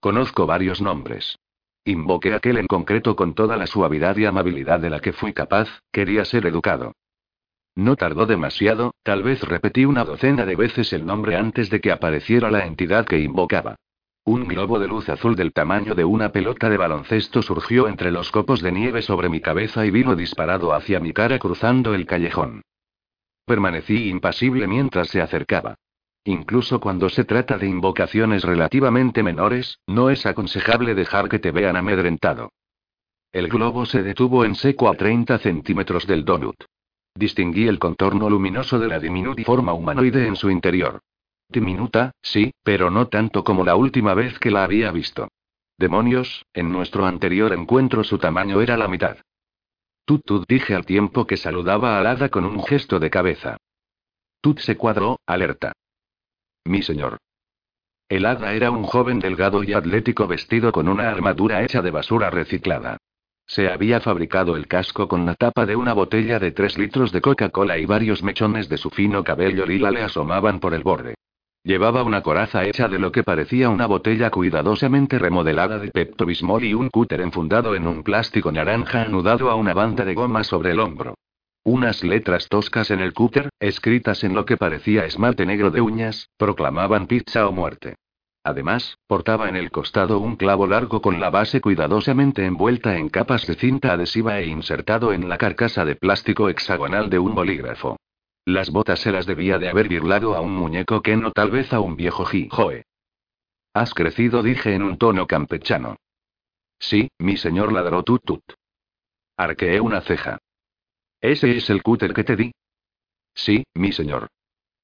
Conozco 0.00 0.46
varios 0.46 0.80
nombres. 0.80 1.38
Invoqué 1.84 2.32
aquel 2.32 2.56
en 2.56 2.66
concreto 2.66 3.14
con 3.14 3.34
toda 3.34 3.58
la 3.58 3.66
suavidad 3.66 4.16
y 4.16 4.24
amabilidad 4.24 4.80
de 4.80 4.88
la 4.88 5.00
que 5.00 5.12
fui 5.12 5.34
capaz, 5.34 5.68
quería 5.92 6.24
ser 6.24 6.46
educado. 6.46 6.94
No 7.76 7.94
tardó 7.94 8.24
demasiado, 8.24 8.94
tal 9.02 9.22
vez 9.22 9.42
repetí 9.42 9.84
una 9.84 10.04
docena 10.04 10.46
de 10.46 10.56
veces 10.56 10.94
el 10.94 11.04
nombre 11.04 11.36
antes 11.36 11.68
de 11.68 11.82
que 11.82 11.92
apareciera 11.92 12.50
la 12.50 12.64
entidad 12.64 13.04
que 13.04 13.18
invocaba. 13.18 13.76
Un 14.24 14.48
globo 14.48 14.78
de 14.78 14.88
luz 14.88 15.10
azul 15.10 15.36
del 15.36 15.52
tamaño 15.52 15.94
de 15.94 16.06
una 16.06 16.32
pelota 16.32 16.70
de 16.70 16.78
baloncesto 16.78 17.42
surgió 17.42 17.86
entre 17.86 18.10
los 18.10 18.30
copos 18.30 18.62
de 18.62 18.72
nieve 18.72 19.02
sobre 19.02 19.28
mi 19.28 19.42
cabeza 19.42 19.84
y 19.84 19.90
vino 19.90 20.16
disparado 20.16 20.72
hacia 20.72 21.00
mi 21.00 21.12
cara 21.12 21.38
cruzando 21.38 21.92
el 21.92 22.06
callejón. 22.06 22.62
Permanecí 23.50 24.08
impasible 24.08 24.68
mientras 24.68 25.08
se 25.08 25.20
acercaba. 25.20 25.74
Incluso 26.22 26.78
cuando 26.78 27.08
se 27.08 27.24
trata 27.24 27.58
de 27.58 27.66
invocaciones 27.66 28.44
relativamente 28.44 29.24
menores, 29.24 29.80
no 29.88 30.08
es 30.08 30.24
aconsejable 30.24 30.94
dejar 30.94 31.28
que 31.28 31.40
te 31.40 31.50
vean 31.50 31.74
amedrentado. 31.74 32.52
El 33.32 33.48
globo 33.48 33.86
se 33.86 34.04
detuvo 34.04 34.44
en 34.44 34.54
seco 34.54 34.88
a 34.88 34.94
30 34.94 35.38
centímetros 35.38 36.06
del 36.06 36.24
donut. 36.24 36.62
Distinguí 37.12 37.66
el 37.66 37.80
contorno 37.80 38.30
luminoso 38.30 38.78
de 38.78 38.86
la 38.86 39.00
diminutiforma 39.00 39.72
humanoide 39.72 40.28
en 40.28 40.36
su 40.36 40.48
interior. 40.48 41.00
Diminuta, 41.48 42.12
sí, 42.22 42.52
pero 42.62 42.88
no 42.88 43.08
tanto 43.08 43.42
como 43.42 43.64
la 43.64 43.74
última 43.74 44.14
vez 44.14 44.38
que 44.38 44.52
la 44.52 44.62
había 44.62 44.92
visto. 44.92 45.26
Demonios, 45.76 46.46
en 46.54 46.70
nuestro 46.70 47.04
anterior 47.04 47.52
encuentro 47.52 48.04
su 48.04 48.16
tamaño 48.16 48.60
era 48.60 48.76
la 48.76 48.86
mitad. 48.86 49.16
Tut 50.04 50.24
tut 50.24 50.44
dije 50.48 50.74
al 50.74 50.86
tiempo 50.86 51.26
que 51.26 51.36
saludaba 51.36 51.98
a 51.98 52.10
hada 52.10 52.28
con 52.28 52.44
un 52.44 52.62
gesto 52.64 52.98
de 52.98 53.10
cabeza. 53.10 53.56
Tut 54.40 54.58
se 54.58 54.76
cuadró, 54.76 55.20
alerta. 55.26 55.72
Mi 56.64 56.82
señor. 56.82 57.18
El 58.08 58.26
hada 58.26 58.54
era 58.54 58.70
un 58.70 58.82
joven 58.84 59.20
delgado 59.20 59.62
y 59.62 59.72
atlético 59.72 60.26
vestido 60.26 60.72
con 60.72 60.88
una 60.88 61.08
armadura 61.10 61.62
hecha 61.62 61.80
de 61.80 61.90
basura 61.90 62.28
reciclada. 62.30 62.96
Se 63.46 63.68
había 63.68 64.00
fabricado 64.00 64.56
el 64.56 64.68
casco 64.68 65.08
con 65.08 65.26
la 65.26 65.34
tapa 65.34 65.66
de 65.66 65.76
una 65.76 65.92
botella 65.92 66.38
de 66.38 66.52
tres 66.52 66.78
litros 66.78 67.12
de 67.12 67.20
Coca-Cola 67.20 67.78
y 67.78 67.86
varios 67.86 68.22
mechones 68.22 68.68
de 68.68 68.78
su 68.78 68.90
fino 68.90 69.24
cabello 69.24 69.66
lila 69.66 69.90
le 69.90 70.02
asomaban 70.02 70.60
por 70.60 70.74
el 70.74 70.82
borde. 70.82 71.14
Llevaba 71.62 72.02
una 72.04 72.22
coraza 72.22 72.64
hecha 72.64 72.88
de 72.88 72.98
lo 72.98 73.12
que 73.12 73.22
parecía 73.22 73.68
una 73.68 73.86
botella 73.86 74.30
cuidadosamente 74.30 75.18
remodelada 75.18 75.78
de 75.78 75.90
Pepto-Bismol 75.90 76.64
y 76.64 76.72
un 76.72 76.88
cúter 76.88 77.20
enfundado 77.20 77.74
en 77.74 77.86
un 77.86 78.02
plástico 78.02 78.50
naranja 78.50 79.02
anudado 79.02 79.50
a 79.50 79.56
una 79.56 79.74
banda 79.74 80.06
de 80.06 80.14
goma 80.14 80.42
sobre 80.42 80.70
el 80.70 80.80
hombro. 80.80 81.16
Unas 81.62 82.02
letras 82.02 82.48
toscas 82.48 82.90
en 82.90 83.00
el 83.00 83.12
cúter, 83.12 83.50
escritas 83.60 84.24
en 84.24 84.34
lo 84.34 84.46
que 84.46 84.56
parecía 84.56 85.04
esmalte 85.04 85.44
negro 85.44 85.70
de 85.70 85.82
uñas, 85.82 86.30
proclamaban 86.38 87.06
pizza 87.06 87.46
o 87.46 87.52
muerte. 87.52 87.96
Además, 88.42 88.96
portaba 89.06 89.50
en 89.50 89.56
el 89.56 89.70
costado 89.70 90.18
un 90.18 90.36
clavo 90.36 90.66
largo 90.66 91.02
con 91.02 91.20
la 91.20 91.28
base 91.28 91.60
cuidadosamente 91.60 92.46
envuelta 92.46 92.96
en 92.96 93.10
capas 93.10 93.46
de 93.46 93.56
cinta 93.56 93.92
adhesiva 93.92 94.40
e 94.40 94.46
insertado 94.46 95.12
en 95.12 95.28
la 95.28 95.36
carcasa 95.36 95.84
de 95.84 95.94
plástico 95.94 96.48
hexagonal 96.48 97.10
de 97.10 97.18
un 97.18 97.34
bolígrafo. 97.34 97.98
Las 98.50 98.70
botas 98.70 98.98
se 98.98 99.12
las 99.12 99.26
debía 99.26 99.60
de 99.60 99.68
haber 99.68 99.88
virlado 99.88 100.34
a 100.34 100.40
un 100.40 100.56
muñeco 100.56 101.02
que 101.02 101.16
no 101.16 101.30
tal 101.30 101.52
vez 101.52 101.72
a 101.72 101.78
un 101.78 101.94
viejo 101.94 102.24
jijoe. 102.24 102.84
Has 103.72 103.94
crecido, 103.94 104.42
dije 104.42 104.74
en 104.74 104.82
un 104.82 104.98
tono 104.98 105.28
campechano. 105.28 105.98
Sí, 106.80 107.10
mi 107.20 107.36
señor 107.36 107.72
ladró 107.72 108.02
tut 108.02 108.24
tut. 108.24 108.42
Arqueé 109.36 109.80
una 109.80 110.00
ceja. 110.00 110.38
¿Ese 111.20 111.56
es 111.56 111.70
el 111.70 111.84
cúter 111.84 112.12
que 112.12 112.24
te 112.24 112.34
di? 112.34 112.52
Sí, 113.34 113.62
mi 113.74 113.92
señor. 113.92 114.26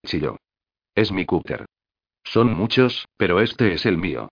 Chilló. 0.06 0.36
Es 0.94 1.10
mi 1.10 1.26
cúter. 1.26 1.66
Son 2.22 2.54
muchos, 2.54 3.08
pero 3.16 3.40
este 3.40 3.72
es 3.72 3.84
el 3.84 3.98
mío. 3.98 4.28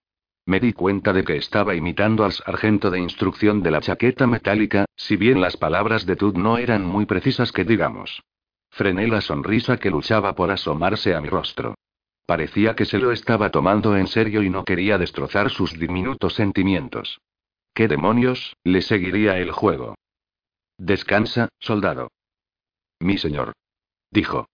Me 0.46 0.60
di 0.60 0.72
cuenta 0.72 1.12
de 1.12 1.24
que 1.24 1.36
estaba 1.36 1.74
imitando 1.74 2.24
al 2.24 2.32
sargento 2.32 2.88
de 2.88 3.00
instrucción 3.00 3.64
de 3.64 3.72
la 3.72 3.80
chaqueta 3.80 4.28
metálica, 4.28 4.84
si 4.94 5.16
bien 5.16 5.40
las 5.40 5.56
palabras 5.56 6.06
de 6.06 6.14
Tut 6.14 6.36
no 6.36 6.56
eran 6.56 6.84
muy 6.84 7.04
precisas 7.04 7.50
que 7.50 7.64
digamos. 7.64 8.22
Frené 8.74 9.06
la 9.06 9.20
sonrisa 9.20 9.76
que 9.76 9.88
luchaba 9.88 10.34
por 10.34 10.50
asomarse 10.50 11.14
a 11.14 11.20
mi 11.20 11.28
rostro. 11.28 11.76
Parecía 12.26 12.74
que 12.74 12.84
se 12.84 12.98
lo 12.98 13.12
estaba 13.12 13.50
tomando 13.50 13.96
en 13.96 14.08
serio 14.08 14.42
y 14.42 14.50
no 14.50 14.64
quería 14.64 14.98
destrozar 14.98 15.48
sus 15.50 15.78
diminutos 15.78 16.34
sentimientos. 16.34 17.20
¿Qué 17.72 17.86
demonios? 17.86 18.56
Le 18.64 18.82
seguiría 18.82 19.38
el 19.38 19.52
juego. 19.52 19.94
Descansa, 20.76 21.50
soldado. 21.60 22.10
Mi 22.98 23.16
señor. 23.16 23.52
Dijo. 24.10 24.48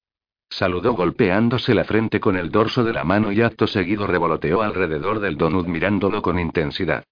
Saludó 0.50 0.92
golpeándose 0.92 1.74
la 1.74 1.84
frente 1.84 2.20
con 2.20 2.36
el 2.36 2.50
dorso 2.50 2.84
de 2.84 2.92
la 2.92 3.04
mano 3.04 3.32
y 3.32 3.40
acto 3.40 3.66
seguido 3.66 4.06
revoloteó 4.06 4.60
alrededor 4.60 5.20
del 5.20 5.38
donut 5.38 5.66
mirándolo 5.66 6.20
con 6.20 6.38
intensidad. 6.38 7.04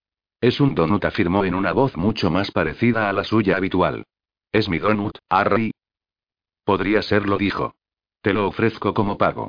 Es 0.43 0.61
un 0.61 0.75
donut, 0.75 1.07
afirmó 1.07 1.47
en 1.47 1.55
una 1.55 1.73
voz 1.73 1.97
mucho 1.97 2.31
más 2.31 2.51
parecida 2.51 3.09
a 3.09 3.15
la 3.15 3.25
suya 3.25 3.57
habitual. 3.57 4.05
Es 4.53 4.69
mi 4.69 4.79
donut, 4.79 5.17
Harry. 5.31 5.71
Podría 6.69 7.01
serlo, 7.01 7.39
dijo. 7.39 7.77
Te 8.21 8.35
lo 8.35 8.47
ofrezco 8.47 8.93
como 8.93 9.17
pago. 9.17 9.49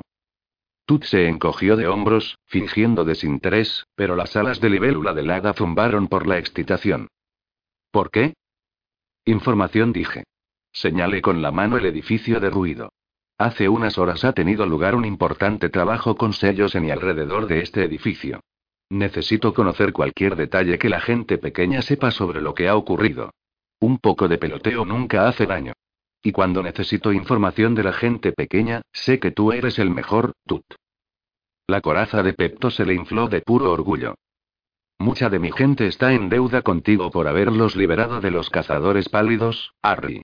Tut 0.86 1.04
se 1.04 1.28
encogió 1.28 1.76
de 1.76 1.86
hombros, 1.86 2.38
fingiendo 2.46 3.04
desinterés, 3.04 3.84
pero 3.94 4.16
las 4.16 4.36
alas 4.36 4.58
de 4.58 4.70
libélula 4.70 5.12
del 5.12 5.30
hada 5.30 5.52
zumbaron 5.52 6.08
por 6.08 6.26
la 6.26 6.38
excitación. 6.38 7.08
¿Por 7.90 8.10
qué? 8.10 8.32
Información 9.26 9.92
dije. 9.92 10.24
Señalé 10.72 11.20
con 11.20 11.42
la 11.42 11.50
mano 11.50 11.76
el 11.76 11.84
edificio 11.84 12.40
de 12.40 12.48
ruido. 12.48 12.88
Hace 13.36 13.68
unas 13.68 13.98
horas 13.98 14.24
ha 14.24 14.32
tenido 14.32 14.64
lugar 14.64 14.94
un 14.94 15.04
importante 15.04 15.68
trabajo 15.68 16.16
con 16.16 16.32
sellos 16.32 16.74
en 16.74 16.86
y 16.86 16.90
alrededor 16.90 17.48
de 17.48 17.60
este 17.60 17.84
edificio. 17.84 18.40
Necesito 18.88 19.52
conocer 19.52 19.92
cualquier 19.92 20.36
detalle 20.36 20.78
que 20.78 20.88
la 20.88 21.02
gente 21.02 21.36
pequeña 21.36 21.82
sepa 21.82 22.12
sobre 22.12 22.40
lo 22.40 22.54
que 22.54 22.66
ha 22.66 22.76
ocurrido. 22.76 23.34
Un 23.78 23.98
poco 23.98 24.26
de 24.26 24.38
peloteo 24.38 24.86
nunca 24.86 25.28
hace 25.28 25.44
daño. 25.44 25.74
Y 26.22 26.32
cuando 26.32 26.62
necesito 26.62 27.12
información 27.12 27.74
de 27.74 27.84
la 27.84 27.92
gente 27.92 28.32
pequeña, 28.32 28.82
sé 28.92 29.18
que 29.18 29.30
tú 29.30 29.52
eres 29.52 29.78
el 29.78 29.90
mejor, 29.90 30.32
Tut. 30.46 30.64
La 31.66 31.80
coraza 31.80 32.22
de 32.22 32.34
Pepto 32.34 32.70
se 32.70 32.84
le 32.84 32.94
infló 32.94 33.28
de 33.28 33.40
puro 33.40 33.70
orgullo. 33.70 34.16
Mucha 34.98 35.30
de 35.30 35.38
mi 35.38 35.50
gente 35.50 35.86
está 35.86 36.12
en 36.12 36.28
deuda 36.28 36.60
contigo 36.60 37.10
por 37.10 37.26
haberlos 37.26 37.74
liberado 37.74 38.20
de 38.20 38.30
los 38.30 38.50
cazadores 38.50 39.08
pálidos, 39.08 39.72
Harry. 39.80 40.22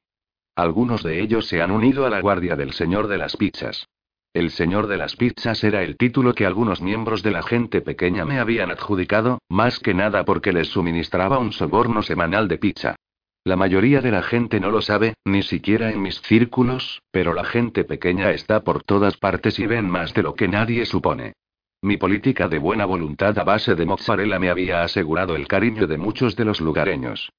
Algunos 0.55 1.03
de 1.03 1.23
ellos 1.23 1.47
se 1.47 1.63
han 1.63 1.71
unido 1.71 2.05
a 2.05 2.11
la 2.11 2.21
guardia 2.21 2.57
del 2.57 2.73
Señor 2.73 3.09
de 3.09 3.17
las 3.17 3.37
Pizzas. 3.37 3.87
El 4.35 4.51
Señor 4.51 4.87
de 4.87 4.99
las 4.99 5.17
Pizzas 5.17 5.65
era 5.65 5.83
el 5.83 5.97
título 5.97 6.35
que 6.35 6.45
algunos 6.45 6.83
miembros 6.83 7.23
de 7.23 7.31
la 7.31 7.43
gente 7.43 7.81
pequeña 7.81 8.27
me 8.27 8.39
habían 8.39 8.71
adjudicado, 8.71 9.39
más 9.49 9.79
que 9.79 9.95
nada 9.95 10.27
porque 10.27 10.53
les 10.53 10.69
suministraba 10.69 11.39
un 11.39 11.53
soborno 11.53 12.03
semanal 12.03 12.47
de 12.47 12.59
pizza. 12.59 12.97
La 13.47 13.55
mayoría 13.55 14.01
de 14.01 14.11
la 14.11 14.25
gente 14.25 14.59
no 14.59 14.73
lo 14.73 14.83
sabe, 14.83 15.15
ni 15.25 15.41
siquiera 15.41 15.93
en 15.93 16.03
mis 16.03 16.21
círculos, 16.23 17.03
pero 17.13 17.33
la 17.33 17.45
gente 17.45 17.85
pequeña 17.85 18.33
está 18.33 18.65
por 18.65 18.83
todas 18.83 19.19
partes 19.19 19.61
y 19.61 19.69
ven 19.69 19.89
más 19.89 20.13
de 20.15 20.25
lo 20.25 20.35
que 20.35 20.49
nadie 20.49 20.85
supone. 20.85 21.35
Mi 21.81 21.97
política 21.97 22.49
de 22.49 22.59
buena 22.59 22.87
voluntad 22.87 23.39
a 23.39 23.45
base 23.45 23.77
de 23.77 23.87
mozzarella 23.87 24.41
me 24.41 24.51
había 24.51 24.83
asegurado 24.83 25.37
el 25.37 25.47
cariño 25.47 25.87
de 25.87 25.97
muchos 25.97 26.35
de 26.35 26.45
los 26.45 26.61
lugareños. 26.61 27.31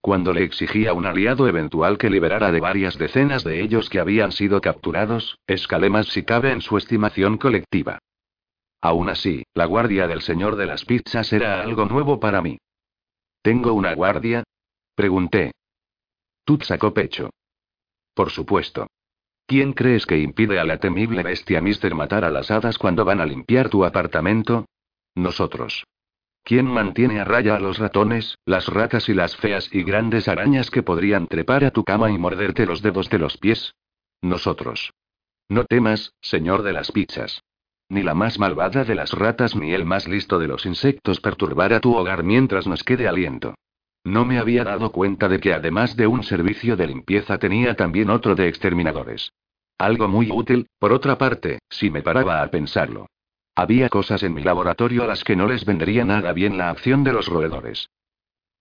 Cuando 0.00 0.32
le 0.32 0.44
exigía 0.44 0.92
un 0.92 1.04
aliado 1.04 1.48
eventual 1.48 1.98
que 1.98 2.10
liberara 2.10 2.52
de 2.52 2.60
varias 2.60 2.96
decenas 2.96 3.42
de 3.42 3.60
ellos 3.60 3.90
que 3.90 3.98
habían 3.98 4.30
sido 4.30 4.60
capturados, 4.60 5.36
escalé 5.48 5.90
más 5.90 6.06
si 6.06 6.22
cabe 6.22 6.52
en 6.52 6.60
su 6.60 6.76
estimación 6.78 7.38
colectiva. 7.38 7.98
Aún 8.80 9.08
así, 9.08 9.42
la 9.52 9.64
guardia 9.64 10.06
del 10.06 10.20
señor 10.20 10.54
de 10.54 10.66
las 10.66 10.84
pizzas 10.84 11.32
era 11.32 11.60
algo 11.60 11.86
nuevo 11.86 12.20
para 12.20 12.40
mí. 12.40 12.56
¿Tengo 13.42 13.72
una 13.72 13.96
guardia? 13.96 14.44
Pregunté. 14.96 15.52
Tut 16.46 16.62
sacó 16.62 16.94
pecho. 16.94 17.28
Por 18.14 18.30
supuesto. 18.30 18.86
¿Quién 19.46 19.74
crees 19.74 20.06
que 20.06 20.18
impide 20.18 20.58
a 20.58 20.64
la 20.64 20.78
temible 20.78 21.22
bestia 21.22 21.60
Mister 21.60 21.94
matar 21.94 22.24
a 22.24 22.30
las 22.30 22.50
hadas 22.50 22.78
cuando 22.78 23.04
van 23.04 23.20
a 23.20 23.26
limpiar 23.26 23.68
tu 23.68 23.84
apartamento? 23.84 24.64
Nosotros. 25.14 25.84
¿Quién 26.42 26.66
mantiene 26.66 27.20
a 27.20 27.24
raya 27.24 27.56
a 27.56 27.60
los 27.60 27.78
ratones, 27.78 28.38
las 28.46 28.68
ratas 28.68 29.10
y 29.10 29.14
las 29.14 29.36
feas 29.36 29.68
y 29.70 29.82
grandes 29.82 30.28
arañas 30.28 30.70
que 30.70 30.82
podrían 30.82 31.26
trepar 31.26 31.64
a 31.64 31.72
tu 31.72 31.84
cama 31.84 32.10
y 32.10 32.16
morderte 32.16 32.64
los 32.64 32.80
dedos 32.80 33.10
de 33.10 33.18
los 33.18 33.36
pies? 33.36 33.74
Nosotros. 34.22 34.94
No 35.50 35.66
temas, 35.66 36.14
señor 36.22 36.62
de 36.62 36.72
las 36.72 36.90
pizzas. 36.90 37.42
Ni 37.90 38.02
la 38.02 38.14
más 38.14 38.38
malvada 38.38 38.84
de 38.84 38.94
las 38.94 39.12
ratas 39.12 39.54
ni 39.54 39.74
el 39.74 39.84
más 39.84 40.08
listo 40.08 40.38
de 40.38 40.48
los 40.48 40.64
insectos 40.64 41.20
perturbara 41.20 41.80
tu 41.80 41.94
hogar 41.94 42.24
mientras 42.24 42.66
nos 42.66 42.82
quede 42.82 43.06
aliento. 43.06 43.54
No 44.06 44.24
me 44.24 44.38
había 44.38 44.62
dado 44.62 44.92
cuenta 44.92 45.28
de 45.28 45.40
que 45.40 45.52
además 45.52 45.96
de 45.96 46.06
un 46.06 46.22
servicio 46.22 46.76
de 46.76 46.86
limpieza 46.86 47.38
tenía 47.38 47.74
también 47.74 48.08
otro 48.08 48.36
de 48.36 48.46
exterminadores. 48.46 49.32
Algo 49.78 50.06
muy 50.06 50.30
útil, 50.30 50.68
por 50.78 50.92
otra 50.92 51.18
parte, 51.18 51.58
si 51.68 51.90
me 51.90 52.02
paraba 52.02 52.40
a 52.40 52.48
pensarlo. 52.48 53.08
Había 53.56 53.88
cosas 53.88 54.22
en 54.22 54.32
mi 54.32 54.44
laboratorio 54.44 55.02
a 55.02 55.08
las 55.08 55.24
que 55.24 55.34
no 55.34 55.48
les 55.48 55.64
vendría 55.64 56.04
nada 56.04 56.32
bien 56.32 56.56
la 56.56 56.70
acción 56.70 57.02
de 57.02 57.12
los 57.12 57.26
roedores. 57.26 57.90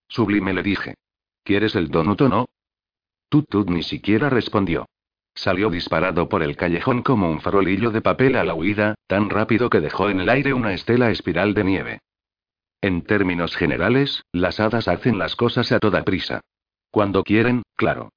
Sublime 0.08 0.52
le 0.52 0.64
dije. 0.64 0.96
¿Quieres 1.44 1.76
el 1.76 1.90
donut 1.90 2.22
o 2.22 2.28
no? 2.28 2.46
Tut 3.30 3.48
Tut 3.48 3.70
ni 3.70 3.84
siquiera 3.84 4.32
respondió. 4.32 4.88
Salió 5.36 5.70
disparado 5.70 6.28
por 6.28 6.42
el 6.42 6.58
callejón 6.58 7.04
como 7.04 7.30
un 7.30 7.40
farolillo 7.40 7.92
de 7.92 8.02
papel 8.02 8.36
a 8.36 8.44
la 8.44 8.56
huida, 8.56 8.96
tan 9.06 9.30
rápido 9.30 9.70
que 9.70 9.80
dejó 9.80 10.10
en 10.10 10.22
el 10.22 10.30
aire 10.30 10.56
una 10.56 10.74
estela 10.74 11.12
espiral 11.12 11.54
de 11.54 11.64
nieve. 11.64 12.00
En 12.86 13.02
términos 13.02 13.56
generales, 13.56 14.26
las 14.32 14.60
hadas 14.60 14.88
hacen 14.88 15.18
las 15.18 15.36
cosas 15.36 15.72
a 15.72 15.80
toda 15.80 16.04
prisa. 16.04 16.42
Cuando 16.92 17.24
quieren, 17.24 17.64
claro. 17.76 18.10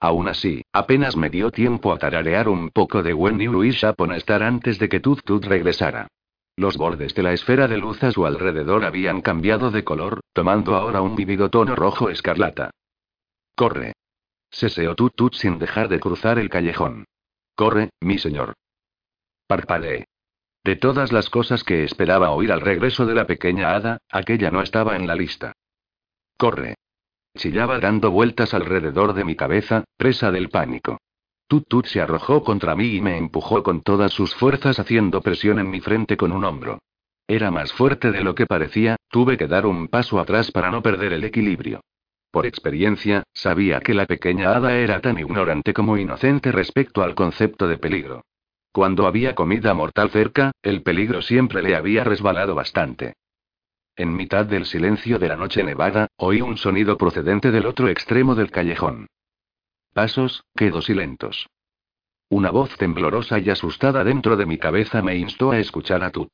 Aún 0.00 0.26
así, 0.26 0.64
apenas 0.72 1.16
me 1.16 1.30
dio 1.30 1.52
tiempo 1.52 1.92
a 1.92 1.98
tararear 1.98 2.48
un 2.48 2.70
poco 2.70 3.04
de 3.04 3.14
When 3.14 3.38
You 3.38 3.56
Wish 3.60 3.84
Upon 3.84 4.12
Star 4.14 4.42
antes 4.42 4.80
de 4.80 4.88
que 4.88 4.98
Tut 4.98 5.22
Tut 5.22 5.44
regresara. 5.44 6.08
Los 6.56 6.76
bordes 6.76 7.14
de 7.14 7.22
la 7.22 7.32
esfera 7.32 7.68
de 7.68 7.78
luz 7.78 8.02
a 8.02 8.10
su 8.10 8.26
alrededor 8.26 8.84
habían 8.84 9.20
cambiado 9.20 9.70
de 9.70 9.84
color, 9.84 10.18
tomando 10.32 10.74
ahora 10.74 11.00
un 11.00 11.14
vívido 11.14 11.48
tono 11.48 11.76
rojo 11.76 12.10
escarlata. 12.10 12.72
Corre. 13.54 13.92
Seseó 14.50 14.96
Tut 14.96 15.14
Tut 15.14 15.34
sin 15.34 15.60
dejar 15.60 15.88
de 15.88 16.00
cruzar 16.00 16.40
el 16.40 16.50
callejón. 16.50 17.04
Corre, 17.54 17.90
mi 18.00 18.18
señor. 18.18 18.54
Parpadeé. 19.46 20.07
De 20.68 20.76
todas 20.76 21.12
las 21.12 21.30
cosas 21.30 21.64
que 21.64 21.82
esperaba 21.82 22.28
oír 22.28 22.52
al 22.52 22.60
regreso 22.60 23.06
de 23.06 23.14
la 23.14 23.26
pequeña 23.26 23.74
hada, 23.74 24.02
aquella 24.10 24.50
no 24.50 24.60
estaba 24.60 24.96
en 24.96 25.06
la 25.06 25.14
lista. 25.14 25.54
Corre. 26.36 26.74
Chillaba 27.34 27.78
dando 27.78 28.10
vueltas 28.10 28.52
alrededor 28.52 29.14
de 29.14 29.24
mi 29.24 29.34
cabeza, 29.34 29.84
presa 29.96 30.30
del 30.30 30.50
pánico. 30.50 30.98
Tut 31.46 31.66
Tut 31.68 31.86
se 31.86 32.02
arrojó 32.02 32.44
contra 32.44 32.74
mí 32.74 32.96
y 32.96 33.00
me 33.00 33.16
empujó 33.16 33.62
con 33.62 33.80
todas 33.80 34.12
sus 34.12 34.34
fuerzas 34.34 34.78
haciendo 34.78 35.22
presión 35.22 35.58
en 35.58 35.70
mi 35.70 35.80
frente 35.80 36.18
con 36.18 36.32
un 36.32 36.44
hombro. 36.44 36.80
Era 37.26 37.50
más 37.50 37.72
fuerte 37.72 38.12
de 38.12 38.22
lo 38.22 38.34
que 38.34 38.44
parecía, 38.44 38.96
tuve 39.08 39.38
que 39.38 39.46
dar 39.46 39.64
un 39.64 39.88
paso 39.88 40.20
atrás 40.20 40.50
para 40.50 40.70
no 40.70 40.82
perder 40.82 41.14
el 41.14 41.24
equilibrio. 41.24 41.80
Por 42.30 42.44
experiencia, 42.44 43.22
sabía 43.32 43.80
que 43.80 43.94
la 43.94 44.04
pequeña 44.04 44.54
hada 44.54 44.76
era 44.76 45.00
tan 45.00 45.18
ignorante 45.18 45.72
como 45.72 45.96
inocente 45.96 46.52
respecto 46.52 47.02
al 47.02 47.14
concepto 47.14 47.66
de 47.68 47.78
peligro. 47.78 48.20
Cuando 48.78 49.08
había 49.08 49.34
comida 49.34 49.74
mortal 49.74 50.08
cerca, 50.10 50.52
el 50.62 50.82
peligro 50.82 51.20
siempre 51.20 51.62
le 51.62 51.74
había 51.74 52.04
resbalado 52.04 52.54
bastante. 52.54 53.14
En 53.96 54.14
mitad 54.14 54.46
del 54.46 54.66
silencio 54.66 55.18
de 55.18 55.26
la 55.26 55.34
noche 55.34 55.64
nevada, 55.64 56.06
oí 56.16 56.42
un 56.42 56.56
sonido 56.56 56.96
procedente 56.96 57.50
del 57.50 57.66
otro 57.66 57.88
extremo 57.88 58.36
del 58.36 58.52
callejón. 58.52 59.08
Pasos, 59.92 60.44
quedos 60.54 60.90
y 60.90 60.94
lentos. 60.94 61.48
Una 62.28 62.52
voz 62.52 62.76
temblorosa 62.76 63.40
y 63.40 63.50
asustada 63.50 64.04
dentro 64.04 64.36
de 64.36 64.46
mi 64.46 64.58
cabeza 64.58 65.02
me 65.02 65.16
instó 65.16 65.50
a 65.50 65.58
escuchar 65.58 66.04
a 66.04 66.12
Tut. 66.12 66.30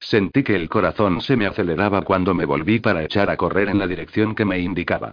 Sentí 0.00 0.42
que 0.42 0.56
el 0.56 0.68
corazón 0.68 1.20
se 1.20 1.36
me 1.36 1.46
aceleraba 1.46 2.02
cuando 2.02 2.34
me 2.34 2.46
volví 2.46 2.80
para 2.80 3.04
echar 3.04 3.30
a 3.30 3.36
correr 3.36 3.68
en 3.68 3.78
la 3.78 3.86
dirección 3.86 4.34
que 4.34 4.44
me 4.44 4.58
indicaba. 4.58 5.12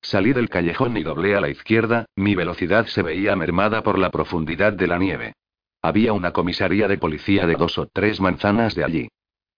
Salí 0.00 0.32
del 0.32 0.48
callejón 0.48 0.96
y 0.96 1.02
doblé 1.02 1.36
a 1.36 1.42
la 1.42 1.50
izquierda, 1.50 2.06
mi 2.16 2.34
velocidad 2.34 2.86
se 2.86 3.02
veía 3.02 3.36
mermada 3.36 3.82
por 3.82 3.98
la 3.98 4.10
profundidad 4.10 4.72
de 4.72 4.86
la 4.86 4.96
nieve. 4.96 5.34
Había 5.82 6.12
una 6.12 6.32
comisaría 6.32 6.86
de 6.86 6.96
policía 6.96 7.44
de 7.46 7.56
dos 7.56 7.76
o 7.76 7.88
tres 7.92 8.20
manzanas 8.20 8.76
de 8.76 8.84
allí. 8.84 9.08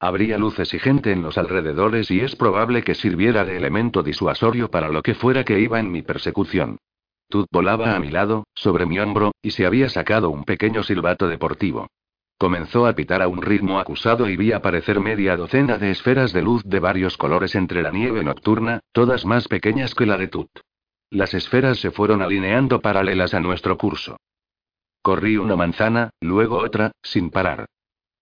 Habría 0.00 0.38
luces 0.38 0.72
y 0.72 0.78
gente 0.78 1.12
en 1.12 1.20
los 1.20 1.36
alrededores 1.36 2.10
y 2.10 2.20
es 2.20 2.34
probable 2.34 2.82
que 2.82 2.94
sirviera 2.94 3.44
de 3.44 3.58
elemento 3.58 4.02
disuasorio 4.02 4.70
para 4.70 4.88
lo 4.88 5.02
que 5.02 5.14
fuera 5.14 5.44
que 5.44 5.60
iba 5.60 5.78
en 5.78 5.92
mi 5.92 6.00
persecución. 6.00 6.78
Tut 7.28 7.46
volaba 7.50 7.94
a 7.94 8.00
mi 8.00 8.10
lado, 8.10 8.44
sobre 8.54 8.86
mi 8.86 8.98
hombro, 8.98 9.32
y 9.42 9.50
se 9.50 9.66
había 9.66 9.88
sacado 9.90 10.30
un 10.30 10.44
pequeño 10.44 10.82
silbato 10.82 11.28
deportivo. 11.28 11.88
Comenzó 12.38 12.86
a 12.86 12.94
pitar 12.94 13.22
a 13.22 13.28
un 13.28 13.42
ritmo 13.42 13.78
acusado 13.78 14.28
y 14.28 14.36
vi 14.36 14.52
aparecer 14.52 15.00
media 15.00 15.36
docena 15.36 15.78
de 15.78 15.90
esferas 15.90 16.32
de 16.32 16.42
luz 16.42 16.62
de 16.64 16.80
varios 16.80 17.16
colores 17.16 17.54
entre 17.54 17.82
la 17.82 17.90
nieve 17.90 18.24
nocturna, 18.24 18.80
todas 18.92 19.24
más 19.24 19.46
pequeñas 19.46 19.94
que 19.94 20.06
la 20.06 20.16
de 20.16 20.28
Tut. 20.28 20.50
Las 21.10 21.34
esferas 21.34 21.78
se 21.78 21.90
fueron 21.90 22.22
alineando 22.22 22.80
paralelas 22.80 23.34
a 23.34 23.40
nuestro 23.40 23.76
curso. 23.76 24.16
Corrí 25.04 25.36
una 25.36 25.54
manzana, 25.54 26.08
luego 26.22 26.56
otra, 26.56 26.92
sin 27.02 27.28
parar. 27.28 27.66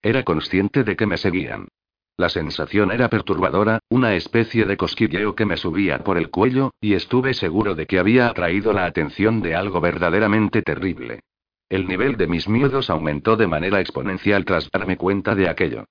Era 0.03 0.25
consciente 0.25 0.83
de 0.83 0.97
que 0.97 1.07
me 1.07 1.17
seguían. 1.17 1.69
La 2.17 2.29
sensación 2.29 2.91
era 2.91 3.09
perturbadora, 3.09 3.79
una 3.89 4.17
especie 4.17 4.65
de 4.65 4.77
cosquilleo 4.77 5.37
que 5.37 5.47
me 5.47 5.57
subía 5.57 6.03
por 6.03 6.19
el 6.19 6.29
cuello, 6.31 6.73
y 6.81 6.95
estuve 6.95 7.35
seguro 7.35 7.77
de 7.77 7.87
que 7.87 8.01
había 8.01 8.27
atraído 8.27 8.73
la 8.73 8.85
atención 8.85 9.43
de 9.43 9.55
algo 9.55 9.81
verdaderamente 9.81 10.61
terrible. 10.63 11.21
El 11.69 11.87
nivel 11.87 12.17
de 12.17 12.27
mis 12.27 12.49
miedos 12.49 12.91
aumentó 12.91 13.37
de 13.37 13.47
manera 13.47 13.81
exponencial 13.81 14.45
tras 14.45 14.69
darme 14.69 14.97
cuenta 14.97 15.37
de 15.37 15.49
aquello. 15.49 15.85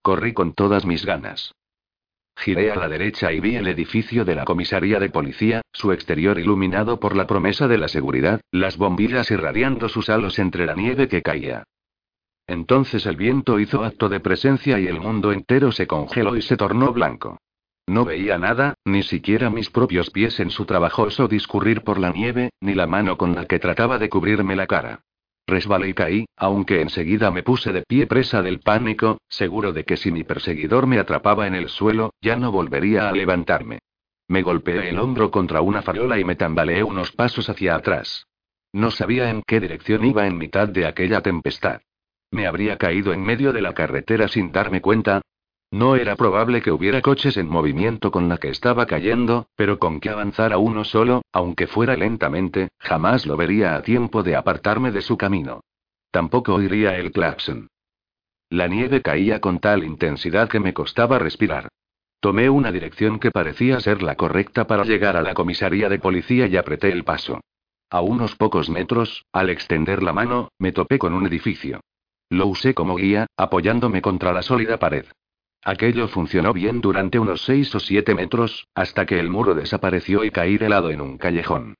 Corrí 0.00 0.32
con 0.32 0.54
todas 0.54 0.86
mis 0.86 1.04
ganas. 1.04 1.52
Giré 2.38 2.70
a 2.70 2.76
la 2.76 2.88
derecha 2.88 3.32
y 3.32 3.40
vi 3.40 3.56
el 3.56 3.66
edificio 3.66 4.24
de 4.24 4.36
la 4.36 4.44
comisaría 4.44 5.00
de 5.00 5.10
policía, 5.10 5.62
su 5.72 5.90
exterior 5.90 6.38
iluminado 6.38 7.00
por 7.00 7.16
la 7.16 7.26
promesa 7.26 7.66
de 7.66 7.78
la 7.78 7.88
seguridad, 7.88 8.40
las 8.52 8.76
bombillas 8.76 9.30
irradiando 9.32 9.88
sus 9.88 10.08
halos 10.08 10.38
entre 10.38 10.64
la 10.64 10.74
nieve 10.74 11.08
que 11.08 11.20
caía. 11.20 11.64
Entonces 12.46 13.06
el 13.06 13.16
viento 13.16 13.58
hizo 13.58 13.82
acto 13.82 14.08
de 14.08 14.20
presencia 14.20 14.78
y 14.78 14.86
el 14.86 15.00
mundo 15.00 15.32
entero 15.32 15.72
se 15.72 15.88
congeló 15.88 16.36
y 16.36 16.42
se 16.42 16.56
tornó 16.56 16.92
blanco. 16.92 17.38
No 17.88 18.04
veía 18.04 18.38
nada, 18.38 18.74
ni 18.84 19.02
siquiera 19.02 19.50
mis 19.50 19.70
propios 19.70 20.10
pies 20.10 20.38
en 20.38 20.50
su 20.50 20.64
trabajoso 20.64 21.26
discurrir 21.26 21.82
por 21.82 21.98
la 21.98 22.12
nieve, 22.12 22.50
ni 22.60 22.74
la 22.74 22.86
mano 22.86 23.18
con 23.18 23.34
la 23.34 23.46
que 23.46 23.58
trataba 23.58 23.98
de 23.98 24.08
cubrirme 24.08 24.54
la 24.54 24.68
cara. 24.68 25.00
Resbalé 25.48 25.88
y 25.88 25.94
caí, 25.94 26.26
aunque 26.36 26.82
enseguida 26.82 27.30
me 27.30 27.42
puse 27.42 27.72
de 27.72 27.82
pie 27.82 28.06
presa 28.06 28.42
del 28.42 28.60
pánico, 28.60 29.16
seguro 29.30 29.72
de 29.72 29.84
que 29.84 29.96
si 29.96 30.12
mi 30.12 30.22
perseguidor 30.22 30.86
me 30.86 30.98
atrapaba 30.98 31.46
en 31.46 31.54
el 31.54 31.70
suelo, 31.70 32.12
ya 32.20 32.36
no 32.36 32.52
volvería 32.52 33.08
a 33.08 33.12
levantarme. 33.12 33.78
Me 34.28 34.42
golpeé 34.42 34.90
el 34.90 34.98
hombro 34.98 35.30
contra 35.30 35.62
una 35.62 35.80
farola 35.80 36.18
y 36.20 36.24
me 36.24 36.36
tambaleé 36.36 36.84
unos 36.84 37.12
pasos 37.12 37.48
hacia 37.48 37.76
atrás. 37.76 38.26
No 38.74 38.90
sabía 38.90 39.30
en 39.30 39.42
qué 39.42 39.58
dirección 39.58 40.04
iba 40.04 40.26
en 40.26 40.36
mitad 40.36 40.68
de 40.68 40.84
aquella 40.84 41.22
tempestad. 41.22 41.80
¿Me 42.30 42.46
habría 42.46 42.76
caído 42.76 43.14
en 43.14 43.22
medio 43.22 43.54
de 43.54 43.62
la 43.62 43.72
carretera 43.72 44.28
sin 44.28 44.52
darme 44.52 44.82
cuenta? 44.82 45.22
No 45.70 45.96
era 45.96 46.16
probable 46.16 46.62
que 46.62 46.72
hubiera 46.72 47.02
coches 47.02 47.36
en 47.36 47.48
movimiento 47.48 48.10
con 48.10 48.28
la 48.28 48.38
que 48.38 48.48
estaba 48.48 48.86
cayendo, 48.86 49.48
pero 49.54 49.78
con 49.78 50.00
que 50.00 50.08
avanzara 50.08 50.56
uno 50.56 50.82
solo, 50.84 51.22
aunque 51.30 51.66
fuera 51.66 51.94
lentamente, 51.94 52.68
jamás 52.78 53.26
lo 53.26 53.36
vería 53.36 53.76
a 53.76 53.82
tiempo 53.82 54.22
de 54.22 54.34
apartarme 54.34 54.90
de 54.92 55.02
su 55.02 55.18
camino. 55.18 55.60
Tampoco 56.10 56.54
oiría 56.54 56.96
el 56.96 57.12
claxon. 57.12 57.68
La 58.48 58.66
nieve 58.66 59.02
caía 59.02 59.42
con 59.42 59.58
tal 59.58 59.84
intensidad 59.84 60.48
que 60.48 60.58
me 60.58 60.72
costaba 60.72 61.18
respirar. 61.18 61.68
Tomé 62.20 62.48
una 62.48 62.72
dirección 62.72 63.18
que 63.18 63.30
parecía 63.30 63.78
ser 63.80 64.02
la 64.02 64.16
correcta 64.16 64.66
para 64.66 64.84
llegar 64.84 65.18
a 65.18 65.22
la 65.22 65.34
comisaría 65.34 65.90
de 65.90 65.98
policía 65.98 66.46
y 66.46 66.56
apreté 66.56 66.90
el 66.90 67.04
paso. 67.04 67.40
A 67.90 68.00
unos 68.00 68.36
pocos 68.36 68.70
metros, 68.70 69.26
al 69.32 69.50
extender 69.50 70.02
la 70.02 70.14
mano, 70.14 70.50
me 70.58 70.72
topé 70.72 70.98
con 70.98 71.12
un 71.12 71.26
edificio. 71.26 71.80
Lo 72.30 72.46
usé 72.46 72.72
como 72.72 72.96
guía, 72.96 73.26
apoyándome 73.36 74.00
contra 74.00 74.32
la 74.32 74.42
sólida 74.42 74.78
pared. 74.78 75.04
Aquello 75.64 76.08
funcionó 76.08 76.52
bien 76.52 76.80
durante 76.80 77.18
unos 77.18 77.42
seis 77.42 77.74
o 77.74 77.80
siete 77.80 78.14
metros, 78.14 78.68
hasta 78.74 79.06
que 79.06 79.18
el 79.18 79.28
muro 79.28 79.54
desapareció 79.54 80.24
y 80.24 80.30
caí 80.30 80.56
de 80.56 80.68
lado 80.68 80.90
en 80.90 81.00
un 81.00 81.18
callejón. 81.18 81.74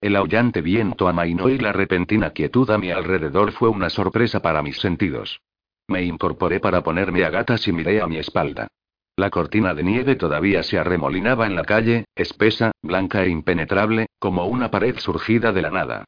El 0.00 0.16
aullante 0.16 0.62
viento 0.62 1.08
amainó 1.08 1.48
y 1.48 1.58
la 1.58 1.72
repentina 1.72 2.30
quietud 2.30 2.68
a 2.70 2.78
mi 2.78 2.90
alrededor 2.90 3.52
fue 3.52 3.68
una 3.68 3.88
sorpresa 3.90 4.40
para 4.40 4.62
mis 4.62 4.78
sentidos. 4.78 5.40
Me 5.88 6.02
incorporé 6.02 6.58
para 6.58 6.82
ponerme 6.82 7.24
a 7.24 7.30
gatas 7.30 7.68
y 7.68 7.72
miré 7.72 8.00
a 8.00 8.06
mi 8.06 8.16
espalda. 8.18 8.68
La 9.14 9.30
cortina 9.30 9.74
de 9.74 9.82
nieve 9.82 10.16
todavía 10.16 10.62
se 10.62 10.78
arremolinaba 10.78 11.46
en 11.46 11.54
la 11.54 11.64
calle, 11.64 12.06
espesa, 12.14 12.72
blanca 12.82 13.24
e 13.24 13.28
impenetrable, 13.28 14.06
como 14.18 14.46
una 14.46 14.70
pared 14.70 14.98
surgida 14.98 15.52
de 15.52 15.62
la 15.62 15.70
nada. 15.70 16.04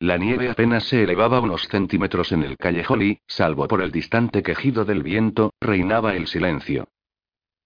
La 0.00 0.16
nieve 0.16 0.48
apenas 0.48 0.84
se 0.84 1.02
elevaba 1.02 1.40
unos 1.40 1.66
centímetros 1.66 2.30
en 2.30 2.44
el 2.44 2.56
callejón 2.56 3.02
y, 3.02 3.18
salvo 3.26 3.66
por 3.66 3.82
el 3.82 3.90
distante 3.90 4.44
quejido 4.44 4.84
del 4.84 5.02
viento, 5.02 5.52
reinaba 5.60 6.14
el 6.14 6.28
silencio. 6.28 6.88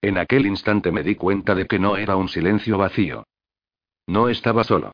En 0.01 0.17
aquel 0.17 0.47
instante 0.47 0.91
me 0.91 1.03
di 1.03 1.15
cuenta 1.15 1.55
de 1.55 1.67
que 1.67 1.79
no 1.79 1.97
era 1.97 2.17
un 2.17 2.29
silencio 2.29 2.79
vacío. 2.79 3.25
No 4.07 4.31
estaba 4.31 4.65
solo. 4.65 4.93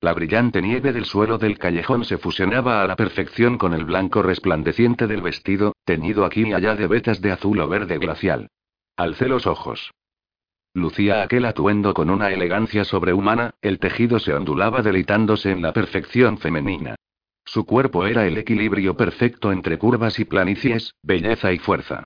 La 0.00 0.14
brillante 0.14 0.60
nieve 0.60 0.92
del 0.92 1.04
suelo 1.04 1.38
del 1.38 1.58
callejón 1.58 2.04
se 2.04 2.18
fusionaba 2.18 2.82
a 2.82 2.86
la 2.86 2.96
perfección 2.96 3.56
con 3.56 3.72
el 3.72 3.84
blanco 3.84 4.22
resplandeciente 4.22 5.06
del 5.06 5.22
vestido, 5.22 5.74
teñido 5.84 6.24
aquí 6.24 6.42
y 6.42 6.52
allá 6.52 6.74
de 6.74 6.86
vetas 6.88 7.20
de 7.20 7.32
azul 7.32 7.60
o 7.60 7.68
verde 7.68 7.98
glacial. 7.98 8.48
Alcé 8.96 9.28
los 9.28 9.46
ojos. 9.46 9.92
Lucía 10.78 11.22
aquel 11.22 11.44
atuendo 11.44 11.92
con 11.92 12.08
una 12.08 12.30
elegancia 12.30 12.84
sobrehumana, 12.84 13.54
el 13.60 13.78
tejido 13.78 14.18
se 14.18 14.32
ondulaba 14.32 14.82
deleitándose 14.82 15.50
en 15.50 15.62
la 15.62 15.72
perfección 15.72 16.38
femenina. 16.38 16.94
Su 17.44 17.64
cuerpo 17.64 18.06
era 18.06 18.26
el 18.26 18.38
equilibrio 18.38 18.96
perfecto 18.96 19.52
entre 19.52 19.78
curvas 19.78 20.18
y 20.18 20.24
planicies, 20.24 20.94
belleza 21.02 21.52
y 21.52 21.58
fuerza. 21.58 22.04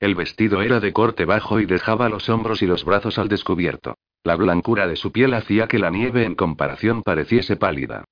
El 0.00 0.14
vestido 0.14 0.62
era 0.62 0.80
de 0.80 0.92
corte 0.92 1.24
bajo 1.24 1.60
y 1.60 1.66
dejaba 1.66 2.08
los 2.08 2.28
hombros 2.28 2.62
y 2.62 2.66
los 2.66 2.84
brazos 2.84 3.18
al 3.18 3.28
descubierto. 3.28 3.94
La 4.22 4.36
blancura 4.36 4.86
de 4.86 4.96
su 4.96 5.12
piel 5.12 5.34
hacía 5.34 5.66
que 5.66 5.78
la 5.78 5.90
nieve 5.90 6.24
en 6.24 6.34
comparación 6.34 7.02
pareciese 7.02 7.56
pálida. 7.56 8.04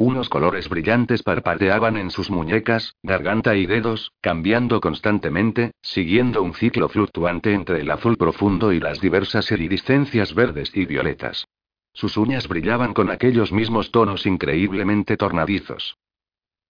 Unos 0.00 0.28
colores 0.28 0.68
brillantes 0.68 1.24
parpadeaban 1.24 1.96
en 1.96 2.12
sus 2.12 2.30
muñecas, 2.30 2.94
garganta 3.02 3.56
y 3.56 3.66
dedos, 3.66 4.12
cambiando 4.20 4.80
constantemente, 4.80 5.72
siguiendo 5.82 6.40
un 6.40 6.54
ciclo 6.54 6.88
fluctuante 6.88 7.52
entre 7.52 7.80
el 7.80 7.90
azul 7.90 8.16
profundo 8.16 8.72
y 8.72 8.78
las 8.78 9.00
diversas 9.00 9.50
iridiscencias 9.50 10.36
verdes 10.36 10.70
y 10.72 10.86
violetas. 10.86 11.48
Sus 11.92 12.16
uñas 12.16 12.46
brillaban 12.46 12.94
con 12.94 13.10
aquellos 13.10 13.50
mismos 13.50 13.90
tonos 13.90 14.24
increíblemente 14.24 15.16
tornadizos. 15.16 15.96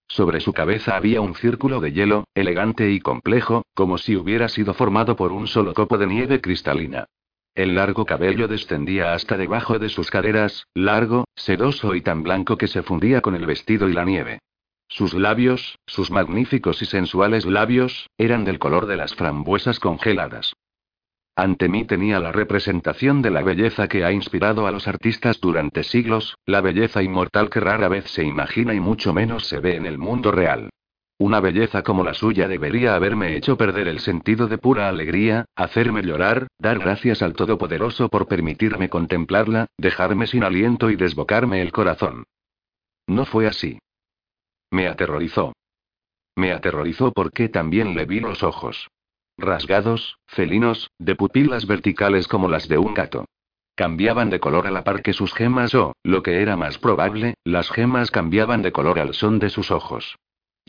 Sobre 0.07 0.39
su 0.39 0.51
cabeza 0.51 0.97
había 0.97 1.21
un 1.21 1.35
círculo 1.35 1.81
de 1.81 1.91
hielo, 1.91 2.23
elegante 2.33 2.89
y 2.89 2.99
complejo, 2.99 3.61
como 3.75 3.99
si 3.99 4.15
hubiera 4.15 4.49
sido 4.49 4.73
formado 4.73 5.15
por 5.15 5.33
un 5.33 5.45
solo 5.45 5.75
copo 5.75 5.99
de 5.99 6.07
nieve 6.07 6.41
cristalina. 6.41 7.05
El 7.55 7.75
largo 7.75 8.05
cabello 8.05 8.47
descendía 8.47 9.13
hasta 9.13 9.37
debajo 9.37 9.79
de 9.79 9.89
sus 9.89 10.09
caderas, 10.09 10.67
largo, 10.73 11.25
sedoso 11.35 11.95
y 11.95 12.01
tan 12.01 12.23
blanco 12.23 12.57
que 12.57 12.67
se 12.67 12.83
fundía 12.83 13.21
con 13.21 13.35
el 13.35 13.45
vestido 13.45 13.89
y 13.89 13.93
la 13.93 14.05
nieve. 14.05 14.39
Sus 14.87 15.13
labios, 15.13 15.77
sus 15.85 16.09
magníficos 16.09 16.81
y 16.81 16.85
sensuales 16.85 17.45
labios, 17.45 18.09
eran 18.17 18.45
del 18.45 18.59
color 18.59 18.87
de 18.87 18.97
las 18.97 19.13
frambuesas 19.13 19.79
congeladas. 19.79 20.53
Ante 21.35 21.69
mí 21.69 21.85
tenía 21.85 22.19
la 22.19 22.31
representación 22.31 23.21
de 23.21 23.29
la 23.29 23.41
belleza 23.41 23.87
que 23.87 24.03
ha 24.03 24.11
inspirado 24.11 24.67
a 24.67 24.71
los 24.71 24.87
artistas 24.87 25.39
durante 25.39 25.83
siglos, 25.83 26.35
la 26.45 26.59
belleza 26.59 27.01
inmortal 27.03 27.49
que 27.49 27.59
rara 27.59 27.87
vez 27.87 28.09
se 28.09 28.23
imagina 28.23 28.73
y 28.73 28.79
mucho 28.79 29.13
menos 29.13 29.47
se 29.47 29.59
ve 29.59 29.75
en 29.75 29.85
el 29.85 29.97
mundo 29.97 30.31
real. 30.31 30.69
Una 31.21 31.41
belleza 31.41 31.83
como 31.83 32.05
la 32.05 32.13
suya 32.13 32.47
debería 32.47 32.95
haberme 32.95 33.35
hecho 33.35 33.57
perder 33.57 33.89
el 33.89 33.99
sentido 33.99 34.47
de 34.47 34.57
pura 34.57 34.87
alegría, 34.87 35.43
hacerme 35.53 36.01
llorar, 36.01 36.47
dar 36.57 36.79
gracias 36.79 37.21
al 37.21 37.33
Todopoderoso 37.33 38.07
por 38.07 38.25
permitirme 38.25 38.87
contemplarla, 38.87 39.67
dejarme 39.77 40.27
sin 40.27 40.45
aliento 40.45 40.89
y 40.89 40.95
desbocarme 40.95 41.61
el 41.61 41.73
corazón. 41.73 42.23
No 43.05 43.25
fue 43.25 43.47
así. 43.47 43.79
Me 44.71 44.87
aterrorizó. 44.87 45.51
Me 46.37 46.53
aterrorizó 46.53 47.11
porque 47.11 47.49
también 47.49 47.95
le 47.95 48.05
vi 48.05 48.21
los 48.21 48.41
ojos 48.41 48.87
rasgados, 49.37 50.17
felinos, 50.25 50.89
de 50.99 51.15
pupilas 51.15 51.65
verticales 51.65 52.29
como 52.29 52.47
las 52.47 52.69
de 52.69 52.77
un 52.77 52.93
gato. 52.93 53.25
Cambiaban 53.75 54.29
de 54.29 54.39
color 54.39 54.67
a 54.67 54.71
la 54.71 54.85
par 54.85 55.01
que 55.01 55.13
sus 55.13 55.33
gemas 55.33 55.75
o, 55.75 55.93
lo 56.03 56.23
que 56.23 56.41
era 56.41 56.55
más 56.55 56.77
probable, 56.77 57.33
las 57.43 57.69
gemas 57.71 58.09
cambiaban 58.09 58.61
de 58.61 58.71
color 58.71 58.99
al 58.99 59.13
son 59.13 59.39
de 59.39 59.49
sus 59.49 59.71
ojos. 59.71 60.17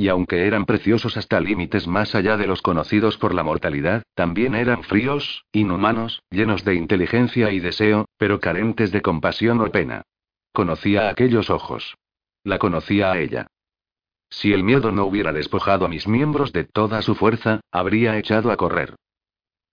Y 0.00 0.08
aunque 0.08 0.46
eran 0.46 0.64
preciosos 0.64 1.18
hasta 1.18 1.40
límites 1.40 1.86
más 1.86 2.14
allá 2.14 2.38
de 2.38 2.46
los 2.46 2.62
conocidos 2.62 3.18
por 3.18 3.34
la 3.34 3.42
mortalidad, 3.42 4.02
también 4.14 4.54
eran 4.54 4.82
fríos, 4.82 5.44
inhumanos, 5.52 6.22
llenos 6.30 6.64
de 6.64 6.74
inteligencia 6.74 7.50
y 7.52 7.60
deseo, 7.60 8.06
pero 8.16 8.40
carentes 8.40 8.92
de 8.92 9.02
compasión 9.02 9.60
o 9.60 9.70
pena. 9.70 10.00
Conocía 10.54 11.10
aquellos 11.10 11.50
ojos. 11.50 11.98
La 12.44 12.58
conocía 12.58 13.12
a 13.12 13.18
ella. 13.18 13.48
Si 14.30 14.54
el 14.54 14.64
miedo 14.64 14.90
no 14.90 15.04
hubiera 15.04 15.34
despojado 15.34 15.84
a 15.84 15.90
mis 15.90 16.08
miembros 16.08 16.54
de 16.54 16.64
toda 16.64 17.02
su 17.02 17.14
fuerza, 17.14 17.60
habría 17.70 18.16
echado 18.16 18.50
a 18.50 18.56
correr. 18.56 18.94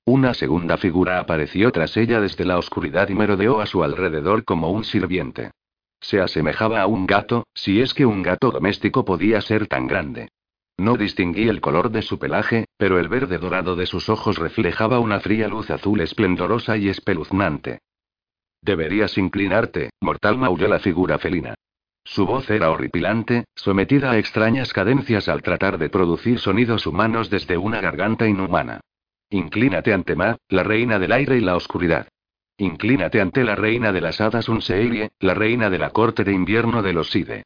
Una 0.03 0.33
segunda 0.33 0.75
figura 0.75 1.19
apareció 1.19 1.71
tras 1.71 1.95
ella 1.95 2.19
desde 2.19 2.43
la 2.43 2.57
oscuridad 2.57 3.07
y 3.07 3.15
merodeó 3.15 3.61
a 3.61 3.65
su 3.65 3.81
alrededor 3.81 4.43
como 4.43 4.71
un 4.71 4.83
sirviente. 4.83 5.51
Se 5.99 6.21
asemejaba 6.21 6.81
a 6.81 6.87
un 6.87 7.07
gato, 7.07 7.47
si 7.53 7.81
es 7.81 7.93
que 7.93 8.05
un 8.05 8.23
gato 8.23 8.51
doméstico 8.51 9.03
podía 9.03 9.41
ser 9.41 9.67
tan 9.67 9.87
grande. 9.87 10.29
No 10.77 10.95
distinguí 10.95 11.49
el 11.49 11.59
color 11.59 11.89
de 11.89 12.03
su 12.03 12.19
pelaje, 12.19 12.65
pero 12.77 12.99
el 12.99 13.07
verde 13.07 13.39
dorado 13.39 13.75
de 13.75 13.87
sus 13.87 14.09
ojos 14.09 14.37
reflejaba 14.37 14.99
una 14.99 15.19
fría 15.19 15.47
luz 15.47 15.71
azul 15.71 16.01
esplendorosa 16.01 16.77
y 16.77 16.89
espeluznante. 16.89 17.79
Deberías 18.61 19.17
inclinarte, 19.17 19.89
mortal 20.01 20.37
maulló 20.37 20.67
la 20.67 20.79
figura 20.79 21.17
felina. 21.17 21.55
Su 22.03 22.25
voz 22.25 22.49
era 22.49 22.71
horripilante, 22.71 23.45
sometida 23.55 24.11
a 24.11 24.17
extrañas 24.17 24.71
cadencias 24.71 25.27
al 25.27 25.41
tratar 25.41 25.77
de 25.77 25.89
producir 25.89 26.39
sonidos 26.39 26.85
humanos 26.85 27.29
desde 27.29 27.57
una 27.57 27.81
garganta 27.81 28.27
inhumana. 28.27 28.79
Inclínate 29.29 29.93
ante 29.93 30.15
Ma, 30.15 30.37
la 30.47 30.63
reina 30.63 30.99
del 30.99 31.11
aire 31.11 31.37
y 31.37 31.41
la 31.41 31.55
oscuridad. 31.55 32.07
Inclínate 32.59 33.21
ante 33.21 33.43
la 33.43 33.55
reina 33.55 33.91
de 33.91 34.01
las 34.01 34.19
hadas 34.19 34.49
Unseirie, 34.49 35.11
la 35.19 35.35
reina 35.35 35.69
de 35.69 35.77
la 35.77 35.91
corte 35.91 36.23
de 36.23 36.33
invierno 36.33 36.81
de 36.81 36.93
los 36.93 37.11
Side. 37.11 37.43